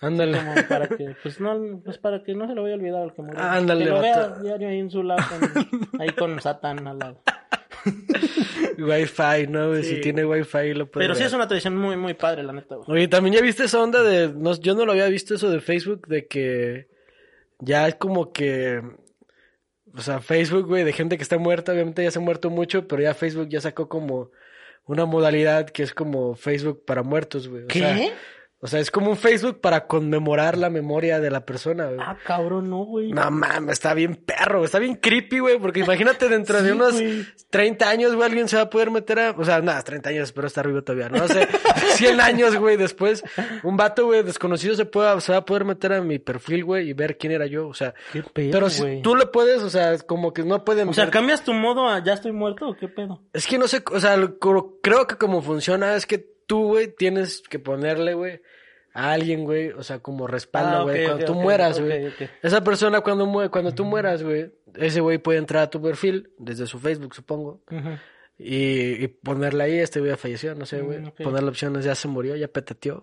Ándale. 0.00 0.38
como 0.38 0.54
para 0.68 0.88
que, 0.88 1.16
pues 1.22 1.40
no, 1.40 1.80
pues 1.84 1.98
para 1.98 2.22
que 2.22 2.34
no 2.34 2.46
se 2.46 2.54
lo 2.54 2.62
vaya 2.62 2.74
a 2.74 2.78
olvidar 2.78 3.02
al 3.02 3.12
que 3.12 3.22
murió. 3.22 3.40
Ándale, 3.40 3.84
que 3.84 3.90
lo 3.90 4.00
vea 4.00 4.28
diario 4.40 4.68
ahí 4.68 4.78
en 4.78 4.90
su 4.90 5.02
lado, 5.02 5.22
con- 5.28 6.00
ahí 6.00 6.10
con 6.10 6.40
Satán 6.40 6.86
al 6.86 6.98
lado. 6.98 7.22
Wi-Fi, 8.78 9.46
¿no? 9.48 9.68
güey? 9.68 9.82
Si 9.82 9.96
Sí. 9.96 10.00
tiene 10.00 10.24
Wi-Fi 10.24 10.74
lo 10.74 10.86
puede 10.90 11.04
Pero 11.06 11.14
sí 11.14 11.24
es 11.24 11.32
una 11.32 11.46
tradición 11.48 11.76
muy, 11.76 11.96
muy 11.96 12.14
padre, 12.14 12.42
la 12.42 12.52
neta, 12.52 12.76
güey. 12.76 12.86
Oye, 12.88 13.08
también 13.08 13.34
ya 13.36 13.42
viste 13.42 13.64
esa 13.64 13.82
onda 13.82 14.02
de, 14.02 14.28
no, 14.28 14.54
yo 14.60 14.74
no 14.74 14.84
lo 14.86 14.92
había 14.92 15.06
visto 15.08 15.34
eso 15.34 15.50
de 15.50 15.60
Facebook, 15.60 16.06
de 16.06 16.26
que 16.26 16.86
ya 17.64 17.86
es 17.86 17.94
como 17.94 18.32
que, 18.32 18.82
o 19.94 20.00
sea, 20.00 20.20
Facebook, 20.20 20.66
güey, 20.66 20.84
de 20.84 20.92
gente 20.92 21.16
que 21.16 21.22
está 21.22 21.38
muerta, 21.38 21.72
obviamente 21.72 22.02
ya 22.02 22.10
se 22.10 22.18
ha 22.18 22.22
muerto 22.22 22.50
mucho, 22.50 22.88
pero 22.88 23.02
ya 23.02 23.14
Facebook 23.14 23.48
ya 23.48 23.60
sacó 23.60 23.88
como 23.88 24.32
una 24.84 25.06
modalidad 25.06 25.70
que 25.70 25.84
es 25.84 25.94
como 25.94 26.34
Facebook 26.34 26.84
para 26.84 27.04
muertos, 27.04 27.48
güey. 27.48 27.64
O 27.64 27.70
sea, 27.70 27.96
o 28.64 28.68
sea, 28.68 28.78
es 28.78 28.92
como 28.92 29.10
un 29.10 29.16
Facebook 29.16 29.60
para 29.60 29.88
conmemorar 29.88 30.56
la 30.56 30.70
memoria 30.70 31.18
de 31.18 31.32
la 31.32 31.44
persona, 31.44 31.86
güey. 31.86 31.98
Ah, 32.00 32.16
cabrón, 32.24 32.70
no, 32.70 32.84
güey. 32.84 33.10
No 33.10 33.28
mames, 33.28 33.72
está 33.72 33.92
bien 33.92 34.14
perro, 34.14 34.58
güey, 34.58 34.66
está 34.66 34.78
bien 34.78 34.94
creepy, 34.94 35.40
güey, 35.40 35.58
porque 35.58 35.80
imagínate 35.84 36.28
dentro 36.28 36.62
de 36.62 36.70
unos 36.70 36.92
güey. 36.92 37.26
30 37.50 37.88
años, 37.90 38.14
güey, 38.14 38.28
alguien 38.28 38.46
se 38.46 38.54
va 38.54 38.62
a 38.62 38.70
poder 38.70 38.92
meter 38.92 39.18
a, 39.18 39.30
o 39.32 39.44
sea, 39.44 39.60
nada, 39.60 39.82
30 39.82 40.10
años, 40.10 40.30
pero 40.30 40.46
está 40.46 40.60
arriba 40.60 40.80
todavía, 40.82 41.08
no 41.08 41.26
sé, 41.26 41.48
100 41.94 42.20
años, 42.20 42.54
güey, 42.54 42.76
después, 42.76 43.24
un 43.64 43.76
vato, 43.76 44.06
güey, 44.06 44.22
desconocido 44.22 44.76
se, 44.76 44.84
pueda, 44.84 45.20
se 45.20 45.32
va 45.32 45.38
a 45.38 45.44
poder 45.44 45.64
meter 45.64 45.94
a 45.94 46.00
mi 46.00 46.20
perfil, 46.20 46.64
güey, 46.64 46.88
y 46.88 46.92
ver 46.92 47.18
quién 47.18 47.32
era 47.32 47.46
yo, 47.46 47.66
o 47.66 47.74
sea, 47.74 47.94
Qué 48.12 48.22
pedo, 48.22 48.52
pero 48.52 48.70
si 48.70 48.82
güey. 48.82 49.02
tú 49.02 49.16
le 49.16 49.26
puedes, 49.26 49.60
o 49.62 49.70
sea, 49.70 49.98
como 49.98 50.32
que 50.32 50.44
no 50.44 50.64
pueden 50.64 50.88
O 50.88 50.92
sea, 50.92 51.10
¿cambias 51.10 51.42
tu 51.42 51.52
modo 51.52 51.88
a 51.88 52.00
ya 52.04 52.12
estoy 52.12 52.30
muerto 52.30 52.68
o 52.68 52.76
qué 52.76 52.86
pedo? 52.86 53.22
es 53.32 53.44
que 53.48 53.58
no 53.58 53.66
sé, 53.66 53.82
o 53.90 53.98
sea, 53.98 54.16
creo 54.80 55.08
que 55.08 55.16
como 55.16 55.42
funciona 55.42 55.96
es 55.96 56.06
que 56.06 56.18
tú, 56.46 56.68
güey, 56.68 56.94
tienes 56.94 57.42
que 57.48 57.58
ponerle, 57.58 58.14
güey, 58.14 58.40
a 58.94 59.12
alguien, 59.12 59.44
güey, 59.44 59.70
o 59.70 59.82
sea, 59.82 60.00
como 60.00 60.26
respaldo, 60.26 60.76
Ah, 60.78 60.82
güey, 60.82 61.04
cuando 61.06 61.24
tú 61.24 61.34
mueras, 61.34 61.80
güey. 61.80 62.12
Esa 62.42 62.62
persona 62.62 63.00
cuando 63.00 63.26
mue- 63.26 63.50
cuando 63.50 63.72
tú 63.72 63.84
mueras, 63.84 64.22
güey, 64.22 64.52
ese 64.74 65.00
güey 65.00 65.18
puede 65.18 65.38
entrar 65.38 65.62
a 65.64 65.70
tu 65.70 65.80
perfil 65.80 66.30
desde 66.38 66.66
su 66.66 66.78
Facebook, 66.78 67.14
supongo, 67.14 67.62
y, 68.38 69.04
y 69.04 69.08
ponerle 69.08 69.62
ahí, 69.64 69.78
este 69.78 70.00
güey 70.00 70.10
ya 70.10 70.16
falleció, 70.16 70.54
no 70.54 70.66
sé, 70.66 70.80
güey. 70.80 70.98
Mm, 70.98 71.06
ok. 71.08 71.22
Poner 71.22 71.42
la 71.44 71.50
opción 71.50 71.76
es 71.76 71.84
ya 71.84 71.94
se 71.94 72.08
murió, 72.08 72.34
ya 72.34 72.48
peteteó. 72.48 73.00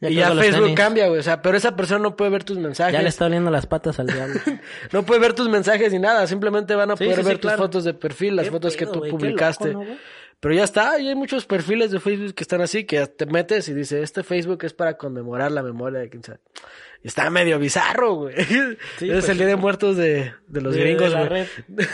Ya 0.00 0.08
y 0.08 0.14
ya 0.14 0.30
Facebook 0.34 0.62
tenis. 0.62 0.76
cambia, 0.76 1.08
güey, 1.08 1.20
o 1.20 1.22
sea, 1.22 1.42
pero 1.42 1.56
esa 1.58 1.76
persona 1.76 2.00
no 2.00 2.16
puede 2.16 2.30
ver 2.30 2.42
tus 2.44 2.56
mensajes. 2.58 2.92
Ya 2.94 3.02
le 3.02 3.08
está 3.10 3.26
oliendo 3.26 3.50
las 3.50 3.66
patas 3.66 3.98
al 4.00 4.06
diablo. 4.06 4.40
No 4.92 5.02
puede 5.04 5.20
ver 5.20 5.34
tus 5.34 5.48
mensajes 5.48 5.92
ni 5.92 5.98
nada, 5.98 6.26
simplemente 6.26 6.74
van 6.74 6.90
a 6.92 6.96
Sí, 6.96 7.04
poder 7.04 7.16
sí, 7.18 7.22
sí, 7.22 7.28
ver 7.28 7.36
tus 7.38 7.50
claro. 7.50 7.62
fotos 7.64 7.84
de 7.84 7.94
perfil, 7.94 8.36
las 8.36 8.48
fotos 8.48 8.76
que 8.76 8.86
tú 8.86 9.00
güey, 9.00 9.10
publicaste. 9.10 9.68
loco, 9.72 9.80
¿no, 9.80 9.84
güey? 9.86 9.98
Pero 10.44 10.56
ya 10.56 10.64
está, 10.64 11.00
y 11.00 11.08
hay 11.08 11.14
muchos 11.14 11.46
perfiles 11.46 11.90
de 11.90 12.00
Facebook 12.00 12.34
que 12.34 12.44
están 12.44 12.60
así, 12.60 12.84
que 12.84 13.06
te 13.06 13.24
metes 13.24 13.66
y 13.70 13.72
dice, 13.72 14.02
este 14.02 14.22
Facebook 14.22 14.62
es 14.64 14.74
para 14.74 14.98
conmemorar 14.98 15.50
la 15.50 15.62
memoria 15.62 16.00
de 16.00 16.10
quien 16.10 16.22
sabe. 16.22 16.38
Está 17.04 17.28
medio 17.28 17.58
bizarro, 17.58 18.14
güey. 18.14 18.34
Sí, 18.44 18.54
es 19.00 19.12
pues, 19.12 19.28
el 19.28 19.36
día 19.36 19.46
de 19.46 19.56
muertos 19.56 19.96
de, 19.96 20.32
de 20.48 20.60
los 20.62 20.74
De- 20.74 20.80
gringos, 20.80 21.10
de 21.10 21.10
la 21.10 21.28
güey. 21.28 21.46
De, 21.68 21.86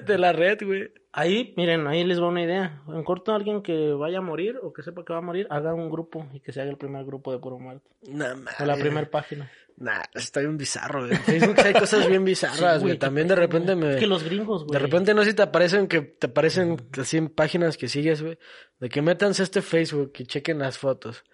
de 0.06 0.18
la 0.18 0.32
red, 0.32 0.58
güey. 0.64 0.90
Ahí, 1.12 1.54
miren, 1.56 1.86
ahí 1.86 2.04
les 2.04 2.20
va 2.20 2.28
una 2.28 2.42
idea. 2.42 2.82
En 2.88 3.04
corto, 3.04 3.32
alguien 3.34 3.62
que 3.62 3.92
vaya 3.92 4.18
a 4.18 4.22
morir 4.22 4.58
o 4.62 4.72
que 4.72 4.82
sepa 4.82 5.04
que 5.04 5.12
va 5.12 5.18
a 5.18 5.22
morir, 5.22 5.46
haga 5.50 5.74
un 5.74 5.90
grupo 5.90 6.26
y 6.32 6.40
que 6.40 6.52
se 6.52 6.60
haga 6.62 6.70
el 6.70 6.78
primer 6.78 7.04
grupo 7.04 7.32
de 7.32 7.38
puro 7.38 7.58
muerto. 7.58 7.88
Nah, 8.08 8.34
O 8.58 8.64
la 8.64 8.76
primera 8.76 9.10
página. 9.10 9.50
Nah, 9.78 10.02
está 10.14 10.40
bien 10.40 10.56
bizarro, 10.56 11.00
güey. 11.00 11.12
En 11.12 11.20
Facebook 11.22 11.56
hay 11.62 11.74
cosas 11.74 12.08
bien 12.08 12.24
bizarras, 12.24 12.78
Sí, 12.78 12.86
güey. 12.86 12.98
También 12.98 13.28
de 13.28 13.36
repente 13.36 13.76
me... 13.76 13.94
Es 13.94 13.96
que 14.00 14.06
los 14.06 14.24
gringos, 14.24 14.64
güey. 14.64 14.72
De 14.72 14.78
repente 14.78 15.12
no 15.12 15.22
sé 15.22 15.30
si 15.30 15.36
te 15.36 15.42
aparecen 15.42 15.86
que 15.86 16.00
te 16.00 16.28
aparecen 16.28 16.78
así 16.98 17.18
en 17.18 17.28
páginas 17.28 17.76
que 17.76 17.88
sigues, 17.88 18.22
güey, 18.22 18.38
de 18.80 18.88
que 18.88 19.02
métanse 19.02 19.42
este 19.42 19.60
Facebook 19.60 20.12
y 20.18 20.24
chequen 20.24 20.60
las 20.60 20.78
fotos. 20.78 21.24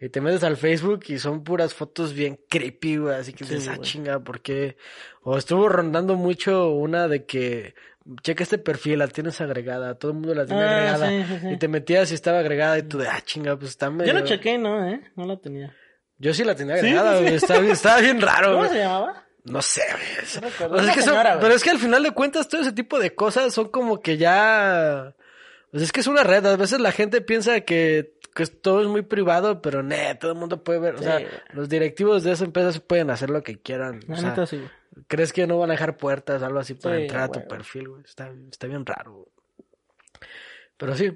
Y 0.00 0.10
te 0.10 0.20
metes 0.20 0.44
al 0.44 0.56
Facebook 0.58 1.04
y 1.08 1.18
son 1.18 1.42
puras 1.42 1.72
fotos 1.72 2.12
bien 2.12 2.38
creepy, 2.50 2.98
güey, 2.98 3.14
así 3.16 3.32
que 3.32 3.44
Sí, 3.44 3.54
dices, 3.54 3.70
ah, 3.74 3.78
chinga, 3.80 4.20
¿por 4.20 4.40
qué? 4.42 4.76
O 5.22 5.38
estuvo 5.38 5.68
rondando 5.70 6.16
mucho 6.16 6.70
una 6.70 7.08
de 7.08 7.24
que 7.24 7.74
checa 8.22 8.42
este 8.44 8.58
perfil, 8.58 8.98
la 8.98 9.08
tienes 9.08 9.40
agregada, 9.40 9.94
todo 9.94 10.12
el 10.12 10.18
mundo 10.18 10.34
la 10.34 10.44
tiene 10.44 10.62
Ah, 10.62 10.76
agregada. 10.94 11.08
sí, 11.08 11.24
sí, 11.26 11.38
sí. 11.40 11.48
Y 11.48 11.56
te 11.56 11.68
metías 11.68 12.10
y 12.10 12.14
estaba 12.14 12.40
agregada 12.40 12.78
y 12.78 12.82
tú 12.82 12.98
de, 12.98 13.08
ah, 13.08 13.20
chinga, 13.24 13.56
pues 13.58 13.70
está 13.70 13.90
medio... 13.90 14.12
Yo 14.12 14.18
lo 14.20 14.26
chequé, 14.26 14.58
¿no? 14.58 14.86
¿Eh? 14.86 15.00
No 15.16 15.24
la 15.24 15.38
tenía. 15.38 15.74
Yo 16.18 16.34
sí 16.34 16.44
la 16.44 16.54
tenía 16.54 16.74
agregada, 16.74 17.20
güey, 17.20 17.34
estaba, 17.34 17.60
bien- 17.60 17.72
estaba 17.72 18.00
bien 18.00 18.20
raro, 18.20 18.52
¿Cómo 18.52 18.68
se 18.68 18.78
llamaba? 18.78 19.24
No 19.44 19.62
sé, 19.62 19.82
güey. 19.92 20.42
No. 20.70 20.76
O 20.76 20.80
sea, 20.82 20.90
es 20.90 20.94
que 20.96 21.02
señora, 21.02 21.38
pero 21.40 21.54
es 21.54 21.62
que 21.64 21.70
al 21.70 21.78
final 21.78 22.02
de 22.02 22.10
cuentas 22.10 22.48
todo 22.48 22.60
ese 22.60 22.72
tipo 22.72 22.98
de 22.98 23.14
cosas 23.14 23.54
son 23.54 23.68
como 23.70 24.00
que 24.00 24.18
ya... 24.18 25.14
Pues 25.72 25.82
es 25.82 25.92
que 25.92 26.00
es 26.00 26.06
una 26.06 26.22
red. 26.22 26.46
A 26.46 26.56
veces 26.56 26.80
la 26.80 26.90
gente 26.92 27.20
piensa 27.20 27.60
que, 27.60 28.14
que 28.36 28.46
todo 28.46 28.82
es 28.82 28.86
muy 28.86 29.02
privado, 29.02 29.62
pero 29.62 29.82
no, 29.82 29.96
todo 30.20 30.32
el 30.32 30.38
mundo 30.38 30.62
puede 30.62 30.78
ver. 30.78 30.94
O 30.96 30.98
sea, 30.98 31.20
los 31.52 31.68
directivos 31.68 32.22
de 32.22 32.32
esa 32.32 32.44
empresa 32.44 32.78
pueden 32.78 33.10
hacer 33.10 33.30
lo 33.30 33.42
que 33.42 33.58
quieran. 33.58 34.00
La 34.06 34.14
o 34.14 34.18
sea, 34.18 34.28
neta, 34.28 34.46
sí. 34.46 34.62
¿Crees 35.08 35.32
que 35.32 35.46
no 35.46 35.58
van 35.58 35.70
a 35.70 35.72
dejar 35.72 35.96
puertas 35.96 36.42
o 36.42 36.46
algo 36.46 36.58
así 36.58 36.74
para 36.74 36.96
Sí, 36.96 37.02
entrar 37.02 37.22
a 37.24 37.28
tu 37.28 37.48
perfil, 37.48 37.88
güey? 37.88 38.02
Está, 38.04 38.30
está 38.50 38.66
bien 38.66 38.84
raro, 38.84 39.12
güey. 39.12 39.26
Pero 40.76 40.94
sí. 40.94 41.12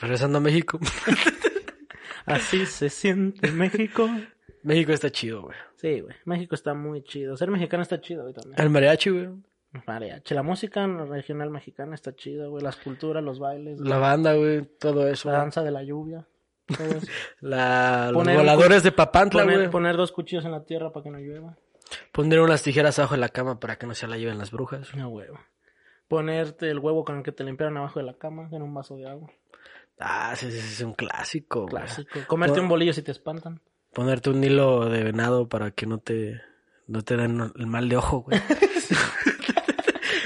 Regresando 0.00 0.38
a 0.38 0.40
México. 0.40 0.78
Así 2.26 2.66
se 2.66 2.90
siente 2.90 3.52
México. 3.52 4.10
México 4.64 4.92
está 4.92 5.10
chido, 5.10 5.42
güey. 5.42 5.56
Sí, 5.76 6.00
güey. 6.00 6.16
México 6.24 6.56
está 6.56 6.74
muy 6.74 7.02
chido. 7.04 7.36
Ser 7.36 7.50
mexicano 7.50 7.84
está 7.84 8.00
chido, 8.00 8.22
güey, 8.22 8.34
también. 8.34 8.60
El 8.60 8.70
mariachi, 8.70 9.10
güey. 9.10 9.28
Mariachi. 9.86 10.34
La 10.34 10.42
música 10.42 10.86
regional 10.86 11.50
mexicana 11.50 11.94
está 11.94 12.14
chida, 12.14 12.46
güey. 12.46 12.62
Las 12.62 12.76
culturas, 12.76 13.22
los 13.22 13.38
bailes. 13.38 13.78
La 13.80 13.98
banda, 13.98 14.34
güey. 14.34 14.64
Todo 14.78 15.06
eso. 15.08 15.28
La 15.28 15.34
güey. 15.36 15.42
danza 15.42 15.62
de 15.62 15.70
la 15.70 15.82
lluvia. 15.82 16.26
Todo 16.66 16.86
eso. 16.86 17.06
La, 17.40 18.06
los 18.10 18.14
Poner 18.22 18.36
voladores 18.38 18.82
de 18.82 18.90
Papantla, 18.92 19.42
poner, 19.42 19.58
güey. 19.58 19.70
poner 19.70 19.96
dos 19.96 20.10
cuchillos 20.12 20.44
en 20.44 20.50
la 20.52 20.64
tierra 20.64 20.92
para 20.92 21.04
que 21.04 21.10
no 21.10 21.18
llueva. 21.18 21.56
Poner 22.12 22.40
unas 22.40 22.62
tijeras 22.62 22.98
abajo 22.98 23.14
de 23.14 23.20
la 23.20 23.28
cama 23.28 23.60
para 23.60 23.76
que 23.76 23.86
no 23.86 23.94
se 23.94 24.08
la 24.08 24.16
lleven 24.16 24.38
las 24.38 24.50
brujas. 24.50 24.92
No, 24.96 25.08
huevo. 25.10 25.38
Ponerte 26.08 26.68
el 26.70 26.78
huevo 26.80 27.04
con 27.04 27.18
el 27.18 27.22
que 27.22 27.32
te 27.32 27.44
limpiaron 27.44 27.76
abajo 27.76 28.00
de 28.00 28.06
la 28.06 28.14
cama 28.14 28.48
en 28.52 28.62
un 28.62 28.72
vaso 28.74 28.96
de 28.96 29.08
agua. 29.08 29.30
Ah, 30.00 30.34
sí, 30.36 30.50
sí, 30.50 30.58
sí, 30.60 30.72
es 30.74 30.80
un 30.80 30.94
clásico, 30.94 31.62
güey. 31.62 31.70
Clásico. 31.70 32.18
Comerte 32.26 32.60
un 32.60 32.68
bolillo 32.68 32.92
si 32.92 33.02
te 33.02 33.12
espantan. 33.12 33.60
Ponerte 33.92 34.30
un 34.30 34.42
hilo 34.42 34.88
de 34.88 35.04
venado 35.04 35.48
para 35.48 35.70
que 35.70 35.86
no 35.86 35.98
te, 35.98 36.40
no 36.86 37.02
te 37.02 37.16
den 37.16 37.52
el 37.56 37.66
mal 37.66 37.88
de 37.88 37.96
ojo, 37.96 38.22
güey. 38.22 38.40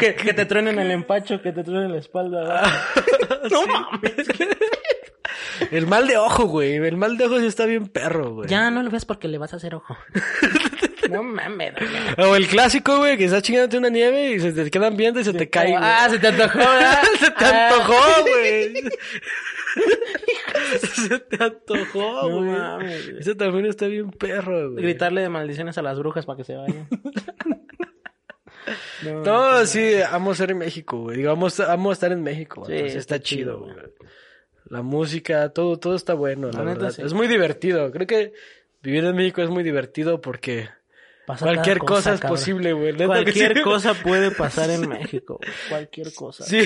Que, 0.01 0.15
que 0.15 0.33
te 0.35 0.47
truenen 0.47 0.79
el 0.79 0.91
empacho, 0.91 1.41
que 1.43 1.53
te 1.53 1.63
truenen 1.63 1.93
la 1.93 1.99
espalda. 1.99 2.63
güey. 2.99 3.51
no 3.53 3.67
mames. 3.67 4.13
el 5.71 5.87
mal 5.87 6.07
de 6.09 6.17
ojo, 6.17 6.47
güey. 6.47 6.75
El 6.77 6.97
mal 6.97 7.17
de 7.17 7.27
ojo 7.27 7.39
sí 7.39 7.47
está 7.47 7.67
bien 7.67 7.87
perro, 7.87 8.35
güey. 8.35 8.49
Ya 8.49 8.71
no 8.71 8.83
lo 8.83 8.91
ves 8.91 9.05
porque 9.05 9.29
le 9.29 9.39
vas 9.39 9.53
a 9.53 9.57
hacer 9.57 9.75
ojo. 9.75 9.97
No 11.11 11.23
mames. 11.23 11.75
O 12.19 12.37
el 12.37 12.47
clásico, 12.49 12.99
güey, 12.99 13.17
que 13.19 13.25
estás 13.27 13.43
chingándote 13.43 13.79
una 13.79 13.89
nieve 13.91 14.31
y 14.33 14.41
se 14.41 14.53
te 14.53 14.71
quedan 14.71 14.97
viendo 14.97 15.21
y 15.21 15.25
se 15.25 15.33
te 15.33 15.49
cae, 15.51 15.71
güey. 15.73 15.83
Ah, 15.83 16.07
se 16.09 16.19
te 16.19 16.29
antojó, 16.29 16.59
¿verdad? 16.59 16.99
se 17.21 17.31
te 17.31 17.45
Ah. 17.45 17.69
antojó, 17.69 18.23
güey. 18.23 18.75
se 20.81 21.19
te 21.19 21.43
antojó, 21.45 22.29
No 22.29 22.37
güey. 22.39 22.51
mames, 22.51 23.07
güey. 23.11 23.21
Eso 23.21 23.37
también 23.37 23.67
está 23.67 23.87
bien 23.87 24.11
perro, 24.11 24.71
güey. 24.73 24.83
Gritarle 24.85 25.23
de 25.23 25.29
maldiciones 25.29 25.77
a 25.79 25.83
las 25.83 25.99
brujas 25.99 26.27
para 26.27 26.37
que 26.37 26.45
se 26.45 26.57
vayan. 26.57 26.89
no, 29.03 29.23
No, 29.25 29.67
sí, 29.67 29.95
amo 30.11 30.35
ser 30.35 30.51
en 30.53 30.59
México, 30.59 30.99
güey. 31.03 31.17
Digo, 31.19 31.31
amo, 31.31 31.49
amo 31.69 31.93
estar 31.93 32.13
en 32.13 32.23
México, 32.23 32.65
Sí, 32.67 32.73
güey. 32.73 32.87
está, 32.87 32.99
está 32.99 33.21
chido, 33.21 33.55
chido, 33.55 33.75
güey. 33.75 33.75
La 34.67 34.83
música, 34.83 35.49
todo, 35.51 35.79
todo 35.79 35.95
está 35.97 36.15
bueno, 36.15 36.51
la, 36.53 36.59
La 36.61 36.65
neta, 36.67 36.79
verdad. 36.85 36.91
sí. 36.97 37.03
Es 37.03 37.13
muy 37.13 37.27
divertido. 37.29 37.91
Creo 37.91 38.07
que 38.07 38.33
vivir 38.83 39.05
en 39.05 39.17
México 39.17 39.43
es 39.43 39.49
muy 39.51 39.63
divertido 39.65 40.21
porque 40.21 40.69
Pasa 41.27 41.45
cualquier 41.45 41.79
cosa, 41.79 42.15
es 42.15 42.21
cabrón. 42.21 42.37
posible, 42.39 42.73
güey. 42.73 42.95
Cualquier 42.95 43.57
sí. 43.59 43.63
cosa 43.63 43.95
puede 43.95 44.31
pasar 44.37 44.71
en 44.71 44.89
México. 44.89 45.39
güey. 45.43 45.53
Cualquier 45.69 46.13
cosa. 46.15 46.45
Sí, 46.45 46.61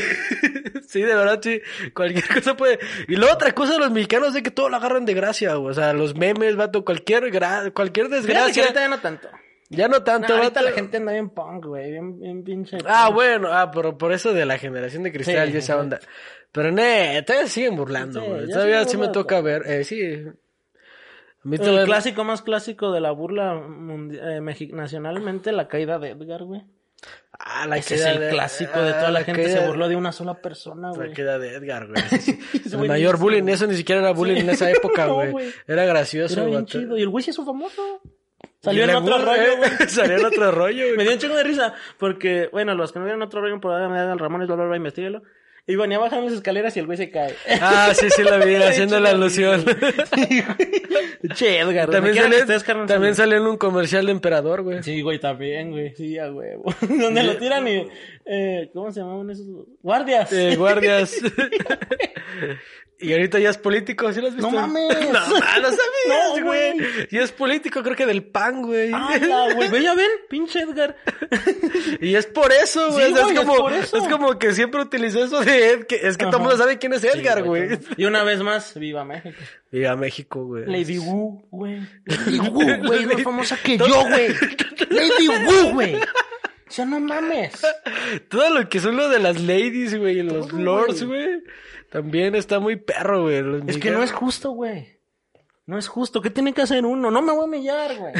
sí, 0.88 1.00
de 1.02 1.14
verdad, 1.14 1.40
sí. 1.42 1.61
Cualquier 1.94 2.26
cosa 2.28 2.57
puede. 2.57 2.78
Y 3.09 3.16
luego 3.16 3.34
otra 3.34 3.52
cosa 3.55 3.72
de 3.74 3.78
los 3.80 3.90
mexicanos 3.90 4.34
es 4.34 4.42
que 4.42 4.50
todo 4.50 4.68
lo 4.68 4.76
agarran 4.76 5.05
de 5.07 5.14
gracia, 5.14 5.55
güey. 5.55 5.70
O 5.70 5.74
sea, 5.74 5.92
los 5.92 6.14
memes, 6.14 6.57
vato, 6.57 6.84
cualquier, 6.84 7.30
gra... 7.30 7.70
cualquier 7.72 8.09
que 8.09 8.16
desgracia. 8.16 8.62
ahorita 8.64 8.80
ya 8.80 8.88
no 8.88 9.00
tanto. 9.00 9.28
Ya 9.77 9.89
no 9.89 9.99
No, 9.99 10.05
tanto, 10.05 10.33
ahorita 10.35 10.61
vato. 10.61 10.70
la 10.70 10.72
gente 10.72 10.97
anda 10.99 11.12
bien 11.12 11.31
punk, 11.31 11.64
güey. 11.66 11.91
Bien, 11.93 12.18
bien 12.18 12.45
pinche. 12.45 12.79
Ah, 12.87 13.05
punk. 13.07 13.14
bueno, 13.16 13.49
ah, 13.53 13.70
pero 13.70 13.97
por 13.99 14.12
eso 14.12 14.33
de 14.33 14.45
la 14.47 14.59
generación 14.59 15.03
de 15.03 15.12
cristal 15.12 15.49
Sí, 15.49 15.55
y 15.55 15.57
esa 15.59 15.77
onda. 15.79 16.01
Pero 16.53 16.70
ne, 16.70 17.22
todavía 17.27 17.49
siguen 17.49 17.77
burlando, 17.77 18.22
güey. 18.22 18.49
todavía 18.49 18.85
sí 18.85 18.97
me 18.97 19.09
toca 19.09 19.41
ver, 19.41 19.62
eh, 19.66 19.85
sí. 19.85 20.01
El 20.03 21.59
todavía- 21.59 21.85
clásico 21.85 22.25
más 22.25 22.41
clásico 22.43 22.91
de 22.93 23.01
la 23.01 23.11
burla 23.11 23.61
eh, 23.61 24.41
nacionalmente, 24.72 25.53
la 25.53 25.68
caída 25.68 25.99
de 25.99 26.11
Edgar, 26.11 26.45
güey. 26.45 26.62
Ah, 27.39 27.66
la 27.66 27.77
Ese 27.77 27.97
es 27.97 28.05
el 28.07 28.18
de- 28.20 28.29
clásico 28.31 28.81
de 28.81 28.91
ah, 28.93 28.99
toda 28.99 29.11
la 29.11 29.25
gente 29.25 29.43
queda- 29.43 29.61
se 29.61 29.66
burló 29.66 29.89
de 29.89 29.97
una 29.97 30.11
sola 30.12 30.35
persona, 30.41 30.89
La 30.91 30.95
güey. 30.97 31.12
queda 31.12 31.39
de 31.39 31.57
Edgar, 31.57 31.89
güey. 31.89 32.03
sí, 32.20 32.39
el 32.72 32.89
mayor 32.89 33.18
bullying, 33.18 33.47
eso 33.49 33.66
ni 33.66 33.75
siquiera 33.75 34.01
era 34.01 34.12
bullying 34.12 34.41
en 34.43 34.51
esa 34.51 34.70
época, 34.70 35.07
No, 35.07 35.14
güey. 35.16 35.31
güey. 35.33 35.51
Era 35.66 35.85
gracioso, 35.85 36.35
Era 36.35 36.45
bien 36.45 36.61
vato. 36.61 36.79
chido. 36.79 36.97
Y 36.97 37.03
el 37.03 37.09
güey 37.11 37.22
se 37.25 37.33
hizo 37.33 37.45
famoso. 37.45 38.01
Y 38.73 38.77
Salió 38.79 38.85
en 38.85 38.95
otro 38.95 39.19
rollo, 39.19 39.57
güey. 39.59 39.71
Salió 39.89 40.17
en 40.19 40.25
otro 40.25 40.51
rollo, 40.51 40.85
güey. 40.85 40.97
Me 40.97 41.03
dio 41.05 41.12
un 41.12 41.19
chingo 41.19 41.37
de 41.37 41.45
risa. 41.45 41.75
Porque, 41.99 42.49
bueno, 42.53 42.75
los 42.75 42.93
que 42.93 42.99
no 42.99 43.05
vieron 43.05 43.23
otro 43.23 43.41
rollo 43.41 43.61
por 43.61 43.73
ahí, 43.75 43.89
me 43.89 43.99
dan 43.99 44.19
Ramones, 44.19 44.47
bla, 44.47 44.57
bla, 44.57 44.67
bla, 44.67 44.77
investíguelo. 44.77 45.23
Y 45.67 45.77
venía 45.77 45.99
bajando 45.99 46.27
las 46.27 46.35
escaleras 46.35 46.77
y 46.77 46.81
el 46.81 46.87
güey 46.87 46.99
se 46.99 47.11
cae. 47.11 47.35
Ah, 47.59 47.93
sí, 47.95 48.11
sí 48.11 48.23
la 48.23 48.37
vi, 48.37 48.55
haciendo 48.62 49.01
la 49.01 49.11
alusión. 49.11 49.65
Che, 51.35 51.59
Edgar. 51.59 51.89
También, 51.89 52.35
estés, 52.35 52.62
carnal, 52.62 52.87
también 52.87 53.15
salió 53.15 53.39
en 53.39 53.47
un 53.47 53.57
comercial 53.57 54.05
de 54.05 54.12
Emperador, 54.12 54.61
güey. 54.61 54.83
Sí, 54.83 55.01
güey, 55.01 55.19
también, 55.19 55.71
güey. 55.71 55.95
Sí, 55.95 56.19
a 56.19 56.31
huevo. 56.31 56.65
Donde 56.83 57.23
lo 57.23 57.39
tiran 57.39 57.67
y... 57.67 57.89
Eh, 58.27 58.71
¿Cómo 58.75 58.93
se 58.93 59.01
llamaban 59.01 59.31
esos? 59.31 59.47
Guardias. 59.83 60.31
Eh, 60.35 60.55
guardias. 60.57 61.15
Y 63.01 63.12
ahorita 63.12 63.38
ya 63.38 63.51
es 63.51 63.59
político, 63.59 64.12
¿sí 64.12 64.20
lo 64.20 64.28
has 64.28 64.34
visto? 64.34 64.51
No 64.51 64.61
mames. 64.61 64.97
No, 65.12 65.20
no 65.20 65.40
sabías, 65.40 65.78
No, 66.09 66.45
güey. 66.45 66.72
güey. 66.78 67.09
Y 67.11 67.18
es 67.18 67.32
político, 67.32 67.82
creo 67.82 67.97
que 67.97 68.07
del 68.07 68.22
PAN, 68.24 68.62
güey. 68.62 68.92
¡Hala, 68.92 69.55
güey! 69.55 69.68
Ve, 69.68 69.82
ya 69.82 69.95
ven, 69.95 70.09
pinche 70.28 70.61
Edgar. 70.61 70.97
Y 72.01 72.14
es 72.14 72.26
por 72.26 72.53
eso, 72.53 72.90
güey. 72.92 73.07
Sí, 73.07 73.12
O 73.12 73.16
sea, 73.16 73.24
güey, 73.24 73.34
es, 73.36 73.40
es 73.42 73.47
como, 73.47 73.70
eso. 73.70 73.97
es 73.99 74.09
como 74.09 74.38
que 74.38 74.53
siempre 74.53 74.80
utilizó 74.80 75.24
eso 75.24 75.40
de 75.42 75.70
Ed, 75.72 75.84
que 75.86 75.97
es 76.03 76.16
que 76.16 76.24
todo 76.26 76.36
el 76.38 76.42
mundo 76.42 76.57
sabe 76.57 76.78
quién 76.78 76.92
es 76.92 77.05
Edgar, 77.05 77.38
Sí, 77.38 77.45
güey. 77.45 77.78
Y 77.97 78.05
una 78.05 78.22
vez 78.24 78.40
más, 78.42 78.74
viva 78.78 79.05
México. 79.05 79.36
Viva 79.70 79.97
México, 79.97 80.45
güey. 80.45 80.64
Lady 80.66 80.99
Wu, 80.99 81.47
güey. 81.51 81.80
Lady 82.05 82.38
Wu, 82.40 82.86
güey, 82.86 83.07
más 83.07 83.22
famosa 83.22 83.57
que 83.62 83.76
yo, 83.78 83.86
güey. 84.09 84.28
Lady 84.90 85.28
Wu, 85.28 85.72
güey. 85.72 85.95
O 85.97 86.70
sea, 86.76 86.84
no 86.86 86.99
mames. 87.01 87.53
Todo 88.28 88.51
lo 88.51 88.68
que 88.68 88.80
son 88.80 88.97
lo 88.97 89.09
de 89.09 89.20
las 89.20 89.40
ladies, 89.40 89.97
güey, 89.97 90.18
y 90.18 90.22
los 90.22 90.49
Todo, 90.49 90.61
lords, 90.61 91.05
güey. 91.05 91.24
güey. 91.26 91.42
También 91.95 92.34
está 92.34 92.59
muy 92.59 92.74
perro, 92.74 93.22
güey. 93.22 93.62
Es 93.68 93.78
que 93.78 93.92
no 93.92 94.03
es 94.03 94.11
justo, 94.11 94.51
güey. 94.51 94.99
No 95.64 95.78
es 95.78 95.86
justo. 95.86 96.20
¿Qué 96.20 96.28
tiene 96.28 96.53
que 96.53 96.62
hacer 96.62 96.84
uno? 96.84 97.09
No 97.09 97.22
me 97.22 97.30
voy 97.30 97.42
a 97.42 97.45
humillar, 97.45 97.97
güey. 97.97 98.12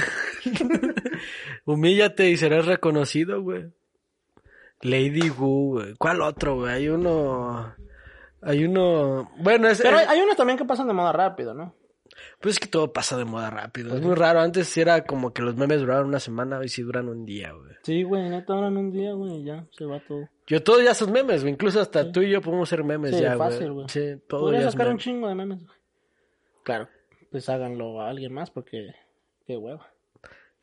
Humíllate 1.65 2.31
y 2.31 2.37
serás 2.37 2.67
reconocido, 2.67 3.43
güey. 3.43 3.73
Lady 4.81 5.29
Wu, 5.29 5.73
güey. 5.73 5.95
¿Cuál 5.99 6.23
otro, 6.23 6.55
güey? 6.55 6.73
Hay 6.73 6.89
uno... 6.89 7.75
Hay 8.43 8.65
uno... 8.65 9.33
Bueno, 9.39 9.67
es... 9.67 9.83
Pero 9.83 9.99
hay, 9.99 10.07
hay 10.07 10.21
unos 10.21 10.37
también 10.37 10.57
que 10.57 10.65
pasan 10.65 10.87
de 10.87 10.95
moda 10.95 11.11
rápido, 11.11 11.53
¿no? 11.53 11.75
Pues 12.45 12.57
es 12.57 12.61
que 12.61 12.67
todo 12.67 12.93
pasa 12.93 13.17
de 13.17 13.25
moda 13.25 13.49
rápido. 13.49 13.97
Es 13.97 14.03
muy 14.03 14.15
raro. 14.15 14.41
Antes 14.41 14.69
sí 14.69 14.79
era 14.79 15.07
como 15.07 15.33
que 15.33 15.41
los 15.41 15.57
memes 15.57 15.81
duraban 15.81 16.05
una 16.05 16.21
semana. 16.21 16.59
Hoy 16.59 16.69
sí 16.69 16.83
duran 16.83 17.09
un 17.09 17.25
día, 17.25 17.53
güey. 17.53 17.73
Sí, 17.85 18.03
güey, 18.03 18.29
neta, 18.29 18.53
duran 18.53 18.77
un 18.77 18.91
día, 18.93 19.15
güey, 19.15 19.37
y 19.37 19.45
ya, 19.45 19.65
se 19.71 19.87
va 19.87 19.99
todo. 20.07 20.29
Yo 20.47 20.63
todo 20.63 20.83
ya 20.83 20.93
son 20.93 21.11
memes, 21.11 21.41
güey. 21.41 21.55
Incluso 21.55 21.81
hasta 21.81 22.13
tú 22.13 22.21
y 22.21 22.31
yo 22.31 22.43
podemos 22.43 22.69
ser 22.69 22.85
memes 22.85 23.17
Sí, 23.17 23.23
ya, 23.23 23.39
fácil, 23.39 23.73
güey. 23.73 23.89
Sí, 23.89 24.17
todo 24.29 24.43
Podría 24.43 24.61
ya 24.61 24.67
es 24.67 24.73
sacar 24.73 24.89
un 24.89 24.93
meme. 24.93 25.03
chingo 25.03 25.29
de 25.29 25.35
memes, 25.35 25.65
güey. 25.65 25.79
Claro. 26.65 26.89
Pues 27.31 27.49
háganlo 27.49 28.03
a 28.03 28.11
alguien 28.11 28.35
más 28.35 28.51
porque... 28.51 28.95
Qué 29.47 29.57
hueva. 29.57 29.89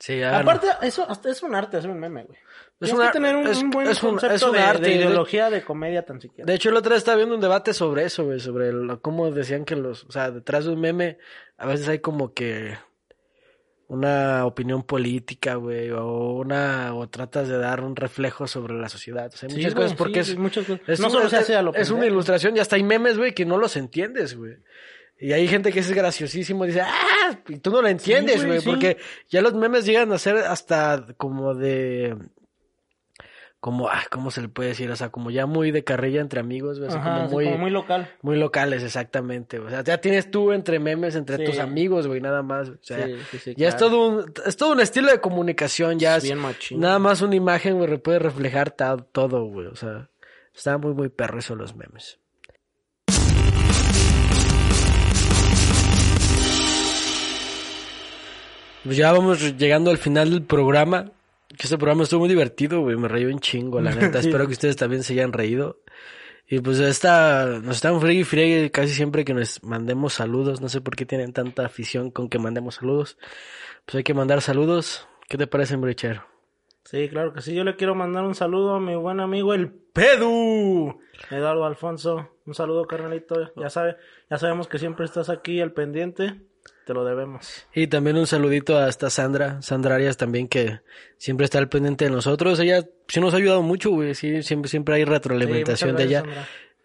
Sí, 0.03 0.21
Aparte, 0.23 0.67
eso 0.81 1.07
es 1.25 1.43
un 1.43 1.53
arte 1.53 1.77
hacer 1.77 1.91
un 1.91 1.99
meme, 1.99 2.23
güey. 2.23 2.39
Es 2.79 2.91
una- 2.91 3.05
que 3.07 3.11
tener 3.13 3.35
un, 3.35 3.45
es- 3.45 3.61
un 3.61 3.69
buen 3.69 3.87
es 3.87 4.01
un- 4.01 4.09
concepto 4.09 4.35
es 4.35 4.41
un 4.43 4.51
de, 4.53 4.59
arte, 4.59 4.81
de 4.81 4.89
de- 4.89 4.95
ideología 4.95 5.49
de 5.51 5.61
comedia 5.61 6.03
tan 6.03 6.19
siquiera. 6.19 6.47
De 6.47 6.55
hecho, 6.55 6.69
el 6.69 6.75
otro 6.77 6.89
día 6.89 6.97
estaba 6.97 7.17
viendo 7.17 7.35
un 7.35 7.41
debate 7.41 7.71
sobre 7.73 8.05
eso, 8.05 8.25
güey, 8.25 8.39
sobre 8.39 8.73
lo- 8.73 8.99
cómo 8.99 9.29
decían 9.29 9.63
que 9.63 9.75
los, 9.75 10.03
o 10.05 10.11
sea, 10.11 10.31
detrás 10.31 10.65
de 10.65 10.71
un 10.71 10.81
meme, 10.81 11.19
a 11.57 11.67
veces 11.67 11.87
hay 11.87 11.99
como 11.99 12.33
que 12.33 12.75
una 13.87 14.45
opinión 14.45 14.83
política, 14.83 15.55
güey, 15.55 15.91
o 15.91 16.31
una, 16.33 16.95
o 16.95 17.09
tratas 17.09 17.49
de 17.49 17.57
dar 17.57 17.81
un 17.83 17.95
reflejo 17.95 18.47
sobre 18.47 18.73
la 18.75 18.87
sociedad. 18.87 19.29
O 19.33 19.37
sea, 19.37 19.49
hay 19.49 19.55
muchas 19.55 19.75
cosas, 19.75 19.93
porque 19.95 20.23
sí, 20.23 20.31
es, 20.31 20.37
muchas 20.37 20.65
cosas. 20.65 20.81
es 20.87 20.99
no 20.99 21.07
una- 21.07 21.13
solo 21.17 21.29
se 21.29 21.35
hace 21.37 21.55
a 21.55 21.61
lo 21.61 21.73
es 21.75 21.91
una 21.91 22.05
ilustración 22.05 22.55
y 22.55 22.59
hasta 22.59 22.77
hay 22.77 22.83
memes, 22.83 23.17
güey, 23.17 23.33
que 23.33 23.45
no 23.45 23.57
los 23.57 23.75
entiendes, 23.75 24.35
güey. 24.37 24.55
Y 25.21 25.33
hay 25.33 25.47
gente 25.47 25.71
que 25.71 25.79
es 25.79 25.91
graciosísimo 25.91 26.65
dice, 26.65 26.81
¡ah! 26.81 27.39
Y 27.47 27.57
tú 27.57 27.69
no 27.71 27.81
lo 27.81 27.87
entiendes, 27.87 28.45
güey, 28.45 28.59
sí. 28.59 28.65
porque 28.67 28.97
ya 29.29 29.41
los 29.41 29.53
memes 29.53 29.85
llegan 29.85 30.11
a 30.11 30.17
ser 30.17 30.37
hasta 30.37 31.05
como 31.17 31.53
de, 31.53 32.17
como, 33.59 33.87
ah, 33.87 34.01
¿cómo 34.09 34.31
se 34.31 34.41
le 34.41 34.49
puede 34.49 34.69
decir? 34.69 34.89
O 34.89 34.95
sea, 34.95 35.09
como 35.09 35.29
ya 35.29 35.45
muy 35.45 35.69
de 35.69 35.83
carrilla 35.83 36.19
entre 36.19 36.39
amigos, 36.39 36.79
güey, 36.79 36.91
Ajá, 36.91 37.27
como 37.27 37.29
sí, 37.29 37.35
muy, 37.35 37.45
como 37.45 37.57
muy 37.59 37.69
local. 37.69 38.09
muy 38.23 38.37
locales, 38.37 38.81
exactamente. 38.81 39.59
O 39.59 39.69
sea, 39.69 39.83
ya 39.83 39.99
tienes 39.99 40.31
tú 40.31 40.51
entre 40.51 40.79
memes, 40.79 41.15
entre 41.15 41.45
tus 41.45 41.59
amigos, 41.59 42.07
güey, 42.07 42.19
nada 42.19 42.41
más. 42.41 42.69
O 42.69 42.77
sea, 42.81 43.05
Sí, 43.05 43.15
sí, 43.29 43.37
sí, 43.37 43.53
ya 43.55 43.69
es 43.69 43.77
todo 43.77 44.07
un, 44.07 44.33
es 44.47 44.57
todo 44.57 44.71
un 44.71 44.79
estilo 44.79 45.11
de 45.11 45.21
comunicación, 45.21 45.99
ya 45.99 46.17
es 46.17 46.23
Bien 46.23 46.39
machín. 46.39 46.79
nada 46.79 46.97
más 46.97 47.21
una 47.21 47.35
imagen, 47.35 47.77
güey, 47.77 47.95
puede 47.99 48.17
reflejar 48.17 48.71
todo, 48.71 49.45
güey. 49.45 49.67
O 49.67 49.75
sea, 49.75 50.09
está 50.55 50.79
muy, 50.79 50.95
muy 50.95 51.09
perro 51.09 51.37
eso 51.37 51.55
los 51.55 51.75
memes. 51.75 52.17
Pues 58.83 58.97
ya 58.97 59.11
vamos 59.11 59.57
llegando 59.57 59.91
al 59.91 59.97
final 59.97 60.31
del 60.31 60.43
programa. 60.43 61.11
Que 61.49 61.63
este 61.63 61.77
programa 61.77 62.03
estuvo 62.03 62.21
muy 62.21 62.29
divertido, 62.29 62.81
güey. 62.81 62.95
Me 62.95 63.07
reí 63.07 63.25
un 63.25 63.39
chingo, 63.39 63.79
la 63.81 63.93
neta. 63.93 64.19
Espero 64.19 64.47
que 64.47 64.53
ustedes 64.53 64.75
también 64.75 65.03
se 65.03 65.13
hayan 65.13 65.33
reído. 65.33 65.81
Y 66.47 66.59
pues 66.59 66.79
esta, 66.79 67.45
nos 67.45 67.77
están 67.77 68.01
friegue 68.01 68.65
y 68.65 68.69
casi 68.71 68.93
siempre 68.93 69.23
que 69.23 69.33
nos 69.33 69.63
mandemos 69.63 70.13
saludos. 70.13 70.61
No 70.61 70.69
sé 70.69 70.81
por 70.81 70.95
qué 70.95 71.05
tienen 71.05 71.31
tanta 71.31 71.65
afición 71.65 72.11
con 72.11 72.27
que 72.27 72.39
mandemos 72.39 72.75
saludos. 72.75 73.17
Pues 73.85 73.95
hay 73.95 74.03
que 74.03 74.13
mandar 74.13 74.41
saludos. 74.41 75.07
¿Qué 75.29 75.37
te 75.37 75.47
parece, 75.47 75.75
Brichero? 75.75 76.25
Sí, 76.83 77.07
claro 77.09 77.33
que 77.33 77.41
sí. 77.41 77.53
Yo 77.53 77.63
le 77.63 77.75
quiero 77.75 77.95
mandar 77.95 78.23
un 78.23 78.35
saludo 78.35 78.75
a 78.75 78.79
mi 78.79 78.95
buen 78.95 79.19
amigo 79.19 79.53
el 79.53 79.71
Pedu. 79.71 80.99
Eduardo 81.29 81.65
Alfonso. 81.65 82.31
Un 82.45 82.53
saludo, 82.53 82.85
carnalito. 82.85 83.53
Ya 83.55 83.69
sabe, 83.69 83.95
ya 84.29 84.37
sabemos 84.37 84.67
que 84.67 84.79
siempre 84.79 85.05
estás 85.05 85.29
aquí 85.29 85.61
al 85.61 85.71
pendiente. 85.71 86.41
Te 86.85 86.93
lo 86.93 87.05
debemos. 87.05 87.67
Y 87.73 87.87
también 87.87 88.17
un 88.17 88.27
saludito 88.27 88.77
a 88.77 88.89
esta 88.89 89.09
Sandra, 89.09 89.61
Sandra 89.61 89.95
Arias 89.95 90.17
también 90.17 90.47
que 90.47 90.81
siempre 91.17 91.45
está 91.45 91.59
al 91.59 91.69
pendiente 91.69 92.05
de 92.05 92.11
nosotros. 92.11 92.59
Ella 92.59 92.83
sí 93.07 93.19
nos 93.19 93.33
ha 93.33 93.37
ayudado 93.37 93.61
mucho, 93.61 93.91
güey. 93.91 94.15
Sí, 94.15 94.41
siempre, 94.41 94.69
siempre 94.69 94.95
hay 94.95 95.05
retroalimentación 95.05 95.91
Sí, 95.91 95.95
de 95.97 96.03
ella. 96.03 96.23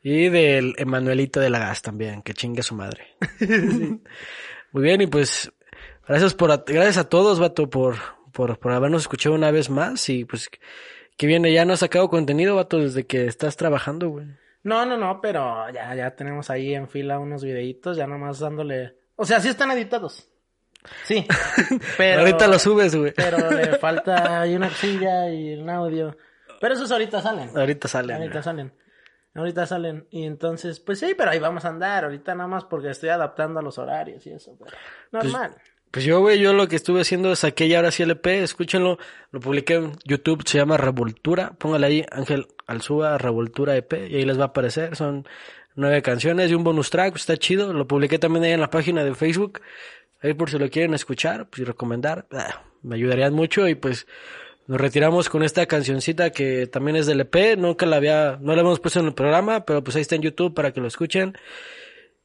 Y 0.03 0.29
del 0.29 0.75
Emanuelito 0.77 1.41
de 1.41 1.51
la 1.51 1.59
Gas 1.59 1.83
también, 1.83 2.23
que 2.23 2.35
chingue 2.35 2.61
a 2.61 2.63
su 2.63 2.75
madre. 2.75 3.17
Muy 4.73 4.83
bien, 4.83 5.01
y 5.01 5.07
pues 5.07 5.51
gracias 6.07 6.35
por 6.35 6.65
gracias 6.65 6.99
a 6.99 7.09
todos, 7.09 7.41
vato, 7.41 7.71
por, 7.71 7.97
por, 8.33 8.59
por 8.59 8.73
habernos 8.73 9.03
escuchado 9.03 9.35
una 9.35 9.51
vez 9.51 9.71
más. 9.71 10.09
Y 10.11 10.25
pues 10.25 10.51
que 11.17 11.27
viene, 11.27 11.53
ya 11.53 11.65
no 11.65 11.73
has 11.73 11.81
sacado 11.81 12.09
contenido, 12.09 12.57
vato, 12.57 12.79
desde 12.79 13.07
que 13.07 13.27
estás 13.27 13.57
trabajando, 13.57 14.11
güey. 14.11 14.27
No, 14.63 14.85
no, 14.85 14.99
no, 14.99 15.21
pero 15.21 15.71
ya, 15.71 15.95
ya 15.95 16.15
tenemos 16.17 16.51
ahí 16.51 16.75
en 16.75 16.89
fila 16.89 17.19
unos 17.19 17.45
videitos, 17.45 17.97
ya 17.97 18.07
nomás 18.07 18.41
dándole. 18.41 18.97
O 19.17 19.25
sea, 19.25 19.41
sí 19.41 19.49
están 19.49 19.71
editados. 19.71 20.29
Sí. 21.05 21.27
Pero, 21.97 22.21
ahorita 22.21 22.47
lo 22.47 22.59
subes, 22.59 22.95
güey. 22.95 23.13
Pero 23.15 23.51
le 23.51 23.79
falta 23.79 24.43
hay 24.43 24.55
una 24.55 24.71
silla 24.71 25.29
y 25.33 25.55
un 25.55 25.69
audio. 25.71 26.17
Pero 26.61 26.75
esos 26.75 26.91
ahorita 26.91 27.21
salen. 27.21 27.51
Ahorita 27.57 27.89
salen. 27.89 28.17
Ahorita 28.17 28.43
salen. 28.43 28.73
Ahorita 29.35 29.67
salen. 29.67 30.07
Y 30.11 30.25
entonces, 30.25 30.81
pues 30.81 30.99
sí, 30.99 31.15
pero 31.17 31.31
ahí 31.31 31.39
vamos 31.39 31.65
a 31.65 31.69
andar. 31.69 32.05
Ahorita 32.05 32.35
nada 32.35 32.49
más 32.49 32.65
porque 32.65 32.91
estoy 32.91 33.11
adaptando 33.11 33.61
a 33.61 33.63
los 33.63 33.79
horarios 33.79 34.27
y 34.27 34.31
eso. 34.31 34.57
Pero 34.59 34.71
pues, 35.11 35.25
normal. 35.25 35.57
Pues, 35.91 36.05
yo, 36.05 36.21
güey, 36.21 36.39
yo 36.39 36.53
lo 36.53 36.69
que 36.69 36.77
estuve 36.77 37.03
haciendo 37.03 37.33
es 37.33 37.45
aquella 37.45 37.73
ya 37.73 37.79
ahora 37.79 37.91
sí 37.91 38.03
LP. 38.03 38.43
Escúchenlo. 38.43 38.99
Lo 39.31 39.41
publiqué 39.41 39.75
en 39.75 39.93
YouTube. 40.05 40.47
Se 40.47 40.59
llama 40.59 40.77
Revoltura. 40.77 41.53
Póngale 41.59 41.87
ahí 41.87 42.07
Ángel 42.11 42.47
Alzúa 42.67 43.19
Revoltura 43.19 43.77
EP. 43.77 43.93
Y 44.09 44.17
ahí 44.17 44.25
les 44.25 44.39
va 44.39 44.45
a 44.45 44.49
aparecer. 44.49 44.97
Son 44.97 45.27
nueve 45.77 46.03
canciones 46.03 46.51
y 46.51 46.55
un 46.55 46.65
bonus 46.65 46.91
track, 46.91 47.13
pues, 47.13 47.23
está 47.23 47.37
chido. 47.37 47.73
Lo 47.73 47.87
publiqué 47.87 48.19
también 48.19 48.45
ahí 48.45 48.53
en 48.53 48.61
la 48.61 48.71
página 48.71 49.05
de 49.05 49.15
Facebook. 49.15 49.61
Ahí 50.23 50.35
por 50.35 50.51
si 50.51 50.59
lo 50.59 50.69
quieren 50.69 50.95
escuchar 50.95 51.49
pues, 51.49 51.61
y 51.61 51.65
recomendar, 51.65 52.27
ah, 52.33 52.63
me 52.83 52.97
ayudarían 52.97 53.35
mucho. 53.35 53.69
Y 53.69 53.75
pues 53.75 54.07
nos 54.67 54.81
retiramos 54.81 55.29
con 55.29 55.43
esta 55.43 55.67
cancioncita 55.67 56.31
que 56.31 56.67
también 56.67 56.97
es 56.97 57.07
del 57.07 57.21
EP. 57.21 57.57
Nunca 57.57 57.87
la 57.87 57.97
había, 57.97 58.39
no 58.41 58.55
la 58.55 58.63
hemos 58.63 58.81
puesto 58.81 59.01
en 59.01 59.07
el 59.07 59.15
programa, 59.15 59.65
pero 59.65 59.85
pues 59.85 59.97
ahí 59.97 60.03
está 60.03 60.17
en 60.17 60.23
YouTube 60.23 60.55
para 60.55 60.73
que 60.73 60.81
lo 60.81 60.89
escuchen. 60.89 61.37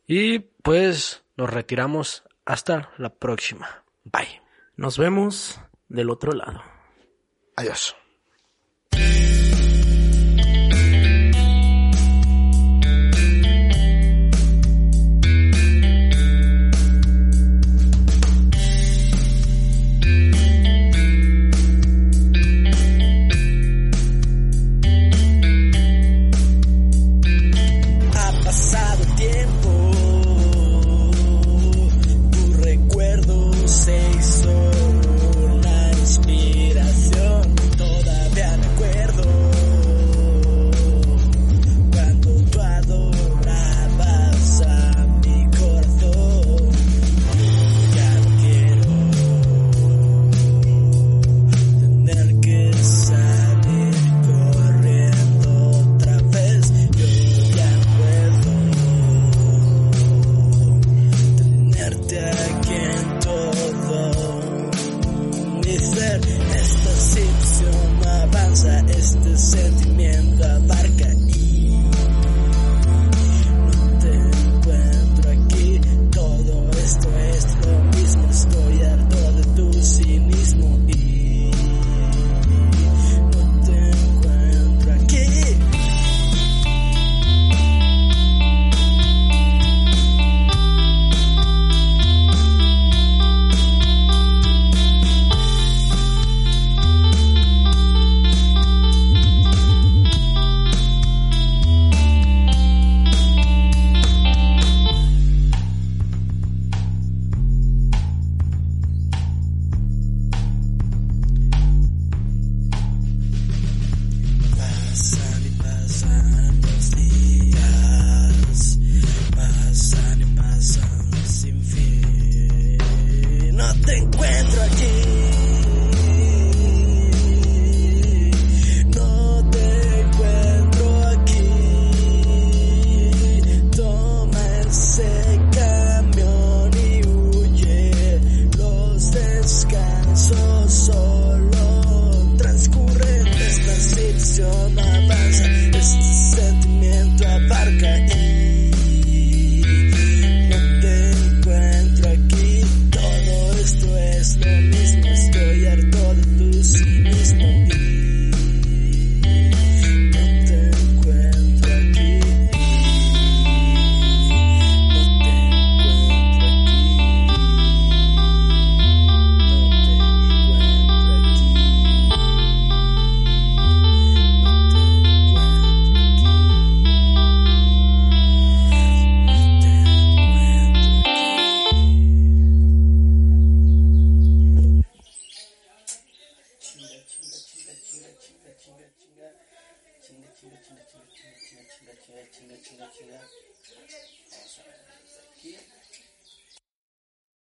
Y 0.07 0.39
pues 0.39 1.23
nos 1.37 1.49
retiramos 1.49 2.23
hasta 2.45 2.91
la 2.97 3.13
próxima. 3.13 3.83
Bye. 4.03 4.41
Nos 4.75 4.97
vemos 4.97 5.59
del 5.89 6.09
otro 6.09 6.31
lado. 6.31 6.63
Adiós. 7.55 8.00